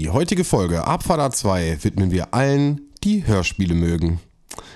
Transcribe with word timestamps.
Die 0.00 0.08
heutige 0.08 0.44
Folge 0.44 0.86
Abfahrt 0.86 1.36
2 1.36 1.84
widmen 1.84 2.10
wir 2.10 2.32
allen, 2.32 2.80
die 3.04 3.26
Hörspiele 3.26 3.74
mögen. 3.74 4.18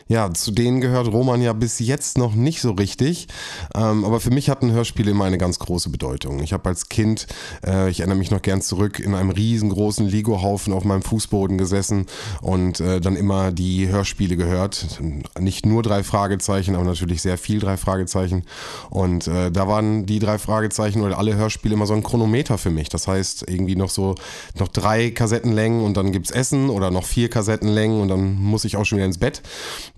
Ja, 0.06 0.32
zu 0.32 0.50
denen 0.50 0.82
gehört 0.82 1.08
Roman 1.08 1.40
ja 1.40 1.54
bis 1.54 1.78
jetzt 1.78 2.18
noch 2.18 2.34
nicht 2.34 2.60
so 2.60 2.72
richtig. 2.72 3.26
Ähm, 3.74 4.04
aber 4.04 4.20
für 4.20 4.30
mich 4.30 4.50
hatten 4.50 4.70
Hörspiele 4.70 5.10
immer 5.10 5.24
eine 5.24 5.38
ganz 5.38 5.58
große 5.58 5.88
Bedeutung. 5.88 6.42
Ich 6.42 6.52
habe 6.52 6.68
als 6.68 6.90
Kind, 6.90 7.26
äh, 7.66 7.88
ich 7.88 8.00
erinnere 8.00 8.18
mich 8.18 8.30
noch 8.30 8.42
gern 8.42 8.60
zurück, 8.60 8.98
in 8.98 9.14
einem 9.14 9.30
riesengroßen 9.30 10.06
Lego-Haufen 10.06 10.74
auf 10.74 10.84
meinem 10.84 11.00
Fußboden 11.00 11.56
gesessen 11.56 12.04
und 12.42 12.80
äh, 12.80 13.00
dann 13.00 13.16
immer 13.16 13.50
die 13.50 13.88
Hörspiele 13.88 14.36
gehört. 14.36 15.00
Nicht 15.38 15.64
nur 15.64 15.82
drei 15.82 16.02
Fragezeichen, 16.02 16.74
aber 16.74 16.84
natürlich 16.84 17.22
sehr 17.22 17.38
viel 17.38 17.58
drei 17.58 17.78
Fragezeichen. 17.78 18.44
Und 18.90 19.26
äh, 19.26 19.50
da 19.50 19.68
waren 19.68 20.04
die 20.04 20.18
drei 20.18 20.38
Fragezeichen 20.38 21.00
oder 21.00 21.16
alle 21.16 21.34
Hörspiele 21.34 21.74
immer 21.74 21.86
so 21.86 21.94
ein 21.94 22.02
Chronometer 22.02 22.58
für 22.58 22.70
mich. 22.70 22.90
Das 22.90 23.08
heißt, 23.08 23.48
irgendwie 23.48 23.76
noch 23.76 23.90
so 23.90 24.16
noch 24.58 24.68
drei 24.68 25.10
Kassettenlängen 25.10 25.82
und 25.82 25.96
dann 25.96 26.12
gibt's 26.12 26.30
Essen 26.30 26.68
oder 26.68 26.90
noch 26.90 27.04
vier 27.04 27.30
Kassettenlängen 27.30 28.02
und 28.02 28.08
dann 28.08 28.34
muss 28.34 28.66
ich 28.66 28.76
auch 28.76 28.84
schon 28.84 28.98
wieder 28.98 29.06
ins 29.06 29.18
Bett. 29.18 29.42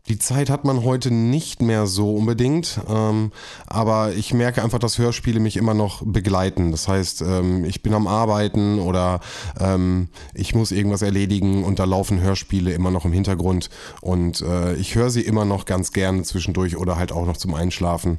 Die 0.08 0.18
Zeit 0.18 0.50
hat 0.50 0.64
man 0.64 0.84
heute 0.84 1.10
nicht 1.10 1.60
mehr 1.62 1.86
so 1.86 2.14
unbedingt, 2.14 2.80
ähm, 2.88 3.32
aber 3.66 4.12
ich 4.12 4.32
merke 4.32 4.62
einfach, 4.62 4.78
dass 4.78 4.98
Hörspiele 4.98 5.40
mich 5.40 5.56
immer 5.56 5.74
noch 5.74 6.02
begleiten. 6.04 6.70
Das 6.70 6.86
heißt, 6.86 7.22
ähm, 7.22 7.64
ich 7.64 7.82
bin 7.82 7.92
am 7.92 8.06
Arbeiten 8.06 8.78
oder 8.78 9.18
ähm, 9.58 10.08
ich 10.32 10.54
muss 10.54 10.70
irgendwas 10.70 11.02
erledigen 11.02 11.64
und 11.64 11.80
da 11.80 11.84
laufen 11.84 12.20
Hörspiele 12.20 12.72
immer 12.72 12.92
noch 12.92 13.04
im 13.04 13.12
Hintergrund 13.12 13.68
und 14.00 14.42
äh, 14.42 14.74
ich 14.76 14.94
höre 14.94 15.10
sie 15.10 15.22
immer 15.22 15.44
noch 15.44 15.64
ganz 15.64 15.92
gerne 15.92 16.22
zwischendurch 16.22 16.76
oder 16.76 16.96
halt 16.96 17.10
auch 17.10 17.26
noch 17.26 17.36
zum 17.36 17.54
Einschlafen. 17.54 18.18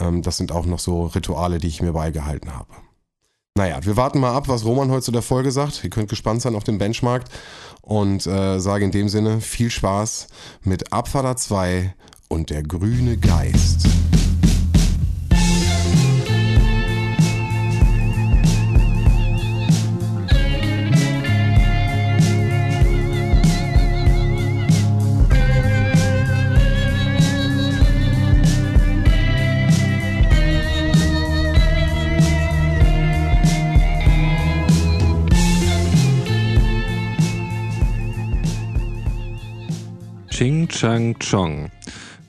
Ähm, 0.00 0.22
das 0.22 0.38
sind 0.38 0.52
auch 0.52 0.64
noch 0.64 0.78
so 0.78 1.04
Rituale, 1.04 1.58
die 1.58 1.68
ich 1.68 1.82
mir 1.82 1.92
beigehalten 1.92 2.54
habe. 2.54 2.85
Naja, 3.56 3.78
wir 3.80 3.96
warten 3.96 4.20
mal 4.20 4.34
ab, 4.34 4.48
was 4.48 4.66
Roman 4.66 4.90
heute 4.90 5.00
zu 5.00 5.12
der 5.12 5.22
Folge 5.22 5.50
sagt. 5.50 5.82
Ihr 5.82 5.88
könnt 5.88 6.10
gespannt 6.10 6.42
sein 6.42 6.54
auf 6.54 6.64
den 6.64 6.76
Benchmark 6.76 7.24
und 7.80 8.26
äh, 8.26 8.58
sage 8.58 8.84
in 8.84 8.90
dem 8.90 9.08
Sinne 9.08 9.40
viel 9.40 9.70
Spaß 9.70 10.26
mit 10.64 10.92
Abfahrer 10.92 11.36
2 11.36 11.94
und 12.28 12.50
der 12.50 12.62
grüne 12.62 13.16
Geist. 13.16 13.86
Ching 40.36 40.68
Chang 40.68 41.18
Chong. 41.18 41.70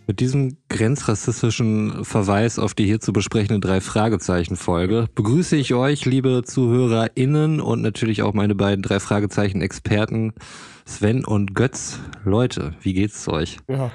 Mit 0.08 0.22
diesem 0.22 0.56
grenzrassistischen 0.70 2.06
Verweis 2.06 2.58
auf 2.58 2.74
die 2.74 2.86
hier 2.86 3.02
zu 3.02 3.12
besprechende 3.12 3.60
drei 3.60 3.82
Fragezeichen 3.82 4.56
Folge 4.56 5.10
begrüße 5.14 5.58
ich 5.58 5.74
euch, 5.74 6.06
liebe 6.06 6.44
ZuhörerInnen 6.46 7.60
und 7.60 7.82
natürlich 7.82 8.22
auch 8.22 8.34
meine 8.34 8.56
beiden 8.56 8.82
drei 8.82 9.02
Fragezeichen 9.02 9.60
Experten 9.60 10.32
Sven 10.86 11.26
und 11.26 11.54
Götz. 11.54 12.00
Leute, 12.24 12.76
wie 12.82 12.94
geht's 12.94 13.28
euch? 13.28 13.58
Ja. 13.68 13.92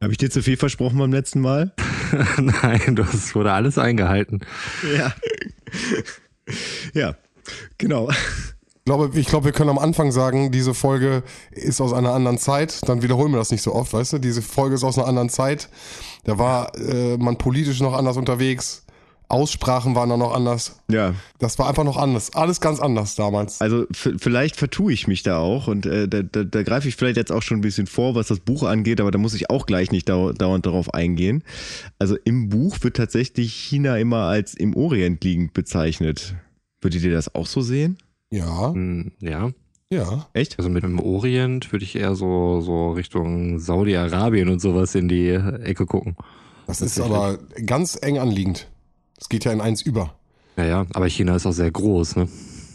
Habe 0.00 0.12
ich 0.12 0.18
dir 0.18 0.30
zu 0.30 0.40
viel 0.40 0.56
versprochen 0.56 0.96
beim 0.96 1.12
letzten 1.12 1.40
Mal? 1.40 1.72
Nein, 2.36 2.94
das 2.94 3.34
wurde 3.34 3.50
alles 3.50 3.76
eingehalten. 3.76 4.38
Ja. 4.96 5.12
ja, 6.94 7.16
genau 7.76 8.08
glaube, 8.88 9.18
ich 9.18 9.26
glaube, 9.26 9.44
wir 9.44 9.52
können 9.52 9.68
am 9.68 9.78
Anfang 9.78 10.12
sagen, 10.12 10.50
diese 10.50 10.72
Folge 10.72 11.22
ist 11.50 11.80
aus 11.80 11.92
einer 11.92 12.14
anderen 12.14 12.38
Zeit. 12.38 12.88
Dann 12.88 13.02
wiederholen 13.02 13.32
wir 13.32 13.38
das 13.38 13.50
nicht 13.50 13.62
so 13.62 13.74
oft, 13.74 13.92
weißt 13.92 14.14
du? 14.14 14.18
Diese 14.18 14.40
Folge 14.40 14.76
ist 14.76 14.84
aus 14.84 14.96
einer 14.96 15.06
anderen 15.06 15.28
Zeit. 15.28 15.68
Da 16.24 16.38
war 16.38 16.74
äh, 16.76 17.18
man 17.18 17.36
politisch 17.36 17.80
noch 17.80 17.92
anders 17.92 18.16
unterwegs. 18.16 18.86
Aussprachen 19.28 19.94
waren 19.94 20.08
dann 20.08 20.20
noch 20.20 20.34
anders. 20.34 20.80
Ja. 20.90 21.14
Das 21.38 21.58
war 21.58 21.68
einfach 21.68 21.84
noch 21.84 21.98
anders. 21.98 22.34
Alles 22.34 22.62
ganz 22.62 22.80
anders 22.80 23.14
damals. 23.14 23.60
Also 23.60 23.84
vielleicht 23.92 24.56
vertue 24.56 24.90
ich 24.90 25.06
mich 25.06 25.22
da 25.22 25.36
auch 25.36 25.68
und 25.68 25.84
äh, 25.84 26.08
da, 26.08 26.22
da, 26.22 26.44
da 26.44 26.62
greife 26.62 26.88
ich 26.88 26.96
vielleicht 26.96 27.18
jetzt 27.18 27.30
auch 27.30 27.42
schon 27.42 27.58
ein 27.58 27.60
bisschen 27.60 27.86
vor, 27.86 28.14
was 28.14 28.28
das 28.28 28.40
Buch 28.40 28.62
angeht, 28.62 29.02
aber 29.02 29.10
da 29.10 29.18
muss 29.18 29.34
ich 29.34 29.50
auch 29.50 29.66
gleich 29.66 29.92
nicht 29.92 30.08
dau 30.08 30.32
dauernd 30.32 30.64
darauf 30.64 30.94
eingehen. 30.94 31.44
Also 31.98 32.16
im 32.24 32.48
Buch 32.48 32.78
wird 32.80 32.96
tatsächlich 32.96 33.52
China 33.52 33.98
immer 33.98 34.28
als 34.28 34.54
im 34.54 34.74
Orient 34.74 35.22
liegend 35.22 35.52
bezeichnet. 35.52 36.34
Würdet 36.80 37.02
ihr 37.02 37.12
das 37.12 37.34
auch 37.34 37.46
so 37.46 37.60
sehen? 37.60 37.98
Ja. 38.30 38.72
Hm, 38.72 39.12
ja. 39.20 39.50
Ja. 39.90 40.26
Echt? 40.34 40.58
Also 40.58 40.68
mit 40.68 40.82
dem 40.82 41.00
Orient 41.00 41.72
würde 41.72 41.84
ich 41.84 41.96
eher 41.96 42.14
so, 42.14 42.60
so 42.60 42.92
Richtung 42.92 43.58
Saudi-Arabien 43.58 44.48
und 44.48 44.60
sowas 44.60 44.94
in 44.94 45.08
die 45.08 45.30
Ecke 45.30 45.86
gucken. 45.86 46.16
Das 46.66 46.82
ist 46.82 47.00
aber 47.00 47.38
ganz 47.64 47.98
eng 48.00 48.18
anliegend. 48.18 48.68
Es 49.18 49.30
geht 49.30 49.46
ja 49.46 49.52
in 49.52 49.62
eins 49.62 49.80
über. 49.80 50.14
Ja, 50.58 50.64
ja, 50.64 50.86
aber 50.92 51.08
China 51.08 51.36
ist 51.36 51.46
auch 51.46 51.52
sehr 51.52 51.70
groß, 51.70 52.16
ne? 52.16 52.28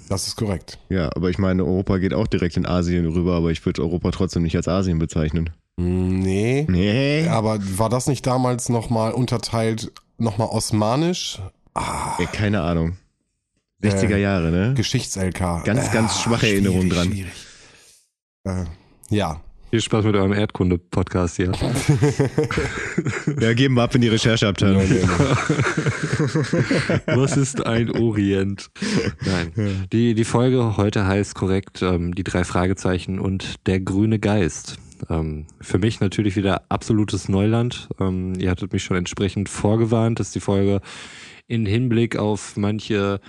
Das 0.10 0.28
ist 0.28 0.36
korrekt. 0.36 0.80
Ja, 0.90 1.10
aber 1.16 1.30
ich 1.30 1.38
meine, 1.38 1.64
Europa 1.64 1.98
geht 2.00 2.14
auch 2.14 2.28
direkt 2.28 2.58
in 2.58 2.66
Asien 2.66 3.06
rüber, 3.08 3.36
aber 3.36 3.52
ich 3.52 3.64
würde 3.66 3.82
Europa 3.84 4.12
trotzdem 4.12 4.44
nicht 4.44 4.56
als 4.56 4.68
Asien 4.68 4.98
bezeichnen. 5.00 5.52
Hm, 5.80 6.20
nee. 6.20 6.66
Nee. 6.68 7.28
Aber 7.28 7.60
war 7.78 7.90
das 7.90 8.08
nicht 8.08 8.26
damals 8.26 8.70
nochmal 8.70 9.12
unterteilt, 9.12 9.92
nochmal 10.18 10.48
osmanisch? 10.50 11.40
Ah. 11.74 12.16
Ja, 12.20 12.26
keine 12.26 12.62
Ahnung. 12.62 12.98
60er 13.84 14.18
Jahre, 14.18 14.52
ne? 14.52 14.74
Geschichts-LK. 14.76 15.64
Ganz, 15.64 15.92
ganz 15.92 16.20
schwache 16.22 16.48
Erinnerungen 16.48 16.90
dran. 16.90 17.08
Schwierig. 17.08 17.34
Äh, 18.46 18.66
ja. 19.10 19.42
Viel 19.70 19.82
Spaß 19.82 20.06
mit 20.06 20.16
eurem 20.16 20.34
Erdkunde-Podcast 20.34 21.38
hier. 21.38 21.52
ja, 23.40 23.54
geben 23.54 23.74
wir 23.74 23.82
ab 23.82 23.96
in 23.96 24.02
die 24.02 24.08
Rechercheabteilung. 24.08 24.84
Was 27.08 27.36
ist 27.38 27.66
ein 27.66 27.90
Orient? 27.90 28.70
Nein. 29.26 29.88
Die, 29.92 30.14
die 30.14 30.26
Folge 30.26 30.78
heute 30.78 31.08
heißt 31.08 31.34
korrekt 31.34 31.82
ähm, 31.82 32.14
die 32.14 32.24
drei 32.24 32.44
Fragezeichen 32.44 33.18
und 33.18 33.66
der 33.66 33.80
grüne 33.80 34.20
Geist. 34.20 34.78
Ähm, 35.10 35.48
für 35.60 35.80
mich 35.80 36.00
natürlich 36.00 36.36
wieder 36.36 36.66
absolutes 36.70 37.28
Neuland. 37.28 37.90
Ähm, 38.00 38.34
ihr 38.38 38.52
hattet 38.52 38.74
mich 38.74 38.84
schon 38.84 38.98
entsprechend 38.98 39.50
vorgewarnt, 39.50 40.20
dass 40.20 40.30
die 40.30 40.40
Folge 40.40 40.82
in 41.48 41.66
Hinblick 41.66 42.16
auf 42.16 42.58
manche 42.58 43.20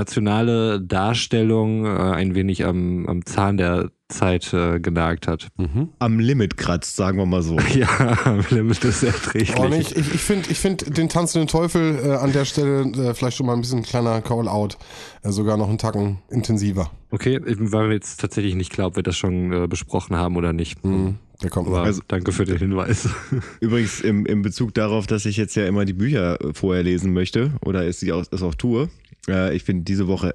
nationale 0.00 0.80
Darstellung 0.80 1.84
äh, 1.84 1.88
ein 1.88 2.34
wenig 2.34 2.64
am, 2.64 3.06
am 3.06 3.26
Zahn 3.26 3.56
der 3.58 3.90
Zeit 4.08 4.52
äh, 4.52 4.80
genagt 4.80 5.28
hat. 5.28 5.48
Mhm. 5.56 5.90
Am 5.98 6.18
Limit 6.18 6.56
kratzt, 6.56 6.96
sagen 6.96 7.18
wir 7.18 7.26
mal 7.26 7.42
so. 7.42 7.58
ja, 7.74 7.88
am 8.24 8.44
Limit 8.50 8.84
ist 8.84 9.02
erträglich. 9.02 9.56
Oh, 9.58 9.66
ich 9.66 9.96
ich, 9.96 10.14
ich 10.14 10.20
finde 10.20 10.50
ich 10.50 10.58
find 10.58 10.96
den 10.96 11.08
tanzenden 11.08 11.48
Teufel 11.48 11.98
äh, 12.02 12.16
an 12.16 12.32
der 12.32 12.44
Stelle 12.44 12.82
äh, 12.82 13.14
vielleicht 13.14 13.36
schon 13.36 13.46
mal 13.46 13.54
ein 13.54 13.60
bisschen 13.60 13.82
kleiner 13.82 14.20
Call-out. 14.22 14.78
Äh, 15.22 15.30
sogar 15.30 15.56
noch 15.56 15.68
einen 15.68 15.78
Tacken 15.78 16.18
intensiver. 16.30 16.90
Okay, 17.10 17.40
war 17.44 17.86
mir 17.86 17.94
jetzt 17.94 18.20
tatsächlich 18.20 18.54
nicht 18.54 18.72
klar, 18.72 18.88
ob 18.88 18.96
wir 18.96 19.02
das 19.02 19.16
schon 19.16 19.52
äh, 19.52 19.66
besprochen 19.68 20.16
haben 20.16 20.36
oder 20.36 20.52
nicht. 20.52 20.84
Mhm. 20.84 21.18
Der 21.42 21.50
kommt 21.50 21.68
Aber 21.68 21.82
also, 21.82 22.02
danke 22.06 22.32
für 22.32 22.44
den 22.44 22.58
Hinweis. 22.58 23.08
Übrigens 23.60 24.00
im, 24.00 24.26
im 24.26 24.42
Bezug 24.42 24.74
darauf, 24.74 25.06
dass 25.06 25.24
ich 25.24 25.36
jetzt 25.36 25.54
ja 25.54 25.66
immer 25.66 25.84
die 25.84 25.94
Bücher 25.94 26.38
vorher 26.52 26.82
lesen 26.82 27.12
möchte 27.12 27.52
oder 27.64 27.86
es, 27.86 28.08
auch, 28.10 28.24
es 28.30 28.42
auch 28.42 28.54
tue, 28.54 28.90
äh, 29.28 29.54
ich 29.54 29.64
bin 29.64 29.84
diese 29.84 30.06
Woche 30.06 30.34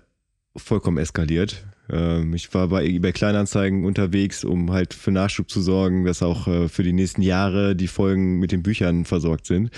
vollkommen 0.55 0.97
eskaliert. 0.97 1.65
Ähm, 1.89 2.33
ich 2.33 2.51
war 2.53 2.69
bei 2.69 2.85
eBay 2.85 3.11
Kleinanzeigen 3.11 3.85
unterwegs, 3.85 4.43
um 4.43 4.71
halt 4.71 4.93
für 4.93 5.11
Nachschub 5.11 5.49
zu 5.49 5.61
sorgen, 5.61 6.05
dass 6.05 6.23
auch 6.23 6.47
äh, 6.47 6.69
für 6.69 6.83
die 6.83 6.93
nächsten 6.93 7.21
Jahre 7.21 7.75
die 7.75 7.87
Folgen 7.87 8.39
mit 8.39 8.51
den 8.51 8.63
Büchern 8.63 9.05
versorgt 9.05 9.45
sind. 9.45 9.69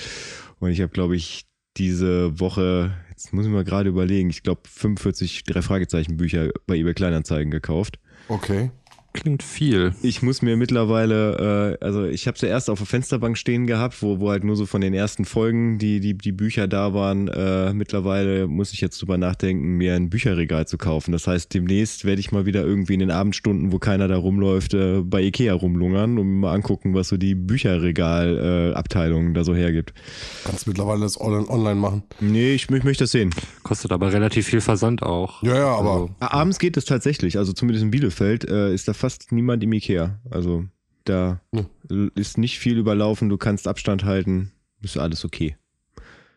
Und 0.59 0.71
ich 0.71 0.79
habe, 0.81 0.91
glaube 0.91 1.15
ich, 1.15 1.45
diese 1.75 2.39
Woche, 2.39 2.93
jetzt 3.09 3.33
muss 3.33 3.45
ich 3.45 3.51
mal 3.51 3.65
gerade 3.65 3.89
überlegen, 3.89 4.29
ich 4.29 4.43
glaube 4.43 4.61
45 4.69 5.43
drei 5.43 5.61
Fragezeichen 5.61 6.17
Bücher 6.17 6.51
bei 6.65 6.77
eBay 6.77 6.93
Kleinanzeigen 6.93 7.51
gekauft. 7.51 7.99
Okay 8.29 8.71
klingt 9.13 9.43
viel. 9.43 9.93
Ich 10.01 10.21
muss 10.21 10.41
mir 10.41 10.57
mittlerweile, 10.57 11.77
äh, 11.81 11.85
also 11.85 12.05
ich 12.05 12.27
habe 12.27 12.37
zuerst 12.37 12.69
auf 12.69 12.77
der 12.79 12.87
Fensterbank 12.87 13.37
stehen 13.37 13.67
gehabt, 13.67 14.01
wo, 14.01 14.19
wo 14.19 14.29
halt 14.29 14.43
nur 14.43 14.55
so 14.55 14.65
von 14.65 14.81
den 14.81 14.93
ersten 14.93 15.25
Folgen 15.25 15.77
die, 15.79 15.99
die, 15.99 16.13
die 16.13 16.31
Bücher 16.31 16.67
da 16.67 16.93
waren. 16.93 17.27
Äh, 17.27 17.73
mittlerweile 17.73 18.47
muss 18.47 18.73
ich 18.73 18.81
jetzt 18.81 19.01
drüber 19.01 19.17
nachdenken, 19.17 19.77
mir 19.77 19.95
ein 19.95 20.09
Bücherregal 20.09 20.67
zu 20.67 20.77
kaufen. 20.77 21.11
Das 21.11 21.27
heißt, 21.27 21.53
demnächst 21.53 22.05
werde 22.05 22.19
ich 22.19 22.31
mal 22.31 22.45
wieder 22.45 22.63
irgendwie 22.63 22.93
in 22.93 22.99
den 22.99 23.11
Abendstunden, 23.11 23.71
wo 23.71 23.79
keiner 23.79 24.07
da 24.07 24.17
rumläuft, 24.17 24.73
äh, 24.73 25.01
bei 25.01 25.21
Ikea 25.23 25.53
rumlungern 25.53 26.17
und 26.19 26.39
mal 26.39 26.53
angucken, 26.53 26.93
was 26.93 27.07
so 27.07 27.17
die 27.17 27.35
Bücherregalabteilung 27.35 29.31
äh, 29.31 29.33
da 29.33 29.43
so 29.43 29.55
hergibt. 29.55 29.93
Kannst 30.43 30.65
du 30.65 30.69
mittlerweile 30.69 31.01
das 31.01 31.19
online 31.19 31.75
machen? 31.75 32.03
Nee, 32.19 32.53
ich, 32.53 32.69
ich 32.69 32.83
möchte 32.83 33.05
das 33.05 33.11
sehen. 33.11 33.33
Kostet 33.63 33.91
aber 33.91 34.13
relativ 34.13 34.47
viel 34.47 34.61
Versand 34.61 35.01
auch. 35.03 35.41
Ja, 35.43 35.55
ja, 35.55 35.67
aber. 35.67 35.91
Also, 35.91 36.09
abends 36.19 36.59
geht 36.59 36.77
es 36.77 36.85
tatsächlich. 36.85 37.37
Also 37.37 37.53
zumindest 37.53 37.83
in 37.83 37.91
Bielefeld 37.91 38.47
äh, 38.49 38.73
ist 38.73 38.87
da 38.87 38.93
fast 38.93 39.06
fast 39.07 39.31
niemand 39.31 39.63
im 39.63 39.71
Ikea. 39.71 40.19
Also 40.29 40.65
da 41.05 41.39
hm. 41.55 42.11
ist 42.15 42.37
nicht 42.37 42.59
viel 42.59 42.77
überlaufen, 42.77 43.29
du 43.29 43.37
kannst 43.37 43.65
Abstand 43.65 44.03
halten, 44.03 44.51
ist 44.81 44.97
alles 44.97 45.23
okay. 45.23 45.55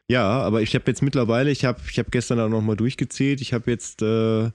Ja, 0.06 0.40
aber 0.42 0.62
ich 0.62 0.76
habe 0.76 0.84
jetzt 0.86 1.02
mittlerweile, 1.02 1.50
ich 1.50 1.64
habe 1.64 1.80
ich 1.90 1.98
hab 1.98 2.12
gestern 2.12 2.38
auch 2.38 2.48
nochmal 2.48 2.76
durchgezählt, 2.76 3.40
ich 3.40 3.52
habe 3.52 3.72
jetzt 3.72 4.02
äh, 4.02 4.50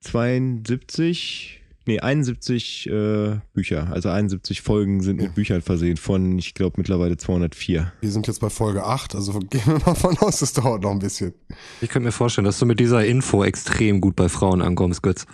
72, 0.00 1.60
nee, 1.86 1.98
71 1.98 2.88
äh, 2.88 3.40
Bücher. 3.52 3.88
Also 3.92 4.10
71 4.10 4.62
Folgen 4.62 5.00
sind 5.00 5.20
mit 5.20 5.34
Büchern 5.34 5.60
versehen 5.62 5.96
von, 5.96 6.38
ich 6.38 6.54
glaube, 6.54 6.74
mittlerweile 6.76 7.16
204. 7.16 7.92
Wir 8.00 8.10
sind 8.12 8.28
jetzt 8.28 8.40
bei 8.40 8.50
Folge 8.50 8.84
8, 8.84 9.16
also 9.16 9.32
gehen 9.50 9.66
wir 9.66 9.80
mal 9.84 9.96
von 9.96 10.16
aus, 10.18 10.38
das 10.38 10.52
dauert 10.52 10.82
noch 10.82 10.92
ein 10.92 11.00
bisschen. 11.00 11.34
Ich 11.80 11.88
könnte 11.88 12.06
mir 12.06 12.12
vorstellen, 12.12 12.44
dass 12.44 12.60
du 12.60 12.66
mit 12.66 12.78
dieser 12.78 13.04
Info 13.04 13.42
extrem 13.42 14.00
gut 14.00 14.14
bei 14.14 14.28
Frauen 14.28 14.62
ankommst, 14.62 15.02
Götz. 15.02 15.26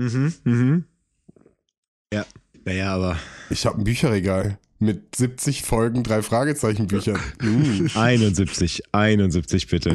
Mhm, 0.00 0.32
mhm. 0.44 0.84
Ja, 2.12 2.26
naja, 2.64 2.94
aber. 2.94 3.16
Ich 3.50 3.66
habe 3.66 3.78
ein 3.78 3.84
Bücherregal 3.84 4.58
mit 4.80 5.14
70 5.14 5.62
Folgen, 5.62 6.02
drei 6.02 6.22
Fragezeichen 6.22 6.86
Büchern. 6.86 7.18
Uh. 7.42 7.86
71, 7.94 8.82
71 8.92 9.68
bitte. 9.68 9.94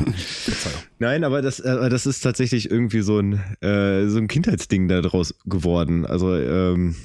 Nein, 1.00 1.24
aber 1.24 1.42
das, 1.42 1.60
äh, 1.60 1.90
das 1.90 2.06
ist 2.06 2.22
tatsächlich 2.22 2.70
irgendwie 2.70 3.02
so 3.02 3.20
ein, 3.20 3.34
äh, 3.62 4.08
so 4.08 4.20
ein 4.20 4.28
Kindheitsding 4.28 4.88
daraus 4.88 5.34
geworden. 5.46 6.06
Also 6.06 6.36
ähm, 6.36 6.96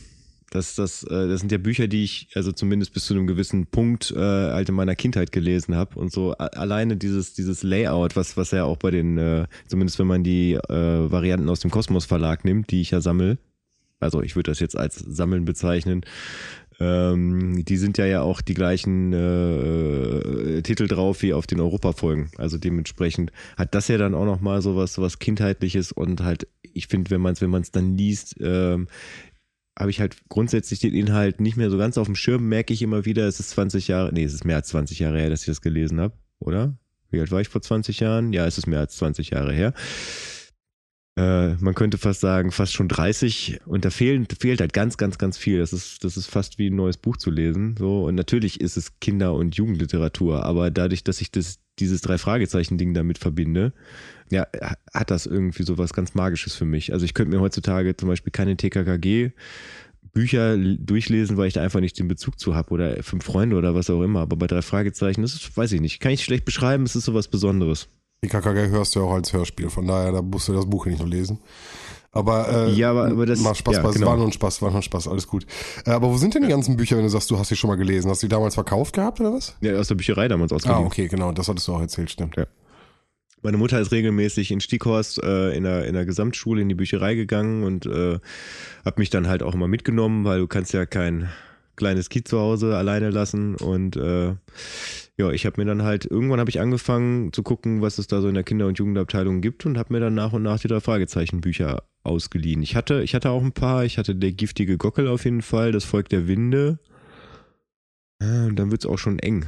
das, 0.51 0.75
das, 0.75 1.05
äh, 1.05 1.29
das 1.29 1.41
sind 1.41 1.51
ja 1.51 1.59
Bücher, 1.59 1.89
die 1.89 2.05
ich 2.05 2.29
also 2.35 2.53
zumindest 2.53 2.93
bis 2.93 3.07
zu 3.07 3.15
einem 3.15 3.27
gewissen 3.27 3.67
Punkt 3.67 4.11
äh, 4.11 4.19
halt 4.19 4.69
in 4.69 4.75
meiner 4.75 4.95
Kindheit 4.95 5.33
gelesen 5.33 5.75
habe 5.75 5.99
und 5.99 6.12
so 6.12 6.33
alleine 6.33 6.97
dieses 6.97 7.35
dieses 7.35 7.62
Layout, 7.62 8.17
was 8.17 8.37
was 8.37 8.51
ja 8.51 8.65
auch 8.65 8.77
bei 8.77 8.91
den 8.91 9.17
äh, 9.17 9.47
zumindest 9.69 9.99
wenn 9.99 10.09
man 10.09 10.25
die 10.25 10.55
äh, 10.55 11.11
Varianten 11.11 11.49
aus 11.49 11.61
dem 11.61 11.71
Kosmos 11.71 12.05
Verlag 12.05 12.45
nimmt, 12.45 12.71
die 12.73 12.81
ich 12.81 12.91
ja 12.91 13.01
sammel, 13.01 13.39
also 14.00 14.23
ich 14.23 14.37
würde 14.37 14.50
das 14.50 14.61
jetzt 14.61 14.76
als 14.76 14.97
Sammeln 14.97 15.44
bezeichnen, 15.44 16.02
ähm, 16.81 17.62
die 17.64 17.76
sind 17.76 17.99
ja 17.99 18.06
ja 18.06 18.23
auch 18.23 18.41
die 18.41 18.55
gleichen 18.55 19.12
äh, 19.12 20.62
Titel 20.62 20.88
drauf 20.88 21.23
wie 21.23 21.35
auf 21.35 21.47
den 21.47 21.61
Europa-Folgen. 21.61 22.31
Also 22.38 22.56
dementsprechend 22.56 23.32
hat 23.56 23.75
das 23.75 23.88
ja 23.88 23.99
dann 23.99 24.14
auch 24.14 24.25
nochmal 24.25 24.62
so 24.62 24.76
was, 24.76 24.94
so 24.94 25.02
was 25.02 25.19
Kindheitliches 25.19 25.93
und 25.93 26.23
halt, 26.23 26.49
ich 26.62 26.87
finde, 26.87 27.11
wenn 27.11 27.20
man 27.20 27.35
es 27.35 27.43
wenn 27.43 27.50
man's 27.50 27.70
dann 27.70 27.97
liest, 27.97 28.37
ähm, 28.41 28.88
habe 29.79 29.91
ich 29.91 30.00
halt 30.00 30.17
grundsätzlich 30.29 30.81
den 30.81 30.94
Inhalt 30.94 31.41
nicht 31.41 31.56
mehr 31.56 31.70
so 31.70 31.79
ganz 31.79 31.99
auf 31.99 32.06
dem 32.06 32.17
Schirm, 32.17 32.49
merke 32.49 32.73
ich 32.73 32.82
immer 32.82 33.05
wieder, 33.05 33.26
es 33.26 33.41
ist 33.41 33.50
20 33.50 33.88
Jahre, 33.88 34.12
nee, 34.12 34.25
es 34.25 34.35
ist 34.35 34.44
mehr 34.44 34.56
als 34.56 34.69
20 34.69 34.99
Jahre 34.99 35.19
her, 35.19 35.31
dass 35.31 35.41
ich 35.41 35.47
das 35.47 35.61
gelesen 35.61 36.00
habe, 36.00 36.14
oder? 36.38 36.76
Wie 37.11 37.20
alt 37.20 37.31
war 37.31 37.41
ich 37.41 37.49
vor 37.49 37.61
20 37.61 38.00
Jahren? 38.00 38.32
Ja, 38.32 38.47
es 38.47 38.56
ist 38.56 38.67
mehr 38.67 38.81
als 38.81 38.97
20 38.97 39.31
Jahre 39.31 39.52
her. 39.52 39.75
Äh, 41.17 41.55
man 41.57 41.75
könnte 41.75 41.99
fast 41.99 42.21
sagen, 42.21 42.53
fast 42.53 42.73
schon 42.73 42.89
30 42.89 43.61
und 43.67 43.85
da 43.85 43.91
fehlt, 43.91 44.37
fehlt 44.41 44.61
halt 44.61 44.73
ganz, 44.73 44.97
ganz, 44.97 45.19
ganz 45.19 45.37
viel. 45.37 45.59
Das 45.59 45.73
ist, 45.73 46.05
das 46.05 46.17
ist 46.17 46.27
fast 46.27 46.59
wie 46.59 46.71
ein 46.71 46.77
neues 46.77 46.97
Buch 46.97 47.17
zu 47.17 47.31
lesen. 47.31 47.77
So, 47.79 48.05
und 48.07 48.15
natürlich 48.15 48.61
ist 48.61 48.77
es 48.77 48.99
Kinder- 49.01 49.35
und 49.35 49.57
Jugendliteratur, 49.57 50.45
aber 50.45 50.71
dadurch, 50.71 51.03
dass 51.03 51.21
ich 51.21 51.31
das, 51.31 51.59
dieses 51.79 52.01
Drei-Fragezeichen-Ding 52.03 52.95
damit 52.95 53.19
verbinde, 53.19 53.73
ja, 54.31 54.47
hat 54.95 55.11
das 55.11 55.27
irgendwie 55.27 55.65
so 55.65 55.79
was 55.79 55.93
ganz 55.93 56.15
Magisches 56.15 56.55
für 56.55 56.65
mich. 56.65 56.93
Also 56.93 57.05
ich 57.05 57.15
könnte 57.15 57.35
mir 57.35 57.43
heutzutage 57.43 57.97
zum 57.97 58.09
Beispiel 58.09 58.31
keine 58.31 58.57
TKKG 58.57 59.33
Bücher 60.12 60.57
durchlesen, 60.57 61.37
weil 61.37 61.49
ich 61.49 61.55
da 61.55 61.62
einfach 61.62 61.81
nicht 61.81 61.99
den 61.99 62.09
Bezug 62.09 62.39
zu 62.39 62.55
habe 62.55 62.71
oder 62.71 63.03
fünf 63.03 63.25
Freunde 63.25 63.57
oder 63.57 63.75
was 63.75 63.91
auch 63.91 64.03
immer. 64.03 64.21
Aber 64.21 64.37
bei 64.37 64.47
drei 64.47 64.62
Fragezeichen, 64.62 65.23
das 65.23 65.35
ist, 65.35 65.57
weiß 65.57 65.73
ich 65.73 65.81
nicht, 65.81 66.01
kann 66.01 66.12
ich 66.12 66.25
schlecht 66.25 66.45
beschreiben, 66.45 66.85
es 66.85 66.97
ist 66.97 67.05
sowas 67.05 67.29
Besonderes. 67.29 67.89
Die 68.22 68.28
KKG 68.28 68.69
hörst 68.69 68.94
du 68.94 69.00
ja 69.00 69.06
auch 69.06 69.14
als 69.14 69.32
Hörspiel, 69.32 69.70
von 69.70 69.87
daher, 69.87 70.12
da 70.12 70.20
musst 70.20 70.46
du 70.49 70.52
das 70.52 70.67
Buch 70.69 70.84
nicht 70.84 70.99
nur 70.99 71.08
lesen. 71.08 71.38
Aber, 72.12 72.49
äh, 72.69 72.72
Ja, 72.72 72.90
aber- 72.90 73.06
aber 73.06 73.25
das- 73.25 73.40
Mach 73.40 73.55
Spaß, 73.55 73.76
ja, 73.76 73.90
genau. 73.90 74.06
war 74.08 74.17
nur 74.17 74.26
ein 74.26 74.32
Spaß, 74.32 74.61
war 74.61 74.69
nur 74.70 74.81
ein 74.81 74.82
Spaß, 74.82 75.08
alles 75.08 75.26
gut. 75.26 75.46
Äh, 75.87 75.90
aber 75.93 76.08
wo 76.11 76.17
sind 76.19 76.34
denn 76.34 76.43
die 76.43 76.49
ganzen 76.49 76.76
Bücher, 76.76 76.96
wenn 76.96 77.05
du 77.05 77.08
sagst, 77.08 77.31
du 77.31 77.38
hast 77.38 77.49
sie 77.49 77.56
schon 77.56 77.69
mal 77.70 77.76
gelesen? 77.76 78.11
Hast 78.11 78.22
du 78.22 78.26
die 78.26 78.31
damals 78.31 78.55
verkauft 78.56 78.94
gehabt 78.94 79.20
oder 79.20 79.32
was? 79.32 79.56
Ja, 79.62 79.75
aus 79.78 79.88
der 79.88 79.94
Bücherei 79.94 80.28
damals 80.28 80.52
ausgeliehen. 80.52 80.82
Ah, 80.82 80.87
okay, 80.87 81.08
genau, 81.08 81.32
das 81.32 81.49
hattest 81.49 81.67
du 81.69 81.72
auch 81.75 81.81
erzählt, 81.81 82.11
stimmt. 82.11 82.37
Ja. 82.37 82.46
Meine 83.43 83.56
Mutter 83.56 83.81
ist 83.81 83.90
regelmäßig 83.90 84.50
in 84.50 84.61
Stieghorst 84.61 85.23
äh, 85.23 85.52
in, 85.56 85.62
der, 85.64 85.87
in 85.87 85.94
der 85.94 86.05
Gesamtschule 86.05 86.61
in 86.61 86.69
die 86.69 86.75
Bücherei 86.75 87.14
gegangen 87.14 87.62
und 87.62 87.87
äh, 87.87 88.19
hat 88.84 88.99
mich 88.99 89.08
dann 89.08 89.28
halt 89.28 89.43
auch 89.43 89.55
immer 89.55 89.69
mitgenommen, 89.69 90.26
weil 90.26 90.40
du 90.40 90.46
kannst 90.46 90.75
ja 90.75 90.84
kein 90.84 91.31
kleines 91.76 92.11
Kind 92.11 92.28
zu 92.28 92.38
Hause 92.38 92.76
alleine 92.76 93.08
lassen 93.08 93.55
und 93.55 93.96
äh, 93.96 94.34
ja, 95.20 95.31
ich 95.31 95.44
habe 95.44 95.61
mir 95.61 95.67
dann 95.67 95.82
halt, 95.82 96.06
irgendwann 96.06 96.40
habe 96.40 96.49
ich 96.49 96.61
angefangen 96.61 97.32
zu 97.32 97.43
gucken, 97.43 97.82
was 97.82 97.99
es 97.99 98.06
da 98.06 98.22
so 98.22 98.28
in 98.28 98.34
der 98.34 98.43
Kinder- 98.43 98.67
und 98.67 98.78
Jugendabteilung 98.78 99.43
gibt 99.43 99.67
und 99.67 99.76
habe 99.76 99.93
mir 99.93 100.00
dann 100.00 100.14
nach 100.14 100.32
und 100.32 100.43
nach 100.43 100.58
die 100.58 100.69
drei 100.69 100.81
Fragezeichen-Bücher 100.81 101.82
ausgeliehen. 102.02 102.62
Ich 102.62 102.75
hatte, 102.75 103.02
ich 103.02 103.14
hatte 103.14 103.31
auch 103.31 103.43
ein 103.43 103.52
paar, 103.52 103.84
ich 103.84 103.99
hatte 103.99 104.17
der 104.17 104.32
giftige 104.32 104.78
Gockel 104.78 105.06
auf 105.08 105.26
jeden 105.26 105.43
Fall, 105.43 105.72
das 105.72 105.84
Volk 105.84 106.08
der 106.08 106.26
Winde. 106.26 106.78
Ja, 108.22 108.46
und 108.46 108.56
dann 108.56 108.70
wird's 108.70 108.87
auch 108.87 108.99
schon 108.99 109.19
eng. 109.19 109.46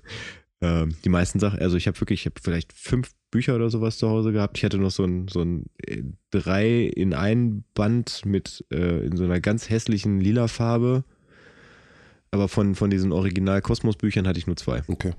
ähm, 0.60 0.94
die 1.04 1.08
meisten 1.08 1.40
Sachen, 1.40 1.58
also 1.58 1.76
ich 1.76 1.88
habe 1.88 2.00
wirklich, 2.00 2.20
ich 2.20 2.26
habe 2.26 2.40
vielleicht 2.40 2.72
fünf 2.72 3.10
Bücher 3.32 3.56
oder 3.56 3.68
sowas 3.68 3.98
zu 3.98 4.08
Hause 4.08 4.30
gehabt. 4.32 4.58
Ich 4.58 4.64
hatte 4.64 4.78
noch 4.78 4.92
so 4.92 5.04
ein, 5.04 5.26
so 5.26 5.42
ein 5.42 5.66
äh, 5.84 6.02
drei 6.30 6.82
in 6.84 7.14
ein 7.14 7.64
Band 7.74 8.24
mit 8.24 8.64
äh, 8.70 9.04
in 9.04 9.16
so 9.16 9.24
einer 9.24 9.40
ganz 9.40 9.70
hässlichen 9.70 10.20
lila 10.20 10.46
Farbe. 10.46 11.02
Aber 12.32 12.48
von, 12.48 12.74
von 12.74 12.90
diesen 12.90 13.12
Original-Kosmos-Büchern 13.12 14.26
hatte 14.26 14.38
ich 14.38 14.46
nur 14.46 14.56
zwei, 14.56 14.82
Okay. 14.86 15.12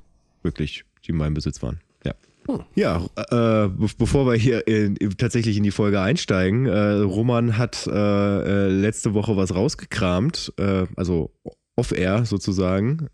wirklich, 0.43 0.85
die 1.05 1.11
in 1.11 1.17
meinem 1.17 1.33
Besitz 1.33 1.61
waren. 1.61 1.81
Ja. 2.05 2.13
Hm. 2.47 2.61
Ja, 2.75 3.05
äh, 3.15 3.67
be 3.67 3.87
bevor 3.97 4.25
wir 4.25 4.35
hier 4.35 4.65
in, 4.67 4.95
in, 4.95 5.17
tatsächlich 5.17 5.57
in 5.57 5.63
die 5.63 5.71
Folge 5.71 5.99
einsteigen, 6.01 6.65
äh, 6.65 6.93
Roman 6.99 7.57
hat 7.57 7.85
äh, 7.87 7.91
äh, 7.91 8.67
letzte 8.69 9.13
Woche 9.13 9.35
was 9.35 9.53
rausgekramt, 9.53 10.53
äh, 10.57 10.85
also 10.95 11.31
off-air 11.75 12.25
sozusagen, 12.25 13.07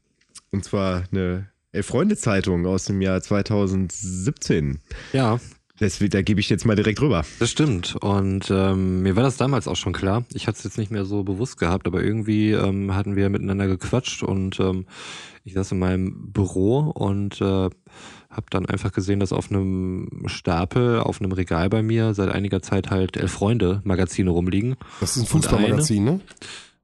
und 0.51 0.63
zwar 0.63 1.03
eine 1.11 1.49
Elf-Freunde-Zeitung 1.71 2.65
aus 2.65 2.85
dem 2.85 3.01
Jahr 3.01 3.21
2017. 3.21 4.79
Ja, 5.13 5.39
Deswegen, 5.79 6.11
da 6.11 6.21
gebe 6.21 6.39
ich 6.39 6.49
jetzt 6.49 6.65
mal 6.65 6.75
direkt 6.75 7.01
rüber. 7.01 7.23
das 7.39 7.51
stimmt. 7.51 7.95
Und 7.97 8.49
ähm, 8.49 9.03
mir 9.03 9.15
war 9.15 9.23
das 9.23 9.37
damals 9.37 9.67
auch 9.67 9.75
schon 9.75 9.93
klar. 9.93 10.23
Ich 10.33 10.47
hatte 10.47 10.57
es 10.57 10.63
jetzt 10.63 10.77
nicht 10.77 10.91
mehr 10.91 11.05
so 11.05 11.23
bewusst 11.23 11.57
gehabt, 11.57 11.87
aber 11.87 12.03
irgendwie 12.03 12.51
ähm, 12.51 12.95
hatten 12.95 13.15
wir 13.15 13.29
miteinander 13.29 13.67
gequatscht 13.67 14.23
und 14.23 14.59
ähm, 14.59 14.85
ich 15.43 15.53
saß 15.53 15.71
in 15.73 15.79
meinem 15.79 16.31
Büro 16.31 16.79
und 16.79 17.39
äh, 17.41 17.69
habe 18.29 18.45
dann 18.49 18.65
einfach 18.65 18.91
gesehen, 18.91 19.19
dass 19.19 19.31
auf 19.31 19.49
einem 19.49 20.23
Stapel, 20.25 20.99
auf 20.99 21.21
einem 21.21 21.31
Regal 21.31 21.69
bei 21.69 21.81
mir 21.81 22.13
seit 22.13 22.29
einiger 22.29 22.61
Zeit 22.61 22.89
halt 22.91 23.15
Elf 23.17 23.31
Freunde 23.31 23.81
Magazine 23.83 24.29
rumliegen. 24.29 24.75
Das 24.99 25.15
ist 25.15 25.23
ein 25.23 25.27
Fußballmagazin, 25.27 26.03
ne? 26.03 26.19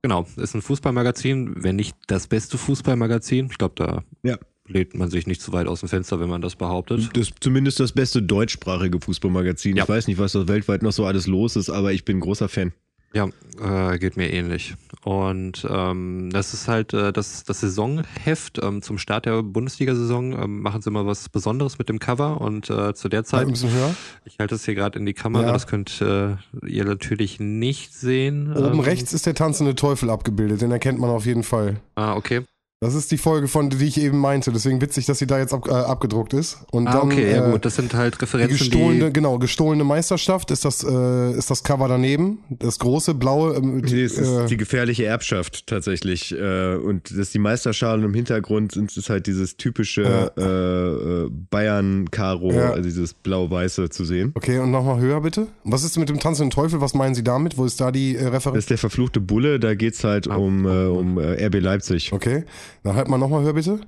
Genau, 0.01 0.27
ist 0.37 0.53
ein 0.53 0.61
Fußballmagazin, 0.61 1.63
wenn 1.63 1.77
nicht 1.77 1.95
das 2.07 2.27
beste 2.27 2.57
Fußballmagazin. 2.57 3.47
Ich 3.51 3.57
glaube, 3.57 3.75
da 3.75 4.03
Ja. 4.21 4.37
Lädt 4.67 4.95
man 4.95 5.09
sich 5.09 5.27
nicht 5.27 5.41
zu 5.41 5.51
weit 5.53 5.67
aus 5.67 5.81
dem 5.81 5.89
Fenster, 5.89 6.19
wenn 6.19 6.29
man 6.29 6.41
das 6.41 6.55
behauptet. 6.55 7.09
Das 7.13 7.29
ist 7.29 7.33
zumindest 7.41 7.79
das 7.79 7.91
beste 7.91 8.21
deutschsprachige 8.21 8.99
Fußballmagazin. 8.99 9.75
Ja. 9.75 9.83
Ich 9.83 9.89
weiß 9.89 10.07
nicht, 10.07 10.17
was 10.19 10.31
da 10.33 10.47
weltweit 10.47 10.83
noch 10.83 10.93
so 10.93 11.05
alles 11.05 11.27
los 11.27 11.55
ist, 11.55 11.69
aber 11.69 11.91
ich 11.93 12.05
bin 12.05 12.19
großer 12.19 12.47
Fan. 12.49 12.71
Ja, 13.15 13.27
äh, 13.61 13.99
geht 13.99 14.17
mir 14.17 14.33
ähnlich. 14.33 14.73
Und 15.03 15.67
ähm, 15.69 16.29
das 16.31 16.55
ist 16.55 16.67
halt 16.67 16.93
äh, 16.95 17.13
das, 17.13 17.43
das 17.43 17.59
Saisonheft. 17.59 18.59
Ähm, 18.63 18.81
zum 18.81 18.97
Start 18.97 19.27
der 19.27 19.43
Bundesliga-Saison 19.43 20.33
ähm, 20.41 20.61
machen 20.63 20.81
sie 20.81 20.89
immer 20.89 21.05
was 21.05 21.29
Besonderes 21.29 21.77
mit 21.77 21.89
dem 21.89 21.99
Cover. 21.99 22.41
Und 22.41 22.71
äh, 22.71 22.95
zu 22.95 23.09
der 23.09 23.23
Zeit, 23.23 23.41
ein 23.45 23.51
bisschen 23.51 23.71
höher. 23.71 23.93
ich 24.25 24.39
halte 24.39 24.55
es 24.55 24.65
hier 24.65 24.73
gerade 24.73 24.97
in 24.97 25.05
die 25.05 25.13
Kamera, 25.13 25.45
Ja. 25.45 25.51
das 25.51 25.67
könnt 25.67 26.01
äh, 26.01 26.37
ihr 26.65 26.85
natürlich 26.85 27.39
nicht 27.39 27.93
sehen. 27.93 28.51
Oben 28.51 28.73
Ähm, 28.73 28.79
rechts 28.79 29.13
ist 29.13 29.27
der 29.27 29.35
tanzende 29.35 29.75
Teufel 29.75 30.09
abgebildet, 30.09 30.61
den 30.61 30.71
erkennt 30.71 30.97
man 30.97 31.11
auf 31.11 31.27
jeden 31.27 31.43
Fall. 31.43 31.81
Ah, 31.93 32.15
okay. 32.15 32.41
Das 32.83 32.93
ist 32.95 33.11
die 33.11 33.17
Folge, 33.17 33.47
von 33.47 33.69
die 33.69 33.83
ich 33.85 33.99
eben 33.99 34.17
meinte. 34.19 34.51
Deswegen 34.51 34.81
witzig, 34.81 35.05
dass 35.05 35.19
sie 35.19 35.27
da 35.27 35.39
jetzt 35.39 35.53
ab, 35.53 35.67
äh, 35.67 35.71
abgedruckt 35.71 36.33
ist. 36.33 36.57
Und 36.71 36.87
Ah, 36.87 36.93
dann, 36.93 37.01
okay, 37.03 37.31
ja 37.31 37.47
äh, 37.47 37.51
gut. 37.51 37.65
Das 37.65 37.75
sind 37.75 37.93
halt 37.93 38.15
Die 38.15 38.19
Referenzen, 38.21 38.57
gestohlene, 38.57 39.05
die... 39.07 39.13
genau, 39.13 39.37
gestohlene 39.39 39.83
Meisterschaft 39.83 40.51
ist 40.51 40.65
das, 40.65 40.83
äh, 40.83 41.31
ist 41.37 41.49
das 41.49 41.63
Cover 41.63 41.87
daneben. 41.87 42.39
Das 42.49 42.77
große, 42.79 43.13
blaue. 43.13 43.55
Ähm, 43.55 43.77
Nee, 43.77 44.03
es 44.03 44.17
ist 44.17 44.27
äh, 44.29 44.45
die 44.47 44.57
gefährliche 44.57 45.05
Erbschaft 45.05 45.67
tatsächlich. 45.67 46.31
Äh, 46.33 46.75
und 46.75 47.09
das 47.09 47.17
ist 47.17 47.33
die 47.33 47.39
Meisterschale 47.39 47.99
und 47.99 48.05
im 48.09 48.13
Hintergrund 48.13 48.71
sind 48.73 48.95
es 48.95 49.09
halt 49.09 49.27
dieses 49.27 49.57
typische 49.57 50.31
äh, 50.37 50.41
äh, 50.41 51.29
Bayern-Karo, 51.49 52.51
Ja. 52.53 52.71
also 52.71 52.83
dieses 52.83 53.13
blau-weiße 53.13 53.89
zu 53.89 54.05
sehen. 54.05 54.31
okay, 54.35 54.59
und 54.59 54.71
nochmal 54.71 54.99
höher 54.99 55.21
bitte. 55.21 55.47
Was 55.63 55.83
ist 55.83 55.97
mit 55.97 56.09
dem 56.09 56.19
tanzenden 56.19 56.49
Teufel? 56.51 56.81
Was 56.81 56.93
meinen 56.93 57.15
Sie 57.15 57.23
damit? 57.23 57.57
Wo 57.57 57.65
ist 57.65 57.79
da 57.79 57.91
die 57.91 58.15
äh, 58.15 58.23
Das 58.23 58.33
Referenz? 58.33 58.57
ist 58.59 58.69
der 58.69 58.77
verfluchte 58.77 59.19
Bulle, 59.19 59.59
da 59.59 59.73
geht's 59.75 60.03
halt 60.03 60.29
Ah. 60.29 60.35
um, 60.37 60.65
äh, 60.65 60.85
um 60.85 61.17
äh, 61.17 61.45
RB 61.47 61.59
Leipzig. 61.59 62.11
Okay, 62.13 62.43
dann 62.83 62.95
halt 62.95 63.07
mal 63.07 63.17
nochmal 63.17 63.43
höher 63.43 63.53
bitte. 63.53 63.79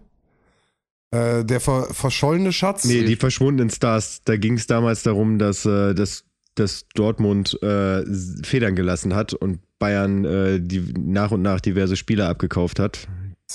Äh, 1.11 1.45
der 1.45 1.59
ver 1.59 1.87
verschollene 1.91 2.51
Schatz. 2.51 2.85
Nee, 2.85 3.03
die 3.03 3.15
verschwundenen 3.15 3.69
Stars, 3.69 4.21
da 4.25 4.37
ging 4.37 4.55
es 4.55 4.67
damals 4.67 5.03
darum, 5.03 5.39
dass, 5.39 5.65
äh, 5.65 5.93
dass, 5.93 6.25
dass 6.55 6.87
Dortmund 6.93 7.61
äh, 7.61 8.03
Federn 8.43 8.75
gelassen 8.75 9.15
hat 9.15 9.33
und 9.33 9.59
Bayern 9.79 10.25
äh, 10.25 10.59
die 10.59 10.93
nach 10.97 11.31
und 11.31 11.41
nach 11.41 11.61
diverse 11.61 11.95
Spieler 11.95 12.29
abgekauft 12.29 12.79
hat, 12.79 13.07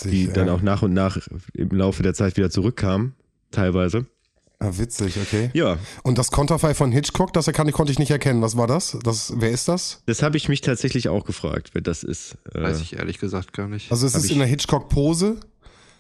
die 0.05 0.23
Witzig, 0.23 0.35
dann 0.35 0.49
auch 0.49 0.63
nach 0.63 0.83
und 0.83 0.93
nach 0.93 1.19
im 1.55 1.71
Laufe 1.71 2.03
der 2.03 2.15
Zeit 2.15 2.37
wieder 2.37 2.51
zurückkamen, 2.51 3.15
teilweise. 3.51 4.07
Ah, 4.63 4.73
witzig, 4.77 5.17
okay. 5.17 5.51
Ja, 5.55 5.79
Und 6.03 6.19
das 6.19 6.31
Konterfei 6.31 6.75
von 6.75 6.93
Hitchcock, 6.93 7.33
das 7.33 7.47
kann, 7.47 7.73
konnte 7.73 7.93
ich 7.93 7.99
nicht 7.99 8.11
erkennen. 8.11 8.43
Was 8.43 8.59
war 8.59 8.67
das? 8.67 8.99
das 9.03 9.33
wer 9.37 9.51
ist 9.51 9.69
das? 9.69 10.03
das 10.05 10.23
habe 10.23 10.37
ich 10.37 10.51
mich 10.51 10.61
tatsächlich 10.61 11.09
auch 11.09 11.25
gefragt, 11.25 11.71
wer 11.73 11.81
das 11.81 12.03
ist. 12.03 12.37
Äh, 12.55 12.61
Weiß 12.63 12.83
ich 12.83 12.97
ehrlich 12.97 13.19
gesagt 13.19 13.55
gar 13.55 13.69
nicht. 13.69 13.91
Also 13.91 14.07
es 14.07 14.15
Hab 14.15 14.23
ist 14.23 14.31
in 14.31 14.39
der 14.39 14.47
Hitchcock-Pose. 14.47 15.41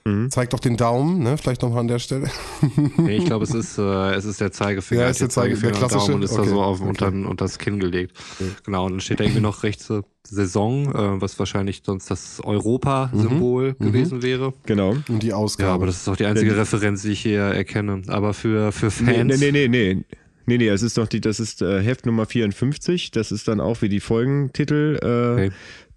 Mhm. 0.04 0.30
Zeig 0.30 0.50
doch 0.50 0.61
den 0.61 0.76
Daumen, 0.76 1.23
ne? 1.23 1.37
Vielleicht 1.37 1.62
nochmal 1.62 1.80
an 1.80 1.88
der 1.88 1.99
Stelle. 1.99 2.28
nee, 2.97 3.16
ich 3.16 3.26
glaube, 3.26 3.45
es 3.45 3.54
ist, 3.54 3.78
äh, 3.78 4.14
es 4.14 4.25
ist 4.25 4.40
der 4.40 4.50
Zeigefinger. 4.50 5.02
Ja, 5.02 5.09
ist 5.09 5.21
der 5.21 5.28
Zeigefinger, 5.28 5.73
der 5.73 5.78
klassische. 5.78 6.14
und 6.14 6.23
ist 6.23 6.33
okay. 6.33 6.42
da 6.45 6.49
so 6.49 6.62
auf, 6.62 6.80
okay. 6.80 6.88
unter, 6.88 7.07
unter 7.09 7.45
das 7.45 7.59
Kinn 7.59 7.80
gelegt. 7.80 8.16
Okay. 8.38 8.50
Genau, 8.64 8.87
und 8.87 8.92
dann 8.92 9.00
steht 9.00 9.21
da 9.21 9.25
irgendwie 9.25 9.42
noch 9.42 9.62
rechts 9.62 9.92
Saison, 10.23 10.95
äh, 10.95 11.21
was 11.21 11.38
wahrscheinlich 11.38 11.83
sonst 11.85 12.11
das 12.11 12.40
Europa-Symbol 12.42 13.75
mhm. 13.78 13.85
gewesen 13.85 14.19
mhm. 14.19 14.23
wäre. 14.23 14.54
Genau. 14.64 14.97
Und 15.09 15.23
die 15.23 15.33
Ausgabe. 15.33 15.69
Ja, 15.69 15.75
aber 15.75 15.87
das 15.87 15.97
ist 15.97 16.09
auch 16.09 16.16
die 16.16 16.26
einzige 16.26 16.52
Wenn 16.52 16.59
Referenz, 16.59 17.02
die 17.02 17.11
ich 17.11 17.21
hier 17.21 17.40
erkenne. 17.40 18.02
Aber 18.07 18.33
für, 18.33 18.73
für 18.73 18.90
Fans. 18.90 19.38
Nee, 19.40 19.50
nee, 19.50 19.52
nee, 19.52 19.69
nee. 19.69 19.95
nee. 19.95 20.04
Nee, 20.47 20.59
nee, 20.59 20.69
es 20.69 20.83
ist 20.83 20.99
doch 20.99 21.07
die, 21.07 21.21
das 21.21 21.38
ist 21.38 21.62
äh, 21.62 21.80
Heft 21.80 22.07
Nummer 22.07 22.26
54. 22.26 23.12
Das 23.12 23.30
ist 23.30 23.47
dann 23.47 23.61
auch 23.61 23.83
wie 23.83 23.88
die 23.88 24.00
Folgentitel 24.00 24.99
äh, 25.00 25.33
okay. 25.45 25.52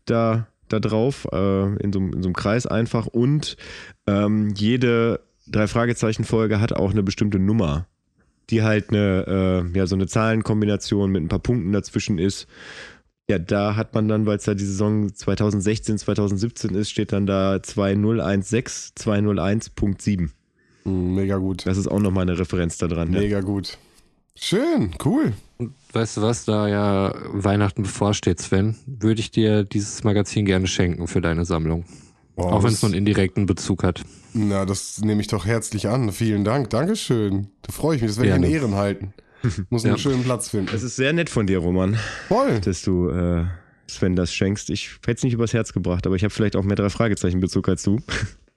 da 0.06 0.48
da 0.74 0.80
drauf, 0.80 1.28
äh, 1.32 1.76
in, 1.78 1.94
so, 1.94 2.00
in 2.00 2.22
so 2.24 2.28
einem 2.28 2.34
Kreis 2.34 2.66
einfach. 2.66 3.08
Und 3.08 3.56
ähm, 4.08 4.54
jede 4.56 5.22
Drei-Fragezeichen-Folge 5.48 6.60
hat 6.60 6.74
auch 6.74 6.92
eine 6.92 7.04
bestimmte 7.04 7.40
Nummer, 7.40 7.88
die 8.50 8.64
halt 8.64 8.90
eine, 8.90 9.66
äh, 9.74 9.78
ja, 9.78 9.88
so 9.88 9.96
eine 9.96 10.08
Zahlenkombination 10.08 11.12
mit 11.12 11.24
ein 11.24 11.30
paar 11.30 11.40
Punkten 11.40 11.72
dazwischen 11.72 12.18
ist. 12.18 12.48
Ja, 13.30 13.40
da 13.40 13.76
hat 13.76 13.94
man 13.94 14.08
dann, 14.08 14.26
weil 14.26 14.38
es 14.38 14.44
da 14.44 14.54
die 14.54 14.66
Saison 14.66 15.14
2016, 15.14 15.98
2017 15.98 16.76
ist, 16.76 16.90
steht 16.90 17.14
dann 17.14 17.26
da 17.26 17.62
2016, 17.62 18.96
201.7. 18.98 20.30
Mega 20.86 21.38
gut. 21.38 21.66
Das 21.66 21.78
ist 21.78 21.88
auch 21.88 22.00
nochmal 22.00 22.24
eine 22.24 22.38
Referenz 22.38 22.78
da 22.78 22.88
dran. 22.88 23.12
Mega 23.12 23.38
ja. 23.38 23.42
gut. 23.42 23.78
Schön, 24.36 24.96
cool. 25.06 25.34
Und 25.58 25.74
weißt 25.94 26.18
du 26.18 26.22
was, 26.22 26.46
da 26.46 26.68
ja 26.68 27.14
Weihnachten 27.28 27.84
bevorsteht, 27.84 28.42
Sven, 28.42 28.76
würde 28.86 29.22
ich 29.22 29.32
dir 29.32 29.64
dieses 29.64 30.04
Magazin 30.04 30.46
gerne 30.46 30.68
schenken 30.68 31.08
für 31.08 31.22
deine 31.22 31.46
Sammlung. 31.46 31.86
Oh, 32.36 32.44
Auch 32.44 32.63
wenn 32.63 32.74
es 32.74 32.82
nur 32.82 32.90
einen 32.90 32.98
indirekten 32.98 33.46
Bezug 33.46 33.84
hat. 33.84 34.02
Na, 34.34 34.66
das 34.66 35.00
nehme 35.02 35.22
ich 35.22 35.28
doch 35.28 35.46
herzlich 35.46 35.88
an. 35.88 36.12
Vielen 36.12 36.44
Dank. 36.44 36.70
Dankeschön. 36.72 37.50
Da 37.62 37.72
freue 37.72 37.96
ich 37.96 38.02
mich. 38.02 38.12
Das 38.12 38.18
werde 38.18 38.30
ich 38.30 38.50
in 38.50 38.56
Ehren 38.56 38.75
halten. 38.75 39.13
Muss 39.70 39.86
einen 39.86 39.98
schönen 39.98 40.24
Platz 40.24 40.50
finden. 40.50 40.74
Es 40.74 40.82
ist 40.84 40.96
sehr 40.96 41.13
nett 41.13 41.30
von 41.30 41.46
dir, 41.46 41.60
Roman. 41.60 41.98
Voll. 42.28 42.60
Dass 42.62 42.82
du 42.82 43.10
äh, 43.10 43.46
Sven 43.88 44.16
das 44.16 44.34
schenkst. 44.34 44.70
Ich 44.70 44.90
hätte 45.06 45.18
es 45.18 45.24
nicht 45.24 45.34
übers 45.34 45.54
Herz 45.54 45.74
gebracht, 45.74 46.08
aber 46.08 46.16
ich 46.16 46.24
habe 46.24 46.34
vielleicht 46.34 46.56
auch 46.56 46.63
mehr 46.63 46.75
drei 46.75 46.90
Fragezeichen 46.90 47.40
Bezug 47.40 47.70
als 47.70 47.84
du. 47.84 48.00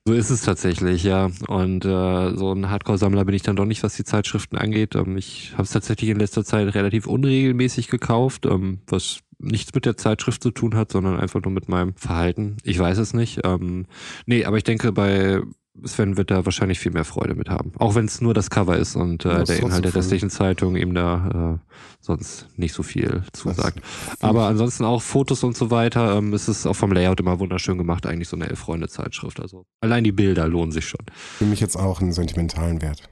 So 0.09 0.13
ist 0.13 0.31
es 0.31 0.43
tatsächlich, 0.43 1.03
ja. 1.03 1.31
Und 1.49 1.85
äh, 1.85 2.37
so 2.37 2.53
ein 2.53 2.71
Hardcore-Sammler 2.71 3.25
bin 3.25 3.35
ich 3.35 3.43
dann 3.43 3.57
doch 3.57 3.65
nicht, 3.65 3.83
was 3.83 3.97
die 3.97 4.05
Zeitschriften 4.05 4.57
angeht. 4.57 4.95
Ähm, 4.95 5.17
ich 5.17 5.53
habe 5.55 5.65
es 5.65 5.71
tatsächlich 5.71 6.11
in 6.11 6.19
letzter 6.21 6.45
Zeit 6.45 6.73
relativ 6.77 7.09
unregelmäßig 7.09 7.89
gekauft, 7.89 8.47
ähm, 8.47 8.83
was 8.87 9.19
nichts 9.39 9.75
mit 9.75 9.85
der 9.85 9.97
Zeitschrift 9.97 10.45
zu 10.45 10.53
tun 10.53 10.77
hat, 10.77 10.93
sondern 10.93 11.19
einfach 11.19 11.43
nur 11.43 11.53
mit 11.53 11.69
meinem 11.69 11.97
Verhalten. 11.97 12.57
Ich 12.63 12.79
weiß 12.79 12.99
es 12.99 13.15
nicht. 13.15 13.41
Ähm, 13.45 13.87
nee, 14.27 14.45
aber 14.45 14.59
ich 14.59 14.65
denke, 14.65 14.93
bei 14.93 15.43
Sven 15.85 16.17
wird 16.17 16.31
da 16.31 16.45
wahrscheinlich 16.45 16.79
viel 16.79 16.93
mehr 16.93 17.05
Freude 17.05 17.35
mit 17.35 17.49
haben. 17.49 17.73
Auch 17.79 17.95
wenn 17.95 18.07
es 18.07 18.21
nur 18.21 18.35
das 18.35 18.51
Cover 18.51 18.77
ist 18.77 18.97
und 18.97 19.25
äh, 19.25 19.45
der 19.45 19.61
Inhalt 19.61 19.85
der 19.85 19.95
restlichen 19.95 20.31
Zeitung 20.31 20.77
ihm 20.77 20.95
da 20.95 21.59
äh, 21.61 21.73
sonst 22.01 22.49
nicht 22.57 22.73
so 22.73 22.83
viel 22.83 23.23
zusagt. 23.33 23.81
Aber 24.21 24.47
ansonsten 24.47 24.85
auch 24.85 25.03
Fotos 25.03 25.45
und 25.45 25.57
so 25.57 25.71
weiter. 25.71 26.17
Ähm, 26.17 26.33
es 26.33 26.49
ist 26.49 26.67
auch 26.67 26.75
vom 26.77 26.93
Layout 26.93 27.21
immer 27.21 27.39
wunderschön 27.39 27.79
gemacht, 27.79 28.07
eigentlich 28.07 28.29
so 28.29 28.37
eine 28.37 28.49
Elf-Freunde-Zeitschrift. 28.49 29.41
Also 29.41 29.67
allein 29.81 30.05
die 30.05 30.13
Bilder 30.13 30.49
lohnen 30.49 30.73
sich 30.73 30.89
schon. 30.89 31.05
Für 31.39 31.45
mich 31.45 31.61
jetzt 31.61 31.77
auch 31.77 32.01
einen 32.01 32.13
sentimentalen 32.13 32.83
Wert. 32.83 33.03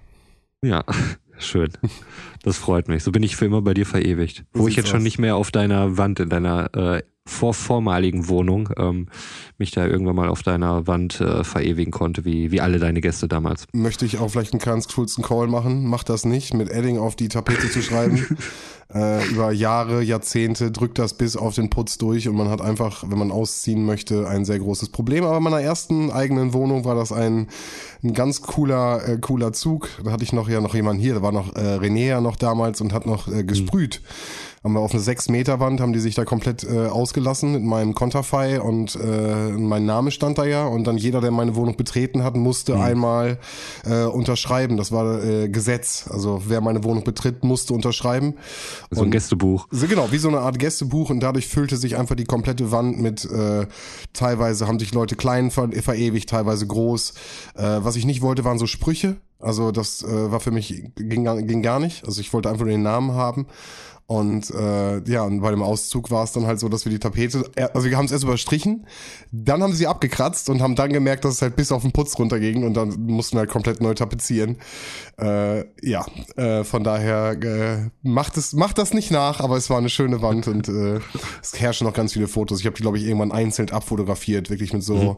Ja, 0.64 0.84
schön. 1.38 1.70
Das 2.42 2.56
freut 2.56 2.88
mich. 2.88 3.02
So 3.02 3.12
bin 3.12 3.22
ich 3.22 3.36
für 3.36 3.44
immer 3.44 3.62
bei 3.62 3.74
dir 3.74 3.86
verewigt. 3.86 4.44
Wo 4.52 4.68
ich 4.68 4.76
jetzt 4.76 4.88
schon 4.88 5.02
nicht 5.02 5.18
mehr 5.18 5.36
auf 5.36 5.50
deiner 5.50 5.98
Wand 5.98 6.20
in 6.20 6.28
deiner 6.28 6.74
äh, 6.74 7.02
vor 7.26 7.54
vormaligen 7.54 8.28
Wohnung 8.28 8.68
ähm, 8.76 9.08
mich 9.56 9.70
da 9.70 9.86
irgendwann 9.86 10.16
mal 10.16 10.28
auf 10.28 10.42
deiner 10.42 10.86
Wand 10.86 11.20
äh, 11.22 11.42
verewigen 11.42 11.90
konnte, 11.90 12.24
wie, 12.26 12.50
wie 12.50 12.60
alle 12.60 12.78
deine 12.78 13.00
Gäste 13.00 13.28
damals. 13.28 13.66
Möchte 13.72 14.04
ich 14.04 14.18
auch 14.18 14.28
vielleicht 14.28 14.52
einen 14.52 14.60
ganz 14.60 14.88
coolsten 14.88 15.22
Call 15.22 15.46
machen. 15.46 15.86
Mach 15.86 16.04
das 16.04 16.26
nicht, 16.26 16.52
mit 16.52 16.68
Edding 16.68 16.98
auf 16.98 17.16
die 17.16 17.28
Tapete 17.28 17.70
zu 17.70 17.80
schreiben. 17.80 18.36
äh, 18.94 19.26
über 19.28 19.52
Jahre, 19.52 20.02
Jahrzehnte 20.02 20.70
drückt 20.70 20.98
das 20.98 21.14
bis 21.14 21.34
auf 21.34 21.54
den 21.54 21.70
Putz 21.70 21.96
durch 21.96 22.28
und 22.28 22.36
man 22.36 22.50
hat 22.50 22.60
einfach, 22.60 23.04
wenn 23.08 23.18
man 23.18 23.30
ausziehen 23.30 23.86
möchte, 23.86 24.28
ein 24.28 24.44
sehr 24.44 24.58
großes 24.58 24.90
Problem. 24.90 25.24
Aber 25.24 25.38
in 25.38 25.42
meiner 25.42 25.62
ersten 25.62 26.10
eigenen 26.10 26.52
Wohnung 26.52 26.84
war 26.84 26.94
das 26.94 27.10
ein, 27.10 27.48
ein 28.02 28.12
ganz 28.12 28.42
cooler, 28.42 29.08
äh, 29.08 29.18
cooler 29.18 29.54
Zug. 29.54 29.88
Da 30.04 30.12
hatte 30.12 30.24
ich 30.24 30.34
noch 30.34 30.50
ja 30.50 30.60
noch 30.60 30.74
jemanden 30.74 31.00
hier, 31.00 31.14
da 31.14 31.22
war 31.22 31.32
noch 31.32 31.56
äh, 31.56 31.78
René 31.78 32.06
ja 32.06 32.20
noch 32.20 32.36
damals 32.36 32.82
und 32.82 32.92
hat 32.92 33.06
noch 33.06 33.28
äh, 33.28 33.44
gesprüht. 33.44 34.02
Mhm 34.02 34.53
haben 34.64 34.72
wir 34.72 34.80
auf 34.80 34.94
eine 34.94 35.02
6-Meter-Wand, 35.02 35.82
haben 35.82 35.92
die 35.92 36.00
sich 36.00 36.14
da 36.14 36.24
komplett 36.24 36.64
äh, 36.64 36.86
ausgelassen 36.86 37.52
mit 37.52 37.62
meinem 37.62 37.94
Konterfei 37.94 38.62
und 38.62 38.96
äh, 38.96 39.50
mein 39.50 39.84
Name 39.84 40.10
stand 40.10 40.38
da 40.38 40.46
ja 40.46 40.64
und 40.64 40.86
dann 40.86 40.96
jeder, 40.96 41.20
der 41.20 41.30
meine 41.32 41.54
Wohnung 41.54 41.76
betreten 41.76 42.24
hat, 42.24 42.34
musste 42.34 42.76
mhm. 42.76 42.80
einmal 42.80 43.38
äh, 43.84 44.04
unterschreiben. 44.04 44.78
Das 44.78 44.90
war 44.90 45.22
äh, 45.22 45.50
Gesetz. 45.50 46.08
Also 46.10 46.44
wer 46.46 46.62
meine 46.62 46.82
Wohnung 46.82 47.04
betritt, 47.04 47.44
musste 47.44 47.74
unterschreiben. 47.74 48.36
So 48.90 49.02
ein 49.02 49.10
Gästebuch. 49.10 49.68
So, 49.70 49.86
genau, 49.86 50.10
wie 50.12 50.18
so 50.18 50.28
eine 50.28 50.38
Art 50.40 50.58
Gästebuch 50.58 51.10
und 51.10 51.20
dadurch 51.20 51.46
füllte 51.46 51.76
sich 51.76 51.98
einfach 51.98 52.14
die 52.14 52.24
komplette 52.24 52.70
Wand 52.70 52.98
mit, 52.98 53.26
äh, 53.26 53.66
teilweise 54.14 54.66
haben 54.66 54.78
sich 54.78 54.94
Leute 54.94 55.14
klein 55.14 55.50
ver 55.50 55.68
verewigt, 55.72 56.30
teilweise 56.30 56.66
groß. 56.66 57.12
Äh, 57.54 57.62
was 57.62 57.96
ich 57.96 58.06
nicht 58.06 58.22
wollte, 58.22 58.44
waren 58.44 58.58
so 58.58 58.66
Sprüche. 58.66 59.16
Also 59.44 59.70
das 59.70 60.02
äh, 60.02 60.30
war 60.32 60.40
für 60.40 60.50
mich, 60.50 60.84
ging, 60.96 61.46
ging 61.46 61.62
gar 61.62 61.78
nicht. 61.78 62.04
Also 62.06 62.20
ich 62.20 62.32
wollte 62.32 62.48
einfach 62.48 62.64
nur 62.64 62.72
den 62.72 62.82
Namen 62.82 63.12
haben. 63.12 63.46
Und 64.06 64.50
äh, 64.50 65.02
ja, 65.10 65.22
und 65.22 65.40
bei 65.40 65.50
dem 65.50 65.62
Auszug 65.62 66.10
war 66.10 66.24
es 66.24 66.32
dann 66.32 66.46
halt 66.46 66.60
so, 66.60 66.68
dass 66.68 66.84
wir 66.84 66.92
die 66.92 66.98
Tapete, 66.98 67.50
also 67.72 67.88
wir 67.88 67.96
haben 67.96 68.04
es 68.04 68.12
erst 68.12 68.24
überstrichen, 68.24 68.86
dann 69.32 69.62
haben 69.62 69.72
sie 69.72 69.86
abgekratzt 69.86 70.50
und 70.50 70.60
haben 70.60 70.74
dann 70.74 70.92
gemerkt, 70.92 71.24
dass 71.24 71.36
es 71.36 71.42
halt 71.42 71.56
bis 71.56 71.72
auf 71.72 71.80
den 71.82 71.92
Putz 71.92 72.18
runterging 72.18 72.64
und 72.64 72.74
dann 72.74 72.90
mussten 73.06 73.36
wir 73.36 73.40
halt 73.40 73.50
komplett 73.50 73.80
neu 73.80 73.94
tapezieren. 73.94 74.58
Äh, 75.18 75.64
ja, 75.80 76.04
äh, 76.36 76.64
von 76.64 76.84
daher 76.84 77.32
äh, 77.42 77.90
macht 78.02 78.36
es 78.36 78.52
macht 78.52 78.76
das 78.76 78.92
nicht 78.92 79.10
nach, 79.10 79.40
aber 79.40 79.56
es 79.56 79.70
war 79.70 79.78
eine 79.78 79.88
schöne 79.88 80.20
Wand 80.20 80.48
und 80.48 80.68
äh, 80.68 81.00
es 81.42 81.58
herrschen 81.58 81.86
noch 81.86 81.94
ganz 81.94 82.12
viele 82.12 82.28
Fotos. 82.28 82.60
Ich 82.60 82.66
habe 82.66 82.76
die 82.76 82.82
glaube 82.82 82.98
ich 82.98 83.04
irgendwann 83.04 83.32
einzeln 83.32 83.70
abfotografiert, 83.70 84.50
wirklich 84.50 84.74
mit 84.74 84.82
so 84.82 84.96
mhm. 84.96 85.16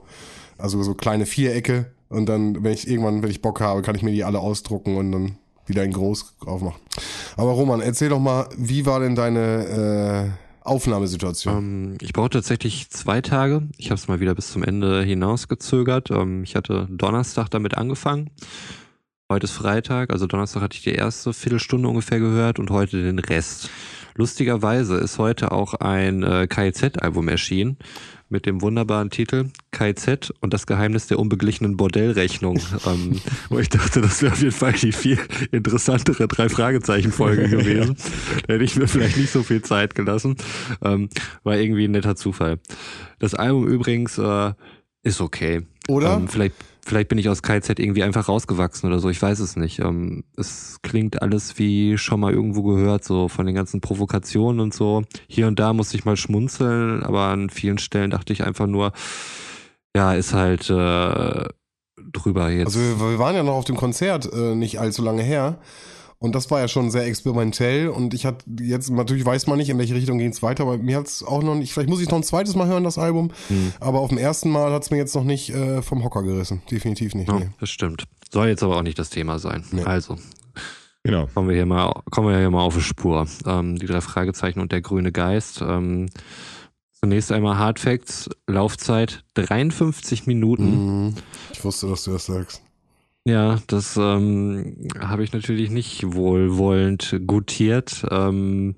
Also 0.59 0.83
so 0.83 0.95
kleine 0.95 1.27
Vierecke 1.27 1.87
und 2.09 2.27
dann 2.29 2.63
wenn 2.63 2.73
ich 2.73 2.89
irgendwann 2.89 3.23
wenn 3.23 3.31
ich 3.31 3.43
Bock 3.43 3.61
habe, 3.61 3.83
kann 3.83 3.95
ich 3.95 4.03
mir 4.03 4.13
die 4.13 4.25
alle 4.25 4.41
ausdrucken 4.41 4.97
und 4.97 5.13
dann 5.13 5.39
wieder 5.67 5.85
in 5.85 5.93
groß 5.93 6.37
aufmachen. 6.47 6.81
Aber 7.37 7.51
Roman, 7.51 7.81
erzähl 7.81 8.09
doch 8.09 8.21
mal, 8.21 8.49
wie 8.57 8.87
war 8.87 9.01
denn 9.01 9.17
deine 9.17 10.31
äh, 10.37 10.67
Aufnahmesituation? 10.67 11.57
Ähm, 11.57 11.99
ich 12.01 12.13
brauchte 12.13 12.39
tatsächlich 12.39 12.89
zwei 12.91 13.21
Tage. 13.21 13.69
Ich 13.77 13.87
habe 13.87 13.97
es 13.97 14.09
mal 14.09 14.21
wieder 14.21 14.35
bis 14.35 14.53
zum 14.53 14.63
Ende 14.63 15.03
hinausgezögert. 15.03 16.11
Ähm, 16.11 16.45
ich 16.45 16.55
hatte 16.55 16.87
Donnerstag 16.91 17.49
damit 17.51 17.77
angefangen. 17.77 18.31
Heute 19.29 19.45
ist 19.45 19.53
Freitag, 19.53 20.13
also 20.13 20.29
Donnerstag 20.29 20.63
hatte 20.63 20.77
ich 20.77 20.85
die 20.85 20.95
erste 20.95 21.33
Viertelstunde 21.33 21.89
ungefähr 21.89 22.21
gehört 22.21 22.61
und 22.61 22.71
heute 22.71 23.03
den 23.03 23.19
Rest. 23.19 23.71
Lustigerweise 24.15 24.97
ist 24.97 25.19
heute 25.19 25.51
auch 25.51 25.75
ein 25.75 26.23
äh, 26.23 26.47
KIZ-Album 26.47 27.29
erschienen 27.29 27.77
mit 28.29 28.47
dem 28.47 28.61
wunderbaren 28.63 29.11
Titel 29.11 29.51
KZ 29.71 30.33
und 30.41 30.53
das 30.53 30.67
Geheimnis 30.67 31.07
der 31.07 31.19
unbeglichenen 31.19 31.77
Bordellrechnung. 31.77 32.59
ähm, 32.87 33.21
wo 33.49 33.59
ich 33.59 33.69
dachte, 33.69 34.01
das 34.01 34.23
wäre 34.23 34.33
auf 34.33 34.41
jeden 34.41 34.53
Fall 34.53 34.73
die 34.73 34.93
viel 34.93 35.19
interessantere 35.53 36.29
Drei-Fragezeichen-Folge 36.29 37.49
gewesen. 37.49 37.97
da 38.47 38.55
hätte 38.55 38.65
ich 38.65 38.77
mir 38.77 38.89
vielleicht 38.89 39.17
nicht 39.17 39.31
so 39.31 39.43
viel 39.43 39.63
Zeit 39.63 39.95
gelassen. 39.95 40.37
Ähm, 40.83 41.09
war 41.45 41.57
irgendwie 41.57 41.85
ein 41.85 41.93
netter 41.93 42.17
Zufall. 42.17 42.59
Das 43.19 43.35
Album 43.35 43.67
übrigens 43.67 44.19
äh, 44.19 44.53
ist 45.03 45.21
okay. 45.21 45.67
Oder? 45.89 46.17
Ähm, 46.17 46.29
vielleicht 46.29 46.55
Vielleicht 46.87 47.09
bin 47.09 47.19
ich 47.19 47.29
aus 47.29 47.43
KZ 47.43 47.81
irgendwie 47.81 48.05
einfach 48.05 48.29
rausgewachsen 48.29 48.89
oder 48.89 49.01
so, 49.01 49.11
ich 49.11 49.21
weiß 49.21 49.41
es 49.41 49.57
nicht. 49.57 49.81
Ähm, 49.81 50.23
es 50.37 50.79
klingt 50.83 51.21
alles 51.21 51.59
wie 51.59 51.99
schon 51.99 52.21
mal 52.21 52.33
irgendwo 52.33 52.63
gehört, 52.63 53.03
so 53.03 53.27
von 53.27 53.45
den 53.45 53.57
ganzen 53.57 53.81
Provokationen 53.81 54.61
und 54.61 54.73
so. 54.73 55.03
Hier 55.27 55.49
und 55.49 55.59
da 55.59 55.73
musste 55.73 55.97
ich 55.97 56.05
mal 56.05 56.17
schmunzeln, 56.17 57.03
aber 57.03 57.23
an 57.23 57.51
vielen 57.51 57.79
Stellen 57.79 58.13
dachte 58.13 58.33
ich 58.33 58.45
einfach 58.45 58.69
nur, 58.69 58.93
ja, 59.97 60.15
ist 60.15 60.33
halt 60.33 60.71
äh, 60.71 61.49
drüber 62.13 62.51
jetzt. 62.51 62.67
Also 62.67 62.79
wir, 62.79 63.01
wir 63.01 63.19
waren 63.19 63.35
ja 63.35 63.43
noch 63.43 63.55
auf 63.55 63.65
dem 63.65 63.77
Konzert 63.77 64.33
äh, 64.33 64.55
nicht 64.55 64.79
allzu 64.79 65.03
lange 65.03 65.25
her. 65.25 65.59
Und 66.19 66.35
das 66.35 66.51
war 66.51 66.61
ja 66.61 66.69
schon 66.69 66.91
sehr 66.91 67.07
experimentell 67.07 67.89
und 67.89 68.15
ich 68.15 68.25
hatte 68.25 68.45
jetzt, 68.61 68.91
natürlich 68.91 69.27
weiß 69.27 69.47
man 69.49 69.59
nicht, 69.59 69.69
in 69.69 69.79
welche 69.79 69.95
Richtung 69.95 70.17
ging 70.17 70.31
es 70.31 70.43
weiter, 70.43 70.63
aber 70.63 70.79
mir 70.79 70.97
hat 70.97 71.07
es 71.07 71.23
auch 71.23 71.43
noch 71.43 71.55
nicht, 71.55 71.75
vielleicht 71.75 71.91
muss 71.91 72.01
ich 72.01 72.09
noch 72.09 72.17
ein 72.17 72.23
zweites 72.23 72.57
Mal 72.57 72.67
hören, 72.69 72.85
das 72.85 72.97
Album, 72.97 73.31
hm. 73.49 73.75
aber 73.81 74.01
auf 74.01 74.09
dem 74.09 74.17
ersten 74.17 74.51
Mal 74.51 74.73
hat 74.73 74.83
es 74.83 74.91
mir 74.91 74.97
jetzt 74.97 75.15
noch 75.15 75.25
nicht 75.25 75.51
äh, 75.51 75.83
vom 75.83 76.05
Hocker 76.05 76.23
gerissen. 76.23 76.63
Definitiv 76.71 77.15
nicht. 77.15 77.29
Ja, 77.29 77.39
nee. 77.39 77.51
Das 77.61 77.69
stimmt. 77.69 78.05
Soll 78.33 78.49
jetzt 78.49 78.63
aber 78.63 78.77
auch 78.79 78.83
nicht 78.83 78.99
das 78.99 79.11
Thema 79.11 79.39
sein. 79.39 79.65
Nee. 79.73 79.83
Also. 79.83 80.17
Genau. 81.03 81.29
Kommen 81.35 81.49
wir 81.49 81.55
hier 81.55 81.67
mal, 81.67 82.03
kommen 82.11 82.29
wir 82.29 82.39
hier 82.39 82.51
mal 82.51 82.63
auf 82.63 82.75
die 82.75 82.81
Spur. 82.81 83.29
Ähm, 83.47 83.79
die 83.79 83.87
drei 83.87 84.01
Fragezeichen 84.01 84.59
und 84.59 84.73
der 84.73 84.81
grüne 84.81 85.13
Geist. 85.13 85.61
Ähm, 85.61 86.09
zunächst 86.93 87.31
einmal 87.31 87.59
Hard 87.59 87.79
Facts, 87.79 88.29
Laufzeit 88.49 89.23
53 89.35 90.27
Minuten. 90.27 91.05
Mhm. 91.05 91.15
Ich 91.53 91.65
wusste, 91.65 91.87
dass 91.87 92.03
du 92.03 92.13
das 92.13 92.27
sagst. 92.27 92.66
Ja, 93.27 93.59
das 93.67 93.97
ähm, 93.97 94.87
habe 95.01 95.25
ich 95.25 95.33
natürlich 95.33 95.69
nicht 95.69 96.15
wohlwollend 96.15 97.23
gutiert. 97.27 98.07
Ähm, 98.09 98.77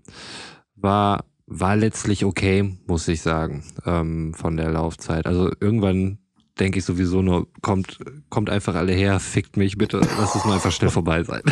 war, 0.74 1.26
war 1.46 1.76
letztlich 1.76 2.24
okay, 2.24 2.78
muss 2.86 3.06
ich 3.08 3.20
sagen, 3.20 3.62
ähm, 3.84 4.32
von 4.32 4.56
der 4.56 4.70
Laufzeit. 4.70 5.26
Also 5.26 5.50
irgendwann 5.60 6.16
denke 6.58 6.78
ich 6.78 6.86
sowieso 6.86 7.20
nur, 7.20 7.46
kommt, 7.60 7.98
kommt 8.30 8.48
einfach 8.48 8.74
alle 8.74 8.92
her, 8.92 9.20
fickt 9.20 9.58
mich 9.58 9.76
bitte, 9.76 10.00
lass 10.18 10.34
es 10.34 10.46
mal 10.46 10.54
einfach 10.54 10.72
schnell 10.72 10.90
vorbei 10.90 11.24
sein. 11.24 11.42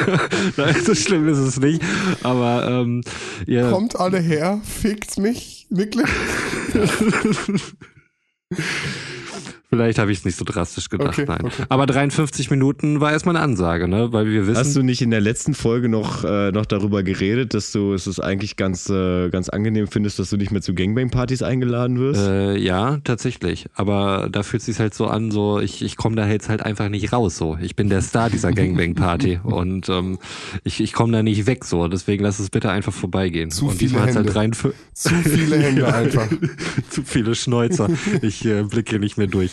Nein, 0.58 0.76
so 0.84 0.94
schlimm 0.94 1.26
ist 1.28 1.38
es 1.38 1.58
nicht. 1.58 1.82
Aber 2.22 2.68
ähm, 2.68 3.00
ja. 3.46 3.70
Kommt 3.70 3.98
alle 3.98 4.20
her, 4.20 4.60
fickt 4.62 5.18
mich, 5.18 5.66
wirklich? 5.70 6.06
Vielleicht 9.74 9.98
habe 9.98 10.12
ich 10.12 10.18
es 10.18 10.24
nicht 10.26 10.36
so 10.36 10.44
drastisch 10.44 10.90
gedacht, 10.90 11.18
okay, 11.18 11.24
nein. 11.26 11.40
Okay. 11.44 11.62
Aber 11.70 11.86
53 11.86 12.50
Minuten 12.50 13.00
war 13.00 13.10
erstmal 13.10 13.36
eine 13.36 13.42
Ansage, 13.42 13.88
ne? 13.88 14.12
Weil 14.12 14.26
wir 14.26 14.46
wissen. 14.46 14.58
Hast 14.58 14.76
du 14.76 14.82
nicht 14.82 15.00
in 15.00 15.10
der 15.10 15.22
letzten 15.22 15.54
Folge 15.54 15.88
noch, 15.88 16.24
äh, 16.24 16.52
noch 16.52 16.66
darüber 16.66 17.02
geredet, 17.02 17.54
dass 17.54 17.72
du 17.72 17.94
es 17.94 18.06
ist 18.06 18.20
eigentlich 18.20 18.56
ganz, 18.56 18.90
äh, 18.90 19.30
ganz 19.30 19.48
angenehm 19.48 19.86
findest, 19.86 20.18
dass 20.18 20.28
du 20.28 20.36
nicht 20.36 20.50
mehr 20.50 20.60
zu 20.60 20.74
Gangbang-Partys 20.74 21.42
eingeladen 21.42 21.98
wirst? 21.98 22.20
Äh, 22.20 22.58
ja, 22.58 22.98
tatsächlich. 23.02 23.64
Aber 23.74 24.28
da 24.30 24.42
fühlt 24.42 24.60
es 24.60 24.66
sich 24.66 24.78
halt 24.78 24.92
so 24.92 25.06
an, 25.06 25.30
so 25.30 25.58
ich, 25.58 25.80
ich 25.80 25.96
komme 25.96 26.16
da 26.16 26.28
jetzt 26.28 26.50
halt 26.50 26.62
einfach 26.62 26.90
nicht 26.90 27.10
raus. 27.14 27.38
So, 27.38 27.56
ich 27.58 27.74
bin 27.74 27.88
der 27.88 28.02
Star 28.02 28.28
dieser 28.28 28.52
Gangbang-Party 28.52 29.40
und 29.42 29.88
ähm, 29.88 30.18
ich, 30.64 30.82
ich 30.82 30.92
komme 30.92 31.14
da 31.14 31.22
nicht 31.22 31.46
weg. 31.46 31.64
So, 31.64 31.88
deswegen 31.88 32.24
lass 32.24 32.40
es 32.40 32.50
bitte 32.50 32.70
einfach 32.70 32.92
vorbeigehen. 32.92 33.50
Zu 33.50 33.68
und 33.68 33.78
viele 33.78 34.00
Hände. 34.00 34.16
Halt 34.16 34.36
rein 34.36 34.52
Zu 34.52 35.14
viele 35.14 35.56
Hände 35.56 35.94
einfach. 35.94 36.28
Zu 36.90 37.04
viele 37.04 37.34
Schnäuzer. 37.34 37.88
Ich 38.20 38.44
äh, 38.44 38.64
blicke 38.64 38.98
nicht 38.98 39.16
mehr 39.16 39.28
durch. 39.28 39.52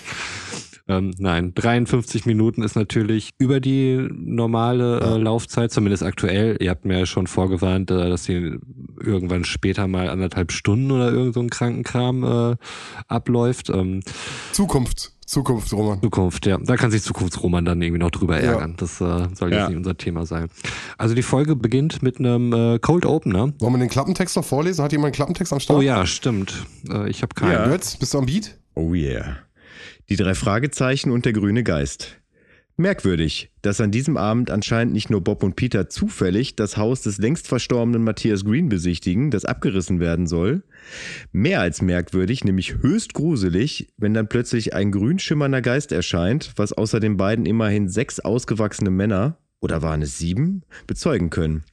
Ähm, 0.90 1.14
nein, 1.20 1.54
53 1.54 2.26
Minuten 2.26 2.64
ist 2.64 2.76
natürlich 2.76 3.30
über 3.38 3.60
die 3.60 4.10
normale 4.12 5.00
äh, 5.00 5.18
Laufzeit, 5.18 5.72
zumindest 5.72 6.02
aktuell. 6.02 6.58
Ihr 6.60 6.72
habt 6.72 6.84
mir 6.84 7.00
ja 7.00 7.06
schon 7.06 7.28
vorgewarnt, 7.28 7.92
äh, 7.92 8.10
dass 8.10 8.24
sie 8.24 8.58
irgendwann 9.00 9.46
später 9.46 9.88
mal 9.88 10.10
anderthalb 10.10 10.52
Stunden 10.52 10.90
oder 10.90 11.12
irgend 11.12 11.36
so 11.36 11.42
ein 11.42 11.52
Krankenkram 11.52 12.24
äh, 12.24 12.56
abläuft. 13.08 13.70
Ähm, 13.70 14.02
Zukunft. 14.52 15.14
Zukunft, 15.28 15.72
Roman. 15.74 16.02
Zukunft, 16.02 16.48
ja. 16.48 16.58
Da 16.58 16.76
kann 16.76 16.90
sich 16.90 17.04
Zukunftsroman 17.04 17.64
dann 17.64 17.80
irgendwie 17.84 18.02
noch 18.02 18.10
drüber 18.10 18.40
ärgern. 18.40 18.72
Ja. 18.72 18.78
Das 18.78 19.00
äh, 19.00 19.28
soll 19.36 19.52
jetzt 19.52 19.60
ja. 19.60 19.68
nicht 19.68 19.78
unser 19.78 19.96
Thema 19.96 20.26
sein. 20.26 20.50
Also 20.98 21.14
die 21.14 21.22
Folge 21.22 21.56
beginnt 21.56 22.02
mit 22.02 22.18
einem 22.18 22.52
äh, 22.52 22.80
Cold 22.80 23.06
Opener. 23.06 23.54
Wollen 23.60 23.74
wir 23.74 23.78
den 23.78 23.90
Klappentext 23.90 24.36
noch 24.36 24.44
vorlesen? 24.44 24.84
Hat 24.84 24.92
jemand 24.92 25.10
einen 25.10 25.14
Klappentext 25.14 25.54
am 25.54 25.60
Start? 25.60 25.78
Oh 25.78 25.84
ja, 25.84 26.08
stimmt. 26.08 26.66
Äh, 26.90 27.12
ich 27.12 27.22
habe 27.22 27.36
keinen. 27.36 27.52
Ja. 27.52 27.72
Jetzt, 27.72 28.00
bist 28.00 28.16
du 28.16 28.18
am 28.18 28.26
Beat? 28.26 28.58
Oh 28.74 28.96
yeah. 28.96 29.38
Die 30.10 30.16
drei 30.16 30.34
Fragezeichen 30.34 31.12
und 31.12 31.26
der 31.26 31.34
grüne 31.34 31.64
Geist. 31.64 32.20
Merkwürdig, 32.78 33.52
dass 33.62 33.80
an 33.80 33.92
diesem 33.92 34.18
Abend 34.18 34.50
anscheinend 34.50 34.94
nicht 34.94 35.12
nur 35.12 35.22
Bob 35.22 35.44
und 35.44 35.56
Peter 35.56 35.88
zufällig 35.88 36.56
das 36.56 36.78
Haus 36.78 37.02
des 37.02 37.20
längst 37.20 37.48
verstorbenen 37.48 38.04
Matthias 38.04 38.44
Green 38.44 38.70
besichtigen, 38.70 39.30
das 39.30 39.46
abgerissen 39.46 40.00
werden 40.00 40.26
soll. 40.26 40.64
Mehr 41.32 41.62
als 41.62 41.84
merkwürdig, 41.84 42.44
nämlich 42.44 42.76
höchst 42.82 43.14
gruselig, 43.14 43.90
wenn 43.98 44.16
dann 44.16 44.30
plötzlich 44.30 44.74
ein 44.74 44.92
grün 44.92 45.20
schimmernder 45.20 45.62
Geist 45.62 45.92
erscheint, 45.92 46.54
was 46.56 46.74
außer 46.74 47.00
den 47.00 47.18
beiden 47.18 47.46
immerhin 47.46 47.88
sechs 47.88 48.20
ausgewachsene 48.20 48.90
Männer, 48.90 49.38
oder 49.60 49.84
waren 49.84 50.02
es 50.02 50.18
sieben, 50.18 50.64
bezeugen 50.88 51.30
können. 51.30 51.66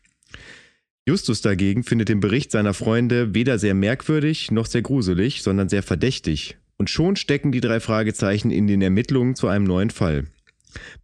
Justus 1.06 1.40
dagegen 1.40 1.84
findet 1.84 2.10
den 2.10 2.20
Bericht 2.20 2.50
seiner 2.50 2.74
Freunde 2.74 3.32
weder 3.32 3.58
sehr 3.58 3.74
merkwürdig 3.74 4.50
noch 4.50 4.66
sehr 4.66 4.82
gruselig, 4.82 5.42
sondern 5.42 5.70
sehr 5.70 5.84
verdächtig 5.84 6.58
und 6.78 6.90
schon 6.90 7.16
stecken 7.16 7.52
die 7.52 7.60
drei 7.60 7.80
Fragezeichen 7.80 8.50
in 8.50 8.66
den 8.66 8.82
Ermittlungen 8.82 9.34
zu 9.34 9.48
einem 9.48 9.64
neuen 9.64 9.90
Fall. 9.90 10.24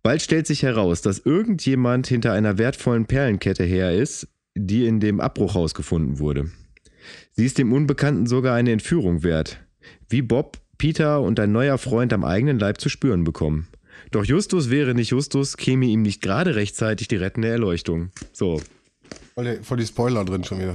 Bald 0.03 0.23
stellt 0.23 0.47
sich 0.47 0.63
heraus, 0.63 1.03
dass 1.03 1.21
irgendjemand 1.21 2.07
hinter 2.07 2.33
einer 2.33 2.59
wertvollen 2.59 3.07
Perlenkette 3.07 3.65
her 3.65 3.95
ist, 3.95 4.29
die 4.55 4.87
in 4.87 5.01
dem 5.01 5.21
Abbruchhaus 5.21 5.75
gefunden 5.75 6.19
wurde. 6.19 6.51
Sie 7.33 7.47
ist 7.47 7.59
dem 7.59 7.73
Unbekannten 7.73 8.27
sogar 8.27 8.55
eine 8.55 8.73
Entführung 8.73 9.23
wert, 9.23 9.61
wie 10.09 10.23
Bob, 10.23 10.59
Peter 10.79 11.21
und 11.21 11.41
ein 11.41 11.53
neuer 11.53 11.79
Freund 11.79 12.13
am 12.13 12.25
eigenen 12.25 12.59
Leib 12.59 12.81
zu 12.81 12.89
spüren 12.89 13.25
bekommen. 13.25 13.69
Doch 14.11 14.25
Justus 14.25 14.69
wäre 14.69 14.95
nicht 14.95 15.11
Justus, 15.11 15.57
käme 15.57 15.87
ihm 15.87 16.03
nicht 16.03 16.21
gerade 16.21 16.55
rechtzeitig 16.55 17.09
die 17.09 17.17
rettende 17.17 17.49
Erleuchtung. 17.49 18.11
So. 18.33 18.61
Voll 19.35 19.45
die, 19.45 19.63
voll 19.63 19.79
die 19.79 19.87
Spoiler 19.87 20.25
drin 20.25 20.45
schon 20.45 20.59
wieder. 20.59 20.75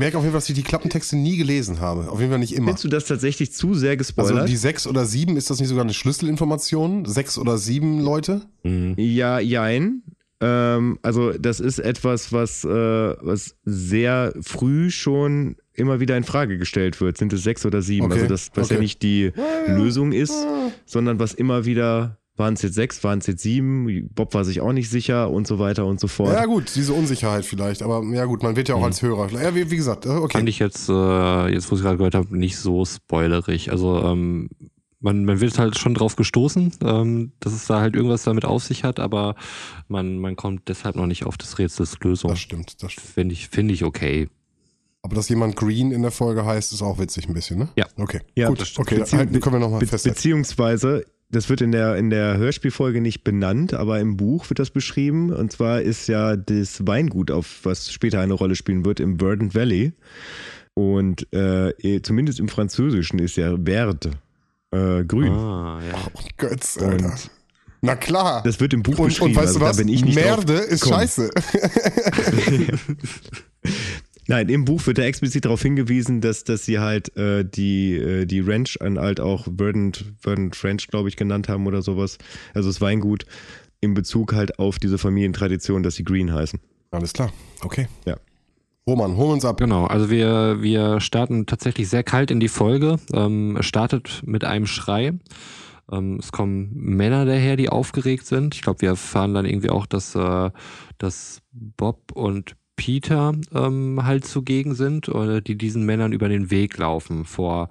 Ich 0.00 0.02
merke 0.02 0.16
auf 0.16 0.24
jeden 0.24 0.32
Fall, 0.32 0.38
dass 0.38 0.48
ich 0.48 0.54
die 0.54 0.62
Klappentexte 0.62 1.14
nie 1.14 1.36
gelesen 1.36 1.80
habe. 1.80 2.10
Auf 2.10 2.20
jeden 2.20 2.30
Fall 2.30 2.38
nicht 2.38 2.54
immer. 2.54 2.68
Findest 2.68 2.84
du 2.84 2.88
das 2.88 3.04
tatsächlich 3.04 3.52
zu 3.52 3.74
sehr 3.74 3.98
gespoilert? 3.98 4.32
Also 4.32 4.46
die 4.46 4.56
sechs 4.56 4.86
oder 4.86 5.04
sieben, 5.04 5.36
ist 5.36 5.50
das 5.50 5.60
nicht 5.60 5.68
sogar 5.68 5.84
eine 5.84 5.92
Schlüsselinformation? 5.92 7.04
Sechs 7.04 7.36
oder 7.36 7.58
sieben 7.58 8.00
Leute? 8.00 8.40
Mhm. 8.62 8.94
Ja, 8.96 9.40
jein. 9.40 10.02
Ähm, 10.40 10.98
also 11.02 11.32
das 11.32 11.60
ist 11.60 11.80
etwas, 11.80 12.32
was, 12.32 12.64
äh, 12.64 12.68
was 12.70 13.56
sehr 13.66 14.32
früh 14.40 14.90
schon 14.90 15.56
immer 15.74 16.00
wieder 16.00 16.16
in 16.16 16.24
Frage 16.24 16.56
gestellt 16.56 16.98
wird. 17.02 17.18
Sind 17.18 17.34
es 17.34 17.42
sechs 17.42 17.66
oder 17.66 17.82
sieben? 17.82 18.06
Okay. 18.06 18.14
Also 18.14 18.26
das, 18.26 18.50
was 18.54 18.68
okay. 18.68 18.76
ja 18.76 18.80
nicht 18.80 19.02
die 19.02 19.32
Lösung 19.66 20.12
ist, 20.12 20.46
sondern 20.86 21.18
was 21.18 21.34
immer 21.34 21.66
wieder 21.66 22.19
waren 22.40 22.54
es 22.54 22.62
jetzt 22.62 22.74
sechs, 22.74 23.04
waren 23.04 23.20
es 23.20 23.28
jetzt 23.28 23.42
sieben, 23.42 24.08
Bob 24.12 24.34
war 24.34 24.44
sich 24.44 24.60
auch 24.60 24.72
nicht 24.72 24.90
sicher 24.90 25.30
und 25.30 25.46
so 25.46 25.60
weiter 25.60 25.86
und 25.86 26.00
so 26.00 26.08
fort. 26.08 26.32
Ja 26.32 26.46
gut, 26.46 26.74
diese 26.74 26.92
Unsicherheit 26.92 27.44
vielleicht, 27.44 27.82
aber 27.82 28.02
ja 28.12 28.24
gut, 28.24 28.42
man 28.42 28.56
wird 28.56 28.68
ja 28.68 28.74
auch 28.74 28.80
mhm. 28.80 28.86
als 28.86 29.02
Hörer. 29.02 29.30
Ja, 29.30 29.54
wie, 29.54 29.70
wie 29.70 29.76
gesagt, 29.76 30.06
äh, 30.06 30.08
okay. 30.08 30.38
Fand 30.38 30.48
ich 30.48 30.58
jetzt, 30.58 30.88
äh, 30.88 31.48
jetzt 31.52 31.70
wo 31.70 31.76
ich 31.76 31.82
gerade 31.82 31.98
gehört 31.98 32.16
habe, 32.16 32.36
nicht 32.36 32.56
so 32.56 32.84
spoilerig. 32.84 33.70
Also 33.70 34.02
ähm, 34.02 34.50
man, 34.98 35.24
man 35.24 35.40
wird 35.40 35.58
halt 35.58 35.78
schon 35.78 35.94
drauf 35.94 36.16
gestoßen, 36.16 36.72
ähm, 36.82 37.32
dass 37.40 37.52
es 37.52 37.66
da 37.66 37.80
halt 37.80 37.94
irgendwas 37.94 38.24
damit 38.24 38.44
auf 38.44 38.64
sich 38.64 38.82
hat, 38.82 38.98
aber 38.98 39.36
man, 39.88 40.18
man 40.18 40.34
kommt 40.34 40.68
deshalb 40.68 40.96
noch 40.96 41.06
nicht 41.06 41.24
auf 41.24 41.38
das 41.38 41.58
Rätsels 41.58 41.98
Lösung. 42.00 42.30
Das 42.30 42.40
stimmt, 42.40 42.82
das 42.82 42.92
stimmt. 42.92 43.06
Finde 43.06 43.32
ich, 43.34 43.48
finde 43.48 43.74
ich 43.74 43.84
okay. 43.84 44.28
Aber 45.02 45.14
dass 45.14 45.28
jemand 45.30 45.56
Green 45.56 45.92
in 45.92 46.02
der 46.02 46.10
Folge 46.10 46.44
heißt, 46.44 46.72
ist 46.72 46.82
auch 46.82 46.98
witzig 46.98 47.26
ein 47.26 47.32
bisschen, 47.32 47.58
ne? 47.58 47.68
Ja. 47.76 47.86
Okay. 47.96 48.20
Ja, 48.34 48.48
gut. 48.48 48.60
Okay, 48.76 48.98
Beziehungs 48.98 49.40
können 49.40 49.56
wir 49.56 49.60
nochmal 49.60 49.80
festhalten. 49.80 50.14
Beziehungsweise 50.14 51.04
das 51.30 51.48
wird 51.48 51.60
in 51.60 51.72
der, 51.72 51.96
in 51.96 52.10
der 52.10 52.36
Hörspielfolge 52.36 53.00
nicht 53.00 53.22
benannt, 53.22 53.74
aber 53.74 54.00
im 54.00 54.16
Buch 54.16 54.48
wird 54.50 54.58
das 54.58 54.70
beschrieben. 54.70 55.32
Und 55.32 55.52
zwar 55.52 55.80
ist 55.80 56.08
ja 56.08 56.36
das 56.36 56.86
Weingut, 56.86 57.30
auf 57.30 57.60
was 57.62 57.92
später 57.92 58.20
eine 58.20 58.34
Rolle 58.34 58.56
spielen 58.56 58.84
wird, 58.84 59.00
im 59.00 59.18
Verdant 59.18 59.54
Valley. 59.54 59.92
Und 60.74 61.26
äh, 61.32 61.70
eh, 61.70 62.02
zumindest 62.02 62.40
im 62.40 62.48
Französischen 62.48 63.18
ist 63.18 63.36
ja 63.36 63.56
Verde 63.56 64.10
äh, 64.72 65.04
grün. 65.04 65.32
Ah, 65.32 65.80
ja. 65.86 65.94
Oh, 66.14 66.20
Götz, 66.36 66.78
Alter. 66.78 67.06
Und 67.06 67.30
Na 67.80 67.96
klar. 67.96 68.42
Das 68.44 68.60
wird 68.60 68.72
im 68.72 68.82
Buch 68.82 68.98
und, 68.98 69.06
beschrieben. 69.06 69.30
Und 69.30 69.36
weißt 69.36 69.56
du 69.56 69.58
also, 69.58 69.60
was? 69.60 69.76
Da 69.76 69.82
bin 69.82 69.92
ich 69.92 70.04
nicht 70.04 70.14
Merde 70.14 70.54
ist 70.54 70.88
scheiße. 70.88 71.30
Nein, 74.30 74.48
im 74.48 74.64
Buch 74.64 74.86
wird 74.86 74.98
da 74.98 75.02
explizit 75.02 75.44
darauf 75.44 75.60
hingewiesen, 75.60 76.20
dass, 76.20 76.44
dass 76.44 76.64
sie 76.64 76.78
halt 76.78 77.16
äh, 77.16 77.44
die, 77.44 77.96
äh, 77.96 78.26
die 78.26 78.38
Ranch 78.38 78.80
an 78.80 78.96
halt 78.96 79.18
auch 79.18 79.48
Verdant, 79.56 80.04
Verdant 80.20 80.62
Ranch, 80.62 80.86
glaube 80.86 81.08
ich, 81.08 81.16
genannt 81.16 81.48
haben 81.48 81.66
oder 81.66 81.82
sowas. 81.82 82.16
Also 82.54 82.68
das 82.68 82.80
Weingut 82.80 83.26
in 83.80 83.92
Bezug 83.92 84.32
halt 84.32 84.60
auf 84.60 84.78
diese 84.78 84.98
Familientradition, 84.98 85.82
dass 85.82 85.96
sie 85.96 86.04
Green 86.04 86.32
heißen. 86.32 86.60
Alles 86.92 87.12
klar, 87.12 87.32
okay. 87.64 87.88
Ja. 88.06 88.18
Roman, 88.86 89.16
hol 89.16 89.32
uns 89.32 89.44
ab. 89.44 89.56
Genau, 89.56 89.86
also 89.86 90.10
wir, 90.10 90.62
wir 90.62 91.00
starten 91.00 91.46
tatsächlich 91.46 91.88
sehr 91.88 92.04
kalt 92.04 92.30
in 92.30 92.38
die 92.38 92.46
Folge. 92.46 93.00
Ähm, 93.12 93.56
es 93.58 93.66
startet 93.66 94.22
mit 94.24 94.44
einem 94.44 94.66
Schrei. 94.66 95.12
Ähm, 95.90 96.18
es 96.20 96.30
kommen 96.30 96.70
Männer 96.72 97.24
daher, 97.24 97.56
die 97.56 97.68
aufgeregt 97.68 98.26
sind. 98.26 98.54
Ich 98.54 98.62
glaube, 98.62 98.82
wir 98.82 98.90
erfahren 98.90 99.34
dann 99.34 99.44
irgendwie 99.44 99.70
auch, 99.70 99.86
dass, 99.86 100.14
äh, 100.14 100.50
dass 100.98 101.40
Bob 101.50 102.12
und 102.12 102.54
Peter 102.80 103.34
ähm, 103.54 104.00
halt 104.04 104.24
zugegen 104.24 104.74
sind 104.74 105.10
oder 105.10 105.42
die 105.42 105.54
diesen 105.54 105.84
Männern 105.84 106.12
über 106.12 106.30
den 106.30 106.50
Weg 106.50 106.78
laufen 106.78 107.26
vor 107.26 107.68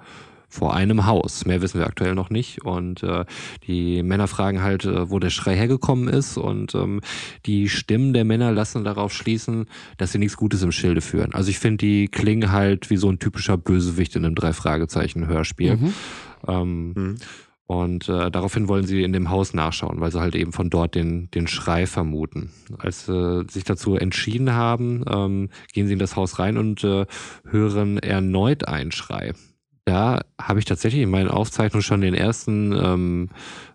vor 0.51 0.75
einem 0.75 1.07
Haus. 1.07 1.45
Mehr 1.45 1.61
wissen 1.63 1.79
wir 1.79 1.87
aktuell 1.87 2.13
noch 2.13 2.29
nicht. 2.31 2.63
Und 2.63 3.03
äh, 3.03 3.25
die 3.67 4.01
Männer 4.01 4.27
fragen 4.27 4.61
halt, 4.61 4.83
äh, 4.85 5.09
wo 5.09 5.19
der 5.19 5.29
Schrei 5.29 5.55
hergekommen 5.55 6.07
ist. 6.07 6.37
Und 6.37 6.73
ähm, 6.73 7.01
die 7.45 7.69
Stimmen 7.69 8.13
der 8.13 8.25
Männer 8.25 8.51
lassen 8.51 8.83
darauf 8.83 9.13
schließen, 9.13 9.67
dass 9.97 10.11
sie 10.11 10.17
nichts 10.17 10.37
Gutes 10.37 10.63
im 10.63 10.71
Schilde 10.71 11.01
führen. 11.01 11.33
Also 11.33 11.51
ich 11.51 11.59
finde, 11.59 11.77
die 11.85 12.07
klingen 12.07 12.51
halt 12.51 12.89
wie 12.89 12.97
so 12.97 13.09
ein 13.09 13.19
typischer 13.19 13.57
Bösewicht 13.57 14.15
in 14.15 14.25
einem 14.25 14.33
Drei-Fragezeichen-Hörspiel. 14.33 15.75
Mhm. 15.75 15.93
Ähm, 16.47 16.93
mhm. 16.93 17.17
Und 17.69 18.09
äh, 18.09 18.31
daraufhin 18.31 18.67
wollen 18.67 18.87
sie 18.87 19.03
in 19.03 19.13
dem 19.13 19.29
Haus 19.29 19.53
nachschauen, 19.53 20.01
weil 20.01 20.11
sie 20.11 20.19
halt 20.19 20.33
eben 20.33 20.53
von 20.53 20.71
dort 20.71 20.95
den, 20.95 21.29
den 21.29 21.45
Schrei 21.45 21.85
vermuten. 21.85 22.49
Als 22.79 23.05
sie 23.05 23.45
sich 23.47 23.63
dazu 23.63 23.95
entschieden 23.95 24.53
haben, 24.53 25.03
ähm, 25.07 25.49
gehen 25.71 25.85
sie 25.85 25.93
in 25.93 25.99
das 25.99 26.15
Haus 26.15 26.39
rein 26.39 26.57
und 26.57 26.83
äh, 26.83 27.05
hören 27.47 27.99
erneut 27.99 28.67
einen 28.67 28.91
Schrei. 28.91 29.33
Da 29.85 30.21
habe 30.41 30.57
ich 30.57 30.65
tatsächlich 30.65 31.03
in 31.03 31.11
meinen 31.11 31.29
Aufzeichnungen 31.29 31.83
schon 31.83 32.01
den 32.01 32.15
ersten, 32.15 32.73
ähm, 32.73 33.29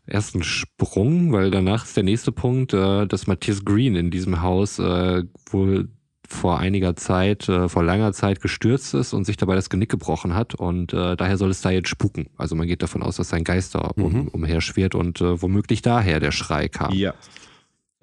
ersten 0.07 0.43
Sprung, 0.43 1.31
weil 1.31 1.53
danach 1.53 1.85
ist 1.85 1.97
der 1.97 2.03
nächste 2.03 2.33
Punkt, 2.33 2.75
äh, 2.75 3.07
dass 3.07 3.29
Matthias 3.29 3.65
Green 3.65 3.95
in 3.95 4.11
diesem 4.11 4.43
Haus 4.43 4.81
äh, 4.81 5.23
wohl 5.51 5.89
vor 6.35 6.59
einiger 6.59 6.97
Zeit, 6.97 7.49
äh, 7.49 7.69
vor 7.69 7.83
langer 7.83 8.13
Zeit 8.13 8.41
gestürzt 8.41 8.95
ist 8.95 9.13
und 9.13 9.25
sich 9.25 9.37
dabei 9.37 9.55
das 9.55 9.71
Genick 9.71 9.91
gebrochen 9.91 10.35
hat. 10.35 10.55
Und 10.55 10.93
äh, 10.93 11.17
daher 11.17 11.37
soll 11.37 11.51
es 11.51 11.61
da 11.61 11.71
jetzt 11.71 11.89
spuken. 11.89 12.29
Also 12.37 12.55
man 12.57 12.67
geht 12.67 12.83
davon 12.83 13.03
aus, 13.03 13.17
dass 13.17 13.29
sein 13.31 13.45
Geist 13.45 13.75
da 13.75 13.93
um, 13.97 14.13
mhm. 14.13 14.29
umherschwirrt 14.29 14.95
und 14.95 15.21
äh, 15.21 15.41
womöglich 15.41 15.83
daher 15.83 16.21
der 16.21 16.33
Schrei 16.33 16.69
kam. 16.69 16.93
Ja. 16.93 17.15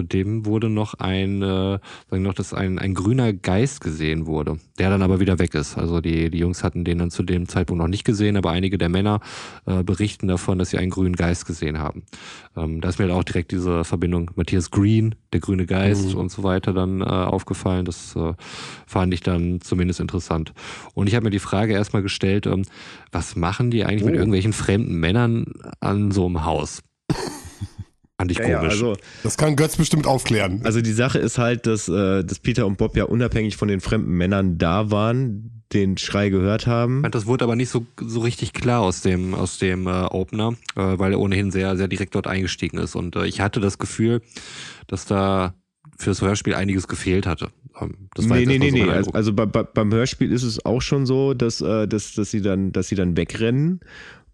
Dem 0.03 0.45
wurde 0.45 0.69
noch 0.69 0.95
ein, 0.95 1.41
äh, 1.41 1.79
sagen 2.09 2.23
noch, 2.23 2.33
dass 2.33 2.53
ein, 2.53 2.79
ein 2.79 2.93
grüner 2.93 3.33
Geist 3.33 3.81
gesehen 3.81 4.25
wurde, 4.25 4.59
der 4.79 4.89
dann 4.89 5.01
aber 5.01 5.19
wieder 5.19 5.39
weg 5.39 5.55
ist. 5.55 5.77
Also 5.77 6.01
die, 6.01 6.29
die 6.29 6.37
Jungs 6.37 6.63
hatten 6.63 6.83
den 6.83 6.99
dann 6.99 7.11
zu 7.11 7.23
dem 7.23 7.47
Zeitpunkt 7.47 7.81
noch 7.81 7.87
nicht 7.87 8.03
gesehen, 8.03 8.37
aber 8.37 8.51
einige 8.51 8.77
der 8.77 8.89
Männer 8.89 9.19
äh, 9.65 9.83
berichten 9.83 10.27
davon, 10.27 10.59
dass 10.59 10.69
sie 10.71 10.77
einen 10.77 10.91
grünen 10.91 11.15
Geist 11.15 11.45
gesehen 11.45 11.79
haben. 11.79 12.03
Ähm, 12.55 12.81
da 12.81 12.89
ist 12.89 12.99
mir 12.99 13.05
halt 13.05 13.15
auch 13.15 13.23
direkt 13.23 13.51
diese 13.51 13.83
Verbindung 13.83 14.31
Matthias 14.35 14.71
Green, 14.71 15.15
der 15.33 15.39
grüne 15.39 15.65
Geist 15.65 16.13
mhm. 16.13 16.19
und 16.19 16.31
so 16.31 16.43
weiter 16.43 16.73
dann 16.73 17.01
äh, 17.01 17.05
aufgefallen. 17.05 17.85
Das 17.85 18.15
äh, 18.15 18.33
fand 18.85 19.13
ich 19.13 19.21
dann 19.21 19.61
zumindest 19.61 19.99
interessant. 19.99 20.53
Und 20.93 21.07
ich 21.07 21.15
habe 21.15 21.25
mir 21.25 21.31
die 21.31 21.39
Frage 21.39 21.73
erstmal 21.73 22.01
gestellt, 22.01 22.45
ähm, 22.45 22.63
was 23.11 23.35
machen 23.35 23.71
die 23.71 23.85
eigentlich 23.85 24.03
oh. 24.03 24.07
mit 24.07 24.15
irgendwelchen 24.15 24.53
fremden 24.53 24.99
Männern 24.99 25.45
an 25.79 26.11
so 26.11 26.25
einem 26.25 26.45
Haus? 26.45 26.81
Fand 28.21 28.31
ich 28.31 28.37
ja, 28.37 28.59
komisch. 28.59 28.79
Ja, 28.79 28.87
also, 28.89 28.97
das 29.23 29.35
kann 29.35 29.55
Götz 29.55 29.77
bestimmt 29.77 30.05
aufklären. 30.05 30.61
Also 30.63 30.79
die 30.81 30.91
Sache 30.91 31.17
ist 31.17 31.39
halt, 31.39 31.65
dass, 31.65 31.89
äh, 31.89 32.23
dass 32.23 32.37
Peter 32.37 32.67
und 32.67 32.77
Bob 32.77 32.95
ja 32.95 33.05
unabhängig 33.05 33.57
von 33.57 33.67
den 33.67 33.81
fremden 33.81 34.11
Männern 34.11 34.59
da 34.59 34.91
waren, 34.91 35.63
den 35.73 35.97
Schrei 35.97 36.29
gehört 36.29 36.67
haben. 36.67 37.01
Das 37.09 37.25
wurde 37.25 37.45
aber 37.45 37.55
nicht 37.55 37.69
so, 37.69 37.87
so 37.99 38.19
richtig 38.19 38.53
klar 38.53 38.81
aus 38.81 39.01
dem, 39.01 39.33
aus 39.33 39.57
dem 39.57 39.87
äh, 39.87 39.89
Opener, 39.89 40.53
äh, 40.75 40.99
weil 40.99 41.13
er 41.13 41.19
ohnehin 41.19 41.49
sehr, 41.49 41.75
sehr 41.77 41.87
direkt 41.87 42.13
dort 42.13 42.27
eingestiegen 42.27 42.77
ist. 42.77 42.93
Und 42.93 43.15
äh, 43.15 43.25
ich 43.25 43.41
hatte 43.41 43.59
das 43.59 43.79
Gefühl, 43.79 44.21
dass 44.85 45.07
da 45.07 45.55
fürs 45.97 46.21
Hörspiel 46.21 46.53
einiges 46.53 46.87
gefehlt 46.87 47.25
hatte. 47.25 47.49
Ähm, 47.79 48.09
das 48.13 48.29
war 48.29 48.37
nee, 48.37 48.45
nee, 48.45 48.59
nee, 48.59 48.69
so 48.69 48.75
nee. 48.75 48.91
Also, 48.91 49.11
also 49.13 49.33
bei, 49.33 49.47
bei, 49.47 49.63
beim 49.63 49.91
Hörspiel 49.91 50.31
ist 50.31 50.43
es 50.43 50.63
auch 50.63 50.83
schon 50.83 51.07
so, 51.07 51.33
dass, 51.33 51.59
äh, 51.61 51.87
dass, 51.87 52.13
dass, 52.13 52.29
sie 52.29 52.43
dann, 52.43 52.71
dass 52.71 52.87
sie 52.89 52.95
dann 52.95 53.17
wegrennen 53.17 53.79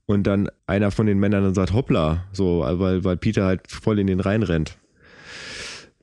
und 0.07 0.23
dann 0.23 0.49
einer 0.65 0.89
von 0.89 1.05
den 1.05 1.19
Männern 1.19 1.43
dann 1.43 1.53
sagt, 1.53 1.73
hoppla, 1.73 2.25
so, 2.31 2.61
weil, 2.61 3.03
weil 3.03 3.17
Peter 3.17 3.45
halt 3.45 3.69
voll 3.69 3.99
in 3.99 4.07
den 4.07 4.21
Rhein 4.21 4.41
rennt. 4.41 4.77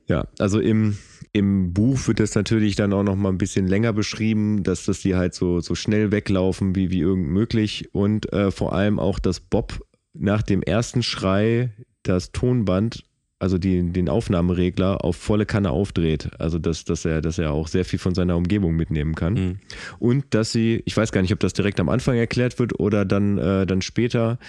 Ja, 0.07 0.27
also 0.39 0.59
im, 0.59 0.97
im 1.33 1.73
Buch 1.73 2.07
wird 2.07 2.19
das 2.19 2.35
natürlich 2.35 2.75
dann 2.75 2.93
auch 2.93 3.03
noch 3.03 3.15
mal 3.15 3.29
ein 3.29 3.39
bisschen 3.39 3.67
länger 3.67 3.91
beschrieben, 3.91 4.63
dass, 4.63 4.85
dass 4.85 5.01
die 5.01 5.15
halt 5.15 5.33
so, 5.33 5.59
so 5.59 5.73
schnell 5.73 6.11
weglaufen 6.11 6.75
wie, 6.75 6.91
wie 6.91 6.99
irgend 6.99 7.27
möglich 7.29 7.89
und 7.93 8.31
äh, 8.31 8.51
vor 8.51 8.73
allem 8.73 8.99
auch, 8.99 9.17
dass 9.17 9.39
Bob 9.39 9.83
nach 10.13 10.43
dem 10.43 10.61
ersten 10.61 11.01
Schrei 11.01 11.73
das 12.03 12.31
Tonband 12.31 13.03
also 13.37 13.57
die, 13.57 13.91
den 13.91 14.07
Aufnahmeregler 14.07 15.03
auf 15.03 15.17
volle 15.17 15.45
Kanne 15.45 15.71
aufdreht. 15.71 16.29
Also 16.39 16.57
dass, 16.57 16.85
dass, 16.85 17.05
er, 17.05 17.21
dass 17.21 17.37
er 17.37 17.51
auch 17.51 17.67
sehr 17.67 17.85
viel 17.85 17.99
von 17.99 18.15
seiner 18.15 18.37
Umgebung 18.37 18.75
mitnehmen 18.75 19.13
kann. 19.15 19.33
Mhm. 19.33 19.59
Und 19.99 20.25
dass 20.29 20.51
sie, 20.51 20.81
ich 20.85 20.95
weiß 20.95 21.11
gar 21.11 21.21
nicht, 21.21 21.33
ob 21.33 21.39
das 21.39 21.53
direkt 21.53 21.79
am 21.79 21.89
Anfang 21.89 22.15
erklärt 22.15 22.59
wird 22.59 22.79
oder 22.79 23.03
dann, 23.05 23.37
äh, 23.37 23.65
dann 23.65 23.81
später, 23.81 24.39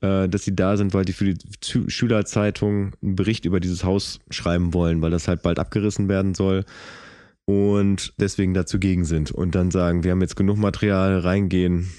äh, 0.00 0.28
dass 0.28 0.44
sie 0.44 0.56
da 0.56 0.76
sind, 0.76 0.94
weil 0.94 1.04
die 1.04 1.12
für 1.12 1.34
die 1.34 1.38
Schülerzeitung 1.88 2.92
einen 3.02 3.16
Bericht 3.16 3.44
über 3.44 3.60
dieses 3.60 3.84
Haus 3.84 4.20
schreiben 4.30 4.72
wollen, 4.72 5.02
weil 5.02 5.10
das 5.10 5.28
halt 5.28 5.42
bald 5.42 5.58
abgerissen 5.58 6.08
werden 6.08 6.34
soll 6.34 6.64
und 7.44 8.14
deswegen 8.18 8.54
dazugegen 8.54 9.04
sind 9.04 9.32
und 9.32 9.54
dann 9.54 9.70
sagen, 9.70 10.04
wir 10.04 10.12
haben 10.12 10.20
jetzt 10.20 10.36
genug 10.36 10.56
Material, 10.56 11.18
reingehen, 11.18 11.90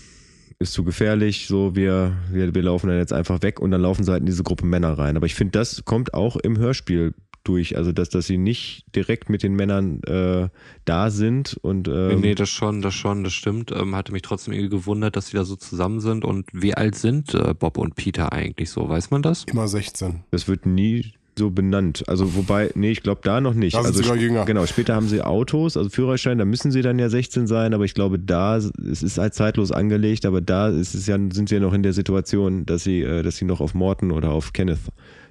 ist 0.62 0.74
zu 0.74 0.84
gefährlich, 0.84 1.47
so 1.47 1.76
wir, 1.76 2.15
wir, 2.32 2.54
wir 2.54 2.63
laufen 2.63 2.88
dann 2.88 2.97
jetzt 2.97 3.13
einfach 3.13 3.41
weg 3.41 3.60
und 3.60 3.71
dann 3.71 3.82
laufen 3.82 4.04
sie 4.04 4.12
halt 4.12 4.21
in 4.21 4.28
diese 4.28 4.43
Gruppe 4.43 4.65
Männer 4.65 4.97
rein. 4.97 5.17
Aber 5.17 5.26
ich 5.26 5.36
finde, 5.36 5.52
das 5.52 5.84
kommt 5.86 6.13
auch 6.13 6.38
im 6.38 6.58
Hörspiel 6.58 7.13
durch. 7.43 7.78
Also 7.78 7.91
dass, 7.91 8.10
dass 8.10 8.28
sie 8.28 8.38
nicht 8.38 8.86
direkt 8.95 9.30
mit 9.30 9.43
den 9.43 9.56
Männern 9.56 10.02
äh, 10.04 10.50
da 10.86 11.10
sind 11.10 11.58
und 11.62 11.88
ähm, 11.88 12.21
nee, 12.21 12.36
das 12.36 12.50
schon, 12.50 12.82
das 12.82 12.93
schon, 12.93 13.24
das 13.24 13.34
stimmt. 13.34 13.71
Ähm, 13.71 13.95
hatte 13.95 14.12
mich 14.12 14.21
trotzdem 14.21 14.54
irgendwie 14.54 14.78
gewundert, 14.78 15.15
dass 15.15 15.28
sie 15.28 15.38
da 15.38 15.43
so 15.43 15.56
zusammen 15.56 16.00
sind. 16.00 16.24
Und 16.24 16.47
wie 16.54 16.76
alt 16.76 16.95
sind 16.95 17.34
äh, 17.34 17.54
Bob 17.58 17.78
und 17.78 17.95
Peter 17.95 18.32
eigentlich 18.32 18.69
so? 18.69 18.88
Weiß 18.88 19.12
man 19.12 19.21
das? 19.21 19.45
Immer 19.45 19.67
16. 19.67 20.24
Das 20.32 20.47
wird 20.47 20.65
nie 20.65 21.13
so 21.38 21.50
benannt. 21.50 22.04
Also 22.08 22.36
wobei, 22.36 22.72
nee, 22.76 22.91
ich 22.91 23.04
glaube 23.04 23.22
da 23.24 23.41
noch 23.41 23.54
nicht. 23.54 23.76
Da 23.76 23.84
sind 23.84 23.94
also 23.94 24.04
sogar 24.04 24.17
jünger. 24.17 24.46
Genau, 24.46 24.65
später 24.65 24.96
haben 24.96 25.08
sie 25.08 25.22
Autos, 25.22 25.78
also 25.78 25.89
Führerschein, 25.89 26.38
da 26.38 26.46
müssen 26.46 26.72
sie 26.72 26.82
dann 26.82 27.00
ja 27.00 27.10
16 27.10 27.48
sein, 27.48 27.74
aber 27.74 27.86
ich 27.86 27.94
glaube 27.94 28.20
da, 28.20 28.58
es 28.58 29.04
ist 29.04 29.17
halt 29.17 29.34
zeitlos 29.34 29.72
angelegt, 29.72 30.26
aber 30.26 30.41
da 30.41 30.70
ist 30.70 30.94
es 30.94 31.08
ja, 31.08 31.17
sind 31.17 31.50
sie 31.50 31.56
ja 31.56 31.62
noch 31.62 31.74
in 31.74 31.84
der 31.84 31.94
Situation, 31.94 32.65
dass 32.65 32.84
sie, 32.84 33.02
äh, 33.02 33.24
dass 33.24 33.38
sie 33.38 33.46
noch 33.46 33.62
auf 33.62 33.74
Morton 33.74 34.12
oder 34.12 34.32
auf 34.32 34.54
Kenneth, 34.54 34.80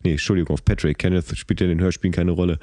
nee, 0.05 0.13
Entschuldigung, 0.13 0.55
auf 0.55 0.65
Patrick, 0.65 0.99
Kenneth 0.99 1.37
spielt 1.37 1.61
ja 1.61 1.67
in 1.67 1.79
den 1.79 1.81
Hörspielen 1.81 2.13
keine 2.13 2.33
Rolle, 2.33 2.59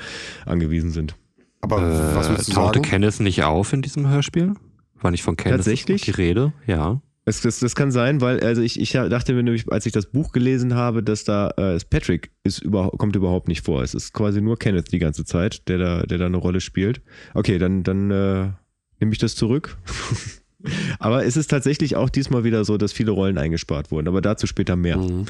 angewiesen 0.45 0.91
sind. 0.91 1.15
Aber 1.61 1.77
äh, 1.77 2.15
was 2.15 2.29
willst 2.29 2.49
du 2.49 2.53
tauchte 2.53 2.79
sagen? 2.79 2.89
Kenneth 2.89 3.19
nicht 3.19 3.43
auf 3.43 3.73
in 3.73 3.81
diesem 3.81 4.07
Hörspiel? 4.09 4.53
War 5.01 5.11
nicht 5.11 5.23
von 5.23 5.37
Kenneth 5.37 5.59
Tatsächlich? 5.59 6.01
die 6.01 6.11
Rede? 6.11 6.53
Ja. 6.65 7.01
Das, 7.27 7.41
das, 7.41 7.59
das 7.59 7.75
kann 7.75 7.91
sein, 7.91 8.21
weil 8.21 8.39
also 8.39 8.61
ich, 8.61 8.79
ich 8.79 8.93
dachte 8.93 9.33
mir 9.33 9.43
nämlich, 9.43 9.69
als 9.69 9.85
ich 9.85 9.91
das 9.91 10.05
Buch 10.05 10.31
gelesen 10.31 10.75
habe, 10.75 11.03
dass 11.03 11.25
da 11.25 11.49
äh, 11.57 11.77
Patrick 11.89 12.31
ist 12.45 12.59
über, 12.59 12.89
kommt 12.91 13.17
überhaupt 13.17 13.49
nicht 13.49 13.65
vor. 13.65 13.83
Es 13.83 13.93
ist 13.93 14.13
quasi 14.13 14.39
nur 14.39 14.57
Kenneth 14.57 14.93
die 14.93 14.97
ganze 14.97 15.25
Zeit, 15.25 15.67
der 15.67 15.77
da, 15.77 16.03
der 16.03 16.19
da 16.19 16.27
eine 16.27 16.37
Rolle 16.37 16.61
spielt. 16.61 17.01
Okay, 17.33 17.57
dann, 17.57 17.83
dann 17.83 18.11
äh, 18.11 18.51
nehme 19.01 19.11
ich 19.11 19.17
das 19.17 19.35
zurück. 19.35 19.77
Aber 20.99 21.25
es 21.25 21.37
ist 21.37 21.49
tatsächlich 21.49 21.95
auch 21.95 22.09
diesmal 22.09 22.43
wieder 22.43 22.65
so, 22.65 22.77
dass 22.77 22.91
viele 22.91 23.11
Rollen 23.11 23.37
eingespart 23.37 23.91
wurden, 23.91 24.07
aber 24.07 24.21
dazu 24.21 24.47
später 24.47 24.75
mehr. 24.75 24.97
Mhm. 24.97 25.25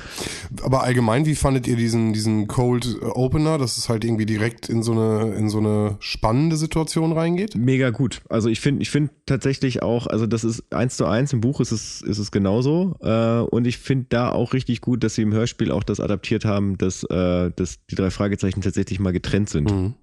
Aber 0.61 0.83
allgemein, 0.83 1.25
wie 1.25 1.35
fandet 1.35 1.67
ihr 1.67 1.75
diesen, 1.75 2.13
diesen 2.13 2.47
Cold 2.47 2.97
Opener, 3.01 3.57
dass 3.57 3.77
es 3.77 3.89
halt 3.89 4.05
irgendwie 4.05 4.25
direkt 4.25 4.69
in 4.69 4.83
so 4.83 4.93
eine, 4.93 5.35
in 5.35 5.49
so 5.49 5.59
eine 5.59 5.97
spannende 5.99 6.55
Situation 6.55 7.11
reingeht? 7.11 7.55
Mega 7.55 7.89
gut. 7.89 8.21
Also 8.29 8.49
ich 8.49 8.61
finde, 8.61 8.81
ich 8.81 8.89
finde 8.89 9.11
tatsächlich 9.25 9.83
auch, 9.83 10.07
also 10.07 10.27
das 10.27 10.43
ist 10.43 10.73
eins 10.73 10.95
zu 10.95 11.05
eins, 11.05 11.33
im 11.33 11.41
Buch 11.41 11.59
ist 11.59 11.71
es, 11.71 12.01
ist 12.01 12.19
es 12.19 12.31
genauso. 12.31 12.95
Äh, 13.01 13.39
und 13.39 13.67
ich 13.67 13.77
finde 13.77 14.05
da 14.09 14.31
auch 14.31 14.53
richtig 14.53 14.81
gut, 14.81 15.03
dass 15.03 15.15
sie 15.15 15.23
im 15.23 15.33
Hörspiel 15.33 15.71
auch 15.71 15.83
das 15.83 15.99
adaptiert 15.99 16.45
haben, 16.45 16.77
dass, 16.77 17.03
äh, 17.03 17.51
dass 17.55 17.85
die 17.87 17.95
drei 17.95 18.11
Fragezeichen 18.11 18.61
tatsächlich 18.61 18.99
mal 18.99 19.11
getrennt 19.11 19.49
sind. 19.49 19.71
Mhm. 19.71 19.93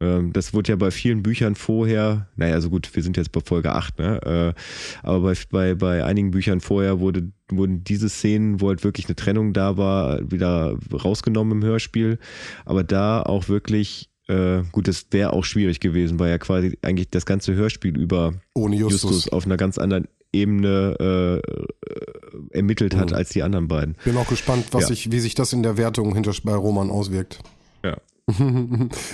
Ähm, 0.00 0.32
das 0.32 0.52
wurde 0.52 0.72
ja 0.72 0.76
bei 0.76 0.90
vielen 0.90 1.22
Büchern 1.22 1.54
vorher, 1.54 2.28
naja, 2.36 2.54
also 2.54 2.68
gut, 2.68 2.94
wir 2.94 3.02
sind 3.02 3.16
jetzt 3.16 3.32
bei 3.32 3.40
Folge 3.40 3.72
8, 3.72 3.98
ne? 3.98 4.54
Äh, 4.54 4.60
aber 5.02 5.20
bei, 5.20 5.34
bei, 5.50 5.74
bei 5.74 6.04
einigen 6.04 6.32
Büchern 6.32 6.60
vorher 6.60 7.00
wurde, 7.00 7.30
wurden 7.50 7.82
diese 7.82 8.08
Szenen, 8.08 8.60
wo 8.60 8.68
halt 8.68 8.84
wirklich 8.84 9.06
eine 9.06 9.16
Trennung 9.16 9.52
da 9.52 9.76
war, 9.76 10.30
wieder 10.30 10.78
rausgenommen 10.92 11.62
im 11.62 11.64
Hörspiel. 11.64 12.18
Aber 12.66 12.84
da 12.84 13.22
auch 13.22 13.48
wirklich, 13.48 14.10
äh, 14.28 14.62
gut, 14.70 14.86
das 14.86 15.06
wäre 15.12 15.32
auch 15.32 15.44
schwierig 15.44 15.80
gewesen, 15.80 16.18
weil 16.18 16.30
ja 16.30 16.38
quasi 16.38 16.78
eigentlich 16.82 17.08
das 17.10 17.24
ganze 17.24 17.54
Hörspiel 17.54 17.98
über 17.98 18.34
Ohne 18.54 18.76
Justus, 18.76 19.02
Justus 19.02 19.32
auf 19.32 19.46
einer 19.46 19.56
ganz 19.56 19.78
anderen 19.78 20.08
Ebene 20.32 21.42
äh, 21.42 22.56
ermittelt 22.56 22.94
hat 22.96 23.10
mhm. 23.10 23.16
als 23.16 23.30
die 23.30 23.42
anderen 23.42 23.68
beiden. 23.68 23.96
Bin 24.04 24.16
auch 24.18 24.28
gespannt, 24.28 24.66
was 24.72 24.82
ja. 24.82 24.88
sich, 24.88 25.10
wie 25.10 25.20
sich 25.20 25.34
das 25.34 25.54
in 25.54 25.62
der 25.62 25.78
Wertung 25.78 26.12
hinter 26.12 26.32
bei 26.44 26.54
Roman 26.54 26.90
auswirkt. 26.90 27.38
Ja. 27.82 27.96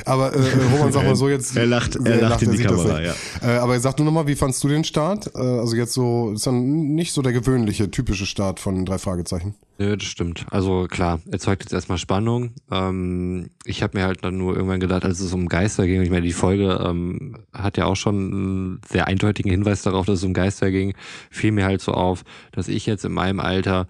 Aber 0.07 0.33
äh, 0.33 0.39
Roman, 0.73 0.91
sag 0.91 1.05
mal 1.05 1.15
so 1.15 1.29
jetzt. 1.29 1.55
er 1.55 1.67
lacht, 1.67 1.97
er 1.97 2.17
lacht, 2.17 2.31
lacht 2.31 2.43
in 2.45 2.53
die 2.53 2.63
Kamera, 2.63 3.03
ja. 3.03 3.15
Äh, 3.43 3.59
aber 3.59 3.79
sag 3.79 3.95
du 3.99 4.05
nochmal, 4.05 4.27
wie 4.27 4.37
fandst 4.37 4.65
du 4.65 4.69
den 4.69 4.85
Start? 4.85 5.31
Äh, 5.35 5.39
also 5.39 5.77
jetzt 5.77 5.93
so, 5.93 6.33
ist 6.33 6.47
dann 6.47 6.95
nicht 6.95 7.13
so 7.13 7.21
der 7.21 7.35
gewöhnliche, 7.35 7.91
typische 7.91 8.25
Start 8.25 8.59
von 8.59 8.87
drei 8.87 8.97
Fragezeichen. 8.97 9.55
Nö, 9.77 9.99
das 9.99 10.07
stimmt. 10.07 10.47
Also 10.51 10.87
klar, 10.89 11.21
erzeugt 11.31 11.63
jetzt 11.63 11.75
erstmal 11.75 11.99
Spannung. 11.99 12.55
Ähm, 12.71 13.51
ich 13.67 13.83
habe 13.83 13.99
mir 13.99 14.07
halt 14.07 14.25
dann 14.25 14.39
nur 14.39 14.55
irgendwann 14.55 14.81
gedacht, 14.81 15.05
als 15.05 15.21
es 15.21 15.35
um 15.35 15.47
Geister 15.47 15.87
ging, 15.87 16.01
ich 16.01 16.11
meine, 16.11 16.25
die 16.25 16.33
Folge 16.33 16.83
ähm, 16.83 17.37
hat 17.53 17.77
ja 17.77 17.85
auch 17.85 17.97
schon 17.97 18.15
einen 18.15 18.81
sehr 18.89 19.09
eindeutigen 19.09 19.51
Hinweis 19.51 19.83
darauf, 19.83 20.07
dass 20.07 20.21
es 20.21 20.25
um 20.25 20.33
Geister 20.33 20.71
ging, 20.71 20.95
fiel 21.31 21.53
mir 21.53 21.67
halt 21.67 21.83
so 21.83 21.93
auf, 21.93 22.25
dass 22.53 22.69
ich 22.69 22.87
jetzt 22.87 23.05
in 23.05 23.13
meinem 23.13 23.41
Alter 23.41 23.89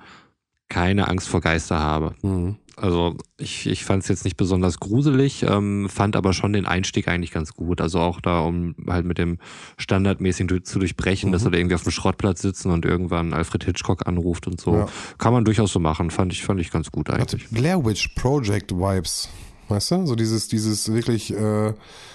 keine 0.68 1.06
Angst 1.06 1.28
vor 1.28 1.42
Geister 1.42 1.78
habe. 1.78 2.14
Mhm. 2.22 2.56
Also 2.76 3.16
ich, 3.36 3.66
ich 3.66 3.84
fand 3.84 4.02
es 4.02 4.08
jetzt 4.08 4.24
nicht 4.24 4.36
besonders 4.36 4.80
gruselig, 4.80 5.42
ähm, 5.42 5.88
fand 5.90 6.16
aber 6.16 6.32
schon 6.32 6.52
den 6.52 6.66
Einstieg 6.66 7.06
eigentlich 7.06 7.30
ganz 7.30 7.52
gut. 7.52 7.80
Also 7.80 8.00
auch 8.00 8.20
da, 8.20 8.40
um 8.40 8.74
halt 8.88 9.04
mit 9.04 9.18
dem 9.18 9.38
standardmäßig 9.76 10.64
zu 10.64 10.78
durchbrechen, 10.78 11.28
mhm. 11.28 11.32
dass 11.32 11.44
er 11.44 11.50
da 11.50 11.58
irgendwie 11.58 11.74
auf 11.74 11.82
dem 11.82 11.92
Schrottplatz 11.92 12.40
sitzen 12.40 12.70
und 12.70 12.84
irgendwann 12.84 13.34
Alfred 13.34 13.64
Hitchcock 13.64 14.06
anruft 14.06 14.46
und 14.46 14.60
so. 14.60 14.74
Ja. 14.74 14.88
Kann 15.18 15.32
man 15.32 15.44
durchaus 15.44 15.72
so 15.72 15.80
machen, 15.80 16.10
fand 16.10 16.32
ich, 16.32 16.42
fand 16.44 16.60
ich 16.60 16.70
ganz 16.70 16.90
gut 16.90 17.10
eigentlich. 17.10 17.44
Hat 17.44 17.50
Blair 17.50 17.84
Witch 17.84 18.08
Project 18.14 18.72
Vibes, 18.72 19.28
weißt 19.68 19.90
du? 19.90 20.06
So 20.06 20.14
dieses, 20.14 20.48
dieses 20.48 20.92
wirklich, 20.92 21.32
äh, 21.34 21.74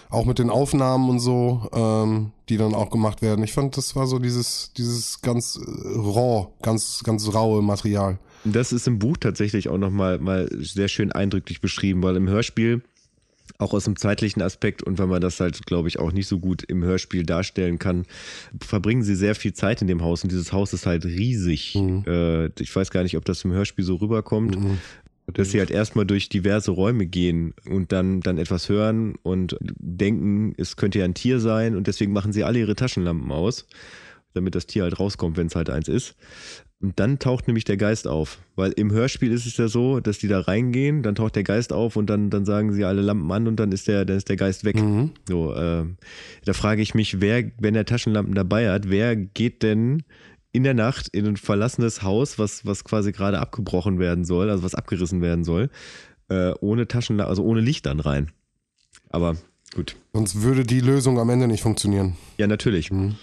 auch 0.10 0.26
mit 0.26 0.39
den 0.39 0.50
Aufnahmen 0.50 1.10
und 1.10 1.20
so, 1.20 1.70
ähm, 1.74 2.32
die 2.50 2.58
dann 2.58 2.74
auch 2.74 2.89
gemacht 2.89 3.22
werden. 3.22 3.43
Ich 3.43 3.54
fand, 3.54 3.76
das 3.78 3.96
war 3.96 4.08
so 4.08 4.20
dieses, 4.20 4.72
dieses 4.76 5.22
ganz 5.22 5.58
äh, 5.58 5.98
raw, 5.98 6.48
ganz, 6.62 7.04
ganz 7.04 7.34
raue 7.34 7.62
Material. 7.62 8.17
Das 8.43 8.71
ist 8.71 8.88
im 8.88 9.00
Buch 9.00 9.17
tatsächlich 9.17 9.69
auch 9.69 9.78
nochmal 9.78 10.19
mal 10.19 10.47
sehr 10.52 10.88
schön 10.88 11.12
eindrücklich 11.12 11.62
beschrieben, 11.62 12.04
weil 12.04 12.15
im 12.15 12.30
Hörspiel 12.30 12.82
auch 13.58 13.73
aus 13.73 13.86
dem 13.86 13.95
zeitlichen 13.95 14.41
Aspekt 14.41 14.84
und 14.84 15.00
weil 15.00 15.08
man 15.08 15.21
das 15.21 15.39
halt, 15.39 15.65
glaube 15.65 15.88
ich, 15.88 16.00
auch 16.00 16.12
nicht 16.12 16.28
so 16.28 16.39
gut 16.39 16.63
im 16.63 16.84
Hörspiel 16.84 17.23
darstellen 17.23 17.80
kann, 17.80 18.06
verbringen 18.62 19.04
sie 19.04 19.15
sehr 19.15 19.36
viel 19.36 19.54
Zeit 19.54 19.82
in 19.82 19.88
dem 19.88 20.04
Haus 20.04 20.23
und 20.23 20.32
dieses 20.32 20.52
Haus 20.52 20.73
ist 20.73 20.86
halt 20.86 21.06
riesig. 21.06 21.76
Mhm. 21.76 22.04
Äh, 22.06 22.47
ich 22.62 22.76
weiß 22.76 22.91
gar 22.91 23.04
nicht, 23.04 23.17
ob 23.17 23.26
das 23.26 23.43
im 23.45 23.52
Hörspiel 23.52 23.86
so 23.86 23.95
rüberkommt. 23.95 24.60
Mhm. 24.60 24.78
Dass 25.34 25.52
sie 25.52 25.60
halt 25.60 25.71
erstmal 25.71 26.06
durch 26.06 26.30
diverse 26.30 26.71
Räume 26.71 27.06
gehen 27.06 27.54
und 27.69 27.91
dann, 27.91 28.21
dann 28.21 28.38
etwas 28.38 28.69
hören 28.69 29.15
und 29.23 29.58
denken, 29.60 30.54
es 30.58 30.78
könnte 30.78 31.00
ja 31.00 31.06
ein 31.06 31.15
Tier 31.15 31.41
sein 31.41 31.76
und 31.76 31.88
deswegen 31.88 32.13
machen 32.13 32.32
sie 32.32 32.45
alle 32.45 32.60
ihre 32.60 32.76
Taschenlampen 32.76 33.30
aus 33.34 33.65
damit 34.38 34.56
das 34.56 34.67
Tier 34.67 34.84
halt 34.84 35.00
rauskommt, 35.00 35.36
wenn 35.36 35.47
es 35.47 35.56
halt 35.56 35.69
eins 35.69 35.88
ist. 35.88 36.15
Und 36.80 37.00
dann 37.00 37.18
taucht 37.18 37.48
nämlich 37.48 37.63
der 37.63 37.78
Geist 37.78 38.08
auf. 38.08 38.38
Weil 38.56 38.72
im 38.74 38.92
Hörspiel 38.92 39.32
ist 39.32 39.48
es 39.48 39.58
ja 39.58 39.68
so, 39.68 40.00
dass 40.00 40.20
die 40.20 40.28
da 40.28 40.42
reingehen, 40.42 41.02
dann 41.02 41.16
taucht 41.16 41.36
der 41.36 41.44
Geist 41.44 41.74
auf 41.74 41.96
und 41.96 42.08
dann, 42.08 42.30
dann 42.30 42.46
sagen 42.46 42.72
sie 42.72 42.86
alle 42.86 43.02
Lampen 43.02 43.32
an 43.32 43.48
und 43.48 43.56
dann 43.60 43.72
ist 43.72 43.88
der, 43.88 44.06
dann 44.06 44.18
ist 44.18 44.30
der 44.30 44.36
Geist 44.36 44.63
weg. 44.63 44.76
Mhm. 44.76 45.12
So, 45.28 45.56
äh, 45.56 45.86
da 46.46 46.54
frage 46.54 46.82
ich 46.84 46.94
mich, 46.94 47.20
wer, 47.20 47.52
wenn 47.60 47.74
er 47.74 47.86
Taschenlampen 47.86 48.36
dabei 48.36 48.70
hat, 48.70 48.90
wer 48.90 49.16
geht 49.16 49.63
denn 49.63 50.04
in 50.52 50.63
der 50.63 50.76
Nacht 50.76 51.08
in 51.10 51.26
ein 51.26 51.38
verlassenes 51.38 52.04
Haus, 52.04 52.38
was, 52.38 52.66
was 52.66 52.84
quasi 52.84 53.12
gerade 53.12 53.40
abgebrochen 53.40 53.98
werden 53.98 54.24
soll, 54.24 54.50
also 54.50 54.63
was 54.63 54.76
abgerissen 54.76 55.22
werden 55.22 55.44
soll, 55.44 55.70
äh, 56.30 56.54
ohne 56.62 56.88
Taschenlampen, 56.88 57.30
also 57.30 57.44
ohne 57.44 57.62
Licht 57.62 57.88
dann 57.88 58.00
rein. 58.00 58.32
Aber 59.10 59.36
gut. 59.74 59.96
Sonst 60.13 60.44
würde 60.44 60.63
die 60.63 60.80
Lösung 60.80 61.20
am 61.20 61.30
Ende 61.32 61.48
nicht 61.48 61.62
funktionieren. 61.62 62.18
Ja, 62.38 62.46
natürlich. 62.46 62.92
Mhm. 62.92 63.16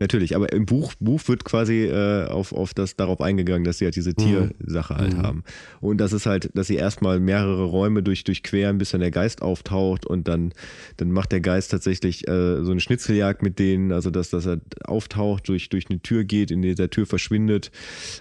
Natürlich, 0.00 0.34
aber 0.34 0.52
im 0.52 0.66
Buch, 0.66 0.92
Buch 0.98 1.20
wird 1.28 1.44
quasi 1.44 1.84
äh, 1.84 2.26
auf, 2.26 2.52
auf 2.52 2.74
das 2.74 2.96
darauf 2.96 3.20
eingegangen, 3.20 3.62
dass 3.64 3.78
sie 3.78 3.84
halt 3.84 3.94
diese 3.94 4.12
Tiersache 4.14 4.96
halt 4.96 5.14
Mhm. 5.14 5.22
haben. 5.22 5.44
Und 5.80 5.98
das 5.98 6.12
ist 6.12 6.26
halt, 6.26 6.50
dass 6.54 6.66
sie 6.66 6.74
erstmal 6.74 7.20
mehrere 7.20 7.64
Räume 7.64 8.02
durch, 8.02 8.24
durchqueren, 8.24 8.78
bis 8.78 8.90
dann 8.90 9.00
der 9.00 9.12
Geist 9.12 9.40
auftaucht 9.40 10.04
und 10.04 10.26
dann, 10.26 10.52
dann 10.96 11.12
macht 11.12 11.30
der 11.30 11.40
Geist 11.40 11.70
tatsächlich 11.70 12.26
äh, 12.26 12.64
so 12.64 12.72
eine 12.72 12.80
Schnitzeljagd 12.80 13.42
mit 13.42 13.58
denen, 13.60 13.92
also 13.92 14.10
dass, 14.10 14.30
dass 14.30 14.46
er 14.46 14.60
auftaucht, 14.84 15.48
durch, 15.48 15.68
durch 15.68 15.88
eine 15.88 16.00
Tür 16.00 16.24
geht, 16.24 16.50
in 16.50 16.62
dieser 16.62 16.90
Tür 16.90 17.06
verschwindet 17.06 17.70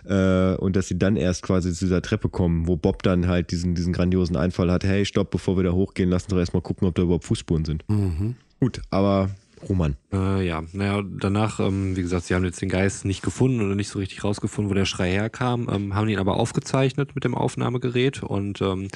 äh, 0.05 0.53
und 0.55 0.75
dass 0.75 0.88
sie 0.88 0.97
dann 0.99 1.15
erst 1.15 1.41
quasi 1.41 1.73
zu 1.73 1.86
dieser 1.86 2.01
Treppe 2.03 2.29
kommen, 2.29 2.67
wo 2.67 2.75
Bob 2.77 3.01
dann 3.03 3.27
halt 3.27 3.51
diesen, 3.51 3.73
diesen 3.73 3.93
grandiosen 3.93 4.36
Einfall 4.36 4.71
hat, 4.71 4.83
hey, 4.83 5.05
stopp, 5.05 5.31
bevor 5.31 5.57
wir 5.57 5.63
da 5.63 5.71
hochgehen, 5.71 6.09
lass 6.09 6.23
uns 6.25 6.29
doch 6.31 6.39
erstmal 6.39 6.62
gucken, 6.62 6.88
ob 6.88 6.93
da 6.95 7.01
überhaupt 7.01 7.25
Fußspuren 7.25 7.65
sind. 7.65 7.83
Mhm. 7.89 8.36
Gut, 8.59 8.81
aber 8.91 9.31
Roman. 9.69 9.95
Äh, 10.12 10.45
ja, 10.45 10.63
naja, 10.73 11.02
danach, 11.04 11.60
ähm, 11.60 11.95
wie 11.95 12.02
gesagt, 12.02 12.26
sie 12.26 12.36
haben 12.36 12.45
jetzt 12.45 12.62
den 12.62 12.69
Geist 12.69 13.06
nicht 13.06 13.21
gefunden 13.21 13.62
oder 13.62 13.76
nicht 13.76 13.89
so 13.89 13.99
richtig 13.99 14.23
rausgefunden, 14.23 14.69
wo 14.69 14.76
der 14.76 14.86
Schrei 14.86 15.12
herkam, 15.12 15.67
ähm, 15.71 15.95
haben 15.95 16.10
ihn 16.10 16.19
aber 16.19 16.36
aufgezeichnet 16.36 17.15
mit 17.15 17.23
dem 17.23 17.36
Aufnahmegerät 17.36 18.23
und 18.23 18.62
ähm, 18.62 18.89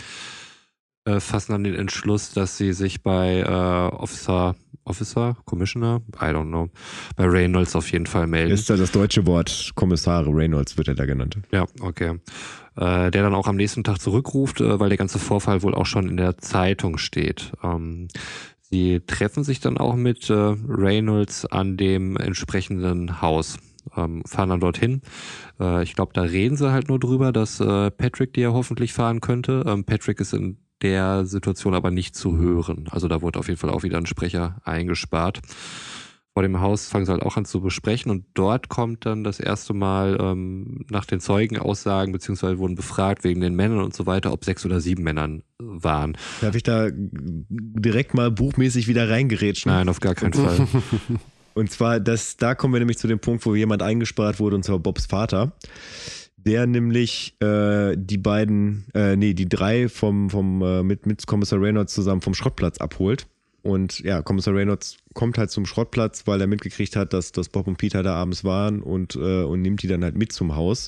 äh, 1.08 1.20
fassen 1.20 1.54
dann 1.54 1.64
den 1.64 1.76
Entschluss, 1.76 2.32
dass 2.32 2.58
sie 2.58 2.74
sich 2.74 3.02
bei 3.02 3.40
äh, 3.40 3.96
Officer, 3.96 4.56
Officer, 4.84 5.38
Commissioner, 5.46 6.02
I 6.16 6.26
don't 6.26 6.48
know, 6.48 6.70
bei 7.16 7.26
Reynolds 7.26 7.76
auf 7.76 7.92
jeden 7.92 8.08
Fall 8.08 8.28
melden. 8.28 8.54
Ist 8.54 8.70
ja 8.70 8.76
das 8.76 8.92
deutsche 8.92 9.26
Wort 9.26 9.72
Kommissare 9.76 10.30
Reynolds 10.30 10.78
wird 10.78 10.90
er 10.90 10.96
da 10.96 11.06
genannt. 11.06 11.38
Ja, 11.52 11.66
okay. 11.80 12.20
Äh, 12.76 13.10
der 13.10 13.24
dann 13.24 13.34
auch 13.34 13.48
am 13.48 13.56
nächsten 13.56 13.84
Tag 13.84 14.00
zurückruft, 14.00 14.62
äh, 14.62 14.80
weil 14.80 14.90
der 14.90 14.98
ganze 14.98 15.18
Vorfall 15.18 15.64
wohl 15.64 15.74
auch 15.74 15.86
schon 15.86 16.10
in 16.10 16.18
der 16.18 16.38
Zeitung 16.38 16.98
steht. 16.98 17.54
Ähm, 17.64 18.10
sie 18.70 19.02
treffen 19.06 19.44
sich 19.44 19.60
dann 19.60 19.78
auch 19.78 19.96
mit 19.96 20.30
äh, 20.30 20.34
Reynolds 20.34 21.46
an 21.46 21.78
dem 21.78 22.18
entsprechenden 22.18 23.22
Haus. 23.22 23.58
Ähm, 23.96 24.22
fahren 24.26 24.50
dann 24.50 24.60
dorthin. 24.60 25.02
Äh, 25.60 25.84
ich 25.84 25.96
glaube, 25.96 26.12
da 26.14 26.24
reden 26.24 26.58
sie 26.58 26.72
halt 26.72 26.90
nur 26.90 27.00
drüber, 27.00 27.32
dass 27.32 27.60
äh, 27.60 27.90
Patrick 27.90 28.34
die 28.34 28.42
ja 28.42 28.52
hoffentlich 28.52 28.92
fahren 28.92 29.22
könnte. 29.22 29.64
Ähm, 29.66 29.86
Patrick 29.86 30.20
ist 30.20 30.34
in 30.34 30.58
der 30.82 31.26
Situation 31.26 31.74
aber 31.74 31.90
nicht 31.90 32.16
zu 32.16 32.38
hören. 32.38 32.88
Also 32.92 33.08
da 33.08 33.22
wurde 33.22 33.40
auf 33.40 33.48
jeden 33.48 33.60
Fall 33.60 33.70
auch 33.70 33.84
wieder 33.84 33.98
ein 33.98 34.06
Sprecher 34.06 34.62
eingespart 34.64 35.42
vor 36.38 36.44
dem 36.44 36.62
Haus 36.62 36.88
fangen 36.88 37.08
sie 37.08 37.12
halt 37.12 37.24
auch 37.24 37.36
an 37.36 37.46
zu 37.46 37.62
besprechen 37.62 38.12
und 38.12 38.24
dort 38.36 38.70
kommt 38.70 39.08
dann 39.08 39.24
das 39.24 39.40
erste 39.40 39.74
Mal 39.74 40.20
ähm, 40.22 40.86
nach 40.88 41.04
den 41.04 41.20
Zeugenaussagen, 41.20 42.12
beziehungsweise 42.12 42.60
wurden 42.60 42.76
befragt 42.76 43.24
wegen 43.24 43.42
den 43.42 43.56
Männern 43.56 43.80
und 43.80 43.96
so 43.96 44.06
weiter, 44.06 44.32
ob 44.32 44.46
sechs 44.46 44.64
oder 44.64 44.80
sieben 44.80 45.02
Männern 45.02 45.42
waren. 45.58 46.16
Darf 46.42 46.54
ich 46.54 46.62
da 46.62 46.90
direkt 46.92 48.14
mal 48.14 48.30
buchmäßig 48.30 48.88
wieder 48.88 49.10
reingerätschen? 49.10 49.72
Nein, 49.72 49.90
auf 49.90 50.00
gar 50.00 50.14
keinen 50.14 50.34
Fall. 50.34 50.68
Und 51.56 51.72
zwar, 51.72 52.00
das, 52.00 52.38
da 52.38 52.54
kommen 52.54 52.76
wir 52.76 52.82
nämlich 52.82 53.00
zu 53.00 53.08
dem 53.08 53.18
Punkt, 53.18 53.44
wo 53.44 53.56
jemand 53.56 53.82
eingespart 53.82 54.40
wurde, 54.40 54.58
und 54.58 54.64
zwar 54.64 54.78
Bobs 54.78 55.08
Vater. 55.08 55.54
Der 56.38 56.68
nämlich 56.68 57.36
äh, 57.42 57.96
die 57.98 58.20
beiden, 58.20 58.86
äh, 58.94 59.16
nee, 59.16 59.34
die 59.34 59.50
drei 59.50 59.90
vom, 59.90 60.30
vom 60.30 60.62
äh, 60.62 60.84
mit, 60.84 61.08
mit 61.08 61.26
Kommissar 61.26 61.60
Reynolds 61.60 61.96
zusammen 61.96 62.22
vom 62.22 62.36
Schrottplatz 62.36 62.78
abholt. 62.78 63.26
Und 63.68 64.00
ja, 64.00 64.22
Kommissar 64.22 64.56
Reynolds 64.56 64.96
kommt 65.14 65.38
halt 65.38 65.52
zum 65.52 65.66
Schrottplatz, 65.66 66.26
weil 66.26 66.40
er 66.40 66.48
mitgekriegt 66.48 66.96
hat, 66.96 67.12
dass, 67.12 67.34
dass 67.34 67.50
Bob 67.50 67.68
und 67.68 67.78
Peter 67.78 68.02
da 68.02 68.16
abends 68.16 68.46
waren 68.46 68.82
und, 68.82 69.18
äh, 69.18 69.44
und 69.44 69.62
nimmt 69.62 69.84
die 69.84 69.88
dann 69.88 70.06
halt 70.06 70.18
mit 70.18 70.32
zum 70.32 70.56
Haus. 70.56 70.88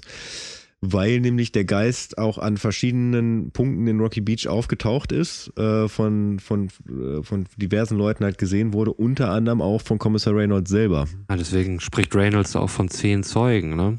Weil 0.80 1.20
nämlich 1.20 1.52
der 1.52 1.66
Geist 1.66 2.18
auch 2.18 2.38
an 2.38 2.56
verschiedenen 2.56 3.52
Punkten 3.52 3.86
in 3.88 4.00
Rocky 4.00 4.22
Beach 4.22 4.48
aufgetaucht 4.48 5.12
ist, 5.12 5.52
äh, 5.58 5.90
von, 5.90 6.40
von, 6.40 6.70
äh, 6.88 7.22
von 7.22 7.48
diversen 7.58 7.98
Leuten 7.98 8.24
halt 8.24 8.38
gesehen 8.38 8.72
wurde, 8.72 8.94
unter 8.94 9.30
anderem 9.30 9.62
auch 9.62 9.82
von 9.82 10.00
Kommissar 10.00 10.34
Reynolds 10.34 10.70
selber. 10.70 11.06
Ja, 11.30 11.36
deswegen 11.36 11.82
spricht 11.82 12.16
Reynolds 12.16 12.56
auch 12.56 12.70
von 12.70 12.88
zehn 12.88 13.24
Zeugen, 13.24 13.76
ne? 13.76 13.98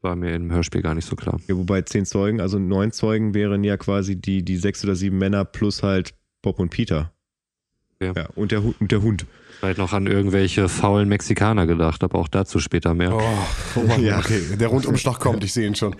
War 0.00 0.16
mir 0.16 0.34
im 0.34 0.50
Hörspiel 0.50 0.80
gar 0.80 0.94
nicht 0.94 1.06
so 1.06 1.16
klar. 1.16 1.38
Ja, 1.48 1.56
wobei 1.58 1.82
zehn 1.82 2.06
Zeugen, 2.06 2.40
also 2.40 2.58
neun 2.58 2.92
Zeugen 2.92 3.34
wären 3.34 3.62
ja 3.62 3.76
quasi 3.76 4.16
die, 4.16 4.42
die 4.42 4.56
sechs 4.56 4.82
oder 4.84 4.96
sieben 4.96 5.18
Männer 5.18 5.44
plus 5.44 5.82
halt 5.82 6.14
Bob 6.40 6.60
und 6.60 6.70
Peter. 6.70 7.12
Ja. 8.00 8.12
ja 8.16 8.28
und, 8.34 8.52
der, 8.52 8.62
und 8.64 8.92
der 8.92 9.02
Hund. 9.02 9.26
Vielleicht 9.58 9.78
noch 9.78 9.94
an 9.94 10.06
irgendwelche 10.06 10.68
faulen 10.68 11.08
Mexikaner 11.08 11.66
gedacht, 11.66 12.04
aber 12.04 12.18
auch 12.18 12.28
dazu 12.28 12.58
später 12.58 12.92
mehr. 12.92 13.14
Oh, 13.14 13.22
oh 13.76 13.80
Mann, 13.80 14.04
Ja. 14.04 14.18
okay. 14.18 14.40
Der 14.60 14.68
Rundumschlag 14.68 15.18
kommt, 15.18 15.42
ich 15.44 15.52
sehe 15.54 15.66
ihn 15.66 15.74
schon. 15.74 15.96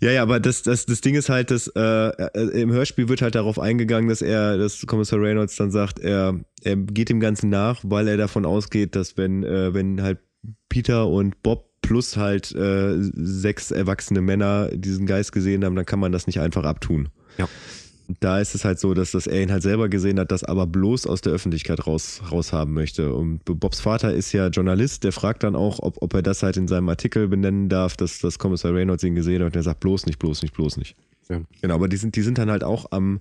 Ja, 0.00 0.12
ja, 0.12 0.22
aber 0.22 0.38
das, 0.38 0.62
das, 0.62 0.86
das 0.86 1.00
Ding 1.00 1.16
ist 1.16 1.28
halt, 1.28 1.50
dass 1.50 1.66
äh, 1.74 1.80
äh, 1.80 2.60
im 2.60 2.70
Hörspiel 2.70 3.08
wird 3.08 3.20
halt 3.20 3.34
darauf 3.34 3.58
eingegangen, 3.58 4.08
dass 4.08 4.22
er, 4.22 4.58
dass 4.58 4.86
Kommissar 4.86 5.20
Reynolds 5.20 5.56
dann 5.56 5.72
sagt, 5.72 5.98
er, 5.98 6.38
er 6.62 6.76
geht 6.76 7.08
dem 7.08 7.18
Ganzen 7.18 7.50
nach, 7.50 7.80
weil 7.82 8.06
er 8.06 8.16
davon 8.16 8.46
ausgeht, 8.46 8.94
dass 8.94 9.16
wenn, 9.16 9.42
äh, 9.42 9.74
wenn 9.74 10.02
halt 10.02 10.20
Peter 10.68 11.08
und 11.08 11.42
Bob 11.42 11.68
plus 11.82 12.16
halt 12.16 12.54
äh, 12.54 12.94
sechs 12.98 13.72
erwachsene 13.72 14.20
Männer 14.20 14.68
diesen 14.72 15.06
Geist 15.06 15.32
gesehen 15.32 15.64
haben, 15.64 15.74
dann 15.74 15.86
kann 15.86 15.98
man 15.98 16.12
das 16.12 16.26
nicht 16.28 16.40
einfach 16.40 16.64
abtun. 16.64 17.08
Ja. 17.38 17.48
Da 18.20 18.40
ist 18.40 18.54
es 18.54 18.64
halt 18.64 18.78
so, 18.78 18.94
dass 18.94 19.10
das 19.10 19.26
er 19.26 19.42
ihn 19.42 19.50
halt 19.50 19.62
selber 19.62 19.88
gesehen 19.88 20.20
hat, 20.20 20.30
das 20.30 20.44
aber 20.44 20.66
bloß 20.66 21.06
aus 21.06 21.20
der 21.20 21.32
Öffentlichkeit 21.32 21.86
raus, 21.86 22.22
raus 22.30 22.52
haben 22.52 22.72
möchte. 22.72 23.12
Und 23.12 23.44
Bobs 23.44 23.80
Vater 23.80 24.14
ist 24.14 24.32
ja 24.32 24.46
Journalist, 24.48 25.04
der 25.04 25.12
fragt 25.12 25.42
dann 25.42 25.56
auch, 25.56 25.80
ob, 25.80 26.00
ob 26.00 26.14
er 26.14 26.22
das 26.22 26.42
halt 26.42 26.56
in 26.56 26.68
seinem 26.68 26.88
Artikel 26.88 27.28
benennen 27.28 27.68
darf, 27.68 27.96
dass 27.96 28.20
das 28.20 28.38
Kommissar 28.38 28.72
Reynolds 28.74 29.02
ihn 29.02 29.14
gesehen 29.14 29.42
hat 29.42 29.46
und 29.46 29.56
er 29.56 29.62
sagt 29.62 29.80
bloß 29.80 30.06
nicht, 30.06 30.18
bloß 30.18 30.42
nicht, 30.42 30.54
bloß 30.54 30.76
nicht. 30.76 30.96
Ja. 31.28 31.40
Genau, 31.60 31.74
aber 31.74 31.88
die 31.88 31.96
sind, 31.96 32.16
die 32.16 32.22
sind 32.22 32.38
dann 32.38 32.50
halt 32.50 32.64
auch 32.64 32.86
am 32.90 33.20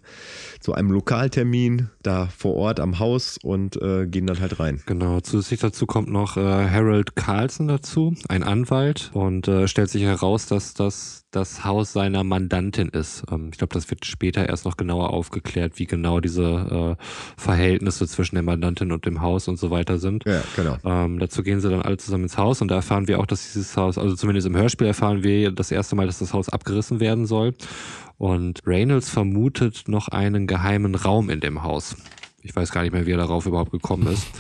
zu 0.59 0.73
einem 0.73 0.91
Lokaltermin 0.91 1.89
da 2.03 2.27
vor 2.27 2.55
Ort 2.55 2.79
am 2.79 2.99
Haus 2.99 3.37
und 3.41 3.81
äh, 3.81 4.05
gehen 4.07 4.27
dann 4.27 4.39
halt 4.39 4.59
rein. 4.59 4.81
Genau, 4.85 5.19
zusätzlich 5.21 5.59
dazu 5.59 5.85
kommt 5.85 6.09
noch 6.09 6.37
äh, 6.37 6.41
Harold 6.41 7.15
Carlson 7.15 7.67
dazu, 7.67 8.15
ein 8.29 8.43
Anwalt, 8.43 9.11
und 9.13 9.47
äh, 9.47 9.67
stellt 9.67 9.89
sich 9.89 10.03
heraus, 10.03 10.45
dass 10.47 10.73
das 10.73 11.25
das 11.35 11.65
Haus 11.65 11.91
seiner 11.91 12.23
Mandantin 12.23 12.89
ist. 12.89 13.23
Ähm, 13.31 13.49
ich 13.51 13.57
glaube, 13.57 13.73
das 13.73 13.89
wird 13.89 14.05
später 14.05 14.47
erst 14.47 14.65
noch 14.65 14.77
genauer 14.77 15.11
aufgeklärt, 15.11 15.73
wie 15.77 15.85
genau 15.85 16.19
diese 16.19 16.97
äh, 16.97 17.03
Verhältnisse 17.37 18.07
zwischen 18.07 18.35
der 18.35 18.43
Mandantin 18.43 18.91
und 18.91 19.05
dem 19.05 19.21
Haus 19.21 19.47
und 19.47 19.57
so 19.57 19.69
weiter 19.69 19.97
sind. 19.97 20.23
Ja, 20.25 20.41
genau. 20.55 20.77
Ähm, 20.85 21.19
dazu 21.19 21.43
gehen 21.43 21.59
sie 21.59 21.69
dann 21.69 21.81
alle 21.81 21.97
zusammen 21.97 22.23
ins 22.23 22.37
Haus 22.37 22.61
und 22.61 22.69
da 22.69 22.75
erfahren 22.75 23.07
wir 23.07 23.19
auch, 23.19 23.25
dass 23.25 23.51
dieses 23.51 23.75
Haus, 23.75 23.97
also 23.97 24.15
zumindest 24.15 24.47
im 24.47 24.55
Hörspiel 24.55 24.87
erfahren 24.87 25.23
wir 25.23 25.51
das 25.51 25.71
erste 25.71 25.95
Mal, 25.95 26.07
dass 26.07 26.19
das 26.19 26.33
Haus 26.33 26.49
abgerissen 26.49 26.99
werden 26.99 27.25
soll. 27.25 27.53
Und 28.17 28.61
Reynolds 28.65 29.09
vermutet 29.09 29.83
noch 29.87 30.07
einen 30.07 30.47
geheimen 30.47 30.95
Raum 30.95 31.29
in 31.29 31.39
dem 31.39 31.63
Haus. 31.63 31.95
Ich 32.41 32.55
weiß 32.55 32.71
gar 32.71 32.83
nicht 32.83 32.93
mehr, 32.93 33.05
wie 33.05 33.11
er 33.11 33.17
darauf 33.17 33.45
überhaupt 33.45 33.71
gekommen 33.71 34.07
ist. 34.07 34.27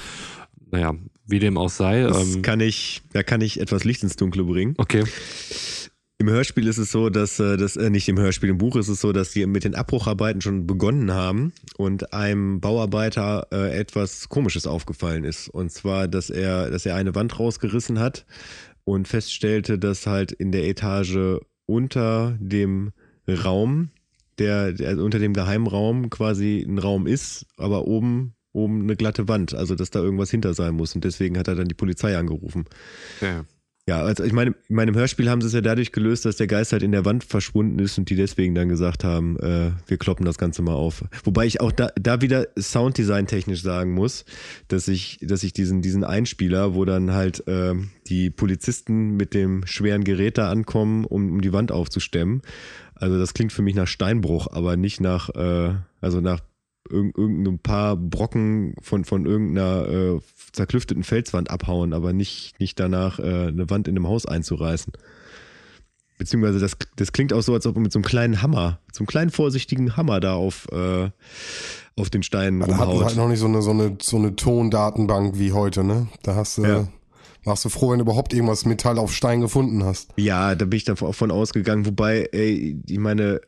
Naja, 0.71 0.95
wie 1.27 1.39
dem 1.39 1.57
auch 1.57 1.69
sei. 1.69 2.01
Das 2.01 2.35
Ähm, 2.35 2.41
kann 2.41 2.59
ich, 2.59 3.03
da 3.13 3.23
kann 3.23 3.39
ich 3.39 3.59
etwas 3.61 3.83
Licht 3.83 4.01
ins 4.03 4.15
Dunkle 4.17 4.43
bringen. 4.43 4.73
okay, 4.77 5.03
Im 6.17 6.29
Hörspiel 6.29 6.67
ist 6.67 6.79
es 6.79 6.91
so, 6.91 7.09
dass 7.09 7.39
äh, 7.39 7.55
das 7.55 7.77
äh, 7.77 7.89
nicht 7.89 8.09
im 8.09 8.17
Hörspiel, 8.17 8.49
im 8.49 8.57
Buch 8.57 8.75
ist 8.75 8.87
es 8.87 8.99
so, 8.99 9.13
dass 9.13 9.31
sie 9.31 9.45
mit 9.45 9.63
den 9.63 9.75
Abbrucharbeiten 9.75 10.41
schon 10.41 10.65
begonnen 10.65 11.11
haben 11.13 11.53
und 11.77 12.13
einem 12.13 12.61
Bauarbeiter 12.61 13.47
äh, 13.51 13.77
etwas 13.77 14.27
Komisches 14.27 14.65
aufgefallen 14.65 15.23
ist. 15.23 15.49
Und 15.49 15.71
zwar, 15.71 16.07
dass 16.07 16.29
er, 16.29 16.71
dass 16.71 16.85
er 16.85 16.95
eine 16.95 17.15
Wand 17.15 17.37
rausgerissen 17.39 17.99
hat 17.99 18.25
und 18.85 19.07
feststellte, 19.07 19.77
dass 19.77 20.07
halt 20.07 20.31
in 20.31 20.51
der 20.51 20.67
Etage 20.67 21.39
unter 21.67 22.37
dem 22.39 22.91
Raum, 23.27 23.89
der, 24.39 24.73
der 24.73 24.89
also 24.89 25.03
unter 25.03 25.19
dem 25.19 25.33
Geheimraum 25.33 26.09
quasi 26.09 26.65
ein 26.67 26.77
Raum 26.77 27.07
ist, 27.07 27.45
aber 27.57 27.87
oben 27.87 28.33
oben 28.55 28.83
eine 28.83 28.95
glatte 28.95 29.27
Wand, 29.27 29.53
also 29.53 29.75
dass 29.75 29.89
da 29.89 29.99
irgendwas 29.99 30.31
hinter 30.31 30.53
sein 30.53 30.75
muss. 30.75 30.95
Und 30.95 31.03
deswegen 31.03 31.37
hat 31.37 31.49
er 31.49 31.55
dann 31.55 31.67
die 31.67 31.75
Polizei 31.75 32.17
angerufen. 32.17 32.65
okay. 33.17 33.41
Ja, 33.87 34.01
also 34.01 34.23
ich 34.23 34.33
meine, 34.33 34.55
in 34.67 34.75
meinem 34.75 34.95
Hörspiel 34.95 35.29
haben 35.29 35.41
sie 35.41 35.47
es 35.47 35.53
ja 35.53 35.61
dadurch 35.61 35.91
gelöst, 35.91 36.25
dass 36.25 36.37
der 36.37 36.47
Geist 36.47 36.71
halt 36.71 36.81
in 36.81 36.91
der 36.91 37.05
Wand 37.05 37.23
verschwunden 37.23 37.77
ist 37.77 37.99
und 37.99 38.09
die 38.09 38.15
deswegen 38.15 38.55
dann 38.55 38.67
gesagt 38.67 39.03
haben, 39.03 39.37
äh, 39.39 39.73
wir 39.85 39.97
kloppen 39.97 40.25
das 40.25 40.39
Ganze 40.39 40.63
mal 40.63 40.73
auf. 40.73 41.03
Wobei 41.23 41.45
ich 41.45 41.61
auch 41.61 41.71
da, 41.71 41.89
da 41.95 42.19
wieder 42.19 42.47
Sounddesign 42.57 43.27
technisch 43.27 43.61
sagen 43.61 43.93
muss, 43.93 44.25
dass 44.69 44.87
ich, 44.87 45.19
dass 45.21 45.43
ich 45.43 45.53
diesen, 45.53 45.83
diesen 45.83 46.03
Einspieler, 46.03 46.73
wo 46.73 46.83
dann 46.83 47.11
halt 47.11 47.47
äh, 47.47 47.75
die 48.07 48.31
Polizisten 48.31 49.17
mit 49.17 49.35
dem 49.35 49.67
schweren 49.67 50.03
Gerät 50.03 50.39
da 50.39 50.49
ankommen, 50.49 51.05
um, 51.05 51.33
um 51.33 51.41
die 51.41 51.53
Wand 51.53 51.71
aufzustemmen. 51.71 52.41
Also 52.95 53.19
das 53.19 53.33
klingt 53.33 53.51
für 53.53 53.61
mich 53.61 53.75
nach 53.75 53.87
Steinbruch, 53.87 54.47
aber 54.51 54.77
nicht 54.77 55.01
nach, 55.01 55.29
äh, 55.29 55.73
also 56.01 56.21
nach 56.21 56.39
irg 56.89 57.17
irgendein 57.17 57.59
paar 57.59 57.95
Brocken 57.97 58.75
von, 58.81 59.05
von 59.05 59.25
irgendeiner 59.25 59.87
äh, 59.87 60.19
zerklüfteten 60.51 61.03
Felswand 61.03 61.49
abhauen, 61.49 61.93
aber 61.93 62.13
nicht, 62.13 62.59
nicht 62.59 62.79
danach 62.79 63.19
äh, 63.19 63.47
eine 63.47 63.69
Wand 63.69 63.87
in 63.87 63.95
einem 63.95 64.07
Haus 64.07 64.25
einzureißen. 64.25 64.93
Beziehungsweise 66.17 66.59
das, 66.59 66.77
das 66.95 67.11
klingt 67.11 67.33
auch 67.33 67.41
so, 67.41 67.53
als 67.53 67.65
ob 67.67 67.75
er 67.75 67.81
mit 67.81 67.91
so 67.91 67.99
einem 67.99 68.05
kleinen 68.05 68.41
Hammer, 68.41 68.79
so 68.93 68.99
einem 69.01 69.07
kleinen 69.07 69.31
vorsichtigen 69.31 69.97
Hammer 69.97 70.21
da 70.21 70.35
auf, 70.35 70.67
äh, 70.71 71.09
auf 71.97 72.09
den 72.09 72.23
Steinen 72.23 72.61
Da 72.61 72.67
hatten 72.67 72.77
wir 72.77 72.85
rumhaut. 72.85 73.05
halt 73.05 73.17
noch 73.17 73.27
nicht 73.27 73.39
so 73.39 73.47
eine, 73.47 73.61
so 73.61 73.71
eine, 73.71 73.97
so 74.01 74.15
eine 74.17 74.35
Tondatenbank 74.35 75.37
wie 75.37 75.51
heute, 75.51 75.83
ne? 75.83 76.07
Da 76.23 76.35
hast 76.35 76.57
du, 76.57 76.63
Ja. 76.63 76.87
Warst 77.45 77.63
du 77.65 77.69
froh, 77.69 77.91
wenn 77.91 77.99
du 77.99 78.03
überhaupt 78.03 78.33
irgendwas 78.33 78.65
Metall 78.65 78.97
auf 78.97 79.13
Stein 79.13 79.41
gefunden 79.41 79.83
hast. 79.83 80.09
Ja, 80.17 80.55
da 80.55 80.65
bin 80.65 80.77
ich 80.77 80.83
davon 80.85 81.31
ausgegangen, 81.31 81.85
wobei, 81.85 82.27
ey, 82.31 82.81
ich 82.87 82.97
meine, 82.99 83.41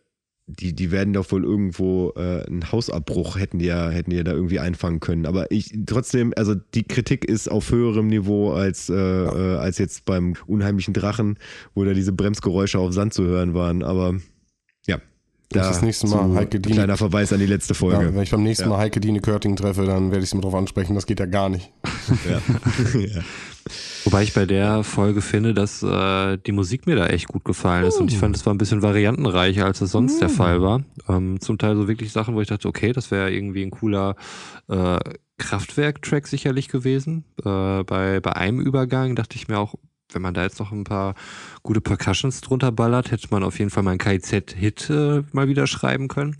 die, 0.49 0.73
die 0.73 0.91
werden 0.91 1.11
doch 1.13 1.29
wohl 1.33 1.43
irgendwo 1.43 2.13
äh, 2.15 2.45
einen 2.47 2.71
Hausabbruch 2.71 3.37
hätten 3.37 3.59
die 3.59 3.65
ja, 3.65 3.89
hätten 3.89 4.11
die 4.11 4.15
ja 4.15 4.23
da 4.23 4.31
irgendwie 4.31 4.59
einfangen 4.59 5.01
können. 5.01 5.25
Aber 5.25 5.51
ich 5.51 5.73
trotzdem, 5.85 6.33
also 6.37 6.55
die 6.55 6.83
Kritik 6.83 7.25
ist 7.25 7.51
auf 7.51 7.69
höherem 7.69 8.07
Niveau 8.07 8.51
als, 8.53 8.87
äh, 8.89 8.93
äh, 8.95 9.57
als 9.57 9.77
jetzt 9.77 10.05
beim 10.05 10.35
unheimlichen 10.45 10.93
Drachen, 10.93 11.37
wo 11.75 11.83
da 11.83 11.93
diese 11.93 12.13
Bremsgeräusche 12.13 12.79
auf 12.79 12.93
Sand 12.93 13.13
zu 13.13 13.25
hören 13.25 13.53
waren. 13.55 13.83
Aber 13.83 14.15
ja, 14.85 14.99
da 15.49 15.67
das 15.67 15.81
nächste 15.81 16.07
Mal 16.07 16.33
Heike 16.33 16.61
Dien- 16.61 16.75
kleiner 16.75 16.95
Verweis 16.95 17.33
an 17.33 17.39
die 17.39 17.45
letzte 17.45 17.73
Ja, 17.73 17.79
Folge. 17.79 18.15
wenn 18.15 18.23
ich 18.23 18.31
beim 18.31 18.43
nächsten 18.43 18.63
Ja. 18.65 18.69
Mal 18.69 18.77
Heike 18.77 19.01
Dine 19.01 19.19
Körting 19.19 19.57
treffe, 19.57 19.85
dann 19.85 20.11
werde 20.11 20.23
ich 20.23 20.29
sie 20.29 20.37
mal 20.37 20.43
drauf 20.43 20.55
ansprechen. 20.55 20.95
Das 20.95 21.05
geht 21.07 21.19
ja 21.19 21.25
gar 21.25 21.49
nicht. 21.49 21.71
Ja. 22.29 22.39
ja. 23.01 23.21
Wobei 24.03 24.23
ich 24.23 24.33
bei 24.33 24.45
der 24.45 24.83
Folge 24.83 25.21
finde, 25.21 25.53
dass 25.53 25.83
äh, 25.83 26.37
die 26.37 26.51
Musik 26.51 26.87
mir 26.87 26.95
da 26.95 27.07
echt 27.07 27.27
gut 27.27 27.43
gefallen 27.43 27.85
ist 27.85 27.99
und 27.99 28.11
ich 28.11 28.17
fand, 28.17 28.35
es 28.35 28.45
war 28.45 28.53
ein 28.53 28.57
bisschen 28.57 28.81
variantenreicher, 28.81 29.65
als 29.65 29.81
es 29.81 29.91
sonst 29.91 30.21
der 30.21 30.29
Fall 30.29 30.61
war. 30.61 30.83
Ähm, 31.07 31.39
zum 31.39 31.57
Teil 31.57 31.75
so 31.75 31.87
wirklich 31.87 32.11
Sachen, 32.11 32.35
wo 32.35 32.41
ich 32.41 32.47
dachte, 32.47 32.67
okay, 32.67 32.93
das 32.93 33.11
wäre 33.11 33.31
irgendwie 33.31 33.63
ein 33.63 33.71
cooler 33.71 34.15
äh, 34.67 34.99
Kraftwerk-Track 35.37 36.27
sicherlich 36.27 36.67
gewesen. 36.67 37.25
Äh, 37.43 37.83
bei, 37.83 38.19
bei 38.19 38.35
einem 38.35 38.59
Übergang 38.59 39.15
dachte 39.15 39.35
ich 39.35 39.47
mir 39.47 39.59
auch, 39.59 39.75
wenn 40.11 40.21
man 40.21 40.33
da 40.33 40.43
jetzt 40.43 40.59
noch 40.59 40.71
ein 40.71 40.83
paar 40.83 41.15
gute 41.63 41.81
Percussions 41.81 42.41
drunter 42.41 42.71
ballert, 42.71 43.11
hätte 43.11 43.27
man 43.29 43.43
auf 43.43 43.59
jeden 43.59 43.71
Fall 43.71 43.83
mal 43.83 43.91
einen 43.91 43.99
KIZ-Hit 43.99 44.89
äh, 44.89 45.23
mal 45.31 45.47
wieder 45.47 45.67
schreiben 45.67 46.07
können. 46.07 46.37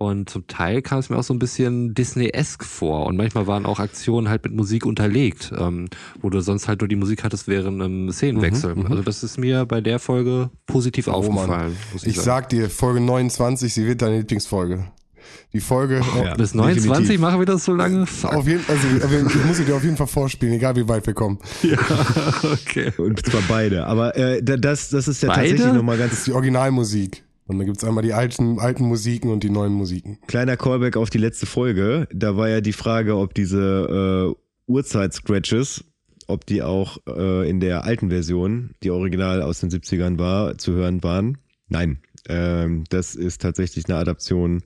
Und 0.00 0.30
zum 0.30 0.46
Teil 0.46 0.80
kam 0.80 0.98
es 0.98 1.10
mir 1.10 1.18
auch 1.18 1.22
so 1.22 1.34
ein 1.34 1.38
bisschen 1.38 1.92
Disney-esque 1.92 2.64
vor. 2.64 3.04
Und 3.04 3.18
manchmal 3.18 3.46
waren 3.46 3.66
auch 3.66 3.78
Aktionen 3.80 4.30
halt 4.30 4.44
mit 4.44 4.54
Musik 4.54 4.86
unterlegt, 4.86 5.52
ähm, 5.54 5.88
wo 6.22 6.30
du 6.30 6.40
sonst 6.40 6.68
halt 6.68 6.80
nur 6.80 6.88
die 6.88 6.96
Musik 6.96 7.22
hattest 7.22 7.48
während 7.48 7.82
einem 7.82 8.10
Szenenwechsel. 8.10 8.76
Mhm, 8.76 8.80
mhm. 8.84 8.86
also 8.92 9.02
das 9.02 9.22
ist 9.22 9.36
mir 9.36 9.66
bei 9.66 9.82
der 9.82 9.98
Folge 9.98 10.48
positiv 10.66 11.06
Oh, 11.06 11.10
aufgefallen. 11.12 11.76
Muss 11.92 12.04
ich, 12.04 12.16
Ich 12.16 12.20
sag 12.22 12.48
dir, 12.48 12.70
Folge 12.70 13.00
29, 13.00 13.74
sie 13.74 13.86
wird 13.86 14.00
deine 14.00 14.20
Lieblingsfolge. 14.20 14.86
Die 15.52 15.60
Folge, 15.60 16.00
Ja. 16.24 16.34
Bis 16.38 16.54
29 16.54 16.86
definitiv. 16.88 17.20
machen 17.20 17.38
wir 17.38 17.44
das 17.46 17.66
so 17.66 17.74
lange? 17.74 18.06
Fuck. 18.06 18.34
auf 18.36 18.46
jeden, 18.48 18.64
also 18.68 18.86
aber 19.04 19.28
ich 19.30 19.44
muss 19.44 19.58
sie 19.58 19.66
dir 19.66 19.76
auf 19.76 19.84
jeden 19.84 19.98
Fall 19.98 20.06
vorspielen, 20.06 20.54
egal 20.54 20.76
wie 20.76 20.88
weit 20.88 21.06
wir 21.06 21.12
kommen. 21.12 21.38
Ja, 21.62 21.76
okay. 22.52 22.90
Und 22.96 23.24
zwar 23.26 23.42
beide. 23.48 23.84
Aber 23.86 24.16
äh, 24.16 24.42
da- 24.42 24.56
das, 24.56 24.88
das 24.88 25.08
ist 25.08 25.22
ja 25.22 25.28
Beide? 25.28 25.50
tatsächlich 25.50 25.74
nochmal 25.74 25.98
Das 25.98 26.06
ganz 26.08 26.18
ist 26.20 26.26
die 26.28 26.32
Originalmusik. 26.32 27.22
Und 27.50 27.58
dann 27.58 27.66
gibt's 27.66 27.82
einmal 27.82 28.04
die 28.04 28.12
alten, 28.12 28.60
alten 28.60 28.84
Musiken 28.84 29.28
und 29.32 29.42
die 29.42 29.50
neuen 29.50 29.72
Musiken. 29.72 30.20
Kleiner 30.28 30.56
Callback 30.56 30.96
auf 30.96 31.10
die 31.10 31.18
letzte 31.18 31.46
Folge. 31.46 32.06
Da 32.14 32.36
war 32.36 32.48
ja 32.48 32.60
die 32.60 32.72
Frage, 32.72 33.16
ob 33.16 33.34
diese 33.34 34.36
äh, 34.68 34.70
Uhrzeit-Scratches, 34.70 35.82
ob 36.28 36.46
die 36.46 36.62
auch 36.62 36.98
äh, 37.08 37.50
in 37.50 37.58
der 37.58 37.82
alten 37.82 38.08
Version, 38.08 38.70
die 38.84 38.92
original 38.92 39.42
aus 39.42 39.58
den 39.58 39.68
70ern 39.68 40.16
war, 40.16 40.58
zu 40.58 40.74
hören 40.74 41.02
waren. 41.02 41.38
Nein. 41.68 41.98
Ähm, 42.28 42.84
das 42.88 43.16
ist 43.16 43.42
tatsächlich 43.42 43.88
eine 43.88 43.98
Adaption 43.98 44.62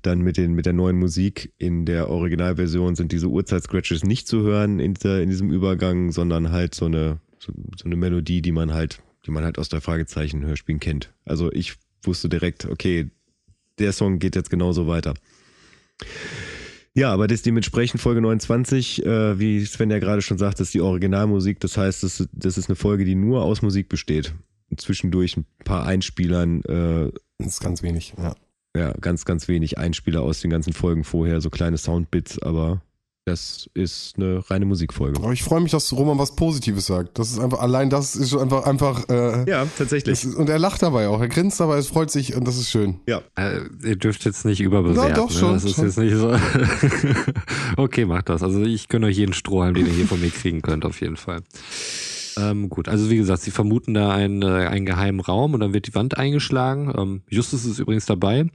dann 0.00 0.22
mit, 0.22 0.38
den, 0.38 0.54
mit 0.54 0.64
der 0.64 0.72
neuen 0.72 0.98
Musik. 0.98 1.52
In 1.58 1.84
der 1.84 2.08
Originalversion 2.08 2.94
sind 2.94 3.12
diese 3.12 3.26
Uhrzeit-Scratches 3.26 4.04
nicht 4.04 4.26
zu 4.26 4.40
hören 4.40 4.80
in, 4.80 4.94
dieser, 4.94 5.20
in 5.20 5.28
diesem 5.28 5.50
Übergang, 5.50 6.12
sondern 6.12 6.50
halt 6.50 6.74
so 6.74 6.86
eine, 6.86 7.20
so, 7.38 7.52
so 7.76 7.84
eine 7.84 7.96
Melodie, 7.96 8.40
die 8.40 8.52
man 8.52 8.72
halt, 8.72 9.02
die 9.26 9.32
man 9.32 9.44
halt 9.44 9.58
aus 9.58 9.68
der 9.68 9.82
Fragezeichen-Hörspielen 9.82 10.80
kennt. 10.80 11.12
Also 11.26 11.52
ich 11.52 11.76
wusste 12.06 12.28
direkt, 12.28 12.66
okay, 12.66 13.10
der 13.78 13.92
Song 13.92 14.18
geht 14.18 14.36
jetzt 14.36 14.50
genauso 14.50 14.86
weiter. 14.86 15.14
Ja, 16.94 17.12
aber 17.12 17.26
das 17.26 17.36
ist 17.36 17.46
dementsprechend 17.46 18.00
Folge 18.00 18.20
29, 18.20 19.04
äh, 19.04 19.38
wie 19.38 19.64
Sven 19.64 19.90
ja 19.90 19.98
gerade 19.98 20.20
schon 20.20 20.36
sagt, 20.36 20.60
ist 20.60 20.74
die 20.74 20.82
Originalmusik. 20.82 21.58
Das 21.60 21.76
heißt, 21.76 22.02
das, 22.02 22.28
das 22.32 22.58
ist 22.58 22.68
eine 22.68 22.76
Folge, 22.76 23.04
die 23.04 23.14
nur 23.14 23.42
aus 23.42 23.62
Musik 23.62 23.88
besteht. 23.88 24.34
Und 24.70 24.80
zwischendurch 24.80 25.36
ein 25.36 25.46
paar 25.64 25.86
Einspielern, 25.86 26.62
äh, 26.64 27.10
Das 27.38 27.54
ist 27.54 27.60
ganz 27.60 27.82
wenig, 27.82 28.14
ja. 28.18 28.34
ja, 28.76 28.92
ganz, 29.00 29.24
ganz 29.24 29.48
wenig 29.48 29.78
Einspieler 29.78 30.20
aus 30.20 30.40
den 30.40 30.50
ganzen 30.50 30.74
Folgen 30.74 31.04
vorher, 31.04 31.40
so 31.40 31.48
kleine 31.48 31.78
Soundbits, 31.78 32.38
aber 32.40 32.82
das 33.24 33.70
ist 33.74 34.14
eine 34.16 34.42
reine 34.50 34.64
Musikfolge. 34.64 35.18
Aber 35.22 35.32
ich 35.32 35.42
freue 35.44 35.60
mich, 35.60 35.70
dass 35.70 35.92
Roman 35.92 36.18
was 36.18 36.34
Positives 36.34 36.86
sagt. 36.86 37.18
Das 37.18 37.30
ist 37.30 37.38
einfach, 37.38 37.60
allein 37.60 37.88
das 37.88 38.16
ist 38.16 38.30
schon 38.30 38.40
einfach, 38.40 38.64
einfach, 38.66 39.08
äh, 39.08 39.48
Ja, 39.48 39.66
tatsächlich. 39.78 40.24
ist, 40.24 40.34
und 40.34 40.48
er 40.48 40.58
lacht 40.58 40.82
dabei 40.82 41.06
auch. 41.08 41.20
Er 41.20 41.28
grinst 41.28 41.60
dabei, 41.60 41.78
es 41.78 41.86
freut 41.86 42.10
sich 42.10 42.34
und 42.34 42.46
das 42.48 42.56
ist 42.56 42.70
schön. 42.70 42.98
Ja, 43.06 43.22
Äh, 43.36 43.60
ihr 43.84 43.96
dürft 43.96 44.24
jetzt 44.24 44.44
nicht 44.44 44.60
überbewerten. 44.60 45.10
Na, 45.10 45.14
doch, 45.14 45.30
schon, 45.30 45.50
ne? 45.50 45.54
Das 45.54 45.64
ist 45.64 45.76
schon. 45.76 45.84
jetzt 45.84 45.98
nicht 45.98 46.16
so. 46.16 46.34
okay, 47.76 48.04
macht 48.06 48.28
das. 48.28 48.42
Also 48.42 48.60
ich 48.62 48.88
gönne 48.88 49.06
euch 49.06 49.16
jeden 49.16 49.34
Strohhalm, 49.34 49.74
den 49.74 49.86
ihr 49.86 49.92
hier 49.92 50.06
von 50.08 50.20
mir 50.20 50.30
kriegen 50.30 50.60
könnt, 50.62 50.84
auf 50.84 51.00
jeden 51.00 51.16
Fall. 51.16 51.42
Ähm, 52.36 52.68
gut, 52.68 52.88
also 52.88 53.10
wie 53.10 53.16
gesagt, 53.16 53.42
sie 53.42 53.50
vermuten 53.50 53.94
da 53.94 54.10
einen, 54.10 54.42
äh, 54.42 54.66
einen 54.66 54.86
geheimen 54.86 55.20
Raum 55.20 55.54
und 55.54 55.60
dann 55.60 55.74
wird 55.74 55.86
die 55.86 55.94
Wand 55.94 56.16
eingeschlagen. 56.16 56.92
Ähm, 56.96 57.22
Justus 57.28 57.64
ist 57.64 57.78
übrigens 57.78 58.06
dabei 58.06 58.46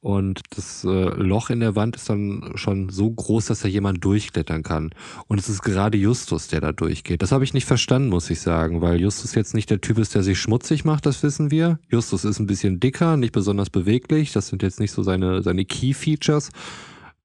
und 0.00 0.40
das 0.56 0.84
äh, 0.84 0.88
Loch 0.88 1.50
in 1.50 1.60
der 1.60 1.76
Wand 1.76 1.96
ist 1.96 2.08
dann 2.08 2.52
schon 2.54 2.88
so 2.88 3.10
groß, 3.10 3.46
dass 3.46 3.60
da 3.60 3.68
jemand 3.68 4.02
durchklettern 4.02 4.62
kann. 4.62 4.90
Und 5.28 5.38
es 5.38 5.48
ist 5.48 5.62
gerade 5.62 5.98
Justus, 5.98 6.48
der 6.48 6.60
da 6.60 6.72
durchgeht. 6.72 7.20
Das 7.22 7.32
habe 7.32 7.44
ich 7.44 7.52
nicht 7.52 7.66
verstanden, 7.66 8.08
muss 8.08 8.30
ich 8.30 8.40
sagen, 8.40 8.80
weil 8.80 9.00
Justus 9.00 9.34
jetzt 9.34 9.54
nicht 9.54 9.70
der 9.70 9.80
Typ 9.80 9.98
ist, 9.98 10.14
der 10.14 10.22
sich 10.22 10.40
schmutzig 10.40 10.84
macht, 10.84 11.04
das 11.04 11.22
wissen 11.22 11.50
wir. 11.50 11.78
Justus 11.88 12.24
ist 12.24 12.38
ein 12.38 12.46
bisschen 12.46 12.80
dicker, 12.80 13.16
nicht 13.16 13.32
besonders 13.32 13.70
beweglich. 13.70 14.32
Das 14.32 14.48
sind 14.48 14.62
jetzt 14.62 14.80
nicht 14.80 14.92
so 14.92 15.02
seine, 15.02 15.42
seine 15.42 15.64
Key-Features. 15.64 16.50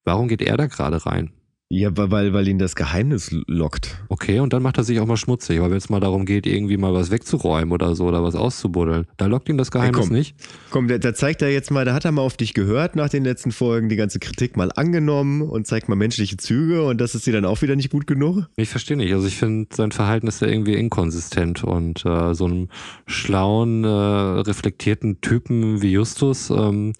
Warum 0.03 0.27
geht 0.27 0.41
er 0.41 0.57
da 0.57 0.67
gerade 0.67 1.05
rein? 1.05 1.31
Ja 1.79 1.89
weil, 1.95 2.33
weil 2.33 2.47
ihn 2.47 2.59
das 2.59 2.75
Geheimnis 2.75 3.35
lockt. 3.47 3.97
Okay, 4.09 4.39
und 4.39 4.53
dann 4.53 4.63
macht 4.63 4.77
er 4.77 4.83
sich 4.83 4.99
auch 4.99 5.05
mal 5.05 5.17
schmutzig. 5.17 5.59
Aber 5.59 5.69
wenn 5.69 5.77
es 5.77 5.89
mal 5.89 5.99
darum 5.99 6.25
geht, 6.25 6.45
irgendwie 6.45 6.77
mal 6.77 6.93
was 6.93 7.11
wegzuräumen 7.11 7.71
oder 7.71 7.95
so 7.95 8.05
oder 8.05 8.23
was 8.23 8.35
auszubuddeln, 8.35 9.05
da 9.17 9.25
lockt 9.25 9.49
ihn 9.49 9.57
das 9.57 9.71
Geheimnis 9.71 10.07
komm. 10.07 10.15
nicht. 10.15 10.35
Komm, 10.71 10.87
da, 10.87 10.97
da 10.97 11.13
zeigt 11.13 11.41
er 11.41 11.51
jetzt 11.51 11.71
mal, 11.71 11.85
da 11.85 11.93
hat 11.93 12.05
er 12.05 12.11
mal 12.11 12.21
auf 12.21 12.37
dich 12.37 12.53
gehört 12.53 12.95
nach 12.95 13.09
den 13.09 13.23
letzten 13.23 13.51
Folgen, 13.51 13.89
die 13.89 13.95
ganze 13.95 14.19
Kritik 14.19 14.57
mal 14.57 14.71
angenommen 14.75 15.41
und 15.41 15.67
zeigt 15.67 15.89
mal 15.89 15.95
menschliche 15.95 16.37
Züge 16.37 16.83
und 16.85 17.01
das 17.01 17.15
ist 17.15 17.27
dir 17.27 17.33
dann 17.33 17.45
auch 17.45 17.61
wieder 17.61 17.75
nicht 17.75 17.91
gut 17.91 18.07
genug? 18.07 18.45
Ich 18.55 18.69
verstehe 18.69 18.97
nicht. 18.97 19.13
Also 19.13 19.27
ich 19.27 19.37
finde, 19.37 19.67
sein 19.73 19.91
Verhalten 19.91 20.27
ist 20.27 20.41
ja 20.41 20.47
irgendwie 20.47 20.75
inkonsistent 20.75 21.63
und 21.63 22.05
äh, 22.05 22.33
so 22.33 22.45
einem 22.45 22.69
schlauen, 23.05 23.83
äh, 23.83 23.87
reflektierten 23.87 25.21
Typen 25.21 25.81
wie 25.81 25.91
Justus, 25.91 26.49
ähm, 26.49 26.93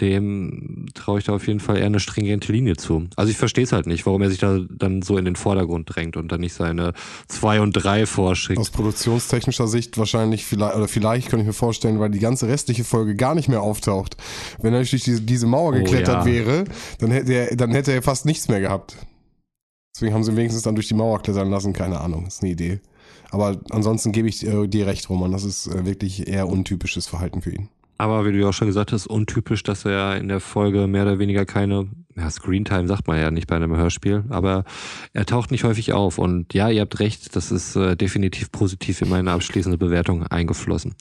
dem 0.00 0.86
traue 0.94 1.18
ich 1.18 1.24
da 1.24 1.34
auf 1.34 1.46
jeden 1.46 1.60
Fall 1.60 1.78
eher 1.78 1.86
eine 1.86 2.00
stringente 2.00 2.52
Linie 2.52 2.76
zu. 2.76 3.08
Also 3.16 3.30
ich 3.30 3.36
verstehe 3.36 3.64
es 3.64 3.72
halt 3.72 3.86
nicht, 3.86 4.06
warum 4.06 4.22
er 4.22 4.30
sich 4.30 4.38
da 4.38 4.60
dann 4.70 5.02
so 5.02 5.18
in 5.18 5.24
den 5.24 5.36
Vordergrund 5.36 5.94
drängt 5.94 6.16
und 6.16 6.30
dann 6.30 6.40
nicht 6.40 6.54
seine 6.54 6.92
zwei 7.26 7.60
und 7.60 7.72
drei 7.72 8.06
vorschickt. 8.06 8.60
Aus 8.60 8.70
produktionstechnischer 8.70 9.66
Sicht 9.66 9.98
wahrscheinlich, 9.98 10.44
vielleicht, 10.44 10.76
oder 10.76 10.88
vielleicht 10.88 11.28
kann 11.28 11.40
ich 11.40 11.46
mir 11.46 11.52
vorstellen, 11.52 11.98
weil 11.98 12.10
die 12.10 12.20
ganze 12.20 12.46
restliche 12.46 12.84
Folge 12.84 13.16
gar 13.16 13.34
nicht 13.34 13.48
mehr 13.48 13.62
auftaucht. 13.62 14.16
Wenn 14.60 14.72
er 14.72 14.80
durch 14.80 14.90
diese, 14.90 15.20
diese 15.20 15.46
Mauer 15.46 15.68
Oh, 15.68 15.72
geklettert 15.72 16.24
ja. 16.24 16.26
wäre, 16.26 16.64
dann 16.98 17.10
hätte, 17.10 17.32
er, 17.32 17.56
dann 17.56 17.72
hätte 17.72 17.92
er 17.92 18.02
fast 18.02 18.24
nichts 18.24 18.48
mehr 18.48 18.60
gehabt. 18.60 18.96
Deswegen 19.94 20.14
haben 20.14 20.22
sie 20.22 20.30
ihn 20.30 20.36
wenigstens 20.36 20.62
dann 20.62 20.76
durch 20.76 20.86
die 20.86 20.94
Mauer 20.94 21.20
klettern 21.20 21.50
lassen, 21.50 21.72
keine 21.72 22.00
Ahnung, 22.00 22.26
ist 22.26 22.42
eine 22.42 22.52
Idee. 22.52 22.80
Aber 23.30 23.60
ansonsten 23.70 24.12
gebe 24.12 24.28
ich 24.28 24.46
äh, 24.46 24.68
dir 24.68 24.86
recht, 24.86 25.10
Roman, 25.10 25.32
das 25.32 25.44
ist 25.44 25.66
äh, 25.66 25.84
wirklich 25.84 26.28
eher 26.28 26.48
untypisches 26.48 27.06
Verhalten 27.06 27.42
für 27.42 27.50
ihn. 27.50 27.68
Aber 27.98 28.24
wie 28.24 28.32
du 28.32 28.38
ja 28.38 28.48
auch 28.48 28.52
schon 28.52 28.68
gesagt 28.68 28.92
hast, 28.92 29.08
untypisch, 29.08 29.64
dass 29.64 29.84
er 29.84 30.16
in 30.16 30.28
der 30.28 30.38
Folge 30.38 30.86
mehr 30.86 31.02
oder 31.02 31.18
weniger 31.18 31.44
keine, 31.44 31.88
ja, 32.16 32.30
Screentime 32.30 32.86
sagt 32.86 33.08
man 33.08 33.18
ja 33.18 33.32
nicht 33.32 33.48
bei 33.48 33.56
einem 33.56 33.76
Hörspiel, 33.76 34.24
aber 34.28 34.64
er 35.12 35.26
taucht 35.26 35.50
nicht 35.50 35.64
häufig 35.64 35.92
auf. 35.92 36.18
Und 36.18 36.54
ja, 36.54 36.70
ihr 36.70 36.82
habt 36.82 37.00
recht, 37.00 37.34
das 37.34 37.50
ist 37.50 37.74
äh, 37.74 37.96
definitiv 37.96 38.52
positiv 38.52 39.02
in 39.02 39.08
meine 39.08 39.32
abschließende 39.32 39.78
Bewertung 39.78 40.24
eingeflossen. 40.28 40.94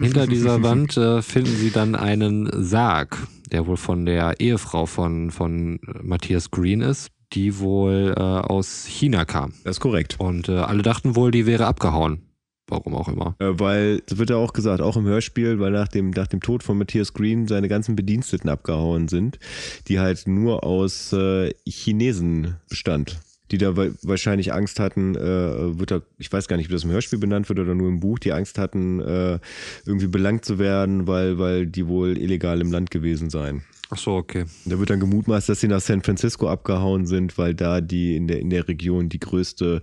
Hinter 0.00 0.26
dieser 0.26 0.62
Wand 0.62 0.96
äh, 0.96 1.20
finden 1.20 1.54
sie 1.54 1.70
dann 1.70 1.94
einen 1.94 2.48
Sarg, 2.52 3.18
der 3.52 3.66
wohl 3.66 3.76
von 3.76 4.06
der 4.06 4.40
Ehefrau 4.40 4.86
von, 4.86 5.30
von 5.30 5.78
Matthias 6.02 6.50
Green 6.50 6.80
ist, 6.80 7.08
die 7.34 7.58
wohl 7.58 8.14
äh, 8.16 8.20
aus 8.20 8.86
China 8.86 9.26
kam. 9.26 9.52
Das 9.64 9.76
ist 9.76 9.80
korrekt. 9.80 10.16
Und 10.18 10.48
äh, 10.48 10.52
alle 10.52 10.82
dachten 10.82 11.16
wohl, 11.16 11.32
die 11.32 11.44
wäre 11.44 11.66
abgehauen. 11.66 12.27
Warum 12.68 12.94
auch 12.94 13.08
immer. 13.08 13.34
Äh, 13.38 13.52
weil, 13.52 14.00
das 14.06 14.18
wird 14.18 14.30
ja 14.30 14.36
auch 14.36 14.52
gesagt, 14.52 14.82
auch 14.82 14.96
im 14.96 15.06
Hörspiel, 15.06 15.58
weil 15.58 15.72
nach 15.72 15.88
dem, 15.88 16.10
nach 16.10 16.26
dem 16.26 16.40
Tod 16.40 16.62
von 16.62 16.76
Matthias 16.76 17.14
Green 17.14 17.48
seine 17.48 17.68
ganzen 17.68 17.96
Bediensteten 17.96 18.50
abgehauen 18.50 19.08
sind, 19.08 19.38
die 19.88 19.98
halt 19.98 20.26
nur 20.26 20.64
aus 20.64 21.12
äh, 21.12 21.52
Chinesen 21.66 22.56
bestand. 22.68 23.18
Die 23.50 23.56
da 23.56 23.74
wa- 23.78 23.88
wahrscheinlich 24.02 24.52
Angst 24.52 24.78
hatten, 24.78 25.14
äh, 25.14 25.78
wird 25.78 25.90
da, 25.90 26.02
ich 26.18 26.30
weiß 26.30 26.48
gar 26.48 26.58
nicht, 26.58 26.68
wie 26.68 26.74
das 26.74 26.84
im 26.84 26.90
Hörspiel 26.90 27.18
benannt 27.18 27.48
wird 27.48 27.58
oder 27.58 27.74
nur 27.74 27.88
im 27.88 28.00
Buch, 28.00 28.18
die 28.18 28.32
Angst 28.32 28.58
hatten, 28.58 29.00
äh, 29.00 29.38
irgendwie 29.86 30.08
belangt 30.08 30.44
zu 30.44 30.58
werden, 30.58 31.06
weil, 31.06 31.38
weil 31.38 31.66
die 31.66 31.86
wohl 31.86 32.18
illegal 32.18 32.60
im 32.60 32.70
Land 32.70 32.90
gewesen 32.90 33.30
seien. 33.30 33.62
Ach 33.88 33.96
so, 33.96 34.16
okay. 34.16 34.44
Da 34.66 34.78
wird 34.78 34.90
dann 34.90 35.00
gemutmaßt, 35.00 35.48
dass 35.48 35.60
sie 35.60 35.68
nach 35.68 35.80
San 35.80 36.02
Francisco 36.02 36.50
abgehauen 36.50 37.06
sind, 37.06 37.38
weil 37.38 37.54
da 37.54 37.80
die 37.80 38.16
in 38.16 38.28
der, 38.28 38.40
in 38.40 38.50
der 38.50 38.68
Region 38.68 39.08
die 39.08 39.18
größte 39.18 39.80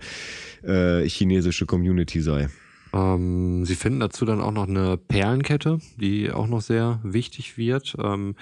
äh, 0.61 1.01
chinesische 1.09 1.65
Community 1.65 2.21
sei. 2.21 2.49
Ähm, 2.95 3.65
sie 3.65 3.75
finden 3.75 3.99
dazu 3.99 4.25
dann 4.25 4.41
auch 4.41 4.51
noch 4.51 4.67
eine 4.67 4.95
Perlenkette, 4.95 5.79
die 5.97 6.31
auch 6.31 6.47
noch 6.47 6.61
sehr 6.61 7.01
wichtig 7.03 7.57
wird, 7.57 7.95
ähm, 8.01 8.35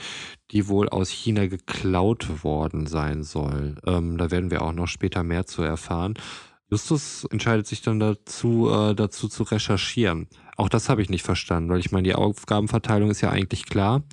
die 0.52 0.68
wohl 0.68 0.90
aus 0.90 1.10
China 1.10 1.48
geklaut 1.48 2.44
worden 2.44 2.86
sein 2.86 3.24
soll. 3.24 3.76
Ähm, 3.88 4.18
da 4.18 4.30
werden 4.30 4.52
wir 4.52 4.62
auch 4.62 4.74
noch 4.74 4.88
später 4.88 5.24
mehr 5.24 5.48
zu 5.48 5.64
erfahren. 5.64 6.14
Justus 6.70 7.26
entscheidet 7.32 7.66
sich 7.66 7.82
dann 7.82 8.00
dazu, 8.00 8.70
äh, 8.70 8.94
dazu 8.94 9.28
zu 9.28 9.44
recherchieren. 9.44 10.28
Auch 10.56 10.70
das 10.70 10.88
habe 10.88 11.02
ich 11.02 11.10
nicht 11.10 11.24
verstanden, 11.24 11.70
weil 11.70 11.80
ich 11.80 11.92
meine, 11.92 12.08
die 12.08 12.16
Aufgabenverteilung 12.16 13.10
ist 13.10 13.22
ja 13.22 13.32
eigentlich 13.32 13.66
klar. 13.66 14.04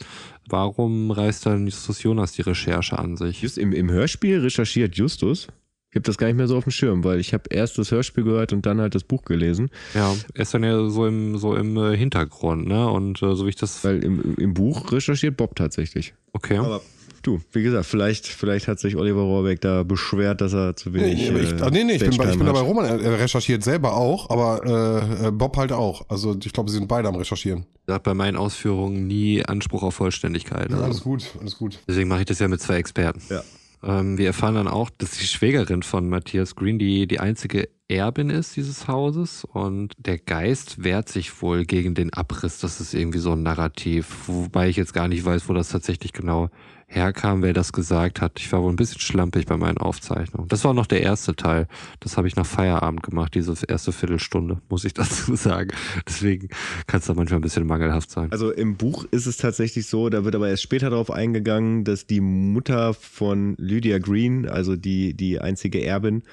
Warum 0.49 1.11
reißt 1.11 1.45
dann 1.47 1.67
Justus 1.67 2.03
Jonas 2.03 2.33
die 2.33 2.43
Recherche 2.43 2.99
an 2.99 3.17
sich? 3.17 3.43
Just 3.43 3.59
im, 3.59 3.73
im 3.73 3.91
Hörspiel 3.91 4.41
recherchiert 4.41 4.97
Justus. 4.97 5.49
Ich 5.91 5.97
habe 5.97 6.03
das 6.03 6.19
gar 6.19 6.29
nicht 6.29 6.37
mehr 6.37 6.47
so 6.47 6.57
auf 6.57 6.65
dem 6.65 6.71
Schirm, 6.71 7.03
weil 7.03 7.19
ich 7.19 7.35
habe 7.35 7.45
erst 7.51 7.77
das 7.77 7.91
Hörspiel 7.91 8.23
gehört 8.23 8.53
und 8.53 8.65
dann 8.65 8.81
halt 8.81 8.95
das 8.95 9.03
Buch 9.03 9.25
gelesen. 9.25 9.71
Ja, 9.93 10.15
er 10.35 10.43
ist 10.43 10.55
dann 10.55 10.63
ja 10.63 10.89
so 10.89 11.05
im, 11.05 11.37
so 11.37 11.57
im 11.57 11.77
äh, 11.77 11.97
Hintergrund, 11.97 12.69
ne? 12.69 12.89
Und 12.89 13.21
äh, 13.23 13.35
so 13.35 13.45
wie 13.45 13.49
ich 13.49 13.57
das. 13.57 13.83
Weil 13.83 14.05
im, 14.05 14.37
im 14.37 14.55
Buch 14.55 14.93
recherchiert 14.93 15.37
Bob 15.37 15.57
tatsächlich. 15.57 16.15
Okay. 16.33 16.59
Aber 16.59 16.81
du, 17.23 17.41
wie 17.51 17.65
gesagt, 17.65 17.87
vielleicht, 17.87 18.29
vielleicht 18.29 18.69
hat 18.69 18.79
sich 18.79 18.95
Oliver 18.95 19.23
Rohrbeck 19.23 19.61
da 19.61 19.83
beschwert, 19.83 20.41
dass 20.41 20.53
er 20.53 20.77
zu 20.77 20.95
wenig. 20.95 21.29
Nee, 21.29 21.41
ich, 21.41 21.53
äh, 21.61 21.71
nee, 21.73 21.83
nee, 21.83 21.95
ich 21.95 22.01
bin, 22.01 22.17
bei, 22.17 22.31
ich 22.31 22.39
bin 22.39 22.47
dabei. 22.47 22.61
Roman, 22.61 22.85
er 22.85 23.19
recherchiert 23.19 23.65
selber 23.65 23.97
auch, 23.97 24.31
aber 24.31 24.63
äh, 24.65 25.27
äh, 25.27 25.31
Bob 25.33 25.57
halt 25.57 25.73
auch. 25.73 26.09
Also 26.09 26.37
ich 26.41 26.53
glaube, 26.53 26.71
sie 26.71 26.77
sind 26.77 26.87
beide 26.87 27.09
am 27.09 27.17
Recherchieren. 27.17 27.67
Ich 27.89 27.93
habe 27.93 28.05
bei 28.05 28.15
meinen 28.15 28.37
Ausführungen 28.37 29.09
nie 29.09 29.45
Anspruch 29.45 29.83
auf 29.83 29.97
Vollständigkeit. 29.97 30.71
Also. 30.71 30.85
alles 30.85 31.01
gut, 31.01 31.25
alles 31.41 31.59
gut. 31.59 31.81
Deswegen 31.89 32.09
mache 32.09 32.21
ich 32.21 32.27
das 32.27 32.39
ja 32.39 32.47
mit 32.47 32.61
zwei 32.61 32.77
Experten. 32.77 33.21
Ja. 33.29 33.43
Ähm, 33.83 34.19
wir 34.19 34.27
erfahren 34.27 34.55
dann 34.55 34.69
auch, 34.69 34.91
dass 34.91 35.13
die 35.13 35.27
Schwägerin 35.27 35.83
von 35.83 36.09
Matthias 36.09 36.55
Green 36.55 36.79
die, 36.79 37.07
die 37.07 37.21
einzige 37.21 37.69
Erbin 37.89 38.31
ist 38.31 38.57
dieses 38.57 38.87
Hauses 38.87 39.45
und 39.45 39.95
der 39.99 40.19
Geist 40.19 40.85
wehrt 40.85 41.09
sich 41.09 41.43
wohl 41.43 41.65
gegen 41.65 41.95
den 41.95 42.13
Abriss. 42.13 42.59
Das 42.61 42.81
ist 42.81 42.95
irgendwie 42.95 43.19
so 43.19 43.33
ein 43.33 43.43
Narrativ, 43.43 44.29
wobei 44.29 44.69
ich 44.69 44.77
jetzt 44.77 44.95
gar 44.95 45.09
nicht 45.09 45.25
weiß, 45.25 45.49
wo 45.49 45.55
das 45.55 45.71
tatsächlich 45.71 46.13
genau 46.13 46.51
herkam, 46.91 47.43
wer 47.43 47.53
das 47.53 47.73
gesagt 47.73 48.21
hat. 48.21 48.41
Ich 48.41 48.53
war 48.53 48.63
wohl 48.63 48.73
ein 48.73 48.77
bisschen 48.77 49.01
schlampig 49.01 49.47
bei 49.47 49.57
meinen 49.57 49.79
Aufzeichnungen. 49.79 50.49
Das 50.49 50.65
war 50.65 50.75
noch 50.75 50.87
der 50.87 51.03
erste 51.03 51.37
Teil. 51.37 51.69
Das 52.01 52.17
habe 52.17 52.27
ich 52.27 52.35
nach 52.35 52.47
Feierabend 52.47 53.03
gemacht, 53.05 53.35
diese 53.35 53.55
erste 53.67 53.93
Viertelstunde, 53.93 54.61
muss 54.69 54.85
ich 54.85 54.93
dazu 54.95 55.37
sagen. 55.37 55.71
Deswegen 56.07 56.49
kann 56.87 57.01
es 57.01 57.07
da 57.07 57.15
manchmal 57.15 57.39
ein 57.39 57.43
bisschen 57.43 57.67
mangelhaft 57.67 58.11
sein. 58.11 58.31
Also 58.33 58.51
im 58.51 58.77
Buch 58.77 59.05
ist 59.13 59.27
es 59.27 59.37
tatsächlich 59.37 59.87
so, 59.87 60.09
da 60.09 60.25
wird 60.25 60.35
aber 60.35 60.49
erst 60.49 60.65
später 60.65 60.91
darauf 60.91 61.11
eingegangen, 61.11 61.85
dass 61.85 62.07
die 62.07 62.21
Mutter 62.21 62.93
von 62.93 63.55
Lydia 63.57 63.99
Green, 63.99 64.49
also 64.49 64.75
die, 64.75 65.15
die 65.15 65.41
einzige 65.41 65.85
Erbin, 65.85 66.25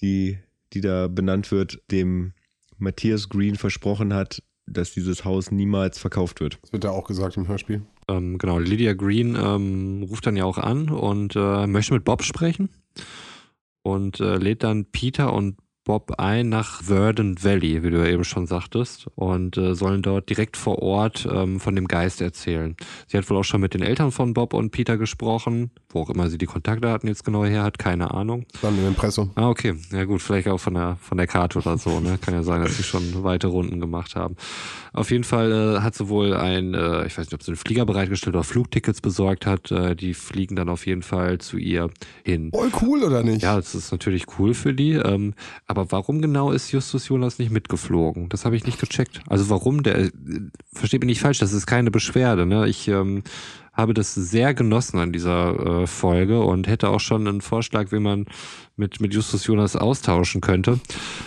die, 0.00 0.38
die 0.72 0.80
da 0.80 1.08
benannt 1.08 1.52
wird, 1.52 1.82
dem 1.90 2.32
Matthias 2.78 3.28
Green 3.28 3.56
versprochen 3.56 4.14
hat, 4.14 4.42
dass 4.66 4.92
dieses 4.92 5.24
Haus 5.24 5.50
niemals 5.50 5.98
verkauft 5.98 6.40
wird. 6.40 6.58
Das 6.62 6.72
wird 6.72 6.84
ja 6.84 6.90
auch 6.90 7.06
gesagt 7.06 7.36
im 7.36 7.46
Hörspiel. 7.46 7.82
Ähm, 8.08 8.38
genau, 8.38 8.58
Lydia 8.58 8.94
Green 8.94 9.36
ähm, 9.36 10.06
ruft 10.08 10.26
dann 10.26 10.36
ja 10.36 10.44
auch 10.44 10.58
an 10.58 10.88
und 10.88 11.36
äh, 11.36 11.66
möchte 11.66 11.94
mit 11.94 12.04
Bob 12.04 12.22
sprechen 12.22 12.68
und 13.82 14.20
äh, 14.20 14.36
lädt 14.36 14.62
dann 14.62 14.86
Peter 14.86 15.32
und 15.32 15.56
Bob 15.84 16.12
ein 16.18 16.48
nach 16.48 16.82
Verdant 16.82 17.42
Valley, 17.42 17.82
wie 17.82 17.90
du 17.90 17.98
ja 17.98 18.06
eben 18.06 18.22
schon 18.22 18.46
sagtest, 18.46 19.08
und 19.16 19.56
äh, 19.56 19.74
sollen 19.74 20.02
dort 20.02 20.30
direkt 20.30 20.56
vor 20.56 20.80
Ort 20.80 21.28
ähm, 21.30 21.58
von 21.58 21.74
dem 21.74 21.88
Geist 21.88 22.20
erzählen. 22.20 22.76
Sie 23.08 23.18
hat 23.18 23.28
wohl 23.28 23.36
auch 23.38 23.44
schon 23.44 23.60
mit 23.60 23.74
den 23.74 23.82
Eltern 23.82 24.12
von 24.12 24.32
Bob 24.32 24.54
und 24.54 24.70
Peter 24.70 24.96
gesprochen, 24.96 25.72
wo 25.88 26.02
auch 26.02 26.10
immer 26.10 26.30
sie 26.30 26.38
die 26.38 26.46
Kontaktdaten 26.46 27.08
jetzt 27.08 27.24
genau 27.24 27.44
her 27.44 27.64
hat, 27.64 27.80
keine 27.80 28.12
Ahnung. 28.12 28.46
Dann 28.62 28.78
im 28.78 28.86
Impressum. 28.86 29.32
Ah, 29.34 29.48
okay. 29.48 29.74
Ja 29.90 30.04
gut, 30.04 30.22
vielleicht 30.22 30.46
auch 30.46 30.60
von 30.60 30.74
der 30.74 30.98
von 31.00 31.18
der 31.18 31.26
Karte 31.26 31.58
oder 31.58 31.76
so, 31.76 31.98
ne? 31.98 32.16
Kann 32.20 32.34
ja 32.34 32.44
sein, 32.44 32.62
dass 32.62 32.76
sie 32.76 32.84
schon 32.84 33.24
weite 33.24 33.48
Runden 33.48 33.80
gemacht 33.80 34.14
haben. 34.14 34.36
Auf 34.92 35.10
jeden 35.10 35.24
Fall 35.24 35.52
äh, 35.52 35.80
hat 35.80 35.94
sie 35.94 36.08
wohl 36.08 36.34
ein, 36.34 36.74
äh, 36.74 37.06
ich 37.06 37.16
weiß 37.16 37.26
nicht, 37.26 37.34
ob 37.34 37.42
sie 37.42 37.52
einen 37.52 37.56
Flieger 37.56 37.86
bereitgestellt 37.86 38.34
oder 38.36 38.44
Flugtickets 38.44 39.00
besorgt 39.00 39.46
hat. 39.46 39.70
Äh, 39.70 39.96
die 39.96 40.14
fliegen 40.14 40.56
dann 40.56 40.68
auf 40.68 40.86
jeden 40.86 41.02
Fall 41.02 41.38
zu 41.38 41.56
ihr 41.56 41.90
hin. 42.24 42.50
Voll 42.52 42.70
cool, 42.82 43.02
oder 43.02 43.22
nicht? 43.22 43.42
Ja, 43.42 43.56
das 43.56 43.74
ist 43.74 43.90
natürlich 43.92 44.26
cool 44.38 44.54
für 44.54 44.74
die. 44.74 44.92
Ähm, 44.92 45.34
aber 45.66 45.90
warum 45.92 46.20
genau 46.20 46.52
ist 46.52 46.72
Justus 46.72 47.08
Jonas 47.08 47.38
nicht 47.38 47.50
mitgeflogen? 47.50 48.28
Das 48.28 48.44
habe 48.44 48.56
ich 48.56 48.66
nicht 48.66 48.80
gecheckt. 48.80 49.20
Also 49.28 49.48
warum 49.48 49.82
der, 49.82 49.98
äh, 49.98 50.10
versteht 50.72 51.00
mich 51.00 51.08
nicht 51.08 51.20
falsch, 51.20 51.38
das 51.38 51.52
ist 51.52 51.66
keine 51.66 51.90
Beschwerde. 51.90 52.44
Ne? 52.44 52.68
Ich 52.68 52.88
ähm, 52.88 53.22
habe 53.72 53.94
das 53.94 54.14
sehr 54.14 54.54
genossen 54.54 54.98
an 54.98 55.12
dieser 55.12 55.82
äh, 55.82 55.86
Folge 55.86 56.40
und 56.40 56.68
hätte 56.68 56.90
auch 56.90 57.00
schon 57.00 57.26
einen 57.26 57.40
Vorschlag, 57.40 57.90
wie 57.90 58.00
man 58.00 58.26
mit, 58.76 59.00
mit 59.00 59.14
Justus 59.14 59.46
Jonas 59.46 59.76
austauschen 59.76 60.40
könnte. 60.40 60.78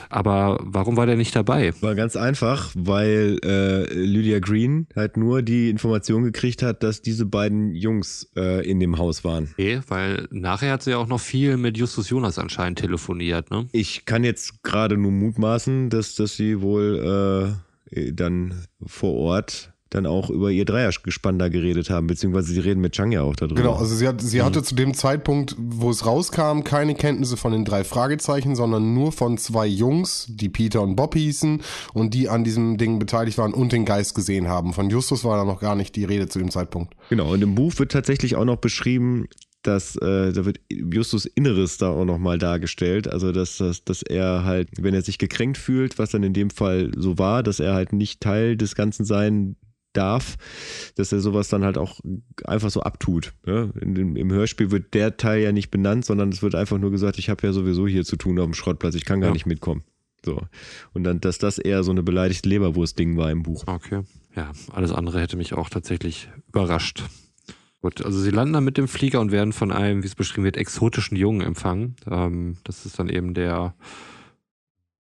Aber 0.09 0.59
warum 0.61 0.97
war 0.97 1.05
der 1.05 1.15
nicht 1.15 1.35
dabei? 1.35 1.73
War 1.81 1.95
ganz 1.95 2.15
einfach, 2.15 2.71
weil 2.75 3.39
äh, 3.43 3.91
Lydia 3.93 4.39
Green 4.39 4.87
halt 4.95 5.17
nur 5.17 5.41
die 5.41 5.69
Information 5.69 6.23
gekriegt 6.23 6.61
hat, 6.61 6.83
dass 6.83 7.01
diese 7.01 7.25
beiden 7.25 7.73
Jungs 7.75 8.31
äh, 8.35 8.67
in 8.69 8.79
dem 8.79 8.97
Haus 8.97 9.23
waren. 9.23 9.49
Okay, 9.53 9.81
weil 9.87 10.27
nachher 10.31 10.73
hat 10.73 10.83
sie 10.83 10.91
ja 10.91 10.97
auch 10.97 11.07
noch 11.07 11.19
viel 11.19 11.57
mit 11.57 11.77
Justus 11.77 12.09
Jonas 12.09 12.37
anscheinend 12.37 12.79
telefoniert, 12.79 13.51
ne? 13.51 13.67
Ich 13.71 14.05
kann 14.05 14.23
jetzt 14.23 14.63
gerade 14.63 14.97
nur 14.97 15.11
mutmaßen, 15.11 15.89
dass, 15.89 16.15
dass 16.15 16.35
sie 16.35 16.61
wohl 16.61 17.57
äh, 17.91 18.11
dann 18.11 18.65
vor 18.85 19.13
Ort 19.13 19.74
dann 19.95 20.05
auch 20.05 20.29
über 20.29 20.51
ihr 20.51 20.65
Dreiergespann 20.65 21.39
da 21.39 21.49
geredet 21.49 21.89
haben, 21.89 22.07
beziehungsweise 22.07 22.53
sie 22.53 22.59
reden 22.59 22.81
mit 22.81 22.93
Chang 22.93 23.11
ja 23.11 23.21
auch 23.21 23.35
darüber. 23.35 23.55
Genau, 23.55 23.75
also 23.75 23.95
sie, 23.95 24.07
hat, 24.07 24.21
sie 24.21 24.41
hatte 24.41 24.61
zu 24.61 24.75
dem 24.75 24.93
Zeitpunkt, 24.93 25.55
wo 25.57 25.89
es 25.89 26.05
rauskam, 26.05 26.63
keine 26.63 26.95
Kenntnisse 26.95 27.37
von 27.37 27.51
den 27.51 27.65
drei 27.65 27.83
Fragezeichen, 27.83 28.55
sondern 28.55 28.93
nur 28.93 29.11
von 29.11 29.37
zwei 29.37 29.65
Jungs, 29.65 30.27
die 30.29 30.49
Peter 30.49 30.81
und 30.81 30.95
Bob 30.95 31.15
hießen 31.15 31.61
und 31.93 32.13
die 32.13 32.29
an 32.29 32.43
diesem 32.43 32.77
Ding 32.77 32.99
beteiligt 32.99 33.37
waren 33.37 33.53
und 33.53 33.71
den 33.71 33.85
Geist 33.85 34.15
gesehen 34.15 34.47
haben. 34.47 34.73
Von 34.73 34.89
Justus 34.89 35.23
war 35.23 35.37
da 35.37 35.45
noch 35.45 35.61
gar 35.61 35.75
nicht 35.75 35.95
die 35.95 36.03
Rede 36.03 36.27
zu 36.27 36.39
dem 36.39 36.51
Zeitpunkt. 36.51 36.93
Genau, 37.09 37.31
und 37.31 37.41
im 37.41 37.55
Buch 37.55 37.73
wird 37.77 37.91
tatsächlich 37.91 38.35
auch 38.35 38.45
noch 38.45 38.57
beschrieben, 38.57 39.27
dass 39.63 39.95
äh, 39.95 40.31
da 40.31 40.45
wird 40.45 40.59
Justus 40.69 41.25
Inneres 41.25 41.77
da 41.77 41.89
auch 41.89 42.05
nochmal 42.05 42.37
dargestellt. 42.37 43.07
Also 43.07 43.31
dass, 43.31 43.57
dass, 43.57 43.83
dass 43.83 44.03
er 44.03 44.43
halt, 44.43 44.69
wenn 44.77 44.93
er 44.93 45.01
sich 45.01 45.17
gekränkt 45.17 45.57
fühlt, 45.57 45.97
was 45.97 46.11
dann 46.11 46.23
in 46.23 46.33
dem 46.33 46.49
Fall 46.49 46.91
so 46.95 47.17
war, 47.17 47.41
dass 47.41 47.59
er 47.59 47.73
halt 47.73 47.93
nicht 47.93 48.21
Teil 48.21 48.57
des 48.57 48.75
Ganzen 48.75 49.05
sein 49.05 49.55
darf, 49.97 50.37
dass 50.95 51.11
er 51.11 51.19
sowas 51.19 51.49
dann 51.49 51.63
halt 51.63 51.77
auch 51.77 51.99
einfach 52.45 52.69
so 52.69 52.81
abtut. 52.81 53.33
In 53.45 53.95
dem, 53.95 54.15
Im 54.15 54.31
Hörspiel 54.31 54.71
wird 54.71 54.93
der 54.93 55.17
Teil 55.17 55.41
ja 55.41 55.51
nicht 55.51 55.71
benannt, 55.71 56.05
sondern 56.05 56.29
es 56.29 56.41
wird 56.41 56.55
einfach 56.55 56.77
nur 56.77 56.91
gesagt, 56.91 57.17
ich 57.19 57.29
habe 57.29 57.45
ja 57.47 57.53
sowieso 57.53 57.87
hier 57.87 58.05
zu 58.05 58.15
tun 58.15 58.39
auf 58.39 58.45
dem 58.45 58.53
Schrottplatz, 58.53 58.95
ich 58.95 59.05
kann 59.05 59.21
gar 59.21 59.29
Ja. 59.29 59.33
nicht 59.33 59.45
mitkommen. 59.45 59.83
So. 60.23 60.41
Und 60.93 61.03
dann, 61.03 61.21
dass 61.21 61.37
das 61.37 61.59
eher 61.59 61.83
so 61.83 61.91
eine 61.91 62.01
beleidigte 62.01 62.49
Leberwurst-Ding 62.49 63.15
war 63.17 63.29
im 63.31 63.43
Buch. 63.43 63.63
Okay. 63.67 64.01
Ja, 64.35 64.51
alles 64.73 64.91
andere 64.91 65.21
hätte 65.21 65.37
mich 65.37 65.53
auch 65.53 65.69
tatsächlich 65.69 66.29
überrascht. 66.47 67.03
Gut, 67.81 68.03
also 68.03 68.19
sie 68.19 68.31
landen 68.31 68.53
dann 68.53 68.63
mit 68.63 68.77
dem 68.77 68.87
Flieger 68.87 69.21
und 69.21 69.31
werden 69.31 69.53
von 69.53 69.71
einem, 69.71 70.01
wie 70.01 70.07
es 70.07 70.15
beschrieben 70.15 70.43
wird, 70.43 70.57
exotischen 70.57 71.15
Jungen 71.15 71.41
empfangen. 71.41 71.95
Ähm, 72.09 72.57
das 72.63 72.85
ist 72.87 72.97
dann 72.97 73.07
eben 73.09 73.35
der, 73.35 73.75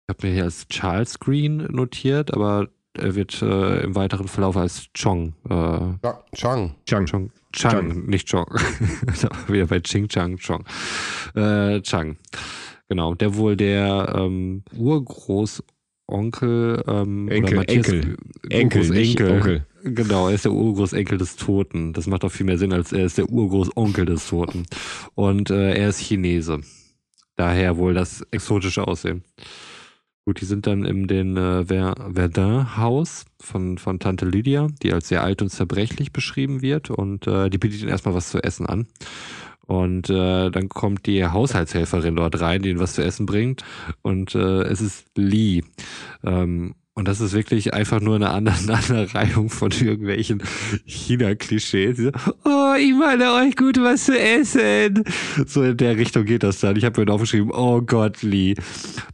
ich 0.08 0.16
habe 0.16 0.28
mir 0.28 0.34
hier 0.34 0.44
als 0.46 0.68
Charles 0.70 1.20
Green 1.20 1.58
notiert, 1.70 2.34
aber 2.34 2.62
er 2.62 2.70
wird 2.96 3.42
äh, 3.42 3.82
im 3.82 3.96
weiteren 3.96 4.28
Verlauf 4.28 4.58
als 4.58 4.88
Chong, 4.94 5.34
äh, 5.50 5.54
Ja, 5.54 6.24
Chang. 6.36 6.76
Chang. 6.86 7.06
Chong, 7.06 7.32
Chang, 7.54 7.72
Chang. 7.72 8.06
nicht 8.06 8.28
Chong. 8.28 8.46
Da 9.22 9.30
war 9.30 9.50
Wieder 9.50 9.68
bei 9.68 9.80
Ching 9.80 10.08
Chang 10.08 10.38
Chong. 10.38 10.64
Äh, 11.36 11.82
Chang. 11.82 12.18
Genau, 12.88 13.14
der 13.14 13.36
wohl 13.36 13.56
der 13.56 14.16
ähm, 14.18 14.64
Urgroßonkel 14.76 16.84
ähm, 16.88 17.30
Enkel, 17.30 17.44
oder 17.44 17.56
Matthias, 17.58 17.88
Enkel. 17.88 18.18
Enkel, 18.50 18.90
nicht 18.90 19.20
Urgroßenkel. 19.20 19.32
Onkel. 19.32 19.66
Genau, 19.84 20.28
er 20.28 20.36
ist 20.36 20.46
der 20.46 20.52
Urgroßenkel 20.52 21.18
des 21.18 21.36
Toten. 21.36 21.94
Das 21.94 22.08
macht 22.08 22.26
auch 22.26 22.32
viel 22.32 22.46
mehr 22.46 22.58
Sinn, 22.58 22.74
als 22.74 22.92
er 22.92 23.06
ist 23.06 23.18
der 23.18 23.30
Urgroßonkel 23.30 24.06
des 24.06 24.28
Toten. 24.28 24.66
Und 25.16 25.52
äh, 25.52 25.76
er 25.76 25.90
ist 25.90 26.00
Chinese. 26.00 26.62
Daher 27.36 27.78
wohl 27.78 27.94
das 27.94 28.26
exotische 28.32 28.86
Aussehen. 28.86 29.24
Gut, 30.30 30.42
die 30.42 30.46
sind 30.46 30.68
dann 30.68 30.86
in 30.86 31.08
den 31.08 31.38
äh, 31.38 31.66
Ver 31.66 31.96
Verdun-Haus 32.14 33.26
von, 33.40 33.80
von 33.80 33.98
Tante 33.98 34.26
Lydia, 34.26 34.68
die 34.84 34.94
als 34.94 35.08
sehr 35.08 35.24
alt 35.24 35.42
und 35.42 35.50
zerbrechlich 35.50 36.14
beschrieben 36.14 36.62
wird. 36.62 36.92
Und 36.92 37.26
äh, 37.26 37.50
die 37.50 37.58
bietet 37.58 37.82
ihnen 37.82 37.90
erstmal 37.90 38.14
was 38.14 38.30
zu 38.30 38.38
essen 38.38 38.68
an. 38.68 38.86
Und 39.66 40.12
äh, 40.12 40.52
dann 40.52 40.70
kommt 40.70 41.08
die 41.08 41.26
Haushaltshelferin 41.26 42.16
dort 42.16 42.40
rein, 42.42 42.62
die 42.62 42.70
ihnen 42.70 42.80
was 42.80 42.94
zu 42.94 43.04
essen 43.04 43.26
bringt. 43.26 43.64
Und 44.04 44.36
äh, 44.36 44.62
es 44.66 44.82
ist 44.82 45.08
Lee. 45.16 45.64
Ähm, 46.24 46.76
und 47.00 47.08
das 47.08 47.22
ist 47.22 47.32
wirklich 47.34 47.74
einfach 47.74 48.02
nur 48.02 48.16
eine 48.16 48.30
Aneinanderreihung 48.30 49.50
von 49.50 49.72
irgendwelchen 49.72 50.44
China-Klischees. 50.86 52.12
Oh, 52.44 52.74
ich 52.78 52.94
meine 52.94 53.32
euch 53.34 53.56
gut 53.56 53.78
was 53.82 54.06
zu 54.06 54.20
essen. 54.20 55.04
So 55.48 55.64
in 55.64 55.78
der 55.78 55.96
Richtung 55.98 56.26
geht 56.26 56.44
das 56.44 56.60
dann. 56.60 56.76
Ich 56.76 56.84
habe 56.84 57.04
mir 57.06 57.12
aufgeschrieben, 57.12 57.52
oh 57.52 57.82
Gott, 57.82 58.22
Lee. 58.22 58.56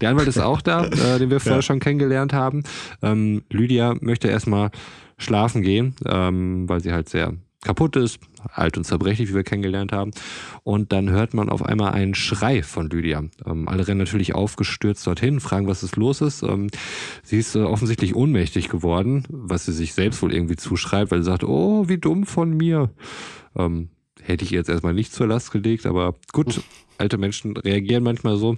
Der 0.02 0.10
Anwalt 0.10 0.28
ist 0.28 0.40
auch 0.40 0.62
da, 0.62 0.86
äh, 1.16 1.20
den 1.20 1.30
wir 1.30 1.40
vorher 1.40 1.58
Ja. 1.60 1.62
schon 1.62 1.80
kennengelernt 1.80 2.34
haben. 2.34 2.64
Ähm, 3.04 3.44
Lydia 3.52 3.94
möchte 4.02 4.28
erstmal 4.28 4.72
schlafen 5.18 5.62
gehen, 5.62 5.96
ähm, 6.08 6.68
weil 6.68 6.82
sie 6.82 6.92
halt 6.92 7.08
sehr 7.08 7.34
kaputt 7.66 7.96
ist, 7.96 8.20
alt 8.54 8.78
und 8.78 8.84
zerbrechlich, 8.84 9.30
wie 9.30 9.34
wir 9.34 9.44
kennengelernt 9.44 9.92
haben. 9.92 10.12
Und 10.64 10.92
dann 10.94 11.10
hört 11.10 11.34
man 11.34 11.50
auf 11.50 11.66
einmal 11.66 11.94
einen 11.94 12.14
Schrei 12.14 12.62
von 12.64 12.90
Lydia. 12.90 13.24
Ähm, 13.46 13.68
alle 13.68 13.88
rennen 13.88 14.00
natürlich 14.00 14.36
aufgestürzt 14.36 15.06
dorthin, 15.06 15.40
fragen, 15.40 15.68
was 15.68 15.84
es 15.84 15.96
los 15.96 16.22
ist. 16.22 16.44
Ähm, 16.44 16.70
sie 17.24 17.40
ist 17.40 17.56
äh, 17.56 17.64
offensichtlich 17.64 18.16
ohnmächtig 18.16 18.70
geworden, 18.70 19.26
was 19.30 19.66
sie 19.66 19.74
sich 19.74 19.94
selbst 19.94 20.22
wohl 20.22 20.34
irgendwie 20.34 20.56
zuschreibt, 20.56 21.12
weil 21.12 21.20
sie 21.20 21.30
sagt, 21.30 21.44
oh, 21.44 21.90
wie 21.90 21.98
dumm 21.98 22.26
von 22.26 22.56
mir. 22.56 22.92
Ähm, 23.56 23.90
hätte 24.22 24.46
ich 24.46 24.52
jetzt 24.52 24.70
erstmal 24.70 24.94
nicht 24.94 25.12
zur 25.12 25.28
Last 25.28 25.52
gelegt, 25.52 25.88
aber 25.88 26.14
gut, 26.32 26.62
alte 27.00 27.18
Menschen 27.18 27.58
reagieren 27.58 28.04
manchmal 28.04 28.38
so. 28.38 28.58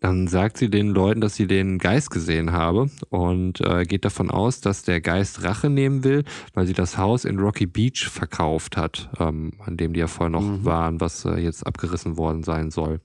Dann 0.00 0.28
sagt 0.28 0.58
sie 0.58 0.70
den 0.70 0.88
Leuten, 0.88 1.20
dass 1.20 1.34
sie 1.34 1.46
den 1.46 1.78
Geist 1.78 2.10
gesehen 2.10 2.52
habe 2.52 2.90
und 3.10 3.60
äh, 3.60 3.84
geht 3.84 4.04
davon 4.04 4.30
aus, 4.30 4.60
dass 4.60 4.82
der 4.82 5.00
Geist 5.00 5.42
Rache 5.42 5.70
nehmen 5.70 6.04
will, 6.04 6.24
weil 6.54 6.66
sie 6.66 6.72
das 6.72 6.98
Haus 6.98 7.24
in 7.24 7.38
Rocky 7.38 7.66
Beach 7.66 8.08
verkauft 8.08 8.76
hat, 8.76 9.10
ähm, 9.18 9.52
an 9.58 9.76
dem 9.76 9.92
die 9.92 10.00
ja 10.00 10.06
vorher 10.06 10.30
noch 10.30 10.42
mhm. 10.42 10.64
waren, 10.64 11.00
was 11.00 11.24
äh, 11.24 11.36
jetzt 11.38 11.66
abgerissen 11.66 12.16
worden 12.16 12.44
sein 12.44 12.70
soll. 12.70 13.00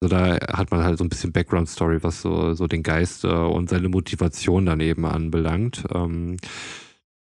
Also 0.00 0.14
da 0.14 0.38
hat 0.56 0.70
man 0.70 0.84
halt 0.84 0.98
so 0.98 1.04
ein 1.04 1.08
bisschen 1.08 1.32
Background-Story, 1.32 2.02
was 2.02 2.22
so, 2.22 2.52
so 2.54 2.66
den 2.66 2.82
Geist 2.82 3.24
äh, 3.24 3.28
und 3.28 3.68
seine 3.68 3.88
Motivation 3.88 4.66
daneben 4.66 5.04
anbelangt. 5.06 5.84
Ähm, 5.94 6.36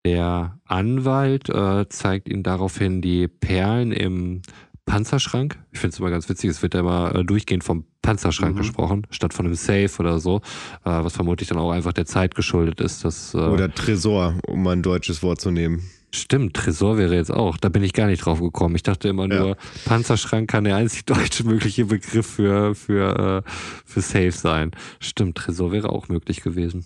der 0.04 0.58
Anwalt 0.64 1.48
äh, 1.48 1.88
zeigt 1.88 2.28
ihm 2.28 2.42
daraufhin 2.42 3.00
die 3.00 3.26
Perlen 3.26 3.90
im 3.90 4.42
Panzerschrank. 4.86 5.58
Ich 5.72 5.80
finde 5.80 5.94
es 5.94 5.98
immer 5.98 6.10
ganz 6.10 6.28
witzig, 6.28 6.50
es 6.50 6.62
wird 6.62 6.74
ja 6.74 6.80
immer 6.80 7.14
äh, 7.14 7.24
durchgehend 7.24 7.64
vom 7.64 7.84
Panzerschrank 8.02 8.54
mhm. 8.54 8.58
gesprochen, 8.58 9.06
statt 9.10 9.32
von 9.32 9.46
einem 9.46 9.54
Safe 9.54 9.90
oder 9.98 10.18
so, 10.18 10.36
äh, 10.84 10.90
was 10.90 11.14
vermutlich 11.14 11.48
dann 11.48 11.58
auch 11.58 11.70
einfach 11.70 11.92
der 11.92 12.06
Zeit 12.06 12.34
geschuldet 12.34 12.80
ist. 12.80 13.04
Dass, 13.04 13.34
äh, 13.34 13.38
oder 13.38 13.72
Tresor, 13.72 14.34
um 14.46 14.62
mal 14.62 14.72
ein 14.72 14.82
deutsches 14.82 15.22
Wort 15.22 15.40
zu 15.40 15.50
nehmen. 15.50 15.82
Stimmt, 16.12 16.54
Tresor 16.54 16.96
wäre 16.96 17.16
jetzt 17.16 17.32
auch. 17.32 17.56
Da 17.56 17.68
bin 17.70 17.82
ich 17.82 17.92
gar 17.92 18.06
nicht 18.06 18.24
drauf 18.24 18.40
gekommen. 18.40 18.76
Ich 18.76 18.84
dachte 18.84 19.08
immer 19.08 19.26
nur, 19.26 19.48
ja. 19.48 19.56
Panzerschrank 19.84 20.48
kann 20.48 20.64
der 20.64 20.76
einzig 20.76 21.04
deutsche 21.06 21.44
mögliche 21.44 21.86
Begriff 21.86 22.26
für, 22.26 22.74
für, 22.74 23.42
äh, 23.44 23.50
für 23.84 24.00
Safe 24.00 24.32
sein. 24.32 24.70
Stimmt, 25.00 25.38
Tresor 25.38 25.72
wäre 25.72 25.88
auch 25.90 26.08
möglich 26.08 26.42
gewesen. 26.42 26.84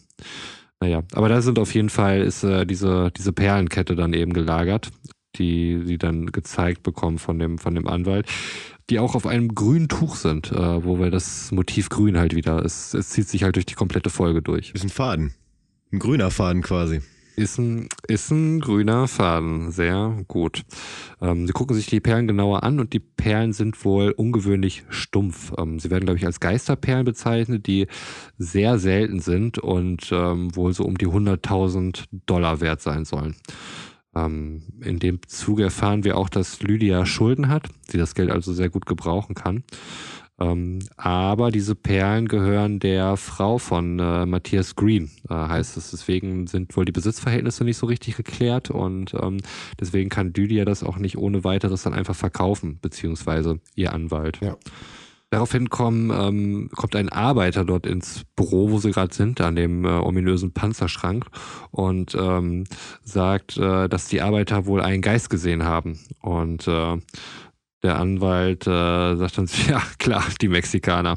Naja, 0.80 1.02
aber 1.12 1.28
da 1.28 1.42
sind 1.42 1.58
auf 1.58 1.74
jeden 1.74 1.90
Fall 1.90 2.22
ist 2.22 2.44
äh, 2.44 2.64
diese, 2.64 3.10
diese 3.10 3.32
Perlenkette 3.32 3.96
dann 3.96 4.12
eben 4.12 4.32
gelagert 4.32 4.90
die 5.36 5.82
sie 5.84 5.98
dann 5.98 6.26
gezeigt 6.26 6.82
bekommen 6.82 7.18
von 7.18 7.38
dem, 7.38 7.58
von 7.58 7.74
dem 7.74 7.86
Anwalt, 7.86 8.26
die 8.90 8.98
auch 8.98 9.14
auf 9.14 9.26
einem 9.26 9.54
grünen 9.54 9.88
Tuch 9.88 10.16
sind, 10.16 10.50
äh, 10.50 10.84
wo 10.84 10.98
wir 10.98 11.10
das 11.10 11.52
Motiv 11.52 11.88
grün 11.88 12.18
halt 12.18 12.34
wieder, 12.34 12.64
es, 12.64 12.94
es 12.94 13.10
zieht 13.10 13.28
sich 13.28 13.42
halt 13.42 13.56
durch 13.56 13.66
die 13.66 13.74
komplette 13.74 14.10
Folge 14.10 14.42
durch. 14.42 14.72
Ist 14.74 14.84
ein 14.84 14.88
Faden. 14.88 15.34
Ein 15.92 15.98
grüner 15.98 16.30
Faden 16.30 16.62
quasi. 16.62 17.00
Ist 17.38 17.56
ein, 17.56 17.88
ist 18.08 18.32
ein 18.32 18.58
grüner 18.58 19.06
Faden. 19.06 19.70
Sehr 19.70 20.24
gut. 20.26 20.62
Ähm, 21.20 21.46
sie 21.46 21.52
gucken 21.52 21.76
sich 21.76 21.86
die 21.86 22.00
Perlen 22.00 22.26
genauer 22.26 22.64
an 22.64 22.80
und 22.80 22.92
die 22.92 22.98
Perlen 22.98 23.52
sind 23.52 23.84
wohl 23.84 24.10
ungewöhnlich 24.10 24.82
stumpf. 24.88 25.52
Ähm, 25.56 25.78
sie 25.78 25.88
werden, 25.88 26.04
glaube 26.04 26.18
ich, 26.18 26.26
als 26.26 26.40
Geisterperlen 26.40 27.04
bezeichnet, 27.04 27.68
die 27.68 27.86
sehr 28.38 28.80
selten 28.80 29.20
sind 29.20 29.58
und 29.60 30.10
ähm, 30.10 30.54
wohl 30.56 30.72
so 30.72 30.84
um 30.84 30.98
die 30.98 31.06
100.000 31.06 32.06
Dollar 32.26 32.60
wert 32.60 32.80
sein 32.80 33.04
sollen. 33.04 33.36
Ähm, 34.26 34.62
in 34.80 34.98
dem 34.98 35.20
Zuge 35.26 35.64
erfahren 35.64 36.04
wir 36.04 36.16
auch, 36.16 36.28
dass 36.28 36.62
Lydia 36.62 37.06
Schulden 37.06 37.48
hat, 37.48 37.68
sie 37.88 37.98
das 37.98 38.14
Geld 38.14 38.30
also 38.30 38.52
sehr 38.52 38.68
gut 38.68 38.86
gebrauchen 38.86 39.34
kann. 39.34 39.64
Ähm, 40.40 40.78
aber 40.96 41.50
diese 41.50 41.74
Perlen 41.74 42.28
gehören 42.28 42.78
der 42.78 43.16
Frau 43.16 43.58
von 43.58 43.98
äh, 43.98 44.24
Matthias 44.24 44.76
Green, 44.76 45.10
äh, 45.28 45.34
heißt 45.34 45.76
es. 45.76 45.90
Deswegen 45.90 46.46
sind 46.46 46.76
wohl 46.76 46.84
die 46.84 46.92
Besitzverhältnisse 46.92 47.64
nicht 47.64 47.76
so 47.76 47.86
richtig 47.86 48.16
geklärt 48.16 48.70
und 48.70 49.14
ähm, 49.14 49.38
deswegen 49.80 50.10
kann 50.10 50.32
Lydia 50.32 50.64
das 50.64 50.84
auch 50.84 50.98
nicht 50.98 51.18
ohne 51.18 51.42
weiteres 51.42 51.82
dann 51.82 51.94
einfach 51.94 52.14
verkaufen, 52.14 52.78
beziehungsweise 52.80 53.58
ihr 53.74 53.92
Anwalt. 53.92 54.38
Ja. 54.40 54.56
Daraufhin 55.30 55.68
kommen, 55.68 56.10
ähm, 56.10 56.70
kommt 56.74 56.96
ein 56.96 57.10
Arbeiter 57.10 57.66
dort 57.66 57.86
ins 57.86 58.24
Büro, 58.34 58.70
wo 58.70 58.78
sie 58.78 58.92
gerade 58.92 59.14
sind, 59.14 59.42
an 59.42 59.56
dem 59.56 59.84
äh, 59.84 59.88
ominösen 59.88 60.52
Panzerschrank 60.52 61.26
und 61.70 62.14
ähm, 62.14 62.64
sagt, 63.02 63.58
äh, 63.58 63.88
dass 63.88 64.08
die 64.08 64.22
Arbeiter 64.22 64.64
wohl 64.64 64.80
einen 64.80 65.02
Geist 65.02 65.28
gesehen 65.28 65.64
haben. 65.64 65.98
Und 66.22 66.66
äh, 66.66 66.96
der 67.82 67.98
Anwalt 67.98 68.66
äh, 68.66 69.16
sagt 69.16 69.38
dann, 69.38 69.48
ja 69.68 69.82
klar, 69.98 70.24
die 70.40 70.48
Mexikaner. 70.48 71.16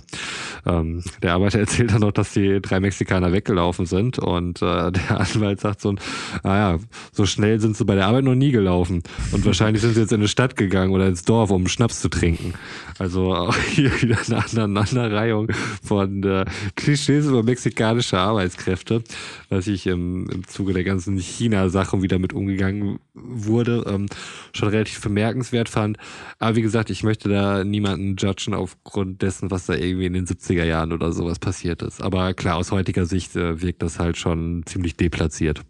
Ähm, 0.66 1.03
der 1.24 1.34
Arbeiter 1.34 1.59
erzählt 1.59 1.91
dann 1.91 2.01
noch, 2.01 2.12
dass 2.12 2.34
die 2.34 2.62
drei 2.62 2.80
Mexikaner 2.80 3.32
weggelaufen 3.32 3.86
sind 3.88 4.20
und 4.20 4.62
äh, 4.62 4.91
der 4.91 5.20
Anwalt 5.20 5.59
sagt 5.59 5.82
so, 5.82 5.95
naja, 6.43 6.78
so 7.12 7.26
schnell 7.26 7.59
sind 7.59 7.76
sie 7.76 7.86
bei 7.86 7.95
der 7.95 8.05
Arbeit 8.05 8.26
noch 8.26 8.36
nie 8.36 8.51
gelaufen 8.51 9.01
und 9.32 9.45
wahrscheinlich 9.45 9.82
sind 9.82 9.95
sie 9.95 10.01
jetzt 10.01 10.12
in 10.12 10.20
eine 10.20 10.28
Stadt 10.28 10.55
gegangen 10.55 10.91
oder 10.91 11.07
ins 11.07 11.24
Dorf, 11.24 11.49
um 11.49 11.68
Schnaps 11.68 12.01
zu 12.01 12.09
trinken. 12.09 12.53
Also 12.99 13.34
auch 13.34 13.55
hier 13.72 13.99
wieder 14.01 14.20
eine 14.28 14.45
Aneinanderreihung 14.45 15.47
von 15.84 16.24
äh, 16.24 16.45
Klischees 16.76 17.26
über 17.26 17.41
mexikanische 17.41 18.20
Arbeitskräfte, 18.20 19.03
was 19.49 19.66
ich 19.66 19.88
im, 19.88 20.30
im 20.30 20.47
Zuge 20.47 20.74
der 20.74 20.84
ganzen 20.84 21.18
China-Sachen 21.18 22.03
wieder 22.03 22.20
mit 22.20 22.34
umgegangen 22.34 22.99
wurde, 23.16 23.84
ähm, 23.88 24.05
schon 24.53 24.70
relativ 24.70 25.01
bemerkenswert 25.01 25.68
fand. 25.68 25.97
Aber 26.38 26.51
wie 26.56 26.62
gesagt, 26.62 26.89
ich 26.89 27.04
möchte 27.04 27.30
da 27.30 27.64
niemanden 27.64 28.16
judgen 28.16 28.54
aufgrund 28.54 29.22
dessen, 29.22 29.52
was 29.52 29.66
da 29.66 29.74
irgendwie 29.74 30.06
in 30.06 30.14
den 30.14 30.26
70er 30.26 30.64
Jahren 30.64 30.93
oder 30.93 31.12
sowas 31.12 31.39
passiert 31.39 31.82
ist. 31.82 32.02
Aber 32.02 32.34
klar, 32.34 32.58
aus 32.58 32.72
heutiger 32.72 33.06
Sicht 33.06 33.36
äh, 33.36 33.62
wirkt 33.62 33.82
das 33.82 33.99
halt 33.99 34.18
schon 34.18 34.64
ziemlich 34.66 34.95
deplatziert. 34.95 35.62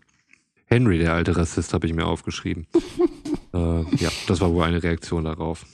Henry, 0.66 1.00
der 1.00 1.14
alte 1.14 1.36
Rassist, 1.36 1.74
habe 1.74 1.88
ich 1.88 1.94
mir 1.94 2.06
aufgeschrieben. 2.06 2.68
äh, 3.54 3.96
ja, 3.98 4.10
das 4.28 4.40
war 4.40 4.54
wohl 4.54 4.64
eine 4.64 4.82
Reaktion 4.82 5.26
darauf. 5.26 5.66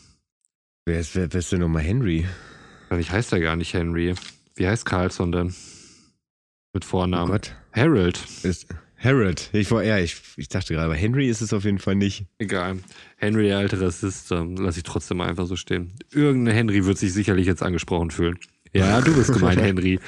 Wer 0.85 0.99
ist, 0.99 1.15
wer, 1.15 1.31
wer 1.31 1.39
ist 1.39 1.51
denn 1.51 1.59
nochmal 1.59 1.83
Henry? 1.83 2.25
Ich 2.97 3.11
heißt 3.11 3.31
ja 3.31 3.39
gar 3.39 3.55
nicht 3.55 3.73
Henry. 3.73 4.15
Wie 4.55 4.67
heißt 4.67 4.85
Carlson 4.85 5.31
denn? 5.31 5.55
Mit 6.73 6.85
Vornamen. 6.85 7.29
Oh 7.29 7.33
Gott. 7.33 7.55
Harold. 7.73 8.19
Ist, 8.43 8.67
Harold. 8.97 9.49
Ich 9.53 9.69
war, 9.71 9.83
ja, 9.83 9.99
ich, 9.99 10.17
ich 10.37 10.49
dachte 10.49 10.73
gerade, 10.73 10.85
aber 10.85 10.95
Henry 10.95 11.29
ist 11.29 11.41
es 11.41 11.53
auf 11.53 11.65
jeden 11.65 11.79
Fall 11.79 11.95
nicht. 11.95 12.25
Egal. 12.39 12.79
Henry, 13.17 13.43
der 13.47 13.59
alte 13.59 13.79
Rassist, 13.79 14.31
ähm, 14.31 14.55
lasse 14.57 14.79
ich 14.79 14.83
trotzdem 14.83 15.21
einfach 15.21 15.45
so 15.45 15.55
stehen. 15.55 15.93
Irgendein 16.11 16.55
Henry 16.55 16.85
wird 16.85 16.97
sich 16.97 17.13
sicherlich 17.13 17.45
jetzt 17.45 17.61
angesprochen 17.63 18.11
fühlen. 18.11 18.39
Ja, 18.73 19.01
du 19.01 19.15
bist 19.15 19.31
gemeint, 19.33 19.61
Henry. 19.61 19.99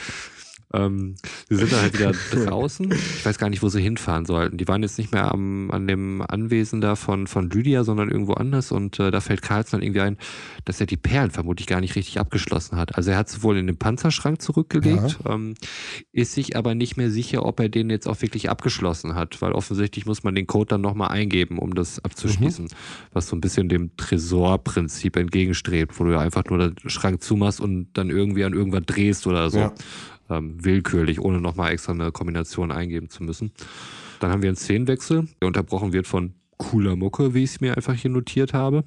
Ähm, 0.71 1.15
sie 1.49 1.55
sind 1.55 1.71
dann 1.71 1.81
halt 1.81 1.93
wieder 1.93 2.11
draußen. 2.45 2.91
Ich 2.91 3.25
weiß 3.25 3.37
gar 3.37 3.49
nicht, 3.49 3.63
wo 3.63 3.69
sie 3.69 3.81
hinfahren 3.81 4.25
sollten. 4.25 4.57
Die 4.57 4.67
waren 4.67 4.83
jetzt 4.83 4.99
nicht 4.99 5.11
mehr 5.11 5.31
am, 5.31 5.71
an 5.71 5.87
dem 5.87 6.21
Anwesen 6.21 6.79
da 6.79 6.95
von, 6.95 7.25
von 7.27 7.49
Lydia, 7.49 7.83
sondern 7.83 8.09
irgendwo 8.09 8.33
anders. 8.33 8.71
Und 8.71 8.99
äh, 8.99 9.09
da 9.09 9.19
fällt 9.21 9.41
Carlson 9.41 9.79
dann 9.79 9.85
irgendwie 9.85 10.01
ein, 10.01 10.17
dass 10.65 10.79
er 10.79 10.85
die 10.85 10.97
Perlen 10.97 11.31
vermutlich 11.31 11.67
gar 11.67 11.81
nicht 11.81 11.95
richtig 11.95 12.19
abgeschlossen 12.19 12.77
hat. 12.77 12.95
Also 12.95 13.11
er 13.11 13.17
hat 13.17 13.29
sie 13.29 13.41
wohl 13.41 13.57
in 13.57 13.67
den 13.67 13.77
Panzerschrank 13.77 14.41
zurückgelegt, 14.41 15.19
ja. 15.23 15.33
ähm, 15.33 15.55
ist 16.11 16.33
sich 16.33 16.55
aber 16.55 16.75
nicht 16.75 16.97
mehr 16.97 17.09
sicher, 17.09 17.45
ob 17.45 17.59
er 17.59 17.69
den 17.69 17.89
jetzt 17.89 18.07
auch 18.07 18.21
wirklich 18.21 18.49
abgeschlossen 18.49 19.15
hat, 19.15 19.41
weil 19.41 19.53
offensichtlich 19.53 20.05
muss 20.05 20.23
man 20.23 20.35
den 20.35 20.47
Code 20.47 20.69
dann 20.69 20.81
nochmal 20.81 21.09
eingeben, 21.09 21.57
um 21.57 21.73
das 21.73 22.03
abzuschließen. 22.03 22.65
Mhm. 22.65 22.69
Was 23.13 23.27
so 23.27 23.35
ein 23.35 23.41
bisschen 23.41 23.69
dem 23.69 23.95
Tresorprinzip 23.97 25.15
entgegenstrebt, 25.15 25.99
wo 25.99 26.03
du 26.03 26.11
ja 26.11 26.19
einfach 26.19 26.45
nur 26.45 26.59
den 26.59 26.89
Schrank 26.89 27.23
zumachst 27.23 27.59
und 27.59 27.89
dann 27.93 28.09
irgendwie 28.09 28.43
an 28.43 28.53
irgendwas 28.53 28.83
drehst 28.85 29.25
oder 29.27 29.49
so. 29.49 29.59
Ja 29.59 29.73
ähm, 30.29 30.63
willkürlich, 30.63 31.19
ohne 31.19 31.41
nochmal 31.41 31.71
extra 31.71 31.93
eine 31.93 32.11
Kombination 32.11 32.71
eingeben 32.71 33.09
zu 33.09 33.23
müssen. 33.23 33.51
Dann 34.19 34.31
haben 34.31 34.41
wir 34.41 34.49
einen 34.49 34.57
Szenenwechsel, 34.57 35.27
der 35.41 35.47
unterbrochen 35.47 35.93
wird 35.93 36.07
von 36.07 36.33
cooler 36.57 36.95
Mucke, 36.95 37.33
wie 37.33 37.43
ich 37.43 37.51
es 37.51 37.61
mir 37.61 37.75
einfach 37.77 37.93
hier 37.93 38.11
notiert 38.11 38.53
habe 38.53 38.83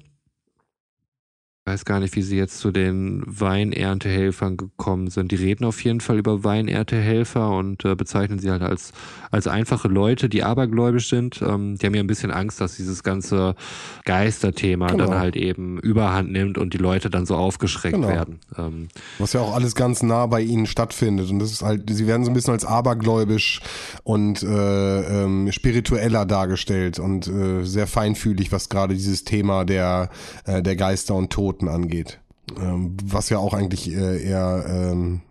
weiß 1.65 1.85
gar 1.85 2.01
nicht, 2.01 2.15
wie 2.17 2.21
sie 2.21 2.35
jetzt 2.35 2.59
zu 2.59 2.71
den 2.71 3.23
Weinerntehelfern 3.25 4.57
gekommen 4.57 5.09
sind. 5.09 5.31
Die 5.31 5.37
reden 5.37 5.63
auf 5.63 5.81
jeden 5.85 6.01
Fall 6.01 6.17
über 6.17 6.43
Weinerntehelfer 6.43 7.51
und 7.51 7.85
äh, 7.85 7.95
bezeichnen 7.95 8.39
sie 8.39 8.51
halt 8.51 8.61
als, 8.61 8.91
als 9.31 9.47
einfache 9.47 9.87
Leute, 9.87 10.27
die 10.27 10.43
abergläubisch 10.43 11.07
sind. 11.07 11.41
Ähm, 11.41 11.77
die 11.77 11.85
haben 11.85 11.95
ja 11.95 12.03
ein 12.03 12.07
bisschen 12.07 12.31
Angst, 12.31 12.59
dass 12.59 12.75
dieses 12.75 13.01
ganze 13.01 13.55
Geisterthema 14.03 14.87
genau. 14.87 15.05
dann 15.05 15.19
halt 15.19 15.37
eben 15.37 15.79
überhand 15.79 16.33
nimmt 16.33 16.57
und 16.57 16.73
die 16.73 16.79
Leute 16.79 17.09
dann 17.09 17.25
so 17.25 17.37
aufgeschreckt 17.37 17.95
genau. 17.95 18.09
werden. 18.09 18.41
Ähm, 18.57 18.89
Was 19.17 19.31
ja 19.31 19.39
auch 19.39 19.55
alles 19.55 19.73
ganz 19.73 20.03
nah 20.03 20.25
bei 20.25 20.41
ihnen 20.41 20.65
stattfindet. 20.65 21.29
Und 21.29 21.39
das 21.39 21.51
ist 21.51 21.61
halt, 21.61 21.89
sie 21.89 22.07
werden 22.07 22.25
so 22.25 22.31
ein 22.31 22.33
bisschen 22.33 22.53
als 22.53 22.65
abergläubisch 22.65 23.61
und 24.03 24.43
äh, 24.43 25.23
ähm, 25.23 25.49
spiritueller 25.53 26.25
dargestellt 26.25 26.99
und 26.99 27.25
äh, 27.27 27.63
sehr 27.63 27.87
feinfühlig, 27.87 28.51
was 28.51 28.67
gerade 28.67 28.95
dieses 28.95 29.23
Thema 29.23 29.63
der, 29.63 30.09
äh, 30.43 30.61
der 30.61 30.75
Geister 30.75 31.15
und 31.15 31.31
Tod 31.31 31.52
Toten 31.53 31.67
angeht. 31.67 32.19
Ähm, 32.59 32.97
was 33.03 33.29
ja 33.29 33.37
auch 33.37 33.53
eigentlich 33.53 33.91
äh, 33.91 34.21
eher 34.21 34.65
ähm, 34.67 35.21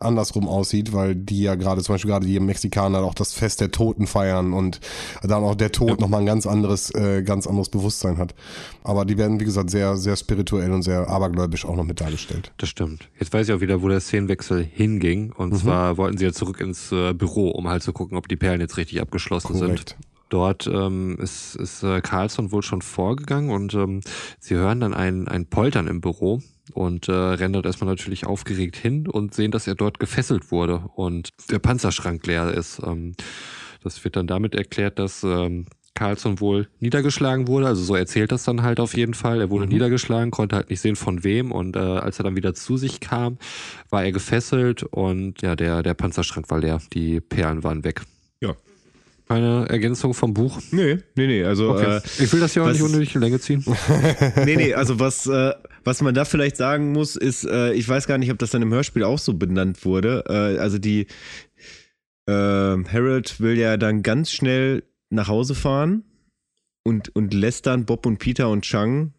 andersrum 0.00 0.48
aussieht, 0.48 0.92
weil 0.92 1.14
die 1.14 1.42
ja 1.42 1.54
gerade, 1.54 1.82
zum 1.82 1.94
Beispiel 1.94 2.10
gerade 2.10 2.26
die 2.26 2.38
Mexikaner 2.40 2.98
auch 2.98 3.14
das 3.14 3.32
Fest 3.32 3.60
der 3.60 3.70
Toten 3.70 4.06
feiern 4.08 4.52
und 4.52 4.80
dann 5.22 5.44
auch 5.44 5.54
der 5.54 5.70
Tod 5.70 5.90
ja. 5.90 5.96
nochmal 6.00 6.20
ein 6.20 6.26
ganz 6.26 6.46
anderes, 6.46 6.92
äh, 6.94 7.22
ganz 7.22 7.46
anderes 7.46 7.68
Bewusstsein 7.68 8.18
hat. 8.18 8.34
Aber 8.82 9.04
die 9.04 9.16
werden, 9.16 9.38
wie 9.38 9.44
gesagt, 9.44 9.70
sehr, 9.70 9.96
sehr 9.96 10.16
spirituell 10.16 10.72
und 10.72 10.82
sehr 10.82 11.08
abergläubisch 11.08 11.64
auch 11.64 11.76
noch 11.76 11.84
mit 11.84 12.00
dargestellt. 12.00 12.52
Das 12.58 12.68
stimmt. 12.68 13.08
Jetzt 13.20 13.32
weiß 13.32 13.48
ich 13.48 13.54
auch 13.54 13.60
wieder, 13.60 13.82
wo 13.82 13.88
der 13.88 14.00
Szenenwechsel 14.00 14.64
hinging. 14.64 15.32
Und 15.32 15.52
mhm. 15.52 15.58
zwar 15.58 15.96
wollten 15.96 16.18
sie 16.18 16.24
ja 16.24 16.32
zurück 16.32 16.60
ins 16.60 16.90
äh, 16.90 17.14
Büro, 17.14 17.50
um 17.50 17.68
halt 17.68 17.82
zu 17.84 17.92
gucken, 17.92 18.18
ob 18.18 18.26
die 18.28 18.36
Perlen 18.36 18.60
jetzt 18.60 18.76
richtig 18.76 19.00
abgeschlossen 19.00 19.58
Korrekt. 19.58 19.90
sind. 19.90 20.11
Dort 20.32 20.66
ähm, 20.66 21.18
ist, 21.20 21.56
ist 21.56 21.82
äh, 21.82 22.00
Carlson 22.00 22.52
wohl 22.52 22.62
schon 22.62 22.80
vorgegangen 22.80 23.50
und 23.50 23.74
ähm, 23.74 24.00
sie 24.40 24.54
hören 24.54 24.80
dann 24.80 24.94
ein, 24.94 25.28
ein 25.28 25.44
Poltern 25.44 25.86
im 25.88 26.00
Büro 26.00 26.40
und 26.72 27.08
äh, 27.08 27.12
rennen 27.12 27.52
dort 27.52 27.66
erstmal 27.66 27.90
natürlich 27.90 28.24
aufgeregt 28.24 28.76
hin 28.76 29.06
und 29.06 29.34
sehen, 29.34 29.50
dass 29.50 29.66
er 29.66 29.74
dort 29.74 29.98
gefesselt 29.98 30.50
wurde 30.50 30.84
und 30.94 31.28
der 31.50 31.58
Panzerschrank 31.58 32.26
leer 32.26 32.50
ist. 32.50 32.80
Ähm, 32.82 33.14
das 33.84 34.02
wird 34.04 34.16
dann 34.16 34.26
damit 34.26 34.54
erklärt, 34.54 34.98
dass 34.98 35.22
ähm, 35.22 35.66
Carlson 35.92 36.40
wohl 36.40 36.66
niedergeschlagen 36.80 37.46
wurde. 37.46 37.66
Also 37.66 37.82
so 37.82 37.94
erzählt 37.94 38.32
das 38.32 38.44
dann 38.44 38.62
halt 38.62 38.80
auf 38.80 38.96
jeden 38.96 39.12
Fall. 39.12 39.38
Er 39.38 39.50
wurde 39.50 39.66
mhm. 39.66 39.72
niedergeschlagen, 39.72 40.30
konnte 40.30 40.56
halt 40.56 40.70
nicht 40.70 40.80
sehen 40.80 40.96
von 40.96 41.24
wem. 41.24 41.52
Und 41.52 41.76
äh, 41.76 41.80
als 41.80 42.18
er 42.18 42.24
dann 42.24 42.36
wieder 42.36 42.54
zu 42.54 42.78
sich 42.78 43.00
kam, 43.00 43.36
war 43.90 44.02
er 44.02 44.12
gefesselt 44.12 44.82
und 44.82 45.42
ja, 45.42 45.56
der, 45.56 45.82
der 45.82 45.92
Panzerschrank 45.92 46.48
war 46.48 46.60
leer. 46.60 46.80
Die 46.94 47.20
Perlen 47.20 47.64
waren 47.64 47.84
weg. 47.84 48.00
Ja. 48.40 48.54
Keine 49.32 49.66
Ergänzung 49.70 50.12
vom 50.12 50.34
Buch? 50.34 50.60
Nee, 50.72 50.98
nee, 51.16 51.26
nee. 51.26 51.42
Also, 51.42 51.70
okay. 51.70 51.96
äh, 51.96 52.00
ich 52.22 52.30
will 52.34 52.40
das 52.40 52.54
ja 52.54 52.64
auch 52.64 52.70
nicht 52.70 52.82
unnötig 52.82 53.14
in 53.14 53.22
Länge 53.22 53.40
ziehen. 53.40 53.64
nee, 54.44 54.56
nee, 54.56 54.74
also 54.74 55.00
was, 55.00 55.26
äh, 55.26 55.54
was 55.84 56.02
man 56.02 56.14
da 56.14 56.26
vielleicht 56.26 56.58
sagen 56.58 56.92
muss, 56.92 57.16
ist, 57.16 57.44
äh, 57.46 57.72
ich 57.72 57.88
weiß 57.88 58.06
gar 58.06 58.18
nicht, 58.18 58.30
ob 58.30 58.38
das 58.38 58.50
dann 58.50 58.60
im 58.60 58.72
Hörspiel 58.74 59.04
auch 59.04 59.18
so 59.18 59.32
benannt 59.32 59.86
wurde. 59.86 60.24
Äh, 60.28 60.58
also 60.58 60.76
die 60.76 61.06
äh, 62.26 62.32
Harold 62.32 63.40
will 63.40 63.58
ja 63.58 63.78
dann 63.78 64.02
ganz 64.02 64.30
schnell 64.30 64.82
nach 65.08 65.28
Hause 65.28 65.54
fahren 65.54 66.04
und, 66.84 67.16
und 67.16 67.32
lässt 67.32 67.66
dann 67.66 67.86
Bob 67.86 68.04
und 68.04 68.18
Peter 68.18 68.50
und 68.50 68.62
Chang 68.62 69.14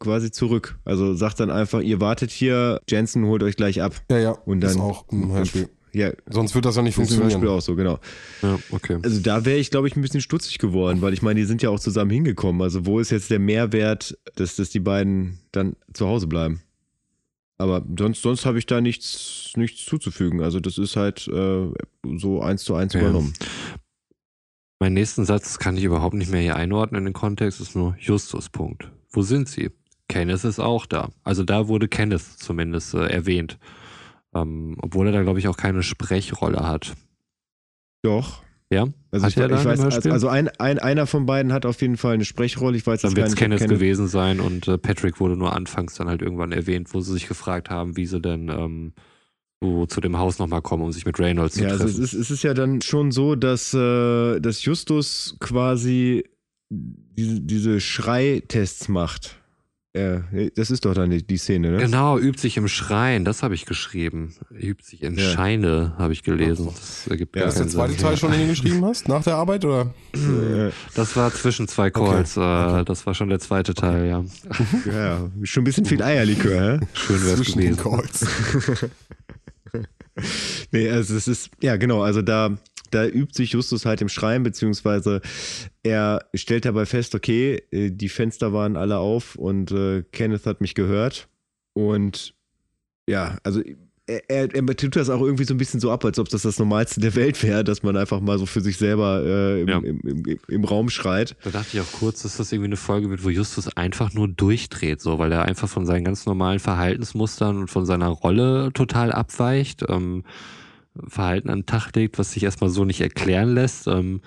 quasi 0.00 0.30
zurück. 0.30 0.78
Also 0.86 1.14
sagt 1.14 1.40
dann 1.40 1.50
einfach, 1.50 1.80
ihr 1.82 2.00
wartet 2.00 2.30
hier, 2.30 2.80
Jensen 2.88 3.26
holt 3.26 3.42
euch 3.42 3.56
gleich 3.56 3.82
ab. 3.82 3.94
Ja, 4.10 4.18
ja. 4.18 4.30
Und 4.30 4.60
dann, 4.60 4.70
ist 4.70 4.80
auch 4.80 5.06
ein 5.10 5.30
Hörspiel. 5.30 5.68
Ja, 5.92 6.12
Sonst 6.28 6.54
wird 6.54 6.64
das 6.64 6.76
ja 6.76 6.82
nicht 6.82 6.94
funktionieren. 6.94 7.30
Zum 7.30 7.40
Beispiel 7.40 7.56
auch 7.56 7.62
so, 7.62 7.74
genau. 7.74 7.98
Ja, 8.42 8.58
okay. 8.70 8.98
Also 9.02 9.20
da 9.20 9.44
wäre 9.44 9.58
ich, 9.58 9.70
glaube 9.70 9.88
ich, 9.88 9.96
ein 9.96 10.02
bisschen 10.02 10.20
stutzig 10.20 10.58
geworden, 10.58 11.00
weil 11.02 11.12
ich 11.12 11.22
meine, 11.22 11.40
die 11.40 11.46
sind 11.46 11.62
ja 11.62 11.70
auch 11.70 11.80
zusammen 11.80 12.10
hingekommen. 12.10 12.62
Also 12.62 12.86
wo 12.86 13.00
ist 13.00 13.10
jetzt 13.10 13.30
der 13.30 13.38
Mehrwert, 13.38 14.16
dass, 14.36 14.56
dass 14.56 14.70
die 14.70 14.80
beiden 14.80 15.38
dann 15.52 15.76
zu 15.92 16.06
Hause 16.06 16.26
bleiben? 16.26 16.62
Aber 17.58 17.84
sonst, 17.98 18.22
sonst 18.22 18.46
habe 18.46 18.58
ich 18.58 18.66
da 18.66 18.80
nichts, 18.80 19.52
nichts 19.56 19.84
zuzufügen. 19.84 20.42
Also 20.42 20.60
das 20.60 20.78
ist 20.78 20.96
halt 20.96 21.26
äh, 21.28 21.66
so 22.16 22.40
eins 22.40 22.62
zu 22.62 22.74
eins 22.74 22.92
ja. 22.92 23.00
übernommen. 23.00 23.32
Meinen 24.78 24.94
nächsten 24.94 25.24
Satz 25.24 25.58
kann 25.58 25.76
ich 25.76 25.82
überhaupt 25.82 26.14
nicht 26.14 26.30
mehr 26.30 26.40
hier 26.40 26.54
einordnen 26.54 27.00
in 27.00 27.04
den 27.06 27.14
Kontext, 27.14 27.60
ist 27.60 27.74
nur 27.74 27.96
Justus, 27.98 28.48
Punkt. 28.48 28.92
Wo 29.10 29.22
sind 29.22 29.48
sie? 29.48 29.70
Kenneth 30.08 30.44
ist 30.44 30.60
auch 30.60 30.86
da. 30.86 31.10
Also 31.24 31.42
da 31.42 31.66
wurde 31.66 31.88
Kenneth 31.88 32.22
zumindest 32.38 32.94
äh, 32.94 33.06
erwähnt. 33.08 33.58
Ähm, 34.34 34.76
obwohl 34.80 35.06
er 35.06 35.12
da, 35.12 35.22
glaube 35.22 35.38
ich, 35.38 35.48
auch 35.48 35.56
keine 35.56 35.82
Sprechrolle 35.82 36.66
hat. 36.66 36.94
Doch. 38.02 38.42
Ja? 38.70 38.86
Also 39.10 39.24
hat 39.24 39.32
ich, 39.32 39.38
ich 39.38 39.64
weiß, 39.64 39.80
also, 39.80 40.10
also 40.10 40.28
ein, 40.28 40.48
ein, 40.58 40.78
einer 40.78 41.06
von 41.06 41.24
beiden 41.24 41.52
hat 41.52 41.64
auf 41.64 41.80
jeden 41.80 41.96
Fall 41.96 42.14
eine 42.14 42.24
Sprechrolle. 42.24 42.76
Ich 42.76 42.86
weiß 42.86 43.00
dann 43.00 43.16
wird 43.16 43.28
es 43.28 43.34
Kenneth, 43.34 43.66
gewesen 43.66 44.08
sein 44.08 44.40
und 44.40 44.68
äh, 44.68 44.76
Patrick 44.76 45.20
wurde 45.20 45.36
nur 45.36 45.54
anfangs 45.54 45.94
dann 45.94 46.08
halt 46.08 46.20
irgendwann 46.20 46.52
erwähnt, 46.52 46.92
wo 46.92 47.00
sie 47.00 47.14
sich 47.14 47.28
gefragt 47.28 47.70
haben, 47.70 47.96
wie 47.96 48.04
sie 48.04 48.20
denn 48.20 48.50
ähm, 48.50 48.92
so 49.62 49.86
zu 49.86 50.00
dem 50.00 50.18
Haus 50.18 50.38
nochmal 50.38 50.62
kommen, 50.62 50.84
um 50.84 50.92
sich 50.92 51.06
mit 51.06 51.18
Reynolds 51.18 51.54
zu 51.54 51.62
ja, 51.62 51.70
treffen. 51.70 51.80
Ja, 51.80 51.86
also 51.86 52.02
es 52.02 52.12
ist, 52.12 52.20
es 52.20 52.30
ist 52.30 52.42
ja 52.42 52.52
dann 52.52 52.82
schon 52.82 53.10
so, 53.10 53.34
dass, 53.34 53.72
äh, 53.72 54.38
dass 54.40 54.64
Justus 54.64 55.36
quasi 55.40 56.24
diese, 56.70 57.40
diese 57.40 57.80
Schreitests 57.80 58.88
macht. 58.88 59.37
Ja, 59.96 60.22
das 60.54 60.70
ist 60.70 60.84
doch 60.84 60.92
dann 60.92 61.10
die, 61.10 61.26
die, 61.26 61.38
Szene, 61.38 61.70
ne? 61.70 61.78
Genau, 61.78 62.18
übt 62.18 62.38
sich 62.38 62.58
im 62.58 62.68
Schrein, 62.68 63.24
das 63.24 63.42
habe 63.42 63.54
ich 63.54 63.64
geschrieben. 63.64 64.34
Übt 64.50 64.84
sich 64.84 65.02
in 65.02 65.16
ja. 65.16 65.30
Scheine, 65.30 65.94
habe 65.96 66.12
ich 66.12 66.22
gelesen. 66.22 66.66
Das 66.66 67.06
ergibt 67.08 67.34
ja, 67.34 67.46
ist 67.46 67.58
der 67.58 67.68
zweite 67.68 67.96
Teil 67.96 68.16
schon, 68.18 68.32
den 68.32 68.42
du 68.42 68.48
geschrieben 68.48 68.84
hast, 68.84 69.08
nach 69.08 69.24
der 69.24 69.36
Arbeit, 69.36 69.64
oder? 69.64 69.94
Das 70.94 71.16
war 71.16 71.32
zwischen 71.32 71.68
zwei 71.68 71.90
Calls, 71.90 72.36
okay. 72.36 72.46
Äh, 72.46 72.72
okay. 72.72 72.84
das 72.84 73.06
war 73.06 73.14
schon 73.14 73.30
der 73.30 73.38
zweite 73.38 73.74
Teil, 73.74 74.06
ja. 74.06 74.24
Ja, 74.92 75.30
schon 75.44 75.62
ein 75.62 75.64
bisschen 75.64 75.86
viel 75.86 76.02
Eierlikör, 76.02 76.80
hä? 76.80 76.86
Schön 76.92 77.24
wär's 77.24 77.36
zwischen 77.36 77.60
gewesen. 77.60 77.76
Den 77.76 77.82
Calls. 77.82 78.26
nee, 80.72 80.90
also 80.90 81.16
es 81.16 81.28
ist, 81.28 81.50
ja 81.62 81.76
genau, 81.76 82.02
also 82.02 82.20
da, 82.20 82.58
da 82.90 83.06
übt 83.06 83.34
sich 83.34 83.52
Justus 83.52 83.86
halt 83.86 84.00
im 84.00 84.08
Schreien, 84.08 84.42
beziehungsweise 84.42 85.20
er 85.82 86.26
stellt 86.34 86.64
dabei 86.64 86.86
fest, 86.86 87.14
okay, 87.14 87.62
äh, 87.70 87.90
die 87.90 88.08
Fenster 88.08 88.52
waren 88.52 88.76
alle 88.76 88.98
auf 88.98 89.36
und 89.36 89.70
äh, 89.72 90.02
Kenneth 90.12 90.46
hat 90.46 90.60
mich 90.60 90.74
gehört. 90.74 91.28
Und 91.74 92.34
ja, 93.06 93.38
also 93.44 93.62
er, 94.08 94.30
er, 94.30 94.54
er, 94.54 94.76
tut 94.76 94.96
das 94.96 95.10
auch 95.10 95.20
irgendwie 95.20 95.44
so 95.44 95.54
ein 95.54 95.58
bisschen 95.58 95.80
so 95.80 95.90
ab, 95.90 96.04
als 96.04 96.18
ob 96.18 96.28
das 96.28 96.42
das 96.42 96.58
Normalste 96.58 97.00
der 97.00 97.14
Welt 97.14 97.42
wäre, 97.42 97.62
dass 97.62 97.82
man 97.82 97.96
einfach 97.96 98.20
mal 98.20 98.38
so 98.38 98.46
für 98.46 98.60
sich 98.60 98.78
selber 98.78 99.22
äh, 99.24 99.60
im, 99.60 99.68
ja. 99.68 99.78
im, 99.78 100.00
im, 100.00 100.38
im, 100.48 100.64
Raum 100.64 100.88
schreit. 100.88 101.36
Da 101.44 101.50
dachte 101.50 101.76
ich 101.76 101.80
auch 101.80 101.92
kurz, 101.92 102.22
dass 102.22 102.38
das 102.38 102.50
irgendwie 102.50 102.68
eine 102.68 102.76
Folge 102.76 103.10
wird, 103.10 103.24
wo 103.24 103.28
Justus 103.28 103.76
einfach 103.76 104.14
nur 104.14 104.28
durchdreht, 104.28 105.00
so, 105.00 105.18
weil 105.18 105.30
er 105.30 105.44
einfach 105.44 105.68
von 105.68 105.84
seinen 105.84 106.04
ganz 106.04 106.24
normalen 106.26 106.58
Verhaltensmustern 106.58 107.58
und 107.58 107.68
von 107.68 107.84
seiner 107.84 108.08
Rolle 108.08 108.70
total 108.72 109.12
abweicht. 109.12 109.84
Ähm, 109.88 110.24
Verhalten 111.06 111.50
an 111.50 111.60
den 111.60 111.66
Tag 111.66 111.94
legt, 111.94 112.18
was 112.18 112.32
sich 112.32 112.42
erstmal 112.42 112.70
so 112.70 112.84
nicht 112.84 113.00
erklären 113.00 113.54
lässt. 113.54 113.86
Ähm, 113.86 114.20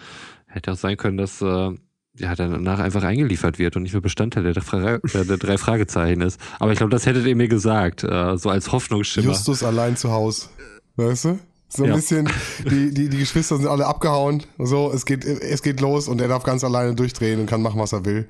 hätte 0.47 0.71
auch 0.71 0.77
sein 0.77 0.97
können, 0.97 1.17
dass 1.17 1.41
äh, 1.41 1.71
ja, 2.17 2.35
danach 2.35 2.79
einfach 2.79 3.03
eingeliefert 3.03 3.57
wird 3.59 3.75
und 3.75 3.83
nicht 3.83 3.93
mehr 3.93 4.01
Bestandteil 4.01 4.53
der, 4.53 4.61
Fra 4.61 4.99
der 4.99 5.37
drei 5.37 5.57
Fragezeichen 5.57 6.21
ist. 6.21 6.39
Aber 6.59 6.71
ich 6.71 6.77
glaube, 6.77 6.91
das 6.91 7.05
hättet 7.05 7.25
ihr 7.25 7.35
mir 7.35 7.47
gesagt, 7.47 8.03
äh, 8.03 8.37
so 8.37 8.49
als 8.49 8.71
Hoffnungsschimmer. 8.71 9.27
Justus 9.27 9.63
allein 9.63 9.95
zu 9.95 10.11
Hause, 10.11 10.47
weißt 10.97 11.25
du? 11.25 11.39
So 11.69 11.83
ein 11.83 11.89
ja. 11.89 11.95
bisschen, 11.95 12.29
die, 12.69 12.93
die, 12.93 13.07
die 13.07 13.17
Geschwister 13.17 13.55
sind 13.55 13.67
alle 13.67 13.85
abgehauen, 13.85 14.43
so, 14.57 14.91
es 14.93 15.05
geht, 15.05 15.23
es 15.23 15.61
geht 15.61 15.79
los 15.79 16.09
und 16.09 16.19
er 16.19 16.27
darf 16.27 16.43
ganz 16.43 16.65
alleine 16.65 16.95
durchdrehen 16.95 17.39
und 17.39 17.45
kann 17.45 17.61
machen, 17.61 17.79
was 17.79 17.93
er 17.93 18.03
will. 18.03 18.27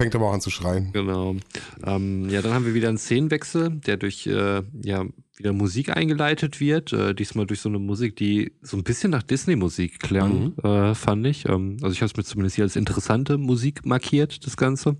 Fängt 0.00 0.14
aber 0.14 0.28
auch 0.28 0.32
an 0.32 0.40
zu 0.40 0.48
schreien. 0.48 0.92
Genau. 0.92 1.36
Ähm, 1.84 2.30
ja, 2.30 2.40
dann 2.40 2.54
haben 2.54 2.64
wir 2.64 2.72
wieder 2.72 2.88
einen 2.88 2.98
Szenenwechsel, 2.98 3.70
der 3.70 3.96
durch 3.98 4.26
äh, 4.26 4.62
ja, 4.82 5.04
wieder 5.38 5.52
Musik 5.52 5.96
eingeleitet 5.96 6.60
wird. 6.60 6.92
Äh, 6.92 7.14
diesmal 7.14 7.46
durch 7.46 7.60
so 7.60 7.68
eine 7.68 7.78
Musik, 7.78 8.16
die 8.16 8.52
so 8.62 8.76
ein 8.76 8.82
bisschen 8.82 9.10
nach 9.10 9.22
Disney-Musik 9.22 10.00
klang, 10.00 10.54
mhm. 10.56 10.64
äh, 10.64 10.94
fand 10.94 11.26
ich. 11.26 11.48
Ähm, 11.48 11.76
also 11.82 11.92
ich 11.92 12.00
habe 12.00 12.10
es 12.10 12.16
mir 12.16 12.24
zumindest 12.24 12.56
hier 12.56 12.64
als 12.64 12.76
interessante 12.76 13.38
Musik 13.38 13.86
markiert, 13.86 14.46
das 14.46 14.56
Ganze, 14.56 14.96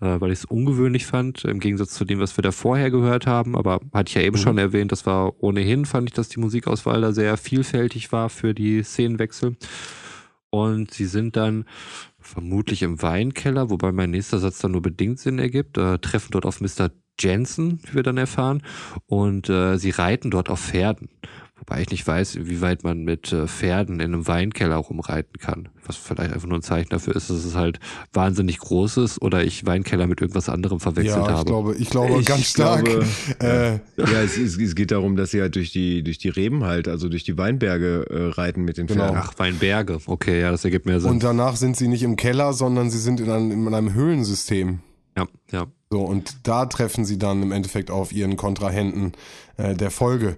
äh, 0.00 0.20
weil 0.20 0.32
ich 0.32 0.40
es 0.40 0.44
ungewöhnlich 0.44 1.06
fand, 1.06 1.44
im 1.44 1.60
Gegensatz 1.60 1.94
zu 1.94 2.04
dem, 2.04 2.20
was 2.20 2.36
wir 2.36 2.42
da 2.42 2.52
vorher 2.52 2.90
gehört 2.90 3.26
haben. 3.26 3.56
Aber 3.56 3.80
hatte 3.92 4.10
ich 4.10 4.14
ja 4.14 4.22
eben 4.22 4.36
mhm. 4.36 4.42
schon 4.42 4.58
erwähnt, 4.58 4.92
das 4.92 5.06
war 5.06 5.42
ohnehin, 5.42 5.86
fand 5.86 6.08
ich, 6.08 6.14
dass 6.14 6.28
die 6.28 6.40
Musikauswahl 6.40 7.00
da 7.00 7.12
sehr 7.12 7.36
vielfältig 7.36 8.12
war 8.12 8.28
für 8.28 8.54
die 8.54 8.82
Szenenwechsel. 8.82 9.56
Und 10.50 10.92
sie 10.92 11.06
sind 11.06 11.36
dann 11.36 11.64
vermutlich 12.18 12.82
im 12.82 13.00
Weinkeller, 13.02 13.70
wobei 13.70 13.92
mein 13.92 14.10
nächster 14.10 14.38
Satz 14.38 14.58
dann 14.58 14.72
nur 14.72 14.82
bedingt 14.82 15.20
Sinn 15.20 15.38
ergibt, 15.38 15.78
äh, 15.78 15.98
treffen 15.98 16.32
dort 16.32 16.44
auf 16.44 16.60
Mr. 16.60 16.90
Jensen, 17.20 17.80
wie 17.86 17.96
wir 17.96 18.02
dann 18.02 18.16
erfahren, 18.16 18.62
und 19.06 19.48
äh, 19.48 19.76
sie 19.76 19.90
reiten 19.90 20.30
dort 20.30 20.48
auf 20.50 20.60
Pferden. 20.60 21.08
Wobei 21.60 21.82
ich 21.82 21.90
nicht 21.90 22.06
weiß, 22.06 22.38
wie 22.40 22.62
weit 22.62 22.84
man 22.84 23.04
mit 23.04 23.32
äh, 23.32 23.46
Pferden 23.46 24.00
in 24.00 24.14
einem 24.14 24.26
Weinkeller 24.26 24.76
rumreiten 24.76 25.38
kann. 25.38 25.68
Was 25.84 25.96
vielleicht 25.96 26.32
einfach 26.32 26.48
nur 26.48 26.58
ein 26.58 26.62
Zeichen 26.62 26.88
dafür 26.88 27.14
ist, 27.14 27.28
dass 27.28 27.44
es 27.44 27.54
halt 27.54 27.78
wahnsinnig 28.14 28.58
groß 28.58 28.96
ist 28.96 29.20
oder 29.20 29.44
ich 29.44 29.66
Weinkeller 29.66 30.06
mit 30.06 30.22
irgendwas 30.22 30.48
anderem 30.48 30.80
verwechselt 30.80 31.18
ja, 31.18 31.30
ich 31.30 31.36
habe. 31.36 31.44
Glaube, 31.44 31.76
ich 31.76 31.90
glaube 31.90 32.18
ich 32.18 32.26
ganz 32.26 32.46
stark. 32.46 32.86
Glaube, 32.86 33.04
äh, 33.40 33.72
ja, 33.98 34.22
es, 34.22 34.38
es, 34.38 34.74
geht 34.74 34.90
darum, 34.90 35.16
dass 35.16 35.32
sie 35.32 35.42
halt 35.42 35.54
durch 35.54 35.70
die, 35.70 36.02
durch 36.02 36.16
die 36.16 36.30
Reben 36.30 36.64
halt, 36.64 36.88
also 36.88 37.10
durch 37.10 37.24
die 37.24 37.36
Weinberge 37.36 38.06
äh, 38.08 38.40
reiten 38.40 38.62
mit 38.62 38.78
den 38.78 38.86
genau. 38.86 39.08
Pferden. 39.08 39.20
Ach, 39.22 39.34
Weinberge. 39.36 39.98
Okay, 40.06 40.40
ja, 40.40 40.50
das 40.50 40.64
ergibt 40.64 40.86
mehr 40.86 41.00
Sinn. 41.00 41.10
Und 41.10 41.22
danach 41.22 41.56
sind 41.56 41.76
sie 41.76 41.88
nicht 41.88 42.02
im 42.02 42.16
Keller, 42.16 42.54
sondern 42.54 42.90
sie 42.90 42.98
sind 42.98 43.20
in 43.20 43.30
einem, 43.30 43.66
in 43.66 43.74
einem 43.74 43.92
Höhlensystem. 43.92 44.78
Ja, 45.16 45.26
ja. 45.52 45.66
So, 45.92 46.02
und 46.02 46.46
da 46.46 46.66
treffen 46.66 47.04
sie 47.04 47.18
dann 47.18 47.42
im 47.42 47.50
Endeffekt 47.50 47.90
auf 47.90 48.12
ihren 48.12 48.36
Kontrahenten 48.36 49.10
äh, 49.56 49.74
der 49.74 49.90
Folge. 49.90 50.36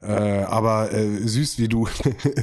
Äh, 0.00 0.44
aber 0.44 0.92
äh, 0.92 1.26
süß 1.26 1.58
wie 1.58 1.66
du. 1.66 1.88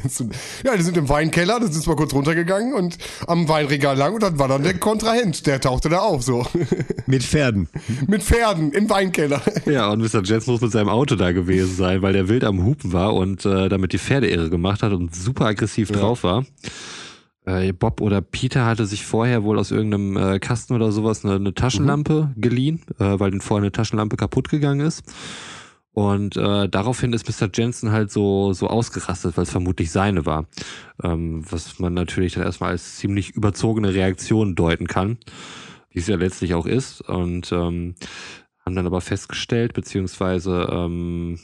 ja, 0.65 0.75
die 0.75 0.83
sind 0.83 0.97
im 0.97 1.07
Weinkeller, 1.07 1.61
das 1.61 1.73
ist 1.77 1.87
mal 1.87 1.95
kurz 1.95 2.13
runtergegangen 2.13 2.73
und 2.73 2.97
am 3.27 3.47
Weinregal 3.47 3.97
lang 3.97 4.13
und 4.13 4.23
dann 4.23 4.39
war 4.39 4.49
dann 4.49 4.63
der 4.63 4.77
Kontrahent, 4.77 5.47
der 5.47 5.61
tauchte 5.61 5.87
da 5.87 5.99
auf 5.99 6.21
so. 6.21 6.45
Mit 7.05 7.23
Pferden. 7.23 7.69
mit 8.07 8.23
Pferden 8.23 8.73
im 8.73 8.89
Weinkeller. 8.89 9.41
Ja, 9.65 9.89
und 9.89 9.99
Mr. 10.01 10.21
Jets 10.23 10.47
muss 10.47 10.61
mit 10.61 10.71
seinem 10.71 10.89
Auto 10.89 11.15
da 11.15 11.31
gewesen 11.31 11.75
sein, 11.75 12.01
weil 12.01 12.13
der 12.13 12.27
wild 12.27 12.43
am 12.43 12.65
Hupen 12.65 12.91
war 12.91 13.13
und 13.13 13.45
äh, 13.45 13.69
damit 13.69 13.93
die 13.93 13.99
Pferde 13.99 14.29
irre 14.29 14.49
gemacht 14.49 14.83
hat 14.83 14.91
und 14.91 15.15
super 15.15 15.45
aggressiv 15.45 15.91
ja. 15.91 15.97
drauf 15.97 16.23
war. 16.23 16.45
Äh, 17.49 17.73
Bob 17.73 18.01
oder 18.01 18.21
Peter 18.21 18.65
hatte 18.65 18.85
sich 18.85 19.05
vorher 19.05 19.43
wohl 19.43 19.57
aus 19.57 19.71
irgendeinem 19.71 20.17
äh, 20.17 20.39
Kasten 20.39 20.73
oder 20.73 20.91
sowas 20.91 21.25
eine, 21.25 21.35
eine 21.35 21.53
Taschenlampe 21.53 22.31
mhm. 22.35 22.41
geliehen, 22.41 22.81
äh, 22.99 23.19
weil 23.19 23.31
den 23.31 23.41
vorher 23.41 23.63
eine 23.63 23.71
Taschenlampe 23.71 24.17
kaputt 24.17 24.49
gegangen 24.49 24.81
ist. 24.81 25.03
Und 25.91 26.37
äh, 26.37 26.69
daraufhin 26.69 27.13
ist 27.13 27.27
Mr. 27.27 27.49
Jensen 27.51 27.91
halt 27.91 28.11
so, 28.11 28.53
so 28.53 28.67
ausgerastet, 28.67 29.35
weil 29.35 29.43
es 29.43 29.49
vermutlich 29.49 29.91
seine 29.91 30.25
war. 30.25 30.45
Ähm, 31.03 31.43
was 31.49 31.79
man 31.79 31.93
natürlich 31.93 32.33
dann 32.33 32.43
erstmal 32.43 32.71
als 32.71 32.97
ziemlich 32.97 33.31
überzogene 33.31 33.93
Reaktion 33.93 34.55
deuten 34.55 34.87
kann, 34.87 35.17
wie 35.89 35.99
es 35.99 36.07
ja 36.07 36.15
letztlich 36.15 36.53
auch 36.53 36.67
ist. 36.67 37.01
Und 37.01 37.51
ähm, 37.51 37.95
haben 38.63 38.75
dann 38.75 38.85
aber 38.85 39.01
festgestellt, 39.01 39.73
beziehungsweise 39.73 40.69
ähm, 40.71 41.39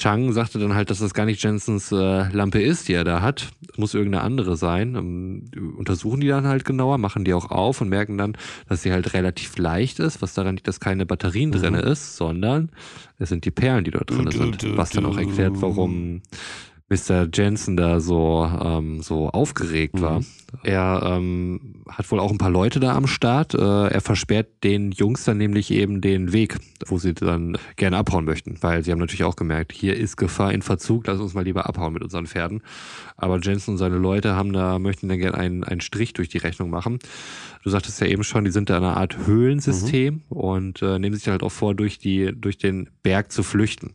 Chang 0.00 0.32
sagte 0.32 0.60
dann 0.60 0.74
halt, 0.74 0.90
dass 0.90 1.00
das 1.00 1.12
gar 1.12 1.26
nicht 1.26 1.42
Jensens 1.42 1.90
äh, 1.90 2.28
Lampe 2.30 2.62
ist, 2.62 2.86
die 2.86 2.92
er 2.92 3.02
da 3.02 3.20
hat. 3.20 3.50
Das 3.66 3.78
muss 3.78 3.94
irgendeine 3.94 4.22
andere 4.22 4.56
sein. 4.56 4.94
Ähm, 4.94 5.50
untersuchen 5.76 6.20
die 6.20 6.28
dann 6.28 6.46
halt 6.46 6.64
genauer, 6.64 6.98
machen 6.98 7.24
die 7.24 7.34
auch 7.34 7.50
auf 7.50 7.80
und 7.80 7.88
merken 7.88 8.16
dann, 8.16 8.36
dass 8.68 8.82
sie 8.82 8.92
halt 8.92 9.12
relativ 9.12 9.58
leicht 9.58 9.98
ist, 9.98 10.22
was 10.22 10.34
daran 10.34 10.54
liegt, 10.54 10.68
dass 10.68 10.78
keine 10.78 11.04
Batterien 11.04 11.50
mhm. 11.50 11.54
drin 11.54 11.74
ist, 11.74 12.16
sondern 12.16 12.70
es 13.18 13.30
sind 13.30 13.44
die 13.44 13.50
Perlen, 13.50 13.82
die 13.82 13.90
dort 13.90 14.10
drin 14.10 14.30
sind. 14.30 14.76
Was 14.76 14.90
dann 14.90 15.04
auch 15.04 15.18
erklärt, 15.18 15.54
warum 15.56 16.22
Mr. 16.88 17.28
Jensen 17.32 17.76
da 17.76 18.00
so, 18.00 18.50
ähm, 18.62 19.02
so 19.02 19.28
aufgeregt 19.28 20.00
war. 20.00 20.20
Mhm. 20.20 20.26
Er 20.62 21.02
ähm, 21.04 21.82
hat 21.88 22.10
wohl 22.10 22.20
auch 22.20 22.30
ein 22.30 22.38
paar 22.38 22.50
Leute 22.50 22.80
da 22.80 22.96
am 22.96 23.06
Start. 23.06 23.52
Äh, 23.52 23.88
er 23.88 24.00
versperrt 24.00 24.64
den 24.64 24.92
Jungs 24.92 25.24
dann 25.24 25.36
nämlich 25.36 25.70
eben 25.70 26.00
den 26.00 26.32
Weg, 26.32 26.56
wo 26.86 26.96
sie 26.96 27.12
dann 27.12 27.58
gerne 27.76 27.98
abhauen 27.98 28.24
möchten, 28.24 28.56
weil 28.62 28.82
sie 28.82 28.90
haben 28.90 28.98
natürlich 28.98 29.24
auch 29.24 29.36
gemerkt, 29.36 29.72
hier 29.72 29.96
ist 29.96 30.16
Gefahr 30.16 30.52
in 30.54 30.62
Verzug, 30.62 31.06
lass 31.06 31.20
uns 31.20 31.34
mal 31.34 31.44
lieber 31.44 31.66
abhauen 31.66 31.92
mit 31.92 32.02
unseren 32.02 32.26
Pferden. 32.26 32.62
Aber 33.18 33.38
Jensen 33.40 33.72
und 33.72 33.78
seine 33.78 33.98
Leute 33.98 34.36
haben 34.36 34.52
da, 34.52 34.78
möchten 34.78 35.08
dann 35.08 35.18
gerne 35.18 35.36
einen, 35.36 35.64
einen 35.64 35.82
Strich 35.82 36.14
durch 36.14 36.30
die 36.30 36.38
Rechnung 36.38 36.70
machen. 36.70 36.98
Du 37.64 37.70
sagtest 37.70 38.00
ja 38.00 38.06
eben 38.06 38.24
schon, 38.24 38.44
die 38.44 38.50
sind 38.50 38.70
da 38.70 38.78
eine 38.78 38.96
Art 38.96 39.26
Höhlensystem 39.26 40.14
mhm. 40.14 40.36
und 40.36 40.82
äh, 40.82 40.98
nehmen 40.98 41.16
sich 41.16 41.28
halt 41.28 41.42
auch 41.42 41.52
vor, 41.52 41.74
durch 41.74 41.98
die, 41.98 42.32
durch 42.34 42.56
den 42.56 42.88
Berg 43.02 43.32
zu 43.32 43.42
flüchten. 43.42 43.92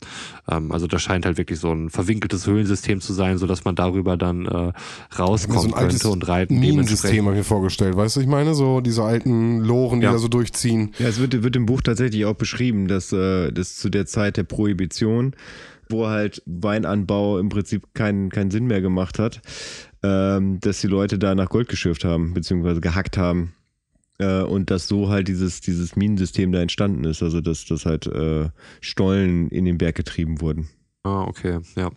Ähm, 0.52 0.72
also 0.72 0.86
das 0.86 1.02
scheint 1.02 1.26
halt 1.26 1.38
wirklich 1.38 1.60
so 1.60 1.72
ein 1.72 1.90
verwinkeltes 1.90 2.46
Höhlensystem 2.46 2.83
zu 3.02 3.14
sein, 3.14 3.38
so 3.38 3.48
dass 3.48 3.66
man 3.66 3.76
darüber 3.76 4.18
dann 4.18 4.46
äh, 4.46 4.72
rauskommen 5.18 5.70
so 5.72 5.76
könnte 5.76 6.10
und 6.10 6.28
reiten. 6.28 6.60
Minensystem 6.60 7.26
habe 7.26 7.36
ich 7.36 7.40
mir 7.40 7.44
vorgestellt, 7.44 7.96
weißt 7.96 8.18
du, 8.18 8.22
ich 8.22 8.28
meine, 8.28 8.54
so 8.54 8.82
diese 8.82 9.04
alten 9.04 9.60
Loren, 9.60 10.00
die 10.00 10.06
ja. 10.06 10.12
da 10.12 10.18
so 10.18 10.28
durchziehen. 10.28 10.92
Ja, 11.00 11.08
es 11.08 11.20
wird, 11.20 11.44
wird 11.44 11.56
im 11.56 11.66
Buch 11.66 11.82
tatsächlich 11.82 12.26
auch 12.26 12.36
beschrieben, 12.36 12.88
dass 12.88 13.12
äh, 13.12 13.52
das 13.52 13.76
zu 13.76 13.90
der 13.90 14.06
Zeit 14.06 14.38
der 14.38 14.44
Prohibition 14.44 15.36
wo 15.90 16.08
halt 16.08 16.42
Weinanbau 16.46 17.40
im 17.40 17.50
Prinzip 17.50 17.94
keinen 17.94 18.30
keinen 18.30 18.52
Sinn 18.52 18.66
mehr 18.66 18.82
gemacht 18.82 19.20
hat, 19.20 19.42
ähm, 20.02 20.60
dass 20.60 20.82
die 20.82 20.88
Leute 20.88 21.20
da 21.20 21.36
nach 21.36 21.50
Gold 21.50 21.68
geschürft 21.68 22.04
haben, 22.06 22.34
beziehungsweise 22.34 22.82
gehackt 22.82 23.18
haben. 23.18 23.54
Äh, 24.20 24.42
und 24.44 24.70
dass 24.70 24.88
so 24.88 25.10
halt 25.10 25.28
dieses, 25.28 25.62
dieses 25.62 25.96
Minensystem 25.96 26.52
da 26.52 26.62
entstanden 26.62 27.04
ist, 27.06 27.24
also 27.24 27.42
dass, 27.42 27.66
dass 27.66 27.86
halt 27.86 28.08
äh, 28.08 28.50
Stollen 28.82 29.50
in 29.50 29.66
den 29.66 29.78
Berg 29.78 29.96
getrieben 29.96 30.42
wurden. 30.42 30.70
Ah, 31.06 31.24
okay, 31.24 31.60
ja. 31.76 31.92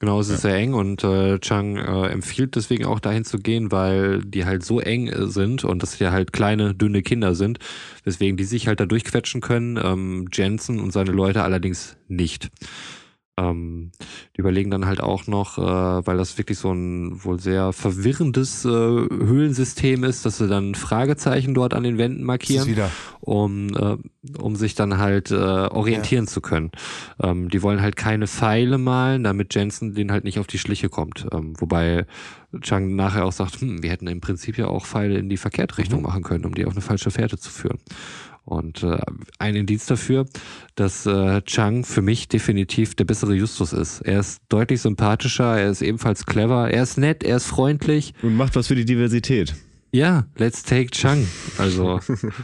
Genau, 0.00 0.18
es 0.18 0.28
ist 0.28 0.42
ja. 0.42 0.50
sehr 0.50 0.58
eng 0.58 0.74
und 0.74 1.04
äh, 1.04 1.38
Chang 1.38 1.76
äh, 1.76 2.08
empfiehlt 2.08 2.56
deswegen 2.56 2.84
auch 2.84 2.98
dahin 2.98 3.24
zu 3.24 3.38
gehen, 3.38 3.70
weil 3.70 4.22
die 4.24 4.44
halt 4.44 4.64
so 4.64 4.80
eng 4.80 5.06
äh, 5.06 5.28
sind 5.28 5.64
und 5.64 5.82
das 5.84 5.98
ja 6.00 6.10
halt 6.10 6.32
kleine, 6.32 6.74
dünne 6.74 7.02
Kinder 7.02 7.36
sind, 7.36 7.60
weswegen 8.02 8.36
die 8.36 8.44
sich 8.44 8.66
halt 8.66 8.80
da 8.80 8.86
durchquetschen 8.86 9.40
können. 9.40 9.78
Ähm, 9.82 10.28
Jensen 10.32 10.80
und 10.80 10.92
seine 10.92 11.12
Leute 11.12 11.44
allerdings 11.44 11.96
nicht. 12.08 12.50
Ähm, 13.36 13.90
die 14.36 14.40
überlegen 14.40 14.70
dann 14.70 14.86
halt 14.86 15.00
auch 15.00 15.26
noch, 15.26 15.58
äh, 15.58 16.06
weil 16.06 16.16
das 16.16 16.38
wirklich 16.38 16.56
so 16.56 16.70
ein 16.72 17.24
wohl 17.24 17.40
sehr 17.40 17.72
verwirrendes 17.72 18.64
äh, 18.64 18.68
Höhlensystem 18.68 20.04
ist, 20.04 20.24
dass 20.24 20.38
sie 20.38 20.46
dann 20.46 20.76
Fragezeichen 20.76 21.52
dort 21.52 21.74
an 21.74 21.82
den 21.82 21.98
Wänden 21.98 22.22
markieren, 22.22 22.76
um, 23.20 23.68
äh, 23.76 23.96
um 24.38 24.54
sich 24.54 24.76
dann 24.76 24.98
halt 24.98 25.32
äh, 25.32 25.34
orientieren 25.34 26.26
ja. 26.26 26.30
zu 26.30 26.40
können. 26.40 26.70
Ähm, 27.20 27.48
die 27.48 27.62
wollen 27.62 27.82
halt 27.82 27.96
keine 27.96 28.28
Pfeile 28.28 28.78
malen, 28.78 29.24
damit 29.24 29.52
Jensen 29.54 29.94
den 29.94 30.12
halt 30.12 30.22
nicht 30.22 30.38
auf 30.38 30.46
die 30.46 30.58
Schliche 30.58 30.88
kommt. 30.88 31.26
Ähm, 31.32 31.54
wobei 31.58 32.06
Chang 32.60 32.94
nachher 32.94 33.24
auch 33.24 33.32
sagt, 33.32 33.60
hm, 33.60 33.82
wir 33.82 33.90
hätten 33.90 34.06
im 34.06 34.20
Prinzip 34.20 34.58
ja 34.58 34.68
auch 34.68 34.86
Pfeile 34.86 35.18
in 35.18 35.28
die 35.28 35.38
verkehrte 35.38 35.78
Richtung 35.78 36.00
mhm. 36.00 36.06
machen 36.06 36.22
können, 36.22 36.44
um 36.44 36.54
die 36.54 36.66
auf 36.66 36.72
eine 36.72 36.82
falsche 36.82 37.10
Fährte 37.10 37.36
zu 37.36 37.50
führen. 37.50 37.78
Und 38.44 38.82
äh, 38.82 38.98
ein 39.38 39.54
Indiz 39.54 39.86
dafür, 39.86 40.26
dass 40.74 41.06
äh, 41.06 41.40
Chang 41.42 41.84
für 41.84 42.02
mich 42.02 42.28
definitiv 42.28 42.94
der 42.94 43.04
bessere 43.04 43.34
Justus 43.34 43.72
ist. 43.72 44.00
Er 44.02 44.20
ist 44.20 44.42
deutlich 44.48 44.82
sympathischer, 44.82 45.58
er 45.58 45.70
ist 45.70 45.80
ebenfalls 45.80 46.26
clever, 46.26 46.70
er 46.70 46.82
ist 46.82 46.98
nett, 46.98 47.24
er 47.24 47.38
ist 47.38 47.46
freundlich. 47.46 48.12
Und 48.22 48.36
macht 48.36 48.54
was 48.54 48.66
für 48.66 48.74
die 48.74 48.84
Diversität. 48.84 49.54
Ja, 49.92 50.26
let's 50.36 50.64
take 50.64 50.90
Chang. 50.90 51.26
Also, 51.56 52.00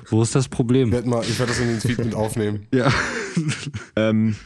wo 0.09 0.23
ist 0.23 0.35
das 0.37 0.49
Problem? 0.49 0.89
Ich 0.89 0.95
werde, 0.95 1.09
mal, 1.09 1.23
ich 1.23 1.37
werde 1.39 1.51
das 1.51 1.61
in 1.61 1.67
den 1.67 1.81
Tweet 1.81 1.99
mit 1.99 2.15
aufnehmen. 2.15 2.67
Ja. 2.73 2.93
ähm, 3.97 4.37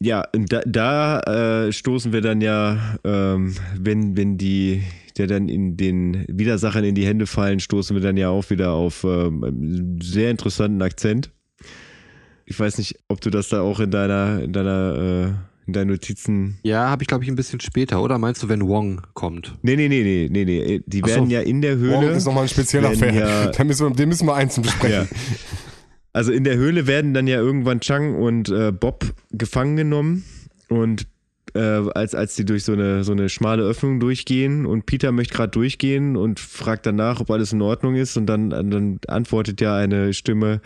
ja, 0.00 0.24
da, 0.32 0.60
da 0.66 1.20
äh, 1.66 1.72
stoßen 1.72 2.12
wir 2.12 2.20
dann 2.20 2.40
ja, 2.40 2.98
ähm, 3.04 3.54
wenn, 3.76 4.16
wenn 4.16 4.38
die 4.38 4.82
der 5.18 5.26
dann 5.26 5.48
in 5.48 5.76
den 5.76 6.24
Widersachern 6.28 6.84
in 6.84 6.94
die 6.94 7.06
Hände 7.06 7.26
fallen, 7.26 7.60
stoßen 7.60 7.94
wir 7.96 8.02
dann 8.02 8.16
ja 8.16 8.28
auch 8.28 8.50
wieder 8.50 8.72
auf 8.72 9.04
ähm, 9.04 9.44
einen 9.44 10.00
sehr 10.00 10.30
interessanten 10.30 10.80
Akzent. 10.82 11.30
Ich 12.46 12.58
weiß 12.58 12.78
nicht, 12.78 12.98
ob 13.08 13.20
du 13.20 13.30
das 13.30 13.48
da 13.48 13.60
auch 13.60 13.80
in 13.80 13.90
deiner, 13.90 14.42
in 14.42 14.52
deiner, 14.52 14.96
äh, 14.96 15.66
in 15.66 15.72
deinen 15.74 15.88
Notizen. 15.88 16.58
Ja, 16.62 16.88
habe 16.88 17.02
ich 17.02 17.08
glaube 17.08 17.24
ich 17.24 17.30
ein 17.30 17.36
bisschen 17.36 17.60
später, 17.60 18.02
oder 18.02 18.16
meinst 18.16 18.42
du, 18.42 18.48
wenn 18.48 18.66
Wong 18.66 19.02
kommt? 19.12 19.54
Nee, 19.62 19.76
nee, 19.76 19.88
nee, 19.88 20.02
nee, 20.02 20.28
nee, 20.30 20.44
nee. 20.44 20.82
Die 20.86 21.04
werden 21.04 21.26
so. 21.26 21.32
ja 21.32 21.40
in 21.40 21.60
der 21.60 21.76
Höhle. 21.76 22.08
Wong 22.08 22.10
ist 22.10 22.24
nochmal 22.24 22.44
ein 22.44 22.48
spezieller 22.48 22.92
Fan. 22.92 23.14
Ja, 23.14 23.46
den, 23.50 23.66
müssen 23.66 23.88
wir, 23.88 23.94
den 23.94 24.08
müssen 24.08 24.26
wir 24.26 24.34
einzeln 24.34 24.62
besprechen. 24.62 25.08
Ja. 25.10 25.18
Also 26.14 26.32
in 26.32 26.44
der 26.44 26.56
Höhle 26.56 26.86
werden 26.86 27.12
dann 27.12 27.26
ja 27.26 27.36
irgendwann 27.36 27.80
Chang 27.80 28.14
und 28.14 28.48
äh, 28.48 28.72
Bob 28.72 29.04
gefangen 29.30 29.76
genommen 29.76 30.24
und 30.68 31.06
äh, 31.58 31.90
als, 31.94 32.14
als 32.14 32.36
die 32.36 32.44
durch 32.44 32.64
so 32.64 32.72
eine, 32.72 33.02
so 33.02 33.12
eine 33.12 33.28
schmale 33.28 33.62
Öffnung 33.62 33.98
durchgehen 33.98 34.64
und 34.64 34.86
Peter 34.86 35.10
möchte 35.10 35.34
gerade 35.34 35.50
durchgehen 35.50 36.16
und 36.16 36.38
fragt 36.38 36.86
danach, 36.86 37.20
ob 37.20 37.30
alles 37.30 37.52
in 37.52 37.60
Ordnung 37.60 37.96
ist 37.96 38.16
und 38.16 38.26
dann, 38.26 38.50
dann 38.50 39.00
antwortet 39.08 39.60
ja 39.60 39.74
eine 39.76 40.14
Stimme, 40.14 40.60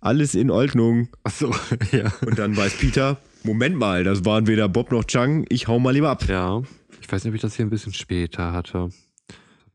alles 0.00 0.34
in 0.34 0.50
Ordnung. 0.50 1.08
Ach 1.24 1.30
so, 1.30 1.54
ja. 1.92 2.12
Und 2.26 2.38
dann 2.38 2.56
weiß 2.56 2.76
Peter, 2.76 3.16
Moment 3.42 3.76
mal, 3.76 4.04
das 4.04 4.24
waren 4.24 4.46
weder 4.46 4.68
Bob 4.68 4.92
noch 4.92 5.04
Chang, 5.04 5.46
ich 5.48 5.66
hau 5.66 5.78
mal 5.78 5.92
lieber 5.92 6.10
ab. 6.10 6.24
Ja, 6.28 6.62
ich 7.00 7.10
weiß 7.10 7.24
nicht, 7.24 7.30
ob 7.30 7.36
ich 7.36 7.42
das 7.42 7.56
hier 7.56 7.64
ein 7.64 7.70
bisschen 7.70 7.94
später 7.94 8.52
hatte. 8.52 8.90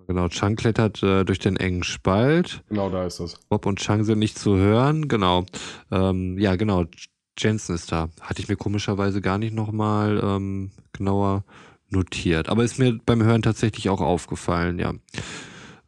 Genau, 0.07 0.28
Chang 0.28 0.55
klettert 0.55 1.03
äh, 1.03 1.24
durch 1.24 1.38
den 1.38 1.55
engen 1.55 1.84
Spalt. 1.84 2.63
Genau, 2.70 2.89
da 2.89 3.05
ist 3.05 3.20
das. 3.20 3.39
Bob 3.47 3.65
und 3.67 3.80
Chang 3.80 4.03
sind 4.03 4.17
nicht 4.17 4.39
zu 4.39 4.57
hören, 4.57 5.07
genau. 5.07 5.45
Ähm, 5.91 6.38
ja, 6.39 6.55
genau. 6.55 6.86
Jensen 7.38 7.75
ist 7.75 7.91
da. 7.91 8.09
Hatte 8.21 8.41
ich 8.41 8.49
mir 8.49 8.55
komischerweise 8.57 9.21
gar 9.21 9.38
nicht 9.38 9.53
nochmal 9.53 10.19
ähm, 10.23 10.71
genauer 10.93 11.43
notiert. 11.89 12.49
Aber 12.49 12.63
ist 12.63 12.80
mir 12.80 12.99
beim 13.05 13.23
Hören 13.23 13.41
tatsächlich 13.41 13.89
auch 13.89 14.01
aufgefallen, 14.01 14.80
ja. 14.80 14.93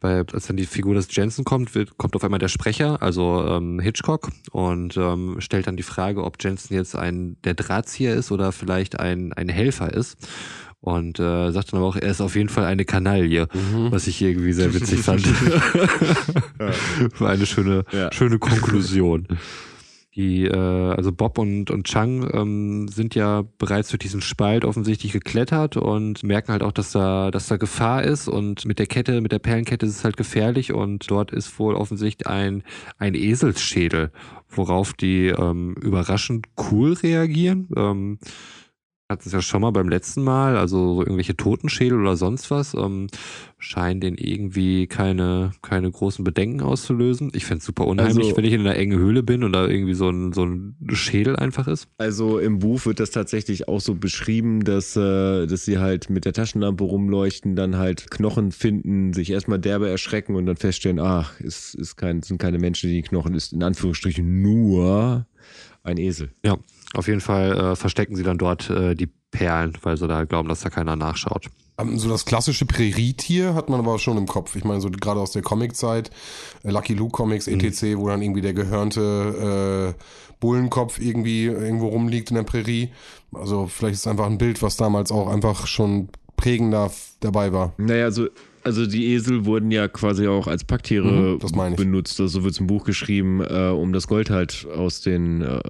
Weil 0.00 0.24
als 0.32 0.48
dann 0.48 0.56
die 0.56 0.66
Figur 0.66 0.94
des 0.94 1.14
Jensen 1.14 1.44
kommt, 1.44 1.76
wird, 1.76 1.96
kommt 1.96 2.16
auf 2.16 2.24
einmal 2.24 2.40
der 2.40 2.48
Sprecher, 2.48 3.00
also 3.00 3.46
ähm, 3.46 3.78
Hitchcock, 3.78 4.32
und 4.50 4.96
ähm, 4.96 5.36
stellt 5.38 5.68
dann 5.68 5.76
die 5.76 5.84
Frage, 5.84 6.24
ob 6.24 6.42
Jensen 6.42 6.74
jetzt 6.74 6.96
ein 6.96 7.36
der 7.44 7.54
Drahtzieher 7.54 8.14
ist 8.14 8.32
oder 8.32 8.50
vielleicht 8.50 8.98
ein, 8.98 9.32
ein 9.32 9.48
Helfer 9.48 9.92
ist. 9.92 10.16
Und 10.80 11.20
äh, 11.20 11.52
sagt 11.52 11.72
dann 11.72 11.78
aber 11.78 11.86
auch, 11.86 11.94
er 11.94 12.10
ist 12.10 12.20
auf 12.20 12.34
jeden 12.34 12.48
Fall 12.48 12.64
eine 12.64 12.84
Kanaille, 12.84 13.46
mhm. 13.52 13.92
was 13.92 14.08
ich 14.08 14.20
irgendwie 14.20 14.52
sehr 14.52 14.74
witzig 14.74 14.98
fand. 15.04 15.24
War 17.20 17.30
eine 17.30 17.46
schöne, 17.46 17.84
ja. 17.92 18.12
schöne 18.12 18.40
Konklusion. 18.40 19.28
Die, 20.14 20.44
äh, 20.44 20.54
also 20.54 21.10
Bob 21.10 21.38
und, 21.38 21.70
und 21.70 21.86
Chang 21.86 22.28
ähm, 22.34 22.88
sind 22.88 23.14
ja 23.14 23.44
bereits 23.56 23.88
durch 23.88 24.00
diesen 24.00 24.20
Spalt 24.20 24.66
offensichtlich 24.66 25.12
geklettert 25.12 25.78
und 25.78 26.22
merken 26.22 26.52
halt 26.52 26.62
auch, 26.62 26.72
dass 26.72 26.92
da, 26.92 27.30
dass 27.30 27.46
da 27.46 27.56
Gefahr 27.56 28.02
ist 28.02 28.28
und 28.28 28.66
mit 28.66 28.78
der 28.78 28.86
Kette, 28.86 29.22
mit 29.22 29.32
der 29.32 29.38
Perlenkette 29.38 29.86
ist 29.86 29.96
es 29.96 30.04
halt 30.04 30.18
gefährlich 30.18 30.72
und 30.74 31.10
dort 31.10 31.32
ist 31.32 31.58
wohl 31.58 31.74
offensichtlich 31.74 32.26
ein, 32.26 32.62
ein 32.98 33.14
Eselsschädel, 33.14 34.12
worauf 34.50 34.92
die 34.92 35.28
ähm, 35.28 35.74
überraschend 35.80 36.46
cool 36.70 36.92
reagieren. 36.92 37.68
Ähm, 37.74 38.18
hatten 39.12 39.28
es 39.28 39.32
ja 39.32 39.40
schon 39.40 39.62
mal 39.62 39.70
beim 39.70 39.88
letzten 39.88 40.22
Mal, 40.22 40.56
also 40.56 40.94
so 40.94 41.00
irgendwelche 41.02 41.36
Totenschädel 41.36 42.00
oder 42.00 42.16
sonst 42.16 42.50
was, 42.50 42.74
ähm, 42.74 43.06
scheinen 43.58 44.00
den 44.00 44.16
irgendwie 44.16 44.86
keine, 44.88 45.52
keine 45.62 45.90
großen 45.90 46.24
Bedenken 46.24 46.60
auszulösen. 46.60 47.30
Ich 47.34 47.44
fände 47.44 47.60
es 47.60 47.64
super 47.64 47.86
unheimlich, 47.86 48.26
also, 48.26 48.36
wenn 48.36 48.44
ich 48.44 48.52
in 48.52 48.62
einer 48.62 48.76
engen 48.76 48.98
Höhle 48.98 49.22
bin 49.22 49.44
und 49.44 49.52
da 49.52 49.66
irgendwie 49.66 49.94
so 49.94 50.10
ein, 50.10 50.32
so 50.32 50.44
ein 50.44 50.76
Schädel 50.90 51.36
einfach 51.36 51.68
ist. 51.68 51.88
Also 51.98 52.38
im 52.38 52.58
Buch 52.58 52.84
wird 52.86 52.98
das 52.98 53.10
tatsächlich 53.10 53.68
auch 53.68 53.80
so 53.80 53.94
beschrieben, 53.94 54.64
dass, 54.64 54.96
äh, 54.96 55.46
dass 55.46 55.64
sie 55.64 55.78
halt 55.78 56.10
mit 56.10 56.24
der 56.24 56.32
Taschenlampe 56.32 56.82
rumleuchten, 56.82 57.54
dann 57.54 57.76
halt 57.76 58.10
Knochen 58.10 58.50
finden, 58.50 59.12
sich 59.12 59.30
erstmal 59.30 59.60
derbe 59.60 59.88
erschrecken 59.88 60.34
und 60.34 60.46
dann 60.46 60.56
feststellen, 60.56 60.98
ach, 60.98 61.38
es 61.40 61.74
ist 61.74 61.96
kein, 61.96 62.22
sind 62.22 62.38
keine 62.38 62.58
Menschen, 62.58 62.90
die 62.90 63.02
Knochen 63.02 63.34
ist 63.34 63.52
in 63.52 63.62
Anführungsstrichen 63.62 64.42
nur 64.42 65.26
ein 65.84 65.98
Esel. 65.98 66.30
Ja, 66.44 66.56
auf 66.94 67.08
jeden 67.08 67.20
Fall 67.20 67.52
äh, 67.58 67.76
verstecken 67.76 68.16
sie 68.16 68.22
dann 68.22 68.38
dort 68.38 68.70
äh, 68.70 68.94
die 68.94 69.08
Perlen, 69.30 69.76
weil 69.82 69.96
sie 69.96 70.06
da 70.06 70.24
glauben, 70.24 70.48
dass 70.48 70.60
da 70.60 70.70
keiner 70.70 70.96
nachschaut. 70.96 71.46
Ähm, 71.78 71.98
so 71.98 72.08
das 72.08 72.24
klassische 72.24 72.66
Prärietier 72.66 73.54
hat 73.54 73.68
man 73.68 73.80
aber 73.80 73.98
schon 73.98 74.18
im 74.18 74.26
Kopf. 74.26 74.56
Ich 74.56 74.64
meine, 74.64 74.80
so 74.80 74.90
gerade 74.90 75.20
aus 75.20 75.32
der 75.32 75.42
Comiczeit, 75.42 76.10
äh, 76.62 76.70
Lucky 76.70 76.94
Luke 76.94 77.12
Comics, 77.12 77.48
etc., 77.48 77.82
mhm. 77.82 77.98
wo 77.98 78.08
dann 78.08 78.22
irgendwie 78.22 78.42
der 78.42 78.54
gehörnte 78.54 79.94
äh, 79.98 80.02
Bullenkopf 80.40 81.00
irgendwie 81.00 81.44
irgendwo 81.44 81.88
rumliegt 81.88 82.30
in 82.30 82.36
der 82.36 82.42
Prärie. 82.42 82.90
Also 83.32 83.66
vielleicht 83.66 83.94
ist 83.94 84.00
es 84.00 84.06
einfach 84.06 84.26
ein 84.26 84.38
Bild, 84.38 84.62
was 84.62 84.76
damals 84.76 85.10
auch 85.10 85.28
einfach 85.28 85.66
schon 85.66 86.08
prägender 86.36 86.90
dabei 87.20 87.52
war. 87.52 87.72
Naja, 87.78 88.04
also 88.04 88.28
also 88.64 88.86
die 88.86 89.12
Esel 89.12 89.44
wurden 89.44 89.72
ja 89.72 89.88
quasi 89.88 90.28
auch 90.28 90.46
als 90.46 90.62
Packtiere 90.62 91.38
mhm, 91.42 91.76
benutzt. 91.76 92.20
Also 92.20 92.44
wird 92.44 92.54
es 92.54 92.60
im 92.60 92.68
Buch 92.68 92.84
geschrieben, 92.84 93.40
äh, 93.40 93.70
um 93.70 93.92
das 93.92 94.06
Gold 94.06 94.30
halt 94.30 94.68
aus 94.72 95.00
den 95.00 95.42
äh, 95.42 95.60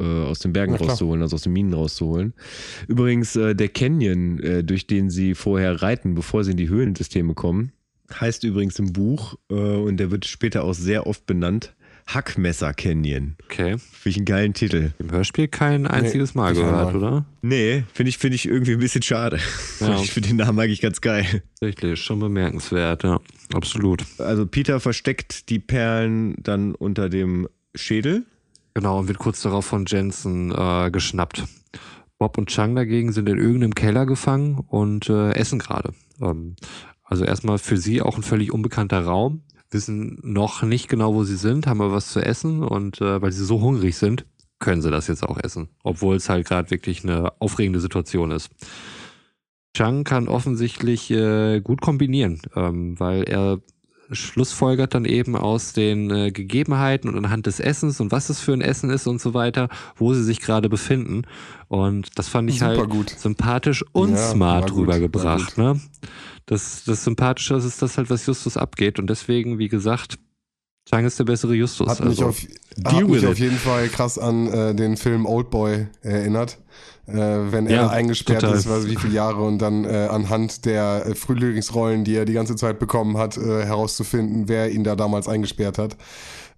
äh, 0.00 0.04
aus 0.04 0.38
den 0.38 0.52
Bergen 0.52 0.74
rauszuholen, 0.74 1.22
also 1.22 1.36
aus 1.36 1.42
den 1.42 1.52
Minen 1.52 1.72
rauszuholen. 1.74 2.34
Übrigens, 2.88 3.36
äh, 3.36 3.54
der 3.54 3.68
Canyon, 3.68 4.40
äh, 4.40 4.64
durch 4.64 4.86
den 4.86 5.10
sie 5.10 5.34
vorher 5.34 5.82
reiten, 5.82 6.14
bevor 6.14 6.44
sie 6.44 6.52
in 6.52 6.56
die 6.56 6.68
Höhlensysteme 6.68 7.34
kommen, 7.34 7.72
heißt 8.18 8.44
übrigens 8.44 8.78
im 8.78 8.92
Buch 8.92 9.36
äh, 9.50 9.54
und 9.54 9.98
der 9.98 10.10
wird 10.10 10.24
später 10.24 10.64
auch 10.64 10.74
sehr 10.74 11.06
oft 11.06 11.26
benannt, 11.26 11.74
Hackmesser 12.06 12.74
Canyon. 12.74 13.36
Okay. 13.44 13.76
Finde 13.78 14.08
ich 14.08 14.16
einen 14.16 14.24
geilen 14.24 14.54
Titel. 14.54 14.90
Im 14.98 15.12
Hörspiel 15.12 15.48
kein 15.48 15.86
einziges 15.86 16.34
Mal 16.34 16.52
nicht 16.52 16.62
gehört, 16.62 16.94
oder? 16.94 17.24
Nee, 17.42 17.84
finde 17.92 18.10
ich, 18.10 18.18
finde 18.18 18.34
ich 18.34 18.46
irgendwie 18.46 18.72
ein 18.72 18.78
bisschen 18.78 19.02
schade. 19.02 19.38
Ja. 19.78 20.00
Ich 20.02 20.12
finde 20.12 20.28
den 20.28 20.38
Namen 20.38 20.58
eigentlich 20.58 20.80
ganz 20.80 21.00
geil. 21.00 21.42
Tatsächlich, 21.60 22.00
schon 22.00 22.18
bemerkenswert, 22.20 23.04
ja. 23.04 23.20
Absolut. 23.52 24.04
Also 24.18 24.46
Peter 24.46 24.80
versteckt 24.80 25.50
die 25.50 25.58
Perlen 25.58 26.34
dann 26.42 26.74
unter 26.74 27.08
dem 27.08 27.48
Schädel. 27.74 28.24
Genau, 28.74 29.00
und 29.00 29.08
wird 29.08 29.18
kurz 29.18 29.42
darauf 29.42 29.66
von 29.66 29.84
Jensen 29.86 30.52
äh, 30.52 30.90
geschnappt. 30.90 31.44
Bob 32.18 32.38
und 32.38 32.50
Chang 32.50 32.74
dagegen 32.76 33.12
sind 33.12 33.28
in 33.28 33.38
irgendeinem 33.38 33.74
Keller 33.74 34.06
gefangen 34.06 34.58
und 34.68 35.08
äh, 35.08 35.32
essen 35.32 35.58
gerade. 35.58 35.92
Ähm, 36.20 36.54
also 37.02 37.24
erstmal 37.24 37.58
für 37.58 37.76
sie 37.76 38.02
auch 38.02 38.16
ein 38.16 38.22
völlig 38.22 38.52
unbekannter 38.52 39.04
Raum, 39.04 39.42
wissen 39.70 40.18
noch 40.22 40.62
nicht 40.62 40.88
genau, 40.88 41.14
wo 41.14 41.24
sie 41.24 41.36
sind, 41.36 41.66
haben 41.66 41.80
aber 41.80 41.92
was 41.92 42.12
zu 42.12 42.20
essen 42.20 42.62
und 42.62 43.00
äh, 43.00 43.20
weil 43.20 43.32
sie 43.32 43.44
so 43.44 43.60
hungrig 43.60 43.96
sind, 43.96 44.26
können 44.58 44.82
sie 44.82 44.90
das 44.90 45.08
jetzt 45.08 45.26
auch 45.26 45.38
essen. 45.38 45.68
Obwohl 45.82 46.16
es 46.16 46.28
halt 46.28 46.46
gerade 46.46 46.70
wirklich 46.70 47.02
eine 47.02 47.32
aufregende 47.40 47.80
Situation 47.80 48.30
ist. 48.30 48.50
Chang 49.74 50.04
kann 50.04 50.28
offensichtlich 50.28 51.10
äh, 51.10 51.60
gut 51.60 51.80
kombinieren, 51.80 52.40
ähm, 52.54 52.98
weil 52.98 53.22
er 53.22 53.60
schlussfolgert 54.12 54.94
dann 54.94 55.04
eben 55.04 55.36
aus 55.36 55.72
den 55.72 56.10
äh, 56.10 56.30
Gegebenheiten 56.30 57.08
und 57.08 57.16
anhand 57.16 57.46
des 57.46 57.60
Essens 57.60 58.00
und 58.00 58.12
was 58.12 58.28
es 58.28 58.40
für 58.40 58.52
ein 58.52 58.60
Essen 58.60 58.90
ist 58.90 59.06
und 59.06 59.20
so 59.20 59.34
weiter, 59.34 59.68
wo 59.96 60.14
sie 60.14 60.24
sich 60.24 60.40
gerade 60.40 60.68
befinden. 60.68 61.22
Und 61.68 62.18
das 62.18 62.28
fand 62.28 62.50
ich 62.50 62.58
Super 62.58 62.78
halt 62.78 62.90
gut. 62.90 63.10
sympathisch 63.10 63.84
und 63.92 64.10
Ja, 64.10 64.16
smart 64.16 64.70
gut, 64.70 64.82
rübergebracht. 64.82 65.58
Ne? 65.58 65.80
Das, 66.46 66.84
das 66.84 67.04
Sympathische 67.04 67.54
ist 67.54 67.80
das 67.80 67.96
halt, 67.96 68.10
was 68.10 68.26
Justus 68.26 68.56
abgeht. 68.56 68.98
Und 68.98 69.08
deswegen, 69.08 69.58
wie 69.58 69.68
gesagt, 69.68 70.18
Chang 70.88 71.04
ist 71.04 71.18
der 71.18 71.24
bessere 71.24 71.54
Justus. 71.54 71.88
Hat 71.88 72.00
mich, 72.00 72.08
also, 72.08 72.26
auf, 72.26 72.42
hat 72.84 73.08
mich 73.08 73.26
auf 73.26 73.38
jeden 73.38 73.58
Fall 73.58 73.88
krass 73.88 74.18
an 74.18 74.48
äh, 74.48 74.74
den 74.74 74.96
Film 74.96 75.26
Oldboy 75.26 75.86
erinnert. 76.02 76.58
Äh, 77.12 77.52
wenn 77.52 77.66
er 77.66 77.74
Ja, 77.74 77.88
eingesperrt 77.88 78.40
total. 78.42 78.56
ist, 78.56 78.68
weiß 78.68 78.84
ich 78.84 78.90
wie 78.92 78.96
viele 78.96 79.14
Jahre 79.14 79.42
und 79.42 79.58
dann 79.58 79.84
äh, 79.84 80.08
anhand 80.10 80.64
der 80.64 81.04
äh, 81.06 81.14
Frühlingsrollen, 81.14 82.04
die 82.04 82.14
er 82.16 82.24
die 82.24 82.32
ganze 82.32 82.56
Zeit 82.56 82.78
bekommen 82.78 83.18
hat, 83.18 83.36
äh, 83.36 83.64
herauszufinden, 83.64 84.48
wer 84.48 84.70
ihn 84.70 84.84
da 84.84 84.96
damals 84.96 85.28
eingesperrt 85.28 85.78
hat. 85.78 85.96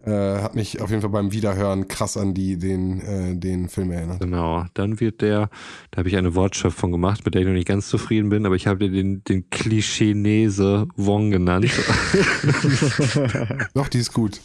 Äh, 0.04 0.10
hat 0.42 0.56
mich 0.56 0.80
auf 0.80 0.90
jeden 0.90 1.00
Fall 1.00 1.10
beim 1.10 1.30
Wiederhören 1.30 1.86
krass 1.86 2.16
an 2.16 2.34
die, 2.34 2.58
den, 2.58 3.00
äh, 3.02 3.36
den 3.36 3.68
Film 3.68 3.92
erinnert. 3.92 4.18
Genau, 4.18 4.64
dann 4.74 4.98
wird 4.98 5.20
der, 5.22 5.48
da 5.92 5.98
habe 5.98 6.08
ich 6.08 6.16
eine 6.16 6.34
Wortschöpfung 6.34 6.90
gemacht, 6.90 7.24
mit 7.24 7.34
der 7.34 7.42
ich 7.42 7.46
noch 7.46 7.54
nicht 7.54 7.68
ganz 7.68 7.86
zufrieden 7.88 8.28
bin, 8.28 8.44
aber 8.44 8.56
ich 8.56 8.66
habe 8.66 8.90
den, 8.90 9.22
den 9.22 9.48
Klischeenese 9.50 10.88
Wong 10.96 11.30
genannt. 11.30 11.70
Doch, 13.74 13.88
die 13.88 13.98
ist 13.98 14.12
gut. 14.12 14.40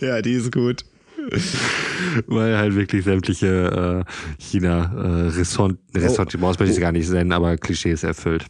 Ja, 0.00 0.20
die 0.20 0.32
ist 0.32 0.52
gut. 0.52 0.84
weil 2.26 2.56
halt 2.56 2.74
wirklich 2.74 3.04
sämtliche 3.04 4.04
äh, 4.06 4.42
China-Ressentiments, 4.42 6.58
möchte 6.58 6.64
ich 6.64 6.74
sie 6.74 6.80
gar 6.80 6.92
nicht 6.92 7.08
nennen, 7.10 7.32
aber 7.32 7.56
Klischees 7.56 8.02
erfüllt. 8.02 8.46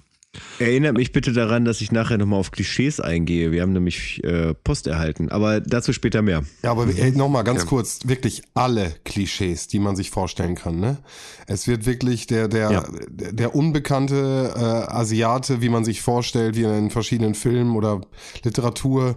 Erinnert 0.59 0.99
mich 0.99 1.13
bitte 1.13 1.33
daran, 1.33 1.65
dass 1.65 1.81
ich 1.81 1.93
nachher 1.93 2.19
nochmal 2.19 2.41
auf 2.41 2.51
Klischees 2.51 3.01
eingehe. 3.01 3.53
Wir 3.53 3.63
haben 3.63 3.73
nämlich 3.73 4.23
äh, 4.23 4.53
Post 4.53 4.87
erhalten, 4.87 5.31
aber 5.31 5.61
dazu 5.61 5.95
später 5.95 6.21
mehr. 6.21 6.43
Ja, 6.63 6.73
aber 6.73 6.87
äh, 6.95 7.11
nochmal 7.13 7.43
ganz 7.43 7.63
Ja. 7.63 7.69
kurz, 7.69 8.01
wirklich 8.05 8.43
alle 8.53 8.93
Klischees, 9.05 9.67
die 9.69 9.79
man 9.79 9.97
sich 9.97 10.11
vorstellen 10.11 10.55
kann. 10.55 10.79
Ne? 10.79 10.99
Es 11.47 11.67
wird 11.69 11.87
wirklich 11.87 12.27
der, 12.27 12.49
der, 12.49 12.71
Ja. 12.71 12.85
der, 13.09 13.33
der 13.33 13.55
unbekannte 13.55 14.53
äh, 14.55 14.59
Asiate, 14.61 15.63
wie 15.63 15.71
man 15.71 15.87
sich 15.87 16.03
vorstellt, 16.03 16.55
wie 16.57 16.65
in 16.65 16.91
verschiedenen 16.91 17.35
Filmen 17.35 17.75
oder 17.75 18.03
Literatur 18.45 19.17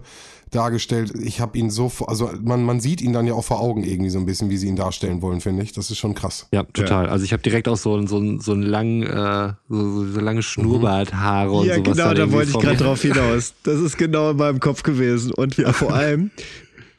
dargestellt. 0.51 1.13
Ich 1.21 1.39
habe 1.39 1.57
ihn 1.57 1.69
so, 1.69 1.89
vor- 1.89 2.09
also 2.09 2.29
man, 2.41 2.63
man 2.63 2.79
sieht 2.79 3.01
ihn 3.01 3.13
dann 3.13 3.27
ja 3.27 3.33
auch 3.33 3.43
vor 3.43 3.59
Augen 3.59 3.83
irgendwie 3.83 4.09
so 4.09 4.19
ein 4.19 4.25
bisschen, 4.25 4.49
wie 4.49 4.57
sie 4.57 4.67
ihn 4.67 4.75
darstellen 4.75 5.21
wollen, 5.21 5.41
finde 5.41 5.63
ich. 5.63 5.71
Das 5.73 5.89
ist 5.91 5.97
schon 5.97 6.13
krass. 6.15 6.47
Ja, 6.51 6.63
total. 6.63 7.07
Also 7.09 7.25
ich 7.25 7.33
habe 7.33 7.41
direkt 7.43 7.67
auch 7.67 7.77
so, 7.77 7.95
ein- 7.95 8.07
so, 8.07 8.17
ein- 8.17 8.39
so 8.39 8.53
ein 8.53 8.61
lang, 8.61 9.03
äh, 9.03 9.53
so, 9.69 10.05
so 10.05 10.19
lange 10.19 10.41
Schnurrbarthaare 10.41 11.51
und 11.51 11.65
ja, 11.67 11.75
sowas. 11.75 11.97
genau, 11.97 12.07
dann 12.13 12.15
da 12.15 12.31
wollte 12.31 12.51
ich 12.51 12.59
gerade 12.59 12.77
drauf 12.77 13.01
hinaus. 13.01 13.53
Das 13.63 13.79
ist 13.79 13.97
genau 13.97 14.31
in 14.31 14.37
meinem 14.37 14.59
Kopf 14.59 14.83
gewesen. 14.83 15.31
Und 15.33 15.55
vor 15.55 15.93
allem, 15.93 16.31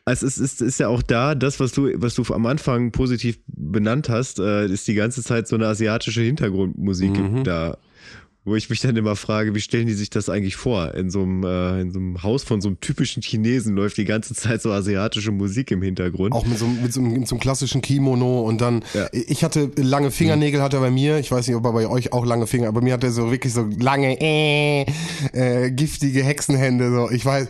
es 0.07 0.22
ist, 0.22 0.38
ist, 0.38 0.61
ist 0.62 0.80
ja 0.80 0.88
auch 0.88 1.03
da, 1.03 1.34
das, 1.34 1.61
was 1.61 1.72
du, 1.72 1.88
was 1.96 2.14
du 2.14 2.22
am 2.34 2.46
Anfang 2.46 2.90
positiv 2.90 3.38
benannt 3.46 4.09
hast, 4.09 4.38
äh, 4.40 4.66
ist 4.66 4.88
die 4.88 4.94
ganze 4.94 5.22
Zeit 5.22 5.46
so 5.46 5.57
eine 5.57 5.66
asiatische 5.66 6.22
Hintergrundmusik 6.22 7.11
Mhm. 7.18 7.44
da. 7.44 7.76
Wo 8.51 8.57
ich 8.57 8.68
mich 8.68 8.80
dann 8.80 8.96
immer 8.96 9.14
frage, 9.14 9.55
wie 9.55 9.61
stellen 9.61 9.86
die 9.86 9.92
sich 9.94 10.11
das 10.11 10.28
eigentlich 10.28 10.57
vor? 10.57 10.92
In 10.96 11.09
so 11.09 11.22
einem, 11.22 11.44
äh, 11.44 11.80
in 11.82 11.92
so 11.92 12.01
einem 12.01 12.20
Haus 12.24 12.42
von 12.42 12.61
so 12.61 12.66
einem 12.66 12.80
typischen 12.80 13.22
Chinesen 13.22 13.76
läuft 13.76 13.96
die 13.96 14.05
ganze 14.05 14.34
Zeit 14.34 14.61
so 14.61 14.72
asiatische 14.72 15.30
Musik 15.30 15.70
im 15.70 15.82
Hintergrund. 15.82 16.32
Auch 16.34 16.44
mit 16.44 16.59
so, 16.59 16.66
mit 16.66 16.92
so, 16.92 16.98
einem- 16.98 17.12
mit 17.12 17.28
so 17.28 17.36
einem 17.36 17.40
klassischen 17.40 17.80
Kimono 17.80 18.40
und 18.40 18.61
dann, 18.61 18.82
Ja. 18.92 19.07
ich 19.12 19.44
hatte 19.44 19.70
lange 19.76 20.11
Fingernägel, 20.11 20.61
hat 20.62 20.74
er 20.74 20.80
bei 20.80 20.90
mir, 20.90 21.18
ich 21.20 21.30
weiß 21.30 21.46
nicht, 21.46 21.55
ob 21.55 21.64
er 21.64 21.72
bei 21.72 21.86
euch 21.86 22.12
auch 22.12 22.26
lange 22.26 22.48
Finger, 22.48 22.66
aber 22.66 22.80
bei 22.80 22.84
mir 22.86 22.94
hat 22.94 23.05
er 23.05 23.12
so 23.12 23.30
wirklich 23.30 23.53
so 23.55 23.68
lange, 23.78 24.20
äh, 24.20 24.84
äh, 25.32 25.70
giftige 25.70 26.24
Hexenhände, 26.24 26.90
so, 26.90 27.09
ich 27.09 27.24
weiß, 27.24 27.46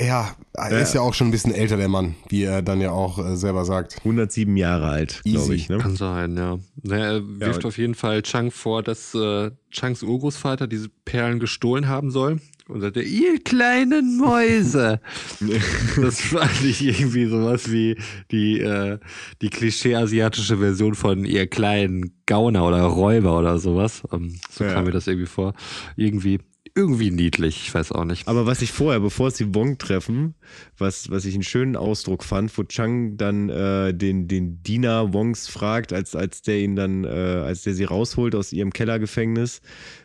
ja, 0.00 0.34
er 0.54 0.80
ist 0.80 0.94
ja 0.94 1.00
auch 1.00 1.14
schon 1.14 1.28
ein 1.28 1.30
bisschen 1.32 1.54
älter, 1.54 1.76
der 1.76 1.88
Mann, 1.88 2.14
wie 2.28 2.42
er 2.44 2.62
dann 2.62 2.80
ja 2.80 2.90
auch 2.92 3.18
äh, 3.18 3.36
selber 3.36 3.64
sagt. 3.64 3.96
107 3.98 4.56
Jahre 4.56 4.86
alt, 4.88 5.20
glaube 5.24 5.54
ich. 5.54 5.68
Ne? 5.68 5.78
Kann 5.78 5.96
sein, 5.96 6.36
ja. 6.36 6.58
Naja, 6.82 7.04
er 7.14 7.22
wirft 7.40 7.64
und- 7.64 7.66
auf 7.66 7.78
jeden 7.78 7.94
Fall 7.94 8.22
Chang 8.22 8.50
vor, 8.50 8.82
dass 8.82 9.14
äh, 9.14 9.50
Changs 9.70 10.02
Urgroßvater 10.02 10.66
diese 10.66 10.88
Perlen 11.04 11.38
gestohlen 11.40 11.88
haben 11.88 12.10
soll. 12.10 12.40
Und 12.68 12.80
sagte, 12.80 13.02
ihr 13.02 13.42
kleinen 13.42 14.16
Mäuse. 14.18 15.00
das 16.00 16.20
fand 16.20 16.62
ich 16.64 16.80
irgendwie 16.82 17.26
sowas 17.26 17.70
wie 17.72 17.96
die, 18.30 18.60
äh, 18.60 18.98
die 19.42 19.50
klischee-asiatische 19.50 20.58
Version 20.58 20.94
von 20.94 21.24
ihr 21.24 21.48
kleinen 21.48 22.12
Gauner 22.26 22.64
oder 22.66 22.82
Räuber 22.84 23.38
oder 23.38 23.58
sowas. 23.58 24.02
Ähm, 24.12 24.38
so 24.50 24.64
Ja. 24.64 24.74
kam 24.74 24.84
mir 24.84 24.92
das 24.92 25.06
irgendwie 25.06 25.26
vor. 25.26 25.54
Irgendwie, 25.96 26.38
irgendwie 26.74 27.10
niedlich, 27.10 27.66
ich 27.66 27.74
weiß 27.74 27.92
auch 27.92 28.04
nicht. 28.04 28.28
Aber 28.28 28.46
was 28.46 28.62
ich 28.62 28.72
vorher, 28.72 29.00
bevor 29.00 29.30
sie 29.30 29.54
Wong 29.54 29.78
treffen, 29.78 30.34
was, 30.78 31.10
was 31.10 31.24
ich 31.24 31.34
einen 31.34 31.42
schönen 31.42 31.76
Ausdruck 31.76 32.24
fand, 32.24 32.56
wo 32.56 32.64
Chang 32.64 33.16
dann 33.16 33.48
äh, 33.50 33.92
den, 33.92 34.28
den 34.28 34.62
Diener 34.62 35.12
Wongs 35.12 35.48
fragt, 35.48 35.92
als, 35.92 36.16
als 36.16 36.42
der 36.42 36.60
ihn 36.60 36.76
dann, 36.76 37.04
äh, 37.04 37.08
als 37.08 37.62
der 37.62 37.74
sie 37.74 37.84
rausholt 37.84 38.34
aus 38.34 38.52
ihrem 38.52 38.72
Kellergefängnis, 38.72 39.60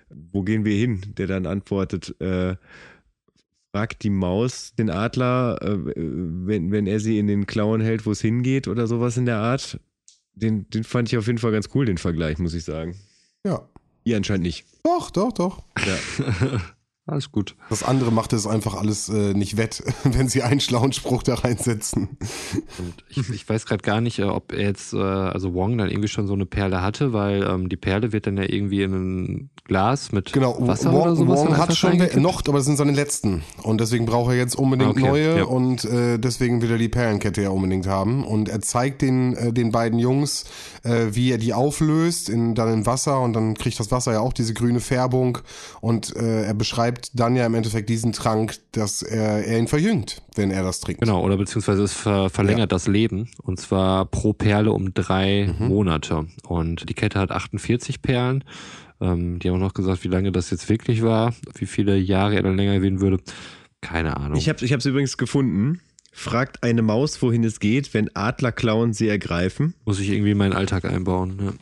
wo 0.09 0.43
gehen 0.43 0.65
wir 0.65 0.76
hin? 0.76 1.01
Der 1.18 1.28
dann 1.28 1.45
antwortet, 1.45 2.20
äh, 2.20 2.55
fragt 3.72 4.03
die 4.03 4.09
Maus 4.09 4.74
den 4.76 4.89
Adler, 4.89 5.59
äh, 5.61 5.78
wenn, 5.95 6.72
wenn 6.72 6.88
er 6.88 6.99
sie 6.99 7.18
in 7.20 7.28
den 7.28 7.47
Klauen 7.47 7.82
hält, 7.82 8.05
wo 8.05 8.11
es 8.11 8.22
hingeht 8.22 8.68
oder 8.68 8.88
sowas 8.88 9.18
in 9.18 9.26
der 9.26 9.38
Art. 9.38 9.80
Den, 10.34 10.70
den 10.70 10.84
fand 10.84 11.09
ich 11.09 11.18
auf 11.18 11.28
jeden 11.28 11.39
Fall 11.39 11.51
ganz 11.51 11.70
cool, 11.74 11.86
den 11.86 11.97
Vergleich, 11.97 12.38
muss 12.38 12.53
ich 12.53 12.63
sagen. 12.63 12.95
Ja. 13.45 13.68
Ihr 14.08 14.16
anscheinend 14.16 14.43
nicht. 14.43 14.64
Doch, 14.84 15.12
doch, 15.12 15.34
doch. 15.34 15.64
Ja. 15.86 16.62
Alles 17.08 17.32
gut. 17.32 17.55
Das 17.70 17.84
andere 17.84 18.12
macht 18.12 18.34
es 18.34 18.45
einfach 18.45 18.76
alles 18.76 19.08
äh, 19.08 19.34
nicht 19.34 19.55
wett, 19.55 19.82
wenn 20.03 20.28
sie 20.28 20.43
einen 20.43 20.60
schlauen 20.60 20.91
Spruch 20.91 21.24
da 21.24 21.36
reinsetzen. 21.36 22.10
Ich, 23.08 23.30
ich 23.30 23.47
weiß 23.47 23.66
gerade 23.66 23.82
gar 23.82 24.01
nicht, 24.01 24.20
äh, 24.20 24.24
ob 24.24 24.51
er 24.51 24.64
jetzt, 24.64 24.93
äh, 24.93 24.97
also 24.97 25.53
Wong 25.53 25.78
dann 25.78 25.89
irgendwie 25.89 26.10
schon 26.10 26.28
so 26.28 26.34
eine 26.34 26.45
Perle 26.45 26.82
hatte, 26.82 27.14
weil 27.14 27.43
ähm, 27.43 27.70
die 27.70 27.78
Perle 27.78 28.12
wird 28.12 28.28
dann 28.28 28.36
ja 28.36 28.43
irgendwie 28.43 28.84
in 28.84 28.93
ein 28.93 29.49
Glas 29.68 30.12
mit 30.12 30.34
Genau, 30.34 30.55
Wasser 30.60 30.91
Wong, 30.91 31.01
oder 31.01 31.16
sowas 31.16 31.39
Wong 31.39 31.58
hat 31.58 31.76
schon 31.76 31.97
noch, 32.22 32.41
aber 32.47 32.58
das 32.58 32.66
sind 32.66 32.78
seine 32.78 32.93
letzten. 32.93 33.43
Und 33.64 33.82
deswegen 33.82 34.05
braucht 34.05 34.32
er 34.32 34.38
jetzt 34.38 34.55
unbedingt 34.55 34.91
okay, 34.91 35.01
neue 35.01 35.38
ja. 35.39 35.43
und 35.43 35.86
äh, 35.86 36.18
deswegen 36.18 36.62
will 36.62 36.72
er 36.72 36.78
die 36.78 36.89
Perlenkette 36.89 37.41
ja 37.41 37.49
unbedingt 37.49 37.88
haben. 37.88 38.24
Und 38.24 38.49
er 38.49 38.62
zeigt 38.62 39.01
den, 39.01 39.36
äh, 39.36 39.53
den 39.53 39.72
beiden 39.72 39.99
Jungs, 39.99 40.45
äh, 40.84 41.08
wie 41.12 41.32
er 41.32 41.38
die 41.38 41.53
auflöst, 41.53 42.30
in, 42.30 42.55
dann 42.55 42.72
in 42.72 42.86
Wasser 42.86 43.22
und 43.22 43.34
dann 43.34 43.55
kriegt 43.55 43.80
das 43.80 43.91
Wasser 43.91 44.14
ja 44.14 44.20
auch 44.22 44.34
diese 44.34 44.53
grüne 44.53 44.80
Färbung. 44.80 45.39
Und 45.82 46.16
äh, 46.16 46.43
er 46.45 46.53
beschreibt 46.53 46.96
dann 47.13 47.35
ja 47.35 47.45
im 47.45 47.53
Endeffekt 47.55 47.89
diesen 47.89 48.13
Trank, 48.13 48.55
dass 48.71 49.01
er, 49.01 49.45
er 49.45 49.57
ihn 49.59 49.67
verjüngt, 49.67 50.21
wenn 50.35 50.51
er 50.51 50.63
das 50.63 50.79
trinkt. 50.79 51.01
Genau, 51.01 51.23
oder 51.23 51.37
beziehungsweise 51.37 51.83
es 51.83 51.93
ver 51.93 52.29
verlängert 52.29 52.71
das 52.71 52.87
Leben 52.87 53.29
und 53.43 53.59
zwar 53.59 54.05
pro 54.05 54.33
Perle 54.33 54.71
um 54.71 54.93
drei 54.93 55.53
Mhm. 55.59 55.67
Monate. 55.67 56.27
Und 56.47 56.89
die 56.89 56.93
Kette 56.93 57.19
hat 57.19 57.31
48 57.31 58.01
Perlen. 58.01 58.43
Ähm, 58.99 59.39
die 59.39 59.49
haben 59.49 59.55
auch 59.57 59.59
noch 59.67 59.73
gesagt, 59.73 60.03
wie 60.03 60.07
lange 60.07 60.31
das 60.31 60.49
jetzt 60.49 60.69
wirklich 60.69 61.03
war, 61.03 61.33
wie 61.55 61.65
viele 61.67 61.97
Jahre 61.97 62.35
er 62.35 62.43
dann 62.43 62.57
länger 62.57 62.75
gewinnen 62.75 62.99
würde. 63.01 63.19
Keine 63.81 64.17
Ahnung. 64.17 64.37
Ich 64.37 64.49
habe 64.49 64.65
es 64.65 64.85
übrigens 64.85 65.17
gefunden. 65.17 65.81
Fragt 66.11 66.63
eine 66.63 66.81
Maus, 66.81 67.21
wohin 67.21 67.43
es 67.43 67.59
geht, 67.59 67.93
wenn 67.93 68.09
Adlerklauen 68.15 68.91
sie 68.93 69.07
ergreifen. 69.07 69.75
Muss 69.85 69.99
ich 69.99 70.09
irgendwie 70.09 70.31
in 70.31 70.37
meinen 70.39 70.53
Alltag 70.53 70.85
einbauen. 70.85 71.39
Ja. 71.43 71.53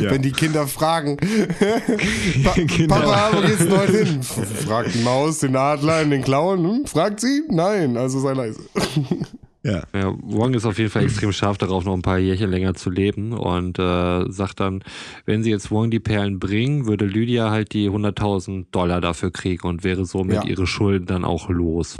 Ja. 0.00 0.10
Wenn 0.10 0.22
die 0.22 0.32
Kinder 0.32 0.66
fragen, 0.66 1.16
pa 2.44 2.54
Genau. 2.54 2.94
Papa, 2.94 3.30
wo 3.32 3.40
geht's 3.40 3.58
denn 3.58 3.78
heute 3.78 4.04
hin? 4.04 4.22
Fragt 4.22 4.94
die 4.94 5.02
Maus 5.02 5.40
den 5.40 5.56
Adler 5.56 6.02
in 6.02 6.10
den 6.10 6.22
Klauen. 6.22 6.64
Hm? 6.64 6.86
Fragt 6.86 7.20
sie? 7.20 7.42
Nein, 7.48 7.96
also 7.96 8.20
sei 8.20 8.32
leise. 8.32 8.60
Ja. 9.64 9.82
ja. 9.94 10.14
Wong 10.22 10.52
ist 10.52 10.66
auf 10.66 10.78
jeden 10.78 10.90
Fall 10.90 11.04
extrem 11.04 11.32
scharf 11.32 11.56
darauf, 11.56 11.84
noch 11.84 11.94
ein 11.94 12.02
paar 12.02 12.18
Jährchen 12.18 12.50
länger 12.50 12.74
zu 12.74 12.90
leben 12.90 13.32
und 13.32 13.78
äh, 13.78 14.30
sagt 14.30 14.60
dann, 14.60 14.84
wenn 15.24 15.42
sie 15.42 15.50
jetzt 15.50 15.70
Wong 15.70 15.90
die 15.90 16.00
Perlen 16.00 16.38
bringen, 16.38 16.86
würde 16.86 17.06
Lydia 17.06 17.50
halt 17.50 17.72
die 17.72 17.88
100.000 17.88 18.66
Dollar 18.70 19.00
dafür 19.00 19.32
kriegen 19.32 19.66
und 19.66 19.82
wäre 19.82 20.04
somit 20.04 20.36
ja. 20.36 20.44
ihre 20.44 20.66
Schulden 20.66 21.06
dann 21.06 21.24
auch 21.24 21.48
los. 21.48 21.96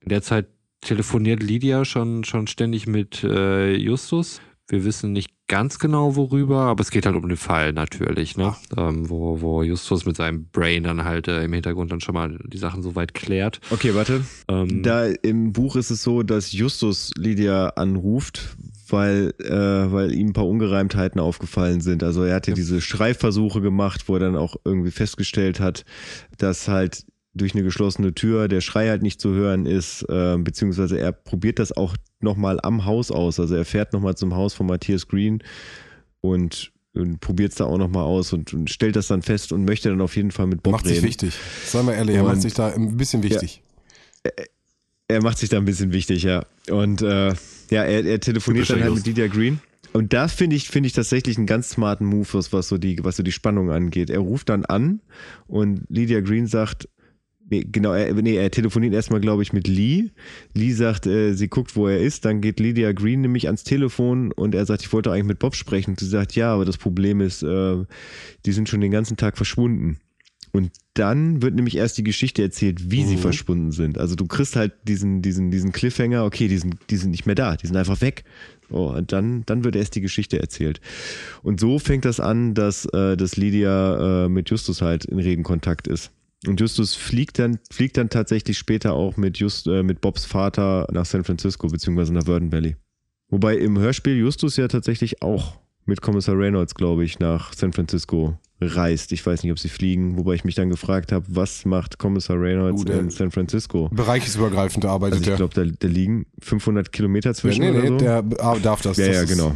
In 0.00 0.08
der 0.08 0.22
Zeit 0.22 0.48
telefoniert 0.80 1.42
Lydia 1.42 1.84
schon, 1.84 2.24
schon 2.24 2.48
ständig 2.48 2.88
mit 2.88 3.22
äh, 3.22 3.76
Justus. 3.76 4.40
Wir 4.66 4.84
wissen 4.84 5.12
nicht 5.12 5.30
ganz 5.50 5.80
genau 5.80 6.14
worüber, 6.14 6.60
aber 6.60 6.80
es 6.80 6.92
geht 6.92 7.06
halt 7.06 7.16
um 7.16 7.28
den 7.28 7.36
Fall 7.36 7.72
natürlich, 7.72 8.36
ne? 8.36 8.54
Ähm, 8.76 9.10
wo, 9.10 9.40
wo 9.40 9.64
Justus 9.64 10.06
mit 10.06 10.16
seinem 10.16 10.44
Brain 10.52 10.84
dann 10.84 11.04
halt 11.04 11.26
äh, 11.26 11.42
im 11.42 11.52
Hintergrund 11.52 11.90
dann 11.90 12.00
schon 12.00 12.14
mal 12.14 12.38
die 12.46 12.56
Sachen 12.56 12.84
soweit 12.84 13.14
klärt. 13.14 13.60
Okay, 13.70 13.92
warte. 13.96 14.24
Ähm, 14.46 14.84
da 14.84 15.06
im 15.06 15.52
Buch 15.52 15.74
ist 15.74 15.90
es 15.90 16.04
so, 16.04 16.22
dass 16.22 16.52
Justus 16.52 17.10
Lydia 17.18 17.70
anruft, 17.70 18.56
weil, 18.88 19.34
äh, 19.40 19.50
weil 19.50 20.12
ihm 20.12 20.28
ein 20.28 20.32
paar 20.34 20.46
Ungereimtheiten 20.46 21.20
aufgefallen 21.20 21.80
sind. 21.80 22.04
Also 22.04 22.22
er 22.22 22.36
hatte 22.36 22.52
ja. 22.52 22.54
diese 22.54 22.80
Schreibversuche 22.80 23.60
gemacht, 23.60 24.04
wo 24.06 24.14
er 24.14 24.20
dann 24.20 24.36
auch 24.36 24.54
irgendwie 24.64 24.92
festgestellt 24.92 25.58
hat, 25.58 25.84
dass 26.38 26.68
halt 26.68 27.04
durch 27.34 27.54
eine 27.54 27.62
geschlossene 27.62 28.12
Tür 28.14 28.48
der 28.48 28.60
Schrei 28.60 28.88
halt 28.88 29.02
nicht 29.02 29.20
zu 29.20 29.32
hören 29.32 29.66
ist, 29.66 30.02
äh, 30.08 30.36
beziehungsweise 30.38 30.98
er 30.98 31.12
probiert 31.12 31.58
das 31.58 31.72
auch 31.72 31.96
nochmal 32.20 32.58
am 32.62 32.84
Haus 32.84 33.10
aus. 33.10 33.38
Also 33.38 33.54
er 33.54 33.64
fährt 33.64 33.92
nochmal 33.92 34.16
zum 34.16 34.34
Haus 34.34 34.52
von 34.52 34.66
Matthias 34.66 35.06
Green 35.06 35.42
und, 36.20 36.72
und 36.92 37.20
probiert 37.20 37.52
es 37.52 37.58
da 37.58 37.66
auch 37.66 37.78
nochmal 37.78 38.04
aus 38.04 38.32
und, 38.32 38.52
und, 38.52 38.68
stellt 38.68 38.96
das 38.96 39.06
dann 39.06 39.22
fest 39.22 39.52
und 39.52 39.64
möchte 39.64 39.90
dann 39.90 40.00
auf 40.00 40.16
jeden 40.16 40.32
Fall 40.32 40.46
mit 40.46 40.62
Bob 40.62 40.72
macht 40.72 40.86
reden. 40.86 41.04
Macht 41.04 41.20
sich 41.20 41.30
wichtig. 41.30 41.40
Sei 41.66 41.82
mal 41.82 41.92
ehrlich, 41.92 42.16
er 42.16 42.24
macht 42.24 42.42
sich 42.42 42.54
da 42.54 42.68
ein 42.68 42.96
bisschen 42.96 43.22
wichtig. 43.22 43.62
Ja, 44.24 44.32
er, 44.36 44.46
er, 45.08 45.22
macht 45.22 45.38
sich 45.38 45.48
da 45.48 45.56
ein 45.58 45.64
bisschen 45.64 45.92
wichtig, 45.92 46.24
ja. 46.24 46.44
Und 46.68 47.00
äh, 47.02 47.28
ja, 47.70 47.84
er, 47.84 48.04
er 48.04 48.20
telefoniert 48.20 48.68
dann 48.70 48.82
halt 48.82 48.94
mit 48.94 49.06
Lydia 49.06 49.28
Green. 49.28 49.60
Und 49.92 50.12
da 50.12 50.28
finde 50.28 50.56
ich, 50.56 50.68
finde 50.68 50.88
ich 50.88 50.92
tatsächlich 50.92 51.36
einen 51.36 51.46
ganz 51.46 51.70
smarten 51.70 52.06
Move, 52.06 52.28
was 52.32 52.68
so 52.68 52.78
die, 52.78 53.02
was 53.02 53.16
so 53.16 53.22
die 53.22 53.32
Spannung 53.32 53.70
angeht. 53.70 54.10
Er 54.10 54.20
ruft 54.20 54.48
dann 54.48 54.64
an 54.64 55.00
und 55.48 55.82
Lydia 55.88 56.20
Green 56.20 56.46
sagt, 56.46 56.88
genau, 57.50 57.92
er, 57.92 58.14
nee, 58.14 58.36
er 58.36 58.50
telefoniert 58.50 58.94
erstmal, 58.94 59.20
glaube 59.20 59.42
ich, 59.42 59.52
mit 59.52 59.66
Lee. 59.66 60.10
Lee 60.54 60.72
sagt, 60.72 61.06
äh, 61.06 61.34
sie 61.34 61.48
guckt, 61.48 61.76
wo 61.76 61.88
er 61.88 61.98
ist. 62.00 62.24
Dann 62.24 62.40
geht 62.40 62.60
Lydia 62.60 62.92
Green 62.92 63.20
nämlich 63.20 63.46
ans 63.46 63.64
Telefon 63.64 64.32
und 64.32 64.54
er 64.54 64.64
sagt, 64.66 64.82
ich 64.82 64.92
wollte 64.92 65.10
eigentlich 65.10 65.24
mit 65.24 65.38
Bob 65.38 65.56
sprechen. 65.56 65.90
Und 65.90 66.00
sie 66.00 66.06
sagt, 66.06 66.34
ja, 66.36 66.54
aber 66.54 66.64
das 66.64 66.78
Problem 66.78 67.20
ist, 67.20 67.42
äh, 67.42 67.84
die 68.46 68.52
sind 68.52 68.68
schon 68.68 68.80
den 68.80 68.92
ganzen 68.92 69.16
Tag 69.16 69.36
verschwunden. 69.36 69.98
Und 70.52 70.72
dann 70.94 71.42
wird 71.42 71.54
nämlich 71.54 71.76
erst 71.76 71.98
die 71.98 72.02
Geschichte 72.02 72.42
erzählt, 72.42 72.90
wie 72.90 73.04
mhm. 73.04 73.08
sie 73.08 73.16
verschwunden 73.16 73.72
sind. 73.72 73.98
Also 73.98 74.16
du 74.16 74.26
kriegst 74.26 74.56
halt 74.56 74.72
diesen, 74.84 75.22
diesen, 75.22 75.50
diesen 75.50 75.72
Cliffhanger, 75.72 76.24
okay, 76.24 76.48
die 76.48 76.58
sind, 76.58 76.76
die 76.90 76.96
sind 76.96 77.10
nicht 77.10 77.26
mehr 77.26 77.36
da, 77.36 77.56
die 77.56 77.66
sind 77.66 77.76
einfach 77.76 78.00
weg. 78.00 78.24
Oh, 78.70 78.90
und 78.90 79.12
dann, 79.12 79.44
dann 79.46 79.64
wird 79.64 79.76
erst 79.76 79.96
die 79.96 80.00
Geschichte 80.00 80.40
erzählt. 80.40 80.80
Und 81.42 81.60
so 81.60 81.78
fängt 81.78 82.04
das 82.04 82.20
an, 82.20 82.54
dass, 82.54 82.84
äh, 82.86 83.16
dass 83.16 83.36
Lydia 83.36 84.26
äh, 84.26 84.28
mit 84.28 84.50
Justus 84.50 84.82
halt 84.82 85.04
in 85.04 85.18
regen 85.18 85.42
Kontakt 85.42 85.88
ist. 85.88 86.12
Und 86.46 86.60
Justus 86.60 86.94
fliegt 86.94 87.38
dann, 87.38 87.58
fliegt 87.70 87.96
dann 87.96 88.08
tatsächlich 88.08 88.56
später 88.56 88.94
auch 88.94 89.16
mit, 89.16 89.38
Just, 89.38 89.66
äh, 89.66 89.82
mit 89.82 90.00
Bobs 90.00 90.24
Vater 90.24 90.86
nach 90.90 91.04
San 91.04 91.24
Francisco, 91.24 91.68
beziehungsweise 91.68 92.14
nach 92.14 92.24
Verdon 92.24 92.50
Valley. 92.50 92.76
Wobei 93.28 93.56
im 93.56 93.78
Hörspiel 93.78 94.16
Justus 94.16 94.56
ja 94.56 94.66
tatsächlich 94.66 95.22
auch 95.22 95.58
mit 95.84 96.00
Kommissar 96.00 96.38
Reynolds, 96.38 96.74
glaube 96.74 97.04
ich, 97.04 97.18
nach 97.18 97.52
San 97.52 97.72
Francisco 97.72 98.38
reist. 98.60 99.12
Ich 99.12 99.24
weiß 99.24 99.42
nicht, 99.42 99.52
ob 99.52 99.58
sie 99.58 99.68
fliegen, 99.68 100.18
wobei 100.18 100.34
ich 100.34 100.44
mich 100.44 100.54
dann 100.54 100.68
gefragt 100.68 101.12
habe, 101.12 101.24
was 101.28 101.64
macht 101.64 101.98
Kommissar 101.98 102.40
Reynolds 102.40 102.84
uh, 102.84 102.92
in 102.92 103.10
San 103.10 103.30
Francisco? 103.30 103.88
Bereichsübergreifend 103.90 104.84
arbeitet 104.84 105.20
also 105.20 105.30
ich 105.30 105.36
glaube, 105.36 105.54
da, 105.54 105.64
da, 105.64 105.88
liegen 105.88 106.26
500 106.40 106.92
Kilometer 106.92 107.34
zwischen 107.34 107.62
ja, 107.62 107.70
nee, 107.72 107.80
nee, 107.80 107.88
so. 107.88 107.96
der 107.96 108.22
darf 108.22 108.82
das. 108.82 108.96
Ja, 108.98 109.06
das 109.06 109.16
ja, 109.16 109.24
genau. 109.24 109.54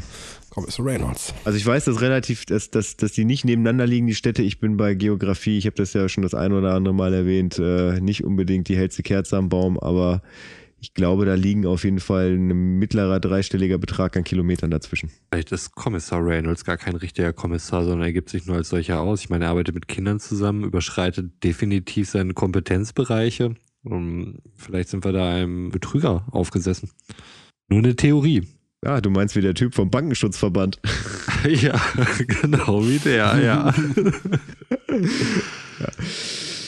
Kommissar 0.54 0.86
Reynolds. 0.86 1.34
Also 1.44 1.58
ich 1.58 1.66
weiß, 1.66 1.86
dass 1.86 2.00
relativ, 2.00 2.46
dass, 2.46 2.70
dass, 2.70 2.96
dass 2.96 3.10
die 3.12 3.24
nicht 3.24 3.44
nebeneinander 3.44 3.88
liegen, 3.88 4.06
die 4.06 4.14
Städte. 4.14 4.42
Ich 4.42 4.60
bin 4.60 4.76
bei 4.76 4.94
Geografie, 4.94 5.58
ich 5.58 5.66
habe 5.66 5.74
das 5.74 5.92
ja 5.94 6.08
schon 6.08 6.22
das 6.22 6.32
ein 6.32 6.52
oder 6.52 6.74
andere 6.74 6.94
Mal 6.94 7.12
erwähnt, 7.12 7.58
äh, 7.58 8.00
nicht 8.00 8.22
unbedingt 8.22 8.68
die 8.68 8.76
hellste 8.76 9.02
Kerze 9.02 9.36
am 9.36 9.48
Baum, 9.48 9.80
aber 9.80 10.22
ich 10.78 10.94
glaube, 10.94 11.24
da 11.24 11.34
liegen 11.34 11.66
auf 11.66 11.82
jeden 11.82 11.98
Fall 11.98 12.34
ein 12.34 12.78
mittlerer 12.78 13.18
dreistelliger 13.18 13.78
Betrag 13.78 14.16
an 14.16 14.22
Kilometern 14.22 14.70
dazwischen. 14.70 15.10
Vielleicht 15.32 15.50
ist 15.50 15.74
Kommissar 15.74 16.24
Reynolds 16.24 16.64
gar 16.64 16.76
kein 16.76 16.94
richtiger 16.94 17.32
Kommissar, 17.32 17.84
sondern 17.84 18.02
er 18.02 18.12
gibt 18.12 18.28
sich 18.28 18.46
nur 18.46 18.56
als 18.56 18.68
solcher 18.68 19.00
aus. 19.00 19.22
Ich 19.22 19.30
meine, 19.30 19.46
er 19.46 19.50
arbeitet 19.50 19.74
mit 19.74 19.88
Kindern 19.88 20.20
zusammen, 20.20 20.62
überschreitet 20.62 21.42
definitiv 21.42 22.10
seine 22.10 22.34
Kompetenzbereiche. 22.34 23.54
Und 23.82 24.42
vielleicht 24.54 24.90
sind 24.90 25.04
wir 25.04 25.12
da 25.12 25.30
einem 25.30 25.70
Betrüger 25.70 26.26
aufgesessen. 26.30 26.90
Nur 27.68 27.80
eine 27.80 27.96
Theorie. 27.96 28.46
Ah, 28.84 29.00
du 29.00 29.10
meinst 29.10 29.34
wie 29.34 29.40
der 29.40 29.54
Typ 29.54 29.74
vom 29.74 29.90
Bankenschutzverband. 29.90 30.78
ja, 31.48 31.80
genau 32.42 32.86
wie 32.86 32.98
der, 32.98 33.38
ja. 33.38 33.74
ja. 35.80 35.88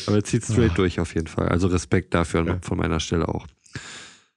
Aber 0.06 0.16
er 0.16 0.24
zieht 0.24 0.44
straight 0.44 0.72
oh. 0.72 0.76
durch 0.76 1.00
auf 1.00 1.14
jeden 1.14 1.26
Fall. 1.26 1.48
Also 1.48 1.66
Respekt 1.66 2.14
dafür 2.14 2.46
ja. 2.46 2.58
von 2.62 2.78
meiner 2.78 3.00
Stelle 3.00 3.28
auch. 3.28 3.46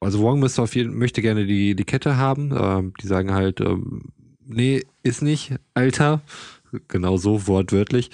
Also 0.01 0.19
Wong 0.21 0.39
müsste 0.39 0.61
auf 0.61 0.75
jeden, 0.75 0.97
möchte 0.97 1.21
gerne 1.21 1.45
die, 1.45 1.75
die 1.75 1.85
Kette 1.85 2.17
haben. 2.17 2.53
Ähm, 2.57 2.93
die 3.01 3.07
sagen 3.07 3.33
halt, 3.33 3.59
ähm, 3.61 4.11
nee, 4.45 4.83
ist 5.03 5.21
nicht, 5.21 5.55
Alter. 5.73 6.21
Genau 6.87 7.17
so 7.17 7.47
wortwörtlich. 7.47 8.11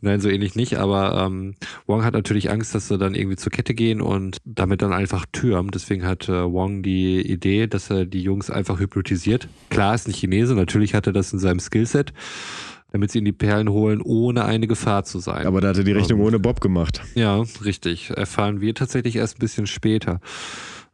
Nein, 0.00 0.20
so 0.20 0.28
ähnlich 0.28 0.54
nicht, 0.54 0.78
aber 0.78 1.26
ähm, 1.26 1.54
Wong 1.86 2.04
hat 2.04 2.14
natürlich 2.14 2.50
Angst, 2.50 2.74
dass 2.74 2.88
sie 2.88 2.98
dann 2.98 3.14
irgendwie 3.14 3.36
zur 3.36 3.52
Kette 3.52 3.74
gehen 3.74 4.00
und 4.00 4.38
damit 4.44 4.82
dann 4.82 4.92
einfach 4.92 5.26
türmen. 5.32 5.70
Deswegen 5.70 6.04
hat 6.06 6.28
äh, 6.28 6.52
Wong 6.52 6.82
die 6.82 7.20
Idee, 7.20 7.66
dass 7.66 7.90
er 7.90 8.06
die 8.06 8.22
Jungs 8.22 8.50
einfach 8.50 8.80
hypnotisiert. 8.80 9.48
Klar, 9.68 9.94
ist 9.94 10.08
ein 10.08 10.14
Chinese, 10.14 10.54
natürlich 10.54 10.94
hat 10.94 11.06
er 11.06 11.12
das 11.12 11.32
in 11.32 11.38
seinem 11.38 11.60
Skillset, 11.60 12.12
damit 12.92 13.10
sie 13.10 13.18
in 13.18 13.24
die 13.24 13.32
Perlen 13.32 13.68
holen, 13.68 14.00
ohne 14.00 14.44
eine 14.44 14.66
Gefahr 14.66 15.04
zu 15.04 15.18
sein. 15.18 15.46
Aber 15.46 15.60
da 15.60 15.68
hat 15.68 15.78
er 15.78 15.84
die 15.84 15.92
Rechnung 15.92 16.20
um, 16.20 16.26
ohne 16.26 16.38
Bob 16.38 16.60
gemacht. 16.60 17.02
Ja, 17.14 17.44
richtig. 17.64 18.10
Erfahren 18.10 18.60
wir 18.60 18.74
tatsächlich 18.74 19.16
erst 19.16 19.36
ein 19.36 19.40
bisschen 19.40 19.66
später. 19.66 20.20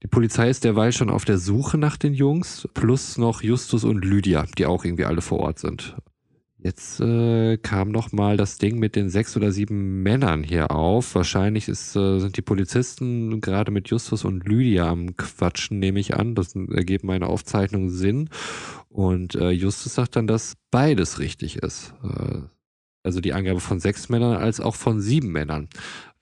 Die 0.03 0.09
Polizei 0.09 0.51
ist 0.51 0.65
derweil 0.65 0.93
schon 0.93 1.11
auf 1.11 1.25
der 1.25 1.39
Suche 1.39 1.79
nach 1.79 1.97
den 1.97 2.13
Jungs, 2.13 2.69
plus 2.75 3.17
noch 3.17 3.43
Justus 3.43 3.83
und 3.83 4.05
Lydia, 4.05 4.45
die 4.59 4.67
auch 4.67 4.85
irgendwie 4.85 5.07
alle 5.07 5.23
vor 5.23 5.41
Ort 5.41 5.59
sind. 5.59 5.97
Jetzt 6.67 6.99
äh, 6.99 7.59
kam 7.59 7.93
noch 7.93 8.11
mal 8.11 8.37
das 8.37 8.59
Ding 8.59 8.81
mit 8.81 8.97
den 8.97 9.09
sechs 9.09 9.37
oder 9.37 9.53
sieben 9.53 10.03
Männern 10.03 10.43
hier 10.43 10.73
auf. 10.73 11.15
Wahrscheinlich 11.15 11.69
ist, 11.69 11.95
äh, 11.95 12.19
sind 12.19 12.37
die 12.37 12.43
Polizisten 12.43 13.41
gerade 13.41 13.71
mit 13.71 13.89
Justus 13.89 14.25
und 14.25 14.49
Lydia 14.49 14.89
am 14.89 15.17
Quatschen, 15.17 15.79
nehme 15.79 16.01
ich 16.01 16.17
an. 16.17 16.35
Das 16.35 16.57
ergibt 16.57 17.05
meine 17.05 17.29
Aufzeichnung 17.29 17.91
Sinn. 17.91 18.31
Und 18.89 19.37
äh, 19.37 19.51
Justus 19.51 19.95
sagt 19.95 20.17
dann, 20.17 20.27
dass 20.27 20.55
beides 20.73 21.21
richtig 21.21 21.59
ist. 21.59 21.95
Äh, 22.03 22.41
also 23.07 23.21
die 23.21 23.33
Angabe 23.33 23.61
von 23.61 23.81
sechs 23.81 24.09
Männern 24.09 24.37
als 24.37 24.61
auch 24.61 24.75
von 24.75 25.01
sieben 25.01 25.29
Männern 25.29 25.69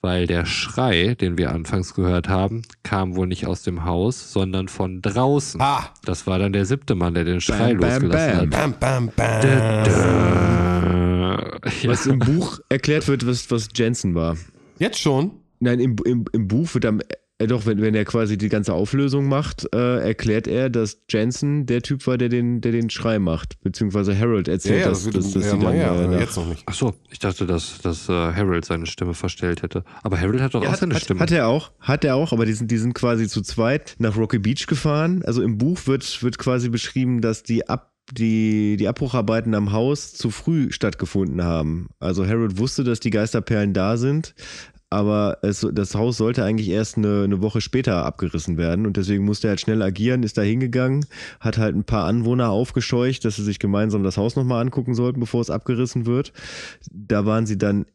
weil 0.05 0.27
der 0.27 0.45
Schrei, 0.45 1.15
den 1.15 1.39
wir 1.39 1.51
anfangs 1.51 1.95
gehört 1.95 2.29
haben, 2.29 2.61
kam 2.83 3.15
wohl 3.15 3.25
nicht 3.25 3.47
aus 3.47 3.63
dem 3.63 3.85
Haus, 3.85 4.31
sondern 4.31 4.67
von 4.67 5.01
draußen. 5.01 5.59
Ah. 5.59 5.89
Das 6.03 6.27
war 6.27 6.37
dann 6.37 6.53
der 6.53 6.65
siebte 6.65 6.93
Mann, 6.93 7.15
der 7.15 7.23
den 7.23 7.41
Schrei 7.41 7.73
bam, 7.73 7.89
losgelassen 7.89 8.49
bam, 8.51 8.61
hat. 8.61 8.79
Bam, 8.79 9.07
bam, 9.07 9.11
bam. 9.15 9.41
Da, 9.41 9.83
da. 9.83 11.59
Was 11.85 12.05
im 12.05 12.19
Buch 12.19 12.59
erklärt 12.69 13.07
wird, 13.07 13.25
was, 13.25 13.49
was 13.49 13.69
Jensen 13.75 14.13
war. 14.13 14.37
Jetzt 14.77 14.99
schon? 14.99 15.31
Nein, 15.59 15.79
im, 15.79 15.95
im, 16.05 16.25
im 16.33 16.47
Buch 16.47 16.71
wird 16.75 16.85
am 16.85 17.01
äh, 17.37 17.47
doch, 17.47 17.65
wenn, 17.65 17.81
wenn 17.81 17.95
er 17.95 18.05
quasi 18.05 18.37
die 18.37 18.47
ganze 18.47 18.73
Auflösung 18.73 19.27
macht, 19.27 19.67
äh, 19.73 19.99
erklärt 19.99 20.47
er, 20.47 20.69
dass 20.69 21.01
Jensen 21.09 21.65
der 21.65 21.81
Typ 21.81 22.07
war, 22.07 22.17
der 22.17 22.29
den, 22.29 22.61
der 22.61 22.71
den 22.71 22.89
Schrei 22.89 23.19
macht. 23.19 23.61
Beziehungsweise 23.61 24.17
Harold 24.17 24.47
erzählt, 24.47 24.79
ja, 24.79 24.83
ja, 24.83 24.89
dass, 24.89 25.03
das 25.03 25.13
dass, 25.13 25.33
dass 25.33 25.43
ja, 25.43 25.51
sie 25.51 25.59
dann. 25.59 25.75
Ja, 25.75 26.11
äh, 26.13 26.19
jetzt 26.19 26.37
noch 26.37 26.47
nicht. 26.47 26.63
Ach 26.65 26.73
so, 26.73 26.95
ich 27.09 27.19
dachte, 27.19 27.45
dass, 27.45 27.79
dass 27.81 28.07
äh, 28.07 28.13
Harold 28.13 28.63
seine 28.63 28.85
Stimme 28.85 29.13
verstellt 29.13 29.63
hätte. 29.63 29.83
Aber 30.03 30.19
Harold 30.19 30.41
hat 30.41 30.53
doch 30.53 30.61
auch 30.61 30.71
hat, 30.71 30.79
seine 30.79 30.95
hat, 30.95 31.01
Stimme. 31.01 31.19
Hat 31.19 31.31
er 31.31 31.47
auch, 31.47 31.71
hat 31.79 32.05
er 32.05 32.15
auch, 32.15 32.31
aber 32.31 32.45
die 32.45 32.53
sind, 32.53 32.71
die 32.71 32.77
sind 32.77 32.93
quasi 32.93 33.27
zu 33.27 33.41
zweit 33.41 33.95
nach 33.99 34.15
Rocky 34.15 34.39
Beach 34.39 34.65
gefahren. 34.67 35.21
Also 35.25 35.41
im 35.41 35.57
Buch 35.57 35.87
wird, 35.87 36.23
wird 36.23 36.37
quasi 36.37 36.69
beschrieben, 36.69 37.19
dass 37.21 37.43
die 37.43 37.67
ab 37.67 37.91
die, 38.11 38.77
die 38.77 38.87
Abbrucharbeiten 38.87 39.55
am 39.55 39.71
Haus 39.71 40.13
zu 40.13 40.29
früh 40.29 40.71
stattgefunden 40.71 41.43
haben. 41.43 41.87
Also 41.99 42.25
Harold 42.25 42.59
wusste, 42.59 42.83
dass 42.83 42.99
die 42.99 43.09
Geisterperlen 43.09 43.73
da 43.73 43.97
sind, 43.97 44.35
aber 44.89 45.39
es, 45.41 45.65
das 45.73 45.95
Haus 45.95 46.17
sollte 46.17 46.43
eigentlich 46.43 46.69
erst 46.69 46.97
eine, 46.97 47.23
eine, 47.23 47.41
Woche 47.41 47.61
später 47.61 48.05
abgerissen 48.05 48.57
werden 48.57 48.85
und 48.85 48.97
deswegen 48.97 49.25
musste 49.25 49.47
er 49.47 49.51
halt 49.51 49.61
schnell 49.61 49.81
agieren, 49.81 50.23
ist 50.23 50.37
da 50.37 50.41
hingegangen, 50.41 51.05
hat 51.39 51.57
halt 51.57 51.75
ein 51.75 51.83
paar 51.83 52.05
Anwohner 52.05 52.49
aufgescheucht, 52.49 53.25
dass 53.25 53.35
sie 53.35 53.43
sich 53.43 53.59
gemeinsam 53.59 54.03
das 54.03 54.17
Haus 54.17 54.35
nochmal 54.35 54.61
angucken 54.61 54.93
sollten, 54.93 55.19
bevor 55.19 55.41
es 55.41 55.49
abgerissen 55.49 56.05
wird. 56.05 56.33
Da 56.91 57.25
waren 57.25 57.45
sie 57.45 57.57
dann 57.57 57.85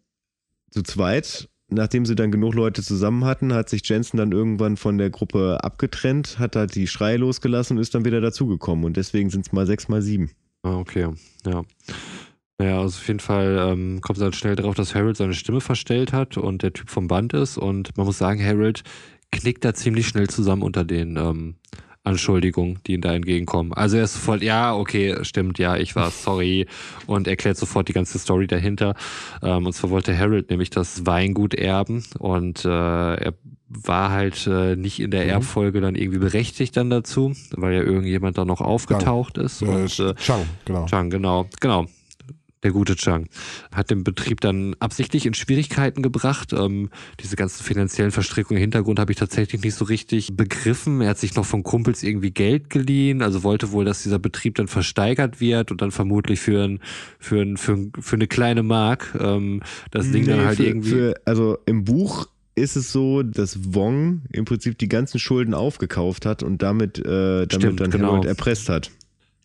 zu 0.70 0.82
zweit. 0.82 1.48
Nachdem 1.72 2.04
sie 2.04 2.16
dann 2.16 2.32
genug 2.32 2.54
Leute 2.54 2.82
zusammen 2.82 3.24
hatten, 3.24 3.54
hat 3.54 3.68
sich 3.68 3.88
Jensen 3.88 4.16
dann 4.16 4.32
irgendwann 4.32 4.76
von 4.76 4.98
der 4.98 5.08
Gruppe 5.08 5.62
abgetrennt, 5.62 6.40
hat 6.40 6.56
halt 6.56 6.74
die 6.74 6.88
Schreie 6.88 7.16
losgelassen 7.16 7.76
und 7.76 7.80
ist 7.80 7.94
dann 7.94 8.04
wieder 8.04 8.20
dazugekommen. 8.20 8.84
Und 8.84 8.96
deswegen 8.96 9.30
sind 9.30 9.46
es 9.46 9.52
mal 9.52 9.66
sechs, 9.66 9.88
mal 9.88 10.02
sieben. 10.02 10.32
Ah, 10.64 10.78
okay, 10.78 11.08
ja. 11.46 11.62
Naja, 12.60 12.78
also 12.78 12.98
auf 12.98 13.08
jeden 13.08 13.20
Fall 13.20 13.56
ähm, 13.58 14.02
kommt 14.02 14.20
dann 14.20 14.34
schnell 14.34 14.54
darauf, 14.54 14.74
dass 14.74 14.94
Harold 14.94 15.16
seine 15.16 15.32
Stimme 15.32 15.62
verstellt 15.62 16.12
hat 16.12 16.36
und 16.36 16.62
der 16.62 16.74
Typ 16.74 16.90
vom 16.90 17.08
Band 17.08 17.32
ist. 17.32 17.56
Und 17.56 17.96
man 17.96 18.04
muss 18.04 18.18
sagen, 18.18 18.44
Harold 18.44 18.82
knickt 19.32 19.64
da 19.64 19.72
ziemlich 19.72 20.06
schnell 20.06 20.28
zusammen 20.28 20.60
unter 20.60 20.84
den 20.84 21.16
ähm, 21.16 21.54
Anschuldigungen, 22.04 22.78
die 22.86 22.92
ihm 22.92 23.00
da 23.00 23.14
entgegenkommen. 23.14 23.72
Also 23.72 23.96
er 23.96 24.04
ist 24.04 24.12
sofort, 24.12 24.42
ja, 24.42 24.74
okay, 24.74 25.16
stimmt, 25.22 25.58
ja, 25.58 25.78
ich 25.78 25.96
war 25.96 26.10
sorry 26.10 26.66
und 27.06 27.28
erklärt 27.28 27.56
sofort 27.56 27.88
die 27.88 27.94
ganze 27.94 28.18
Story 28.18 28.46
dahinter. 28.46 28.94
Ähm, 29.42 29.64
und 29.64 29.72
zwar 29.72 29.88
wollte 29.88 30.18
Harold 30.18 30.50
nämlich 30.50 30.68
das 30.68 31.06
Weingut 31.06 31.54
erben 31.54 32.04
und 32.18 32.66
äh, 32.66 32.68
er 32.68 33.32
war 33.70 34.10
halt 34.10 34.46
äh, 34.46 34.76
nicht 34.76 35.00
in 35.00 35.10
der 35.10 35.24
mhm. 35.24 35.30
Erbfolge 35.30 35.80
dann 35.80 35.94
irgendwie 35.94 36.18
berechtigt 36.18 36.76
dann 36.76 36.90
dazu, 36.90 37.32
weil 37.56 37.72
ja 37.72 37.80
irgendjemand 37.80 38.36
da 38.36 38.44
noch 38.44 38.60
aufgetaucht 38.60 39.36
Chang. 39.36 39.44
ist. 39.46 39.62
Äh, 39.62 39.64
und, 39.64 39.98
äh, 39.98 40.14
Chang, 40.16 40.42
genau. 40.66 40.84
Chang, 40.84 41.08
genau, 41.08 41.46
genau 41.58 41.86
der 42.62 42.72
gute 42.72 42.96
Chang. 42.96 43.28
Hat 43.72 43.90
den 43.90 44.04
Betrieb 44.04 44.40
dann 44.40 44.74
absichtlich 44.80 45.26
in 45.26 45.34
Schwierigkeiten 45.34 46.02
gebracht. 46.02 46.52
Ähm, 46.52 46.90
diese 47.20 47.36
ganzen 47.36 47.64
finanziellen 47.64 48.10
Verstrickungen 48.10 48.58
im 48.58 48.62
Hintergrund 48.62 48.98
habe 48.98 49.12
ich 49.12 49.18
tatsächlich 49.18 49.62
nicht 49.62 49.74
so 49.74 49.84
richtig 49.84 50.36
begriffen. 50.36 51.00
Er 51.00 51.10
hat 51.10 51.18
sich 51.18 51.34
noch 51.34 51.46
von 51.46 51.62
Kumpels 51.62 52.02
irgendwie 52.02 52.30
Geld 52.30 52.70
geliehen, 52.70 53.22
also 53.22 53.42
wollte 53.42 53.72
wohl, 53.72 53.84
dass 53.84 54.02
dieser 54.02 54.18
Betrieb 54.18 54.56
dann 54.56 54.68
versteigert 54.68 55.40
wird 55.40 55.70
und 55.70 55.80
dann 55.80 55.90
vermutlich 55.90 56.40
für, 56.40 56.62
ein, 56.64 56.80
für, 57.18 57.40
ein, 57.40 57.56
für, 57.56 57.72
ein, 57.72 57.92
für 57.98 58.16
eine 58.16 58.26
kleine 58.26 58.62
Mark 58.62 59.16
ähm, 59.18 59.62
das 59.90 60.10
Ding 60.10 60.24
nee, 60.24 60.30
dann 60.30 60.44
halt 60.44 60.56
für, 60.56 60.64
irgendwie. 60.64 60.90
Für, 60.90 61.14
also 61.24 61.58
im 61.66 61.84
Buch 61.84 62.28
ist 62.54 62.76
es 62.76 62.92
so, 62.92 63.22
dass 63.22 63.74
Wong 63.74 64.22
im 64.30 64.44
Prinzip 64.44 64.76
die 64.78 64.88
ganzen 64.88 65.18
Schulden 65.18 65.54
aufgekauft 65.54 66.26
hat 66.26 66.42
und 66.42 66.62
damit, 66.62 66.98
äh, 66.98 67.02
damit 67.46 67.52
Stimmt, 67.52 67.80
dann 67.80 67.90
genau. 67.90 68.08
Harold 68.08 68.26
erpresst 68.26 68.68
hat. 68.68 68.90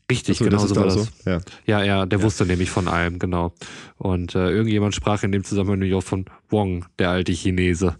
Richtig, 0.10 0.38
so, 0.38 0.46
genau 0.46 0.66
so 0.66 0.76
war 0.76 0.86
das. 0.86 0.94
So? 0.94 1.08
Ja. 1.26 1.40
ja, 1.66 1.84
ja, 1.84 2.06
der 2.06 2.20
ja. 2.20 2.26
wusste 2.26 2.46
nämlich 2.46 2.70
von 2.70 2.88
allem, 2.88 3.18
genau. 3.18 3.54
Und 3.98 4.36
äh, 4.36 4.52
irgendjemand 4.52 4.94
sprach 4.94 5.24
in 5.24 5.32
dem 5.32 5.44
Zusammenhang 5.44 5.92
auch 5.94 6.04
von 6.04 6.26
Wong, 6.50 6.86
der 7.00 7.10
alte 7.10 7.32
Chinese. 7.32 7.96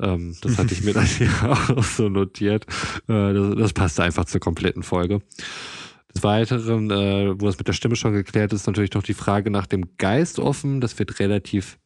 Ähm, 0.00 0.34
das 0.42 0.58
hatte 0.58 0.74
ich 0.74 0.82
mir 0.82 0.92
dann 0.92 1.06
hier 1.06 1.30
auch 1.76 1.84
so 1.84 2.08
notiert. 2.08 2.66
Äh, 3.08 3.32
das, 3.32 3.54
das 3.56 3.72
passte 3.72 4.02
einfach 4.02 4.24
zur 4.24 4.40
kompletten 4.40 4.82
Folge. 4.82 5.20
Des 6.12 6.24
Weiteren, 6.24 6.90
äh, 6.90 7.40
wo 7.40 7.48
es 7.48 7.58
mit 7.58 7.68
der 7.68 7.74
Stimme 7.74 7.94
schon 7.94 8.12
geklärt 8.12 8.52
ist, 8.52 8.66
natürlich 8.66 8.94
noch 8.94 9.02
die 9.02 9.14
Frage 9.14 9.50
nach 9.50 9.66
dem 9.66 9.96
Geist 9.98 10.38
offen. 10.40 10.80
Das 10.80 10.98
wird 10.98 11.20
relativ 11.20 11.78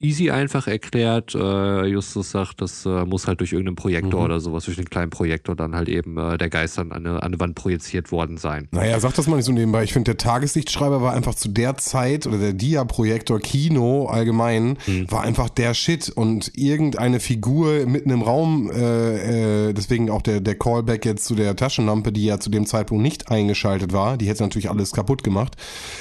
easy 0.00 0.30
einfach 0.30 0.66
erklärt. 0.66 1.34
Äh, 1.34 1.86
Justus 1.86 2.30
sagt, 2.30 2.62
das 2.62 2.86
äh, 2.86 3.04
muss 3.04 3.26
halt 3.26 3.40
durch 3.40 3.52
irgendeinen 3.52 3.76
Projektor 3.76 4.20
mhm. 4.20 4.26
oder 4.26 4.40
sowas, 4.40 4.64
durch 4.64 4.78
einen 4.78 4.88
kleinen 4.88 5.10
Projektor 5.10 5.54
dann 5.54 5.74
halt 5.74 5.88
eben 5.88 6.16
äh, 6.16 6.38
der 6.38 6.48
Geist 6.48 6.78
an 6.78 6.90
eine, 6.90 7.10
an 7.10 7.20
eine 7.20 7.40
Wand 7.40 7.54
projiziert 7.54 8.10
worden 8.10 8.38
sein. 8.38 8.68
Naja, 8.70 8.98
sag 8.98 9.14
das 9.14 9.26
mal 9.26 9.36
nicht 9.36 9.44
so 9.44 9.52
nebenbei. 9.52 9.84
Ich 9.84 9.92
finde, 9.92 10.14
der 10.14 10.16
Tageslichtschreiber 10.16 11.02
war 11.02 11.12
einfach 11.12 11.34
zu 11.34 11.50
der 11.50 11.76
Zeit 11.76 12.26
oder 12.26 12.38
der 12.38 12.54
Dia-Projektor 12.54 13.40
Kino 13.40 14.06
allgemein 14.06 14.78
mhm. 14.86 15.10
war 15.10 15.22
einfach 15.22 15.50
der 15.50 15.74
Shit 15.74 16.08
und 16.08 16.50
irgendeine 16.56 17.20
Figur 17.20 17.84
mitten 17.86 18.10
im 18.10 18.22
Raum, 18.22 18.70
äh, 18.70 19.68
äh, 19.68 19.72
deswegen 19.74 20.08
auch 20.08 20.22
der, 20.22 20.40
der 20.40 20.54
Callback 20.54 21.04
jetzt 21.04 21.26
zu 21.26 21.34
der 21.34 21.56
Taschenlampe, 21.56 22.10
die 22.10 22.24
ja 22.24 22.40
zu 22.40 22.48
dem 22.48 22.64
Zeitpunkt 22.64 23.02
nicht 23.02 23.30
eingeschaltet 23.30 23.92
war, 23.92 24.16
die 24.16 24.28
hätte 24.28 24.42
natürlich 24.42 24.70
alles 24.70 24.92
kaputt 24.92 25.22
gemacht. 25.22 25.56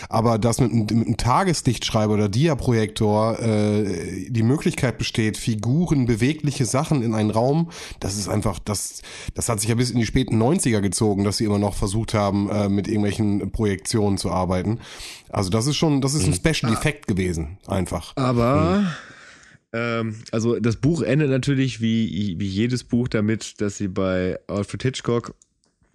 Aber 0.08 0.38
das 0.38 0.62
mit, 0.62 0.72
mit 0.72 0.92
einem 0.92 1.18
Tageslichtschreiber 1.18 2.14
oder 2.14 2.30
Dia-Projektor 2.30 3.40
äh, 3.90 4.30
die 4.30 4.44
Möglichkeit 4.44 4.98
besteht, 4.98 5.38
Figuren, 5.38 6.06
bewegliche 6.06 6.66
Sachen 6.66 7.02
in 7.02 7.14
einen 7.14 7.32
Raum, 7.32 7.70
das 8.00 8.18
ist 8.18 8.28
einfach, 8.28 8.60
das, 8.60 9.02
das 9.34 9.50
hat 9.50 9.60
sich 9.60 9.70
ja 9.70 9.76
bis 9.76 9.92
in 9.92 10.00
die 10.00 10.06
späten 10.06 10.42
90er 10.42 10.82
gezogen, 10.82 11.24
dass 11.24 11.38
sie 11.38 11.46
immer 11.46 11.60
noch 11.60 11.76
versucht 11.76 12.14
haben, 12.14 12.50
äh, 12.50 12.70
mit 12.70 12.88
irgendwelchen 12.88 13.52
Projektionen 13.52 14.18
zu 14.18 14.32
arbeiten. 14.32 14.80
Also 15.30 15.50
das 15.50 15.68
ist 15.68 15.78
schon, 15.78 16.02
das 16.02 16.14
ist 16.14 16.24
ein 16.24 16.32
mhm. 16.32 16.36
Special 16.56 16.74
Effekt 16.74 17.08
gewesen, 17.08 17.58
einfach. 17.68 18.14
Aber, 18.16 18.84
mhm. 19.72 20.16
also 20.32 20.60
das 20.60 20.78
Buch 20.78 21.04
endet 21.04 21.30
natürlich 21.30 21.82
wie, 21.82 22.36
wie 22.40 22.48
jedes 22.48 22.84
Buch 22.84 23.08
damit, 23.08 23.62
dass 23.62 23.78
sie 23.78 23.88
bei 23.88 24.40
Alfred 24.48 24.82
Hitchcock 24.82 25.36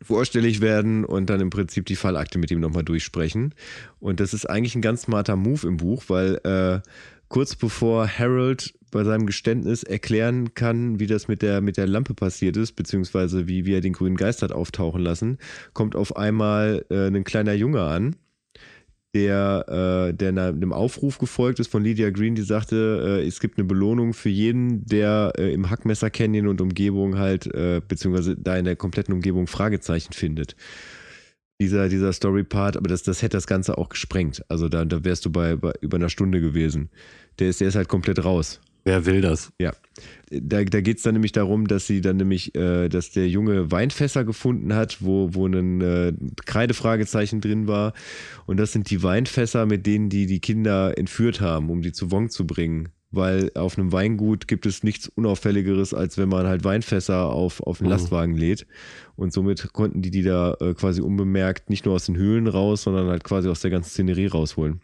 vorstellig 0.04 0.60
werden 0.60 1.04
und 1.04 1.30
dann 1.30 1.40
im 1.40 1.50
Prinzip 1.50 1.86
die 1.86 1.96
Fallakte 1.96 2.38
mit 2.38 2.50
ihm 2.50 2.60
nochmal 2.60 2.84
durchsprechen. 2.84 3.54
Und 4.00 4.20
das 4.20 4.34
ist 4.34 4.48
eigentlich 4.48 4.74
ein 4.74 4.82
ganz 4.82 5.02
smarter 5.02 5.36
Move 5.36 5.66
im 5.66 5.76
Buch, 5.78 6.04
weil 6.08 6.36
äh, 6.44 6.88
kurz 7.34 7.56
bevor 7.56 8.06
Harold 8.06 8.74
bei 8.92 9.02
seinem 9.02 9.26
Geständnis 9.26 9.82
erklären 9.82 10.54
kann, 10.54 11.00
wie 11.00 11.08
das 11.08 11.26
mit 11.26 11.42
der, 11.42 11.60
mit 11.62 11.76
der 11.76 11.88
Lampe 11.88 12.14
passiert 12.14 12.56
ist, 12.56 12.76
beziehungsweise 12.76 13.48
wie, 13.48 13.66
wie 13.66 13.74
er 13.74 13.80
den 13.80 13.92
grünen 13.92 14.16
Geist 14.16 14.40
hat 14.40 14.52
auftauchen 14.52 15.02
lassen, 15.02 15.38
kommt 15.72 15.96
auf 15.96 16.16
einmal 16.16 16.86
äh, 16.90 17.08
ein 17.08 17.24
kleiner 17.24 17.54
Junge 17.54 17.82
an, 17.82 18.14
der, 19.16 19.64
äh, 20.12 20.14
der 20.14 20.28
einem 20.28 20.72
Aufruf 20.72 21.18
gefolgt 21.18 21.58
ist 21.58 21.72
von 21.72 21.82
Lydia 21.82 22.10
Green, 22.10 22.36
die 22.36 22.42
sagte, 22.42 23.20
äh, 23.20 23.26
es 23.26 23.40
gibt 23.40 23.58
eine 23.58 23.66
Belohnung 23.66 24.14
für 24.14 24.28
jeden, 24.28 24.86
der 24.86 25.32
äh, 25.36 25.52
im 25.52 25.70
Hackmesser 25.70 26.10
Canyon 26.10 26.46
und 26.46 26.60
Umgebung 26.60 27.18
halt, 27.18 27.52
äh, 27.52 27.82
beziehungsweise 27.86 28.36
da 28.36 28.56
in 28.56 28.64
der 28.64 28.76
kompletten 28.76 29.12
Umgebung 29.12 29.48
Fragezeichen 29.48 30.12
findet 30.12 30.54
dieser, 31.60 31.88
dieser 31.88 32.12
Story-Part, 32.12 32.76
aber 32.76 32.88
das, 32.88 33.02
das 33.02 33.22
hätte 33.22 33.36
das 33.36 33.46
Ganze 33.46 33.78
auch 33.78 33.88
gesprengt. 33.88 34.44
Also 34.48 34.68
da, 34.68 34.84
da 34.84 35.04
wärst 35.04 35.24
du 35.24 35.30
bei, 35.30 35.56
bei 35.56 35.72
über 35.80 35.96
einer 35.96 36.08
Stunde 36.08 36.40
gewesen. 36.40 36.90
Der 37.38 37.48
ist, 37.48 37.60
der 37.60 37.68
ist 37.68 37.74
halt 37.74 37.88
komplett 37.88 38.24
raus. 38.24 38.60
Wer 38.84 39.06
will 39.06 39.22
das? 39.22 39.50
Ja. 39.58 39.72
Da, 40.30 40.62
da 40.64 40.80
geht 40.82 40.98
es 40.98 41.02
dann 41.04 41.14
nämlich 41.14 41.32
darum, 41.32 41.66
dass 41.66 41.86
sie 41.86 42.02
dann 42.02 42.18
nämlich, 42.18 42.54
äh, 42.54 42.88
dass 42.88 43.12
der 43.12 43.28
Junge 43.28 43.70
Weinfässer 43.70 44.24
gefunden 44.24 44.74
hat, 44.74 44.98
wo, 45.00 45.30
wo 45.32 45.46
ein 45.46 45.80
äh, 45.80 46.12
Kreidefragezeichen 46.44 47.40
drin 47.40 47.66
war. 47.66 47.94
Und 48.44 48.58
das 48.58 48.72
sind 48.72 48.90
die 48.90 49.02
Weinfässer, 49.02 49.64
mit 49.64 49.86
denen 49.86 50.10
die 50.10 50.26
die 50.26 50.40
Kinder 50.40 50.98
entführt 50.98 51.40
haben, 51.40 51.70
um 51.70 51.80
die 51.80 51.92
zu 51.92 52.10
Wong 52.10 52.28
zu 52.28 52.46
bringen 52.46 52.90
weil 53.16 53.50
auf 53.54 53.78
einem 53.78 53.92
Weingut 53.92 54.48
gibt 54.48 54.66
es 54.66 54.82
nichts 54.82 55.08
Unauffälligeres, 55.08 55.94
als 55.94 56.18
wenn 56.18 56.28
man 56.28 56.46
halt 56.46 56.64
Weinfässer 56.64 57.26
auf, 57.26 57.60
auf 57.60 57.80
einen 57.80 57.88
mhm. 57.88 57.92
Lastwagen 57.92 58.36
lädt. 58.36 58.66
Und 59.16 59.32
somit 59.32 59.72
konnten 59.72 60.02
die 60.02 60.10
die 60.10 60.22
da 60.22 60.56
äh, 60.60 60.74
quasi 60.74 61.00
unbemerkt 61.00 61.70
nicht 61.70 61.84
nur 61.84 61.94
aus 61.94 62.06
den 62.06 62.16
Höhlen 62.16 62.46
raus, 62.46 62.82
sondern 62.82 63.08
halt 63.08 63.24
quasi 63.24 63.48
aus 63.48 63.60
der 63.60 63.70
ganzen 63.70 63.90
Szenerie 63.90 64.26
rausholen. 64.26 64.80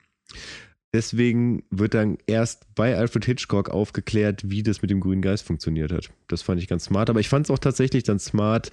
Deswegen 0.92 1.62
wird 1.70 1.94
dann 1.94 2.18
erst 2.26 2.74
bei 2.74 2.96
Alfred 2.96 3.24
Hitchcock 3.24 3.68
aufgeklärt, 3.70 4.50
wie 4.50 4.64
das 4.64 4.82
mit 4.82 4.90
dem 4.90 5.00
grünen 5.00 5.22
Geist 5.22 5.46
funktioniert 5.46 5.92
hat. 5.92 6.10
Das 6.26 6.42
fand 6.42 6.60
ich 6.60 6.66
ganz 6.66 6.86
smart. 6.86 7.10
Aber 7.10 7.20
ich 7.20 7.28
fand 7.28 7.46
es 7.46 7.50
auch 7.50 7.58
tatsächlich 7.58 8.02
dann 8.02 8.18
smart, 8.18 8.72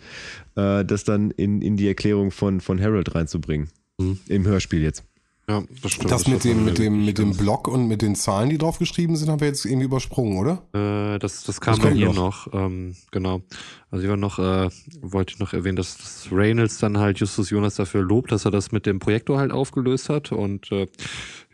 äh, 0.55 0.83
das 0.83 1.03
dann 1.03 1.29
in, 1.31 1.61
in 1.61 1.77
die 1.77 1.87
Erklärung 1.87 2.31
von, 2.31 2.59
von 2.59 2.81
Harold 2.81 3.13
reinzubringen. 3.13 3.69
Mhm. 3.99 4.19
Im 4.27 4.45
Hörspiel 4.45 4.81
jetzt. 4.81 5.03
Ja, 5.49 5.63
das 5.81 5.93
stimmt. 5.93 6.11
Das, 6.11 6.23
das 6.23 6.27
mit 6.27 6.43
dem, 6.43 6.65
mit 6.65 6.77
dem, 6.77 7.05
mit 7.05 7.17
dem 7.19 7.35
Blog 7.37 7.69
und 7.69 7.87
mit 7.87 8.01
den 8.01 8.15
Zahlen, 8.15 8.49
die 8.49 8.57
drauf 8.57 8.79
geschrieben 8.79 9.15
sind, 9.15 9.29
haben 9.29 9.39
wir 9.39 9.47
jetzt 9.47 9.63
irgendwie 9.63 9.85
übersprungen, 9.85 10.37
oder? 10.37 10.61
Äh, 10.73 11.19
das, 11.19 11.43
das 11.43 11.61
kam 11.61 11.79
das 11.79 11.93
hier 11.93 12.07
noch, 12.07 12.47
noch 12.47 12.53
ähm, 12.53 12.97
genau. 13.11 13.41
Also 13.89 14.03
ich 14.03 14.09
war 14.09 14.17
noch, 14.17 14.39
äh, 14.39 14.69
wollte 14.99 15.33
ich 15.33 15.39
noch 15.39 15.53
erwähnen, 15.53 15.77
dass, 15.77 15.97
dass 15.97 16.27
Reynolds 16.33 16.79
dann 16.79 16.97
halt 16.97 17.19
Justus 17.19 17.49
Jonas 17.49 17.75
dafür 17.75 18.01
lobt, 18.01 18.33
dass 18.33 18.43
er 18.43 18.51
das 18.51 18.73
mit 18.73 18.85
dem 18.85 18.99
Projektor 18.99 19.39
halt 19.39 19.53
aufgelöst 19.53 20.09
hat 20.09 20.33
und 20.33 20.69
äh, 20.73 20.87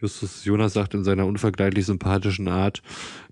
Justus 0.02 0.44
Jonas 0.44 0.74
sagt 0.74 0.96
in 0.96 1.04
seiner 1.04 1.28
unvergleichlich 1.28 1.86
sympathischen 1.86 2.48
Art, 2.48 2.82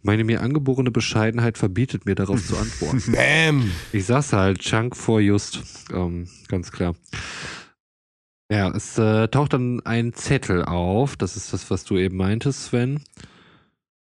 meine 0.03 0.23
mir 0.23 0.41
angeborene 0.41 0.91
Bescheidenheit 0.91 1.57
verbietet 1.57 2.05
mir 2.05 2.13
darauf 2.13 2.45
zu 2.45 2.55
antworten. 2.59 3.13
Bam! 3.13 3.71
Ich 3.91 4.05
sag's 4.05 4.31
halt, 4.31 4.59
Chunk 4.59 4.95
vor 4.95 5.21
Just, 5.21 5.63
ähm, 5.91 6.27
ganz 6.47 6.71
klar. 6.71 6.93
Ja, 8.51 8.69
es 8.75 8.97
äh, 8.97 9.29
taucht 9.29 9.53
dann 9.53 9.79
ein 9.85 10.11
Zettel 10.11 10.65
auf. 10.65 11.15
Das 11.15 11.37
ist 11.37 11.53
das, 11.53 11.71
was 11.71 11.85
du 11.85 11.97
eben 11.97 12.17
meintest, 12.17 12.65
Sven. 12.65 12.99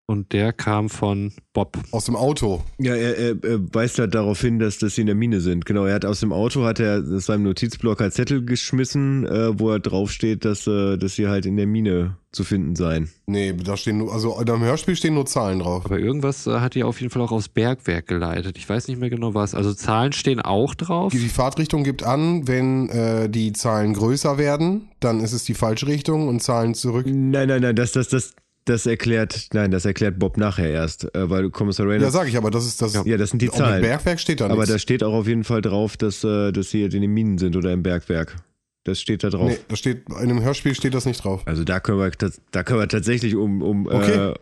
Und 0.07 0.33
der 0.33 0.53
kam 0.53 0.89
von 0.89 1.33
Bob. 1.53 1.79
Aus 1.91 2.07
dem 2.07 2.17
Auto. 2.17 2.63
Ja, 2.79 2.95
er, 2.95 3.17
er, 3.17 3.45
er 3.45 3.75
weist 3.75 3.99
halt 3.99 4.15
darauf 4.15 4.41
hin, 4.41 4.59
dass, 4.59 4.79
dass 4.79 4.97
sie 4.97 5.03
in 5.03 5.07
der 5.07 5.17
Mine 5.17 5.41
sind. 5.41 5.65
Genau, 5.65 5.85
er 5.85 5.95
hat 5.95 6.05
aus 6.05 6.21
dem 6.21 6.33
Auto, 6.33 6.65
hat 6.65 6.81
er 6.81 7.03
aus 7.03 7.27
seinem 7.27 7.45
Notizblock 7.45 8.01
ein 8.01 8.11
Zettel 8.11 8.45
geschmissen, 8.45 9.25
äh, 9.27 9.59
wo 9.59 9.71
er 9.71 9.79
draufsteht, 9.79 10.45
dass, 10.45 10.67
äh, 10.67 10.99
dass 10.99 11.15
sie 11.15 11.29
halt 11.29 11.47
in 11.47 11.57
der 11.57 11.67
Mine 11.67 12.17
zu 12.33 12.45
finden 12.45 12.75
seien. 12.77 13.11
Nee, 13.27 13.53
da 13.53 13.77
stehen 13.77 13.99
nur, 13.99 14.13
also 14.13 14.41
in 14.41 14.49
einem 14.49 14.63
Hörspiel 14.63 14.97
stehen 14.97 15.15
nur 15.15 15.27
Zahlen 15.27 15.61
drauf. 15.61 15.85
Aber 15.85 15.99
irgendwas 15.99 16.47
äh, 16.47 16.61
hat 16.61 16.75
die 16.75 16.83
auf 16.83 17.01
jeden 17.01 17.11
Fall 17.11 17.23
auch 17.23 17.33
aufs 17.33 17.49
Bergwerk 17.49 18.07
geleitet. 18.07 18.57
Ich 18.57 18.69
weiß 18.69 18.89
nicht 18.89 18.99
mehr 18.99 19.11
genau 19.11 19.35
was. 19.35 19.55
Also 19.55 19.73
Zahlen 19.75 20.13
stehen 20.13 20.41
auch 20.41 20.75
drauf. 20.75 21.13
Die 21.13 21.19
Fahrtrichtung 21.29 21.85
gibt 21.85 22.03
an, 22.03 22.49
wenn 22.49 22.89
äh, 22.89 23.29
die 23.29 23.53
Zahlen 23.53 23.93
größer 23.93 24.39
werden, 24.39 24.89
dann 25.01 25.21
ist 25.21 25.33
es 25.33 25.45
die 25.45 25.55
falsche 25.55 25.87
Richtung 25.87 26.29
und 26.29 26.43
Zahlen 26.43 26.75
zurück. 26.75 27.07
Nein, 27.07 27.49
nein, 27.49 27.63
nein, 27.63 27.77
das, 27.77 27.93
das, 27.93 28.09
das, 28.09 28.35
das 28.65 28.87
erklärt, 28.87 29.49
nein, 29.53 29.71
das 29.71 29.85
erklärt 29.85 30.19
Bob 30.19 30.37
nachher 30.37 30.71
erst, 30.71 31.15
äh, 31.15 31.29
weil 31.29 31.51
Kommissar 31.51 31.87
Reynolds. 31.87 32.15
Ja, 32.15 32.21
sag 32.21 32.29
ich, 32.29 32.37
aber 32.37 32.51
das 32.51 32.67
ist 32.67 32.81
das. 32.81 32.95
Ja, 33.05 33.17
das 33.17 33.31
sind 33.31 33.43
die 33.43 33.51
Zahlen. 33.51 33.77
Im 33.77 33.83
Bergwerk 33.83 34.21
steht 34.21 34.41
da 34.41 34.49
nichts. 34.49 34.59
Aber 34.59 34.67
da 34.67 34.79
steht 34.79 35.03
auch 35.03 35.15
auf 35.15 35.27
jeden 35.27 35.45
Fall 35.45 35.63
drauf, 35.63 35.97
dass, 35.97 36.23
äh, 36.25 36.53
dass 36.53 36.71
sie 36.71 36.83
in 36.83 36.91
den 36.91 37.13
Minen 37.13 37.39
sind 37.39 37.57
oder 37.57 37.73
im 37.73 37.83
Bergwerk. 37.83 38.37
Das 38.85 39.01
steht 39.01 39.23
da 39.23 39.31
drauf. 39.31 39.49
Nee, 39.49 39.59
da 39.69 39.77
steht, 39.77 40.09
in 40.09 40.17
einem 40.17 40.43
Hörspiel 40.43 40.75
steht 40.75 40.95
das 40.95 41.07
nicht 41.07 41.23
drauf. 41.23 41.43
Also 41.45 41.63
da 41.63 41.79
können 41.79 41.99
wir, 41.99 42.11
da 42.51 42.63
können 42.65 42.81
wir 42.81 42.89
tatsächlich 42.89 43.37
um, 43.37 43.63
um, 43.63 43.87
okay. 43.87 44.31
äh, 44.31 44.35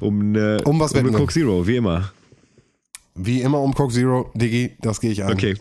um, 0.00 0.20
eine, 0.20 0.60
um 0.64 0.80
was 0.80 0.92
um 0.92 1.12
Coke 1.12 1.32
Zero, 1.32 1.66
wie 1.66 1.76
immer. 1.76 2.12
Wie 3.14 3.40
immer 3.42 3.60
um 3.60 3.72
Coke 3.72 3.94
Zero, 3.94 4.32
Diggi, 4.34 4.76
das 4.80 5.00
gehe 5.00 5.12
ich 5.12 5.22
an. 5.22 5.32
Okay. 5.32 5.54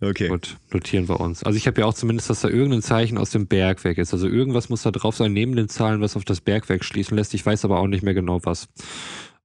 Okay. 0.00 0.28
Gut, 0.28 0.58
notieren 0.72 1.08
wir 1.08 1.18
uns. 1.18 1.42
Also 1.42 1.56
ich 1.56 1.66
habe 1.66 1.80
ja 1.80 1.86
auch 1.86 1.94
zumindest, 1.94 2.30
dass 2.30 2.40
da 2.42 2.48
irgendein 2.48 2.82
Zeichen 2.82 3.18
aus 3.18 3.30
dem 3.30 3.48
Bergwerk 3.48 3.98
ist. 3.98 4.12
Also 4.12 4.28
irgendwas 4.28 4.68
muss 4.68 4.82
da 4.82 4.92
drauf 4.92 5.16
sein, 5.16 5.32
neben 5.32 5.56
den 5.56 5.68
Zahlen, 5.68 6.00
was 6.00 6.16
auf 6.16 6.24
das 6.24 6.40
Bergwerk 6.40 6.84
schließen 6.84 7.16
lässt. 7.16 7.34
Ich 7.34 7.44
weiß 7.44 7.64
aber 7.64 7.80
auch 7.80 7.88
nicht 7.88 8.04
mehr 8.04 8.14
genau 8.14 8.40
was. 8.44 8.68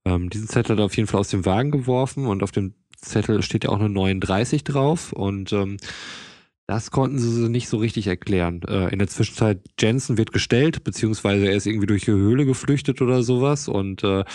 Ähm, 0.05 0.29
diesen 0.29 0.47
Zettel 0.47 0.73
hat 0.73 0.79
er 0.79 0.85
auf 0.85 0.95
jeden 0.97 1.07
Fall 1.07 1.19
aus 1.21 1.29
dem 1.29 1.45
Wagen 1.45 1.71
geworfen 1.71 2.27
und 2.27 2.43
auf 2.43 2.51
dem 2.51 2.75
Zettel 2.97 3.41
steht 3.41 3.63
ja 3.63 3.71
auch 3.71 3.79
eine 3.79 3.89
39 3.89 4.63
drauf. 4.63 5.11
Und 5.11 5.51
ähm, 5.53 5.77
Das 6.65 6.91
konnten 6.91 7.19
sie 7.19 7.49
nicht 7.49 7.67
so 7.67 7.77
richtig 7.77 8.07
erklären. 8.07 8.61
Äh, 8.67 8.89
in 8.93 8.99
der 8.99 9.09
Zwischenzeit, 9.09 9.59
Jensen 9.79 10.17
wird 10.17 10.31
gestellt, 10.31 10.83
beziehungsweise 10.85 11.45
er 11.47 11.55
ist 11.55 11.67
irgendwie 11.67 11.87
durch 11.87 12.05
die 12.05 12.11
Höhle 12.11 12.45
geflüchtet 12.45 13.01
oder 13.01 13.21
sowas 13.21 13.67
und 13.67 14.03
äh, 14.03 14.21
äh, 14.21 14.25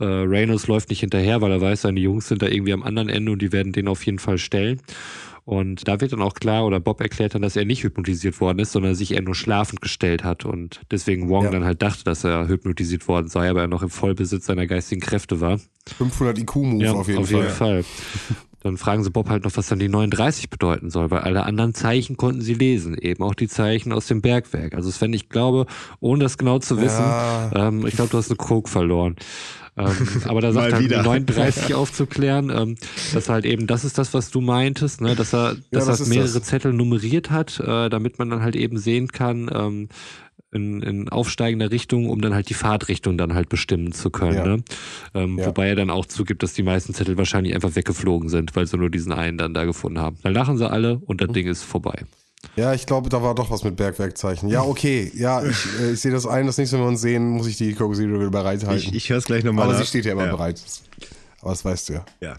Reynolds 0.00 0.66
läuft 0.66 0.90
nicht 0.90 1.00
hinterher, 1.00 1.40
weil 1.40 1.50
er 1.52 1.62
weiß, 1.62 1.82
seine 1.82 2.00
Jungs 2.00 2.28
sind 2.28 2.42
da 2.42 2.48
irgendwie 2.48 2.74
am 2.74 2.82
anderen 2.82 3.08
Ende 3.08 3.32
und 3.32 3.40
die 3.40 3.52
werden 3.52 3.72
den 3.72 3.88
auf 3.88 4.04
jeden 4.04 4.18
Fall 4.18 4.36
stellen. 4.36 4.82
Und 5.48 5.88
da 5.88 5.98
wird 5.98 6.12
dann 6.12 6.20
auch 6.20 6.34
klar, 6.34 6.66
oder 6.66 6.78
Bob 6.78 7.00
erklärt 7.00 7.34
dann, 7.34 7.40
dass 7.40 7.56
er 7.56 7.64
nicht 7.64 7.82
hypnotisiert 7.82 8.38
worden 8.38 8.58
ist, 8.58 8.72
sondern 8.72 8.94
sich 8.94 9.14
eher 9.14 9.22
nur 9.22 9.34
schlafend 9.34 9.80
gestellt 9.80 10.22
hat 10.22 10.44
und 10.44 10.82
deswegen 10.90 11.30
Wong 11.30 11.44
ja. 11.44 11.50
dann 11.50 11.64
halt 11.64 11.80
dachte, 11.80 12.04
dass 12.04 12.22
er 12.22 12.48
hypnotisiert 12.48 13.08
worden 13.08 13.28
sei, 13.28 13.48
aber 13.48 13.62
er 13.62 13.66
noch 13.66 13.82
im 13.82 13.88
Vollbesitz 13.88 14.44
seiner 14.44 14.66
geistigen 14.66 15.00
Kräfte 15.00 15.40
war. 15.40 15.58
500 15.96 16.38
IQ-Move 16.40 16.84
ja, 16.84 16.92
auf 16.92 17.08
jeden 17.08 17.20
auf 17.20 17.30
Fall. 17.30 17.40
Jeden 17.40 17.50
Fall. 17.50 17.84
Dann 18.68 18.76
fragen 18.76 19.02
sie 19.02 19.10
Bob 19.10 19.30
halt 19.30 19.44
noch, 19.44 19.56
was 19.56 19.66
dann 19.68 19.78
die 19.78 19.88
39 19.88 20.50
bedeuten 20.50 20.90
soll, 20.90 21.10
weil 21.10 21.20
alle 21.20 21.44
anderen 21.44 21.72
Zeichen 21.72 22.18
konnten 22.18 22.42
sie 22.42 22.52
lesen, 22.52 22.98
eben 22.98 23.22
auch 23.24 23.34
die 23.34 23.48
Zeichen 23.48 23.92
aus 23.94 24.06
dem 24.06 24.20
Bergwerk. 24.20 24.74
Also 24.74 24.90
Sven, 24.90 25.14
ich 25.14 25.30
glaube, 25.30 25.64
ohne 26.00 26.22
das 26.22 26.36
genau 26.36 26.58
zu 26.58 26.78
wissen, 26.78 27.04
ja. 27.04 27.50
ähm, 27.54 27.86
ich 27.86 27.96
glaube, 27.96 28.10
du 28.10 28.18
hast 28.18 28.28
eine 28.28 28.36
Coke 28.36 28.68
verloren. 28.68 29.16
ähm, 29.78 29.88
aber 30.26 30.42
da 30.42 30.52
sagt 30.52 30.72
er, 30.72 30.80
die 30.80 30.88
39 30.88 31.74
aufzuklären, 31.74 32.50
ähm, 32.50 32.74
dass 33.14 33.30
halt 33.30 33.46
eben, 33.46 33.66
das 33.66 33.86
ist 33.86 33.96
das, 33.96 34.12
was 34.12 34.30
du 34.30 34.42
meintest, 34.42 35.00
ne, 35.00 35.16
dass 35.16 35.32
er, 35.32 35.54
dass 35.70 35.86
ja, 35.86 35.90
das 35.92 36.00
er 36.00 36.08
mehrere 36.08 36.30
das. 36.30 36.42
Zettel 36.42 36.74
nummeriert 36.74 37.30
hat, 37.30 37.58
äh, 37.60 37.88
damit 37.88 38.18
man 38.18 38.28
dann 38.28 38.42
halt 38.42 38.54
eben 38.54 38.76
sehen 38.76 39.08
kann, 39.08 39.50
ähm, 39.50 39.88
in, 40.50 40.82
in 40.82 41.08
aufsteigender 41.08 41.70
Richtung, 41.70 42.08
um 42.08 42.20
dann 42.20 42.34
halt 42.34 42.48
die 42.48 42.54
Fahrtrichtung 42.54 43.18
dann 43.18 43.34
halt 43.34 43.48
bestimmen 43.48 43.92
zu 43.92 44.10
können. 44.10 44.34
Ja. 44.34 44.46
Ne? 44.46 44.62
Ähm, 45.14 45.38
ja. 45.38 45.46
Wobei 45.46 45.68
er 45.68 45.76
dann 45.76 45.90
auch 45.90 46.06
zugibt, 46.06 46.42
dass 46.42 46.54
die 46.54 46.62
meisten 46.62 46.94
Zettel 46.94 47.18
wahrscheinlich 47.18 47.54
einfach 47.54 47.76
weggeflogen 47.76 48.28
sind, 48.28 48.56
weil 48.56 48.66
sie 48.66 48.78
nur 48.78 48.90
diesen 48.90 49.12
einen 49.12 49.38
dann 49.38 49.54
da 49.54 49.64
gefunden 49.64 49.98
haben. 49.98 50.16
Dann 50.22 50.32
lachen 50.32 50.56
sie 50.56 50.68
alle 50.68 50.98
und 50.98 51.20
das 51.20 51.28
mhm. 51.28 51.34
Ding 51.34 51.46
ist 51.48 51.62
vorbei. 51.62 52.04
Ja, 52.56 52.72
ich 52.72 52.86
glaube, 52.86 53.08
da 53.08 53.22
war 53.22 53.34
doch 53.34 53.50
was 53.50 53.64
mit 53.64 53.76
Bergwerkzeichen. 53.76 54.48
Ja, 54.48 54.62
okay. 54.62 55.10
Ja, 55.14 55.42
ich, 55.44 55.66
äh, 55.80 55.92
ich 55.92 56.00
sehe 56.00 56.12
das 56.12 56.26
ein. 56.26 56.46
Das 56.46 56.56
nächste 56.56 56.76
Mal, 56.76 56.82
wenn 56.82 56.86
wir 56.86 56.92
uns 56.92 57.00
sehen, 57.00 57.30
muss 57.30 57.46
ich 57.46 57.56
die 57.56 57.74
Coke 57.74 57.96
Zero 57.96 58.18
wieder 58.18 58.30
bereithalten. 58.30 58.88
Ich, 58.88 58.94
ich 58.94 59.10
höre 59.10 59.18
es 59.18 59.24
gleich 59.24 59.44
nochmal 59.44 59.64
Aber 59.64 59.74
nach. 59.74 59.80
sie 59.80 59.86
steht 59.86 60.04
ja 60.04 60.12
immer 60.12 60.26
ja. 60.26 60.32
bereit. 60.32 60.62
Aber 61.40 61.50
das 61.50 61.64
weißt 61.64 61.88
du 61.88 61.92
ja. 61.94 62.04
Ja. 62.20 62.36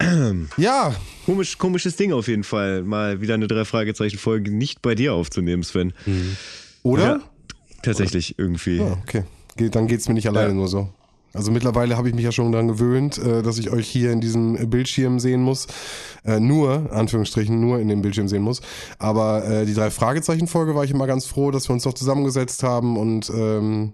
Ja. 0.56 0.94
Komisch, 1.26 1.58
komisches 1.58 1.94
Ding 1.94 2.12
auf 2.12 2.26
jeden 2.26 2.42
Fall, 2.42 2.82
mal 2.82 3.20
wieder 3.20 3.34
eine 3.34 3.46
Drei-Fragezeichen-Folge 3.46 4.50
nicht 4.50 4.82
bei 4.82 4.96
dir 4.96 5.14
aufzunehmen, 5.14 5.62
Sven. 5.62 5.92
Mhm. 6.06 6.36
Oder? 6.82 7.04
Ja, 7.04 7.20
tatsächlich 7.82 8.38
irgendwie. 8.38 8.80
Ah, 8.80 8.96
okay. 9.02 9.24
Dann 9.70 9.86
geht 9.86 10.00
es 10.00 10.08
mir 10.08 10.14
nicht 10.14 10.28
alleine 10.28 10.48
ja. 10.48 10.54
nur 10.54 10.68
so. 10.68 10.88
Also 11.36 11.50
mittlerweile 11.50 11.96
habe 11.98 12.08
ich 12.08 12.14
mich 12.14 12.24
ja 12.24 12.32
schon 12.32 12.50
daran 12.50 12.68
gewöhnt, 12.68 13.18
äh, 13.18 13.42
dass 13.42 13.58
ich 13.58 13.70
euch 13.70 13.86
hier 13.86 14.10
in 14.10 14.20
diesem 14.20 14.70
Bildschirm 14.70 15.20
sehen 15.20 15.42
muss. 15.42 15.66
Äh, 16.24 16.40
nur, 16.40 16.90
Anführungsstrichen, 16.92 17.60
nur 17.60 17.78
in 17.78 17.88
dem 17.88 18.00
Bildschirm 18.00 18.28
sehen 18.28 18.42
muss. 18.42 18.62
Aber 18.98 19.44
äh, 19.44 19.66
die 19.66 19.74
drei 19.74 19.90
Fragezeichen-Folge 19.90 20.74
war 20.74 20.84
ich 20.84 20.90
immer 20.90 21.06
ganz 21.06 21.26
froh, 21.26 21.50
dass 21.50 21.68
wir 21.68 21.74
uns 21.74 21.82
doch 21.82 21.94
zusammengesetzt 21.94 22.62
haben 22.62 22.96
und 22.96 23.30
ähm, 23.30 23.92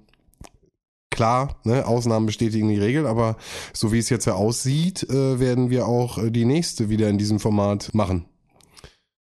klar, 1.10 1.56
ne, 1.64 1.86
Ausnahmen 1.86 2.26
bestätigen 2.26 2.68
die 2.68 2.78
Regel, 2.78 3.06
aber 3.06 3.36
so 3.72 3.92
wie 3.92 3.98
es 3.98 4.08
jetzt 4.08 4.24
ja 4.24 4.34
aussieht, 4.34 5.08
äh, 5.10 5.40
werden 5.40 5.70
wir 5.70 5.86
auch 5.86 6.18
äh, 6.18 6.30
die 6.30 6.44
nächste 6.44 6.88
wieder 6.90 7.08
in 7.08 7.18
diesem 7.18 7.40
Format 7.40 7.92
machen. 7.92 8.24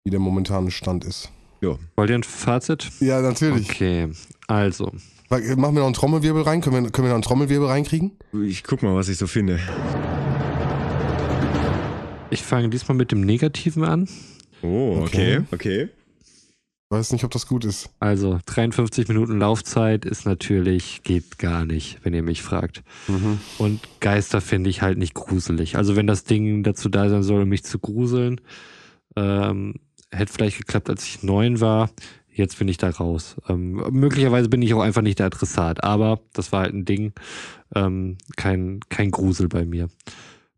Wie 0.04 0.12
der 0.12 0.20
momentane 0.20 0.72
Stand 0.72 1.06
ist. 1.06 1.30
Ja. 1.62 1.76
Wollt 1.96 2.10
ihr 2.10 2.16
ein 2.16 2.24
Fazit? 2.24 2.90
Ja, 3.02 3.22
natürlich. 3.22 3.70
Okay, 3.70 4.10
also. 4.52 4.91
Machen 5.30 5.57
wir 5.57 5.72
noch 5.72 5.86
einen 5.86 5.94
Trommelwirbel 5.94 6.44
rein? 6.44 6.61
Können 6.61 6.84
wir, 6.84 6.91
können 6.91 7.07
wir 7.07 7.10
noch 7.10 7.15
einen 7.15 7.23
Trommelwirbel 7.23 7.68
reinkriegen? 7.68 8.11
Ich 8.45 8.64
guck 8.64 8.84
mal, 8.84 8.95
was 8.95 9.07
ich 9.07 9.18
so 9.18 9.28
finde. 9.28 9.60
Ich 12.30 12.41
fange 12.41 12.69
diesmal 12.69 12.98
mit 12.98 13.11
dem 13.11 13.22
Negativen 13.22 13.84
an. 13.84 14.10
Oh, 14.61 15.02
okay, 15.03 15.38
okay. 15.38 15.45
okay. 15.52 15.90
Weiß 16.91 17.14
nicht, 17.14 17.23
ob 17.23 17.32
das 17.32 17.48
gut 17.48 17.64
ist. 17.64 17.90
Also 18.02 18.40
53 18.45 19.07
Minuten 19.07 19.40
Laufzeit 19.40 20.03
ist 20.03 20.26
natürlich, 20.26 21.03
geht 21.03 21.40
gar 21.40 21.64
nicht, 21.64 21.99
wenn 22.03 22.14
ihr 22.14 22.22
mich 22.22 22.41
fragt. 22.41 22.84
Mhm. 23.07 23.40
Und 23.57 23.80
Geister 24.02 24.41
finde 24.41 24.69
ich 24.69 24.82
halt 24.82 24.98
nicht 24.98 25.14
gruselig. 25.14 25.78
Also 25.78 25.95
wenn 25.95 26.06
das 26.06 26.26
Ding 26.26 26.64
dazu 26.64 26.90
da 26.90 27.07
sein 27.07 27.23
soll, 27.23 27.45
mich 27.45 27.64
zu 27.64 27.80
gruseln, 27.80 28.41
ähm, 29.15 29.76
hätte 30.11 30.34
vielleicht 30.34 30.57
geklappt, 30.57 30.90
als 30.90 31.06
ich 31.06 31.23
neun 31.23 31.61
war 31.61 31.90
jetzt 32.34 32.58
bin 32.60 32.68
ich 32.68 32.78
da 32.78 32.90
raus. 32.90 33.36
Ähm, 33.48 33.74
möglicherweise 33.91 34.49
bin 34.49 34.62
ich 34.62 34.74
auch 34.74 34.82
einfach 34.82 35.02
nicht 35.02 35.20
der 35.20 35.28
Adressat, 35.28 35.84
aber 35.84 36.20
das 36.34 36.52
war 36.52 36.62
halt 36.62 36.74
ein 36.74 36.86
Ding, 36.86 37.14
ähm, 37.76 38.18
kein, 38.36 38.80
kein 38.90 39.12
Grusel 39.12 39.48
bei 39.48 39.66
mir. 39.66 39.90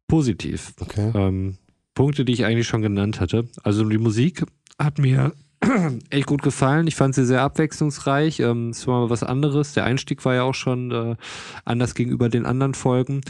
Positiv. 0.08 0.74
Okay. 0.80 1.12
Ähm, 1.16 1.58
Punkte, 1.96 2.26
die 2.26 2.34
ich 2.34 2.46
eigentlich 2.46 2.68
schon 2.68 2.82
genannt 2.82 3.20
hatte. 3.20 3.48
Also 3.64 3.88
die 3.88 3.98
Musik 3.98 4.46
hat 4.80 4.98
mir 5.00 5.34
echt 6.10 6.26
gut 6.26 6.42
gefallen. 6.42 6.88
Ich 6.88 6.96
fand 6.96 7.16
sie 7.16 7.26
sehr 7.26 7.42
abwechslungsreich. 7.42 8.40
Ähm, 8.40 8.70
es 8.70 8.88
war 8.88 9.02
mal 9.02 9.10
was 9.10 9.24
anderes. 9.24 9.74
Der 9.74 9.86
Einstieg 9.86 10.24
war 10.26 10.34
ja 10.34 10.44
auch 10.44 10.56
schon 10.56 10.92
äh, 10.92 11.16
anders 11.66 11.96
gegenüber 11.96 12.30
den 12.30 12.46
anderen 12.46 12.74
Folgen. 12.74 13.22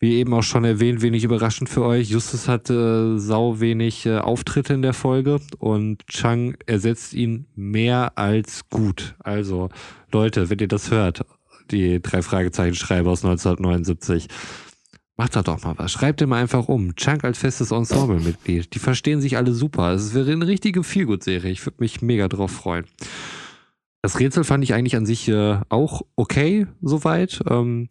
Wie 0.00 0.14
eben 0.14 0.32
auch 0.32 0.42
schon 0.42 0.64
erwähnt, 0.64 1.02
wenig 1.02 1.24
überraschend 1.24 1.68
für 1.68 1.82
euch. 1.82 2.08
Justus 2.08 2.46
hatte 2.46 3.16
äh, 3.16 3.18
sau 3.18 3.58
wenig 3.58 4.06
äh, 4.06 4.18
Auftritte 4.18 4.74
in 4.74 4.82
der 4.82 4.94
Folge 4.94 5.40
und 5.58 6.06
Chang 6.06 6.56
ersetzt 6.66 7.14
ihn 7.14 7.46
mehr 7.56 8.12
als 8.16 8.68
gut. 8.70 9.16
Also, 9.18 9.70
Leute, 10.12 10.50
wenn 10.50 10.58
ihr 10.60 10.68
das 10.68 10.90
hört, 10.92 11.24
die 11.70 12.00
drei 12.00 12.22
Fragezeichen 12.22 12.76
schreibe 12.76 13.10
aus 13.10 13.24
1979, 13.24 14.28
Macht 15.18 15.34
da 15.34 15.42
doch 15.42 15.60
mal 15.64 15.74
was. 15.76 15.90
Schreibt 15.90 16.20
ihm 16.20 16.32
einfach 16.32 16.68
um. 16.68 16.94
Chunk 16.94 17.24
als 17.24 17.38
festes 17.38 17.72
Ensemble-Mitglied. 17.72 18.72
Die 18.72 18.78
verstehen 18.78 19.20
sich 19.20 19.36
alle 19.36 19.52
super. 19.52 19.90
Es 19.90 20.14
wäre 20.14 20.30
eine 20.30 20.46
richtige 20.46 20.84
Feelgood-Serie. 20.84 21.50
Ich 21.50 21.66
würde 21.66 21.78
mich 21.80 22.00
mega 22.00 22.28
drauf 22.28 22.52
freuen. 22.52 22.84
Das 24.02 24.20
Rätsel 24.20 24.44
fand 24.44 24.62
ich 24.62 24.74
eigentlich 24.74 24.94
an 24.94 25.06
sich 25.06 25.28
äh, 25.28 25.58
auch 25.70 26.02
okay, 26.14 26.66
soweit. 26.80 27.40
Ähm, 27.50 27.88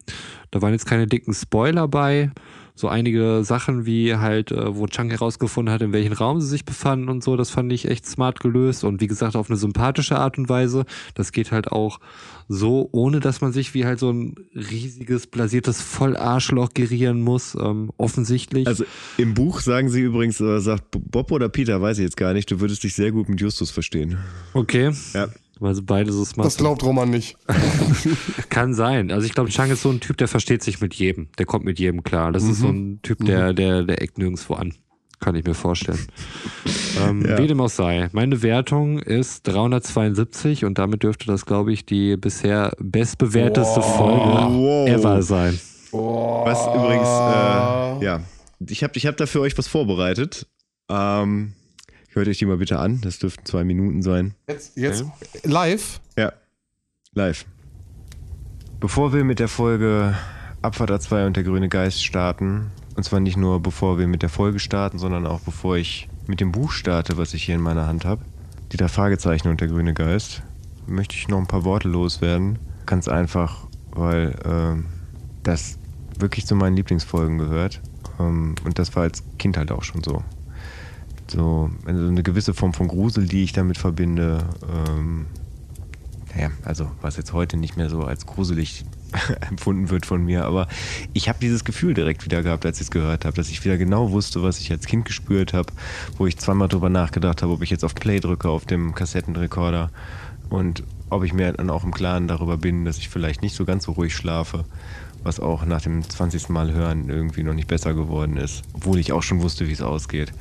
da 0.50 0.62
waren 0.62 0.72
jetzt 0.72 0.86
keine 0.86 1.06
dicken 1.06 1.34
Spoiler 1.34 1.86
bei. 1.86 2.30
So 2.74 2.88
einige 2.88 3.42
Sachen 3.42 3.86
wie 3.86 4.14
halt, 4.14 4.52
äh, 4.52 4.74
wo 4.74 4.86
Chang 4.86 5.10
herausgefunden 5.10 5.74
hat, 5.74 5.82
in 5.82 5.92
welchem 5.92 6.12
Raum 6.12 6.40
sie 6.40 6.46
sich 6.46 6.64
befanden 6.64 7.08
und 7.08 7.24
so, 7.24 7.36
das 7.36 7.50
fand 7.50 7.72
ich 7.72 7.88
echt 7.88 8.06
smart 8.06 8.40
gelöst 8.40 8.84
und 8.84 9.00
wie 9.00 9.08
gesagt 9.08 9.34
auf 9.34 9.50
eine 9.50 9.58
sympathische 9.58 10.16
Art 10.16 10.38
und 10.38 10.48
Weise. 10.48 10.84
Das 11.14 11.32
geht 11.32 11.50
halt 11.50 11.72
auch 11.72 11.98
so, 12.46 12.88
ohne 12.92 13.20
dass 13.20 13.40
man 13.40 13.52
sich 13.52 13.74
wie 13.74 13.84
halt 13.84 13.98
so 13.98 14.10
ein 14.10 14.36
riesiges, 14.54 15.26
blasiertes 15.26 15.82
Vollarschloch 15.82 16.70
gerieren 16.72 17.20
muss, 17.20 17.54
ähm, 17.60 17.90
offensichtlich. 17.98 18.66
Also 18.66 18.84
im 19.18 19.34
Buch 19.34 19.60
sagen 19.60 19.90
sie 19.90 20.00
übrigens, 20.00 20.40
äh, 20.40 20.60
sagt 20.60 20.84
Bob 20.90 21.32
oder 21.32 21.48
Peter, 21.48 21.82
weiß 21.82 21.98
ich 21.98 22.04
jetzt 22.04 22.16
gar 22.16 22.32
nicht, 22.32 22.50
du 22.50 22.60
würdest 22.60 22.84
dich 22.84 22.94
sehr 22.94 23.10
gut 23.12 23.28
mit 23.28 23.40
Justus 23.40 23.70
verstehen. 23.72 24.16
Okay. 24.54 24.92
Ja. 25.12 25.28
Weil 25.60 25.74
sie 25.74 25.82
beide 25.82 26.12
so 26.12 26.24
smart 26.24 26.46
Das 26.46 26.56
glaubt 26.56 26.82
Roman 26.84 27.10
nicht. 27.10 27.36
Kann 28.48 28.74
sein. 28.74 29.10
Also 29.10 29.26
ich 29.26 29.34
glaube, 29.34 29.50
Chang 29.50 29.70
ist 29.70 29.82
so 29.82 29.90
ein 29.90 30.00
Typ, 30.00 30.16
der 30.16 30.28
versteht 30.28 30.62
sich 30.62 30.80
mit 30.80 30.94
jedem. 30.94 31.28
Der 31.38 31.46
kommt 31.46 31.64
mit 31.64 31.78
jedem 31.78 32.02
klar. 32.04 32.32
Das 32.32 32.44
mhm. 32.44 32.50
ist 32.50 32.58
so 32.60 32.68
ein 32.68 33.00
Typ, 33.02 33.24
der, 33.24 33.52
mhm. 33.52 33.56
der, 33.56 33.82
der 33.82 34.02
eckt 34.02 34.18
nirgendwo 34.18 34.54
an. 34.54 34.74
Kann 35.20 35.34
ich 35.34 35.44
mir 35.44 35.54
vorstellen. 35.54 36.06
ähm, 37.04 37.26
ja. 37.26 37.38
Wie 37.38 37.48
dem 37.48 37.60
auch 37.60 37.68
sei. 37.68 38.08
Meine 38.12 38.42
Wertung 38.42 39.00
ist 39.00 39.42
372 39.48 40.64
und 40.64 40.78
damit 40.78 41.02
dürfte 41.02 41.26
das, 41.26 41.44
glaube 41.44 41.72
ich, 41.72 41.84
die 41.84 42.16
bisher 42.16 42.72
bestbewerteste 42.78 43.80
wow. 43.80 43.96
Folge 43.96 44.54
wow. 44.56 44.88
ever 44.88 45.22
sein. 45.22 45.58
Wow. 45.90 46.46
Was 46.46 46.66
übrigens, 46.66 47.08
äh, 47.08 48.04
ja, 48.04 48.20
ich 48.68 48.84
habe 48.84 48.92
ich 48.96 49.06
hab 49.06 49.16
da 49.16 49.26
für 49.26 49.40
euch 49.40 49.58
was 49.58 49.66
vorbereitet. 49.66 50.46
Ähm, 50.88 51.54
Hört 52.08 52.28
euch 52.28 52.38
die 52.38 52.46
mal 52.46 52.56
bitte 52.56 52.78
an. 52.78 53.00
Das 53.02 53.18
dürften 53.18 53.44
zwei 53.44 53.64
Minuten 53.64 54.02
sein. 54.02 54.34
Jetzt, 54.48 54.76
jetzt 54.76 55.02
ja. 55.02 55.40
live? 55.44 56.00
Ja, 56.16 56.32
live. 57.12 57.44
Bevor 58.80 59.12
wir 59.12 59.24
mit 59.24 59.38
der 59.38 59.48
Folge 59.48 60.16
Abfahrt 60.62 60.90
A2 60.90 61.26
und 61.26 61.36
der 61.36 61.44
grüne 61.44 61.68
Geist 61.68 62.04
starten, 62.04 62.70
und 62.96 63.02
zwar 63.04 63.20
nicht 63.20 63.36
nur 63.36 63.60
bevor 63.60 63.98
wir 63.98 64.08
mit 64.08 64.22
der 64.22 64.28
Folge 64.28 64.58
starten, 64.58 64.98
sondern 64.98 65.26
auch 65.26 65.40
bevor 65.40 65.76
ich 65.76 66.08
mit 66.26 66.40
dem 66.40 66.52
Buch 66.52 66.72
starte, 66.72 67.16
was 67.16 67.34
ich 67.34 67.44
hier 67.44 67.54
in 67.54 67.60
meiner 67.60 67.86
Hand 67.86 68.04
habe, 68.04 68.24
die 68.72 68.76
drei 68.76 68.88
Fragezeichen 68.88 69.48
und 69.48 69.60
der 69.60 69.68
grüne 69.68 69.94
Geist, 69.94 70.42
möchte 70.86 71.16
ich 71.16 71.28
noch 71.28 71.38
ein 71.38 71.46
paar 71.46 71.64
Worte 71.64 71.88
loswerden. 71.88 72.58
Ganz 72.86 73.08
einfach, 73.08 73.66
weil 73.92 74.34
äh, 74.44 74.82
das 75.42 75.78
wirklich 76.18 76.46
zu 76.46 76.54
meinen 76.54 76.76
Lieblingsfolgen 76.76 77.38
gehört. 77.38 77.80
Ähm, 78.18 78.54
und 78.64 78.78
das 78.78 78.94
war 78.96 79.04
als 79.04 79.22
Kind 79.38 79.56
halt 79.56 79.70
auch 79.70 79.82
schon 79.82 80.02
so 80.02 80.22
so 81.30 81.70
also 81.84 82.06
eine 82.06 82.22
gewisse 82.22 82.54
Form 82.54 82.72
von 82.72 82.88
Grusel, 82.88 83.26
die 83.26 83.44
ich 83.44 83.52
damit 83.52 83.78
verbinde. 83.78 84.44
Ähm, 84.88 85.26
naja, 86.34 86.50
also 86.64 86.90
was 87.00 87.16
jetzt 87.16 87.32
heute 87.32 87.56
nicht 87.56 87.76
mehr 87.76 87.90
so 87.90 88.02
als 88.02 88.26
gruselig 88.26 88.84
empfunden 89.48 89.90
wird 89.90 90.06
von 90.06 90.24
mir, 90.24 90.44
aber 90.44 90.68
ich 91.14 91.28
habe 91.28 91.38
dieses 91.40 91.64
Gefühl 91.64 91.94
direkt 91.94 92.24
wieder 92.24 92.42
gehabt, 92.42 92.66
als 92.66 92.78
ich 92.78 92.84
es 92.84 92.90
gehört 92.90 93.24
habe, 93.24 93.36
dass 93.36 93.48
ich 93.48 93.64
wieder 93.64 93.78
genau 93.78 94.10
wusste, 94.10 94.42
was 94.42 94.60
ich 94.60 94.70
als 94.70 94.86
Kind 94.86 95.04
gespürt 95.04 95.52
habe, 95.52 95.72
wo 96.18 96.26
ich 96.26 96.36
zweimal 96.36 96.68
drüber 96.68 96.90
nachgedacht 96.90 97.42
habe, 97.42 97.52
ob 97.52 97.62
ich 97.62 97.70
jetzt 97.70 97.84
auf 97.84 97.94
Play 97.94 98.20
drücke 98.20 98.48
auf 98.48 98.66
dem 98.66 98.94
Kassettenrekorder 98.94 99.90
und 100.50 100.82
ob 101.10 101.24
ich 101.24 101.32
mir 101.32 101.52
dann 101.52 101.70
auch 101.70 101.84
im 101.84 101.94
Klaren 101.94 102.28
darüber 102.28 102.58
bin, 102.58 102.84
dass 102.84 102.98
ich 102.98 103.08
vielleicht 103.08 103.40
nicht 103.40 103.56
so 103.56 103.64
ganz 103.64 103.84
so 103.84 103.92
ruhig 103.92 104.14
schlafe, 104.14 104.64
was 105.22 105.40
auch 105.40 105.64
nach 105.64 105.80
dem 105.80 106.08
20. 106.08 106.50
Mal 106.50 106.72
hören 106.72 107.08
irgendwie 107.08 107.42
noch 107.42 107.54
nicht 107.54 107.68
besser 107.68 107.94
geworden 107.94 108.36
ist, 108.36 108.62
obwohl 108.74 108.98
ich 108.98 109.12
auch 109.12 109.22
schon 109.22 109.40
wusste, 109.40 109.68
wie 109.68 109.72
es 109.72 109.80
ausgeht 109.80 110.32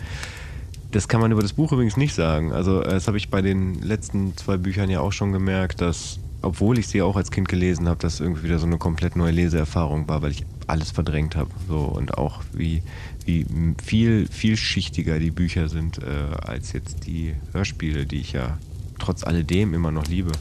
Das 0.92 1.08
kann 1.08 1.20
man 1.20 1.32
über 1.32 1.42
das 1.42 1.54
Buch 1.54 1.72
übrigens 1.72 1.98
nicht 1.98 2.16
sagen. 2.16 2.54
Also, 2.54 2.82
das 2.82 3.08
habe 3.08 3.18
ich 3.18 3.30
bei 3.30 3.42
den 3.42 3.82
letzten 3.82 4.36
zwei 4.38 4.58
Büchern 4.58 4.90
ja 4.90 5.02
auch 5.02 5.12
schon 5.12 5.34
gemerkt, 5.34 5.82
dass, 5.82 6.20
obwohl 6.42 6.80
ich 6.80 6.88
sie 6.88 7.02
auch 7.02 7.18
als 7.18 7.30
Kind 7.30 7.50
gelesen 7.50 7.88
habe, 7.90 8.00
das 8.00 8.20
irgendwie 8.20 8.44
wieder 8.44 8.60
so 8.60 8.66
eine 8.66 8.78
komplett 8.78 9.16
neue 9.16 9.32
Leseerfahrung 9.32 10.08
war, 10.08 10.22
weil 10.22 10.32
ich 10.32 10.46
alles 10.66 10.92
verdrängt 10.92 11.36
habe. 11.36 11.50
So, 11.68 11.80
und 11.80 12.18
auch 12.18 12.42
wie, 12.54 12.82
wie 13.26 13.46
viel, 13.84 14.28
vielschichtiger 14.28 15.20
die 15.20 15.32
Bücher 15.32 15.68
sind, 15.68 16.00
äh, 16.00 16.36
als 16.42 16.72
jetzt 16.72 17.06
die 17.06 17.36
Hörspiele, 17.52 18.06
die 18.06 18.22
ich 18.22 18.32
ja 18.32 18.58
trotz 19.00 19.24
alledem 19.24 19.74
immer 19.74 19.92
noch 19.92 20.08
liebe. 20.08 20.32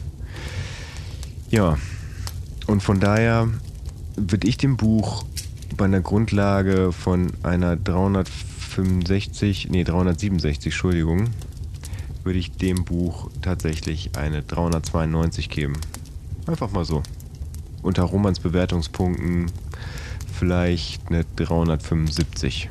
Ja, 1.49 1.77
und 2.67 2.83
von 2.83 2.99
daher 2.99 3.47
würde 4.15 4.47
ich 4.47 4.57
dem 4.57 4.77
Buch 4.77 5.25
bei 5.75 5.85
einer 5.85 6.01
Grundlage 6.01 6.91
von 6.91 7.31
einer 7.43 7.75
365, 8.77 9.69
nee 9.69 9.83
367, 9.83 10.67
Entschuldigung, 10.67 11.29
würde 12.23 12.37
ich 12.37 12.51
dem 12.51 12.85
Buch 12.85 13.31
tatsächlich 13.41 14.11
eine 14.15 14.43
392 14.43 15.49
geben. 15.49 15.73
Einfach 16.45 16.71
mal 16.71 16.85
so. 16.85 17.01
Unter 17.81 18.03
Romans 18.03 18.39
Bewertungspunkten 18.39 19.51
vielleicht 20.31 21.07
eine 21.07 21.25
375. 21.37 22.69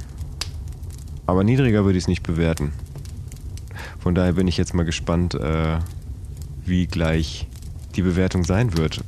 Aber 1.27 1.43
niedriger 1.43 1.85
würde 1.85 1.99
ich 1.99 2.05
es 2.05 2.09
nicht 2.09 2.23
bewerten. 2.23 2.73
Von 3.99 4.15
daher 4.15 4.35
bin 4.35 4.47
ich 4.47 4.57
jetzt 4.57 4.75
mal 4.75 4.85
gespannt, 4.85 5.35
äh, 5.35 5.79
wie 6.65 6.87
gleich 6.87 7.49
die 7.97 8.03
Bewertung 8.03 8.45
sein 8.45 8.77
wird. 8.77 9.03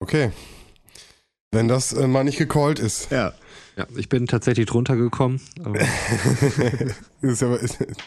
Okay. 0.00 0.32
Wenn 1.52 1.68
das 1.68 1.92
äh, 1.92 2.08
mal 2.08 2.24
nicht 2.24 2.38
gecallt 2.38 2.80
ist. 2.80 3.12
Ja. 3.12 3.32
Ja, 3.78 3.86
ich 3.96 4.08
bin 4.08 4.26
tatsächlich 4.26 4.66
drunter 4.66 4.96
gekommen. 4.96 5.40
Das 7.20 7.32
ist 7.32 7.42
aber 7.42 7.58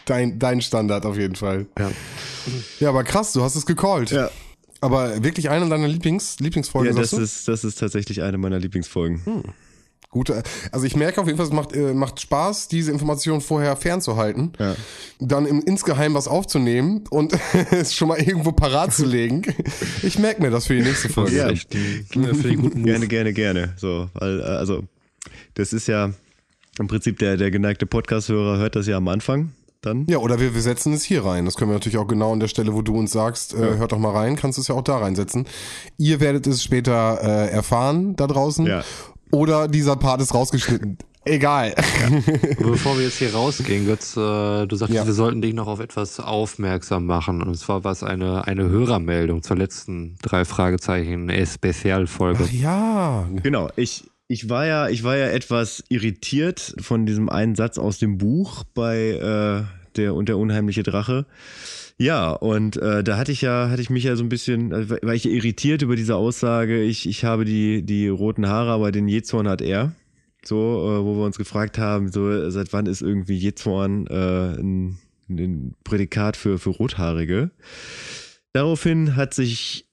dein, 0.06 0.38
dein 0.38 0.60
Standard 0.60 1.04
auf 1.06 1.16
jeden 1.18 1.34
Fall. 1.34 1.66
ja. 1.78 1.90
Ja, 2.80 2.88
aber 2.88 3.04
krass, 3.04 3.32
du 3.32 3.42
hast 3.42 3.54
es 3.56 3.66
gecallt. 3.66 4.10
Ja, 4.10 4.28
Aber 4.80 5.22
wirklich 5.22 5.48
eine 5.48 5.68
deiner 5.68 5.86
Lieblings, 5.86 6.40
Lieblingsfolgen, 6.40 6.92
ja 6.94 7.00
das, 7.00 7.10
sagst 7.10 7.20
du? 7.20 7.24
ist, 7.24 7.48
das 7.48 7.62
ist 7.64 7.78
tatsächlich 7.78 8.22
eine 8.22 8.36
meiner 8.38 8.58
Lieblingsfolgen. 8.58 9.44
Gute, 10.10 10.42
also 10.72 10.84
ich 10.84 10.96
merke 10.96 11.20
auf 11.20 11.26
jeden 11.26 11.38
Fall, 11.38 11.46
es 11.46 11.52
macht, 11.52 11.72
äh, 11.74 11.94
macht 11.94 12.20
Spaß, 12.20 12.68
diese 12.68 12.90
Information 12.90 13.40
vorher 13.40 13.76
fernzuhalten, 13.76 14.52
Ja. 14.58 14.74
dann 15.20 15.46
im, 15.46 15.60
insgeheim 15.62 16.14
was 16.14 16.26
aufzunehmen 16.28 17.04
und 17.10 17.32
es 17.70 17.94
schon 17.94 18.08
mal 18.08 18.18
irgendwo 18.18 18.52
parat 18.52 18.92
zu 18.92 19.06
legen. 19.06 19.42
Ich 20.02 20.18
merke 20.18 20.42
mir 20.42 20.50
das 20.50 20.66
für 20.66 20.74
die 20.74 20.82
nächste 20.82 21.08
Folge. 21.08 21.36
Ja. 21.36 21.50
Die- 21.52 22.04
für 22.10 22.18
den 22.48 22.60
guten 22.60 22.78
Move. 22.80 22.90
Gerne, 22.90 23.06
gerne, 23.06 23.32
gerne. 23.32 23.72
So, 23.76 24.10
weil, 24.14 24.40
äh, 24.40 24.42
also, 24.42 24.82
das 25.54 25.72
ist 25.72 25.88
ja 25.88 26.10
im 26.78 26.88
Prinzip 26.88 27.18
der, 27.18 27.36
der 27.36 27.50
geneigte 27.50 27.86
Podcast-Hörer 27.86 28.58
hört 28.58 28.76
das 28.76 28.86
ja 28.86 28.96
am 28.96 29.08
Anfang 29.08 29.52
dann. 29.82 30.06
Ja, 30.08 30.18
oder 30.18 30.40
wir, 30.40 30.54
wir 30.54 30.62
setzen 30.62 30.92
es 30.92 31.02
hier 31.02 31.24
rein. 31.24 31.44
Das 31.44 31.56
können 31.56 31.70
wir 31.70 31.74
natürlich 31.74 31.98
auch 31.98 32.06
genau 32.06 32.32
an 32.32 32.40
der 32.40 32.48
Stelle, 32.48 32.72
wo 32.72 32.82
du 32.82 32.96
uns 32.96 33.12
sagst, 33.12 33.52
äh, 33.54 33.76
hört 33.76 33.92
doch 33.92 33.98
mal 33.98 34.12
rein, 34.12 34.36
kannst 34.36 34.56
du 34.58 34.62
es 34.62 34.68
ja 34.68 34.74
auch 34.74 34.82
da 34.84 34.98
reinsetzen. 34.98 35.46
Ihr 35.98 36.20
werdet 36.20 36.46
es 36.46 36.62
später 36.62 37.18
äh, 37.22 37.50
erfahren 37.50 38.14
da 38.16 38.26
draußen. 38.26 38.64
Ja. 38.66 38.84
Oder 39.32 39.66
dieser 39.68 39.96
Part 39.96 40.20
ist 40.22 40.34
rausgeschnitten. 40.34 40.98
Egal. 41.24 41.74
Bevor 42.58 42.96
wir 42.98 43.04
jetzt 43.04 43.18
hier 43.18 43.32
rausgehen, 43.32 43.86
Götz, 43.86 44.16
äh, 44.16 44.66
du 44.66 44.74
sagtest, 44.76 44.98
Ja. 44.98 45.06
wir 45.06 45.12
sollten 45.12 45.40
dich 45.40 45.54
noch 45.54 45.68
auf 45.68 45.78
etwas 45.78 46.18
aufmerksam 46.18 47.06
machen. 47.06 47.42
Und 47.42 47.56
zwar 47.56 47.84
war 47.84 47.92
es 47.92 48.02
eine, 48.02 48.46
eine 48.46 48.68
Hörermeldung 48.68 49.42
zur 49.42 49.56
letzten 49.56 50.16
drei 50.22 50.44
Fragezeichen 50.44 51.30
Spezialfolge. 51.46 52.48
Ja. 52.52 53.28
Genau, 53.42 53.68
ich, 53.76 54.04
ich, 54.32 54.48
war 54.48 54.66
ja, 54.66 54.88
ich 54.88 55.04
war 55.04 55.16
ja 55.16 55.26
etwas 55.26 55.84
irritiert 55.90 56.74
von 56.80 57.04
diesem 57.04 57.28
einen 57.28 57.54
Satz 57.54 57.76
aus 57.76 57.98
dem 57.98 58.16
Buch 58.16 58.64
bei 58.74 59.10
äh, 59.10 59.64
der 59.96 60.14
und 60.14 60.28
der 60.30 60.38
unheimliche 60.38 60.82
Drache. 60.82 61.26
Ja, 61.98 62.30
und 62.30 62.78
äh, 62.78 63.04
da 63.04 63.18
hatte 63.18 63.30
ich 63.30 63.42
ja, 63.42 63.68
hatte 63.68 63.82
ich 63.82 63.90
mich 63.90 64.04
ja 64.04 64.16
so 64.16 64.24
ein 64.24 64.30
bisschen, 64.30 64.72
also 64.72 64.96
war 65.02 65.14
ich 65.14 65.26
irritiert 65.26 65.82
über 65.82 65.96
diese 65.96 66.16
Aussage, 66.16 66.82
ich, 66.82 67.06
ich 67.06 67.24
habe 67.24 67.44
die, 67.44 67.82
die 67.82 68.08
roten 68.08 68.48
Haare, 68.48 68.70
aber 68.70 68.90
den 68.90 69.06
Jezorn 69.06 69.48
hat 69.48 69.60
er. 69.60 69.92
So, 70.44 70.56
äh, 70.56 71.04
wo 71.04 71.16
wir 71.16 71.24
uns 71.26 71.36
gefragt 71.36 71.76
haben, 71.78 72.10
so 72.10 72.50
seit 72.50 72.72
wann 72.72 72.86
ist 72.86 73.02
irgendwie 73.02 73.36
Jezorn 73.36 74.06
äh, 74.06 74.58
ein, 74.58 74.98
ein 75.28 75.74
Prädikat 75.84 76.36
für, 76.38 76.58
für 76.58 76.70
Rothaarige? 76.70 77.50
Daraufhin 78.54 79.14
hat 79.14 79.34
sich 79.34 79.86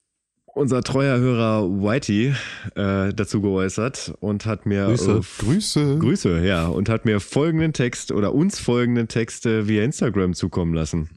unser 0.55 0.81
treuer 0.81 1.17
Hörer 1.19 1.69
Whitey 1.69 2.33
äh, 2.75 3.13
dazu 3.13 3.41
geäußert 3.41 4.13
und 4.19 4.45
hat 4.45 4.65
mir 4.65 4.85
Grüße. 4.85 5.11
äh, 5.11 5.43
Grüße. 5.43 5.97
Grüße, 5.99 6.45
ja, 6.45 6.67
und 6.67 6.89
hat 6.89 7.05
mir 7.05 7.19
folgenden 7.19 7.73
Text 7.73 8.11
oder 8.11 8.33
uns 8.33 8.59
folgenden 8.59 9.07
Texte 9.07 9.67
via 9.67 9.83
Instagram 9.83 10.33
zukommen 10.33 10.73
lassen. 10.73 11.09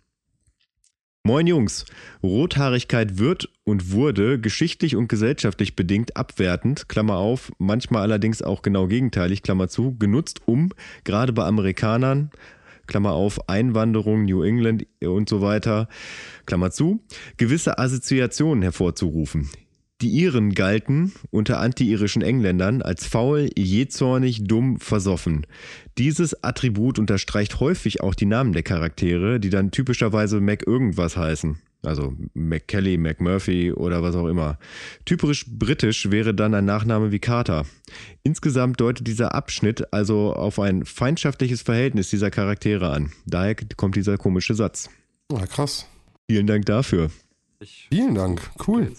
Moin 1.24 1.46
Jungs, 1.46 1.84
Rothaarigkeit 2.24 3.18
wird 3.18 3.48
und 3.62 3.92
wurde 3.92 4.40
geschichtlich 4.40 4.96
und 4.96 5.06
gesellschaftlich 5.06 5.76
bedingt 5.76 6.16
abwertend, 6.16 6.88
Klammer 6.88 7.16
auf, 7.16 7.52
manchmal 7.58 8.02
allerdings 8.02 8.42
auch 8.42 8.60
genau 8.62 8.88
gegenteilig, 8.88 9.44
Klammer 9.44 9.68
zu, 9.68 9.96
genutzt, 9.96 10.40
um 10.46 10.70
gerade 11.04 11.32
bei 11.32 11.44
Amerikanern, 11.44 12.32
Klammer 12.92 13.12
auf, 13.12 13.48
Einwanderung, 13.48 14.26
New 14.26 14.42
England 14.42 14.86
und 15.02 15.26
so 15.26 15.40
weiter, 15.40 15.88
Klammer 16.44 16.70
zu, 16.70 17.00
gewisse 17.38 17.78
Assoziationen 17.78 18.60
hervorzurufen. 18.60 19.48
Die 20.02 20.08
Iren 20.08 20.52
galten 20.52 21.12
unter 21.30 21.60
anti-irischen 21.60 22.22
Engländern 22.22 22.82
als 22.82 23.06
faul, 23.06 23.50
jähzornig, 23.56 24.42
dumm, 24.42 24.80
versoffen. 24.80 25.46
Dieses 25.96 26.42
Attribut 26.42 26.98
unterstreicht 26.98 27.60
häufig 27.60 28.00
auch 28.00 28.16
die 28.16 28.26
Namen 28.26 28.52
der 28.52 28.64
Charaktere, 28.64 29.38
die 29.38 29.48
dann 29.48 29.70
typischerweise 29.70 30.40
Mac 30.40 30.66
irgendwas 30.66 31.16
heißen. 31.16 31.58
Also 31.84 32.16
McKelly, 32.34 32.96
McMurphy 32.96 33.72
oder 33.72 34.02
was 34.02 34.16
auch 34.16 34.26
immer. 34.26 34.58
Typisch 35.04 35.46
britisch 35.48 36.10
wäre 36.10 36.34
dann 36.34 36.54
ein 36.54 36.64
Nachname 36.64 37.12
wie 37.12 37.20
Carter. 37.20 37.64
Insgesamt 38.24 38.80
deutet 38.80 39.06
dieser 39.06 39.36
Abschnitt 39.36 39.92
also 39.92 40.32
auf 40.32 40.58
ein 40.58 40.84
feindschaftliches 40.84 41.62
Verhältnis 41.62 42.10
dieser 42.10 42.32
Charaktere 42.32 42.90
an. 42.90 43.12
Daher 43.24 43.54
kommt 43.76 43.94
dieser 43.94 44.18
komische 44.18 44.54
Satz. 44.54 44.90
Ja, 45.30 45.46
krass. 45.46 45.86
Vielen 46.28 46.48
Dank 46.48 46.66
dafür. 46.66 47.10
Ich, 47.62 47.86
Vielen 47.90 48.14
Dank. 48.14 48.40
Cool. 48.66 48.92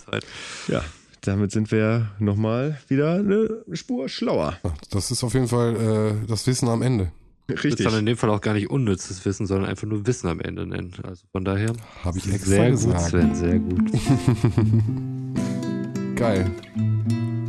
Ja, 0.68 0.84
damit 1.22 1.52
sind 1.52 1.72
wir 1.72 2.10
nochmal 2.20 2.80
wieder 2.88 3.16
eine 3.16 3.64
Spur 3.74 4.08
schlauer. 4.10 4.58
Das 4.90 5.12
ist 5.12 5.24
auf 5.24 5.34
jeden 5.34 5.48
Fall 5.48 5.76
äh, 6.24 6.28
das 6.28 6.48
Wissen 6.48 6.68
am 6.70 6.82
Ende. 6.82 7.12
Das 7.48 7.64
ist 7.66 7.84
dann 7.86 8.00
in 8.00 8.06
dem 8.06 8.16
Fall 8.16 8.30
auch 8.30 8.40
gar 8.40 8.54
nicht 8.54 8.70
unnützes 8.70 9.26
Wissen, 9.26 9.46
sondern 9.48 9.70
einfach 9.70 9.86
nur 9.86 10.08
Wissen 10.08 10.28
am 10.30 10.40
Ende 10.40 10.66
nennen. 10.66 10.94
Also 11.04 11.24
von 11.34 11.44
daher 11.44 11.74
Habe 12.04 12.18
ich 12.18 12.32
extra 12.32 12.50
sehr 12.50 12.72
gut, 12.72 12.80
gesagt. 12.80 13.10
Sven, 13.10 13.36
sehr 13.36 13.60
gut. 13.60 13.92
Geil. 16.16 16.50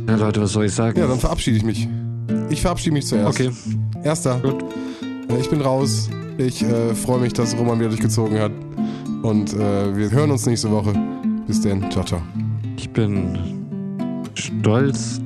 Ja, 0.07 0.15
Leute, 0.15 0.41
was 0.41 0.51
soll 0.51 0.65
ich 0.65 0.73
sagen? 0.73 0.99
Ja, 0.99 1.07
dann 1.07 1.19
verabschiede 1.19 1.55
ich 1.57 1.63
mich. 1.63 1.87
Ich 2.49 2.61
verabschiede 2.61 2.91
mich 2.93 3.07
zuerst. 3.07 3.39
okay, 3.39 3.51
Erster. 4.03 4.39
gut. 4.41 4.63
Äh, 5.29 5.39
Ich 5.39 5.49
bin 5.49 5.61
raus. 5.61 6.09
Ich 6.37 6.61
äh, 6.61 6.93
freue 6.93 7.21
mich, 7.21 7.31
dass 7.31 7.55
Roman 7.57 7.79
wieder 7.79 7.89
durchgezogen 7.89 8.37
hat. 8.39 8.51
Und 9.21 9.53
äh, 9.53 9.95
wir 9.95 10.11
hören 10.11 10.31
uns 10.31 10.45
nächste 10.45 10.71
Woche. 10.71 10.93
Bis 11.47 11.61
dann. 11.61 11.89
Ciao, 11.91 12.03
ciao. 12.03 12.21
Ich 12.77 12.89
bin 12.89 13.37
stolz 14.35 15.21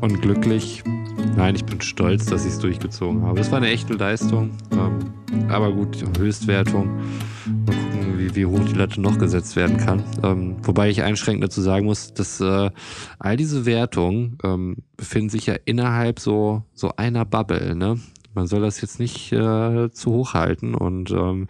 und 0.00 0.20
glücklich. 0.22 0.82
Nein, 1.36 1.54
ich 1.54 1.64
bin 1.64 1.80
stolz, 1.80 2.26
dass 2.26 2.44
ich 2.44 2.52
es 2.52 2.58
durchgezogen 2.58 3.22
habe. 3.22 3.40
Es 3.40 3.50
war 3.50 3.58
eine 3.58 3.68
echte 3.68 3.94
Leistung. 3.94 4.50
Ähm, 4.72 5.50
aber 5.50 5.72
gut, 5.72 6.04
Höchstwertung. 6.18 6.88
Mal 7.66 7.76
gucken, 7.76 8.18
wie, 8.18 8.34
wie 8.34 8.46
hoch 8.46 8.64
die 8.64 8.74
Latte 8.74 9.00
noch 9.00 9.18
gesetzt 9.18 9.56
werden 9.56 9.76
kann. 9.76 10.02
Ähm, 10.22 10.56
wobei 10.62 10.88
ich 10.88 11.02
einschränkend 11.02 11.44
dazu 11.44 11.60
sagen 11.60 11.86
muss, 11.86 12.14
dass 12.14 12.40
äh, 12.40 12.70
all 13.18 13.36
diese 13.36 13.66
Wertungen 13.66 14.38
ähm, 14.44 14.76
befinden 14.96 15.30
sich 15.30 15.46
ja 15.46 15.56
innerhalb 15.64 16.20
so, 16.20 16.62
so 16.74 16.92
einer 16.96 17.24
Bubble. 17.24 17.74
Ne? 17.74 17.98
Man 18.36 18.46
soll 18.46 18.60
das 18.60 18.82
jetzt 18.82 19.00
nicht 19.00 19.32
äh, 19.32 19.90
zu 19.90 20.12
hoch 20.12 20.34
halten. 20.34 20.74
Und 20.74 21.10
ähm, 21.10 21.48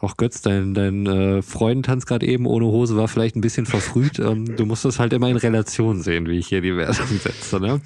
auch 0.00 0.16
Götz, 0.16 0.42
dein, 0.42 0.74
dein 0.74 1.06
äh, 1.06 1.42
Freudentanz 1.42 2.06
gerade 2.06 2.26
eben 2.26 2.44
ohne 2.44 2.66
Hose 2.66 2.96
war 2.96 3.06
vielleicht 3.06 3.36
ein 3.36 3.40
bisschen 3.40 3.66
verfrüht. 3.66 4.18
Ähm, 4.18 4.56
du 4.56 4.66
musst 4.66 4.84
das 4.84 4.98
halt 4.98 5.12
immer 5.12 5.28
in 5.28 5.36
Relation 5.36 6.02
sehen, 6.02 6.28
wie 6.28 6.38
ich 6.38 6.48
hier 6.48 6.60
die 6.60 6.76
Wertung 6.76 7.06
setze. 7.06 7.60
Ne? 7.60 7.80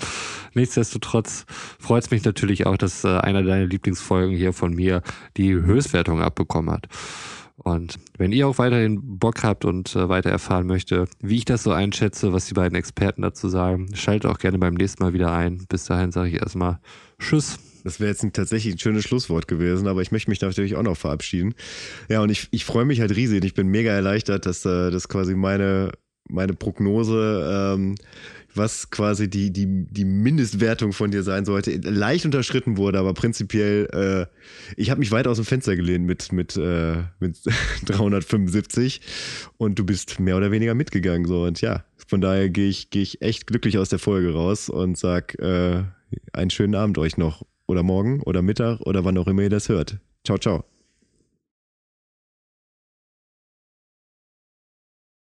Nichtsdestotrotz 0.55 1.45
freut 1.79 2.05
es 2.05 2.11
mich 2.11 2.25
natürlich 2.25 2.67
auch, 2.67 2.79
dass 2.79 3.05
äh, 3.05 3.19
einer 3.19 3.43
deiner 3.43 3.67
Lieblingsfolgen 3.67 4.35
hier 4.35 4.55
von 4.55 4.75
mir 4.75 5.03
die 5.37 5.53
Höchstwertung 5.53 6.23
abbekommen 6.23 6.71
hat. 6.71 6.89
Und 7.59 7.99
wenn 8.17 8.33
ihr 8.33 8.49
auch 8.49 8.59
weiterhin 8.59 9.19
Bock 9.19 9.43
habt 9.43 9.65
und 9.65 9.95
äh, 9.95 10.09
weiter 10.09 10.31
erfahren 10.31 10.67
möchte, 10.67 11.07
wie 11.21 11.37
ich 11.37 11.45
das 11.45 11.65
so 11.65 11.73
einschätze, 11.73 12.33
was 12.33 12.47
die 12.47 12.55
beiden 12.55 12.79
Experten 12.79 13.23
dazu 13.23 13.49
sagen, 13.49 13.95
schaltet 13.95 14.31
auch 14.31 14.39
gerne 14.39 14.59
beim 14.59 14.75
nächsten 14.75 15.03
Mal 15.03 15.13
wieder 15.13 15.33
ein. 15.33 15.67
Bis 15.69 15.85
dahin 15.85 16.13
sage 16.13 16.31
ich 16.31 16.37
erstmal 16.37 16.79
Tschüss. 17.19 17.59
Das 17.89 18.01
wäre 18.01 18.11
jetzt 18.11 18.23
ein, 18.23 18.35
tatsächlich 18.35 18.75
ein 18.75 18.79
schönes 18.79 19.05
Schlusswort 19.05 19.49
gewesen, 19.49 19.89
aber 19.89 20.03
ich 20.03 20.13
möchte 20.13 20.29
mich 20.29 20.43
natürlich 20.43 20.77
auch 20.77 20.83
noch 20.83 20.99
verabschieden. 20.99 21.55
Ja, 22.11 22.21
und 22.21 22.29
ich, 22.29 22.49
ich 22.51 22.67
freue 22.67 22.85
mich 22.85 23.01
halt 23.01 23.17
riesig. 23.17 23.43
Ich 23.47 23.55
bin 23.55 23.69
mega 23.69 23.91
erleichtert, 23.91 24.45
dass 24.45 24.63
äh, 24.67 24.91
das 24.91 25.09
quasi 25.09 25.35
meine, 25.35 25.93
meine 26.29 26.53
Prognose, 26.53 27.75
ähm, 27.75 27.95
was 28.55 28.91
quasi 28.91 29.31
die, 29.31 29.51
die, 29.55 29.87
die 29.91 30.05
Mindestwertung 30.05 30.93
von 30.93 31.11
dir 31.11 31.23
sein 31.23 31.47
sollte, 31.47 31.77
leicht 31.77 32.27
unterschritten 32.27 32.77
wurde, 32.77 32.99
aber 32.99 33.15
prinzipiell, 33.15 33.89
äh, 33.91 34.27
ich 34.77 34.91
habe 34.91 34.99
mich 34.99 35.11
weit 35.11 35.27
aus 35.27 35.39
dem 35.39 35.47
Fenster 35.47 35.75
gelehnt 35.75 36.05
mit, 36.05 36.31
mit, 36.31 36.59
äh, 36.59 37.05
mit 37.21 37.39
375 37.87 39.01
und 39.57 39.79
du 39.79 39.87
bist 39.87 40.21
mehr 40.21 40.37
oder 40.37 40.51
weniger 40.51 40.75
mitgegangen. 40.75 41.27
So. 41.27 41.45
Und 41.45 41.63
ja, 41.63 41.85
von 42.07 42.21
daher 42.21 42.51
gehe 42.51 42.69
ich, 42.69 42.91
geh 42.91 43.01
ich 43.01 43.23
echt 43.23 43.47
glücklich 43.47 43.79
aus 43.79 43.89
der 43.89 43.99
Folge 43.99 44.35
raus 44.35 44.69
und 44.69 44.99
sag 44.99 45.39
äh, 45.39 45.85
einen 46.35 46.51
schönen 46.51 46.75
Abend 46.75 46.99
euch 46.99 47.17
noch. 47.17 47.48
Oder 47.69 47.83
morgen 47.83 48.23
oder 48.23 48.43
Mittag 48.43 48.81
oder 48.81 49.05
wann 49.05 49.19
auch 49.19 49.27
immer 49.27 49.43
ihr 49.43 49.51
das 49.51 49.69
hört. 49.69 49.99
Ciao, 50.25 50.39
ciao. 50.39 50.65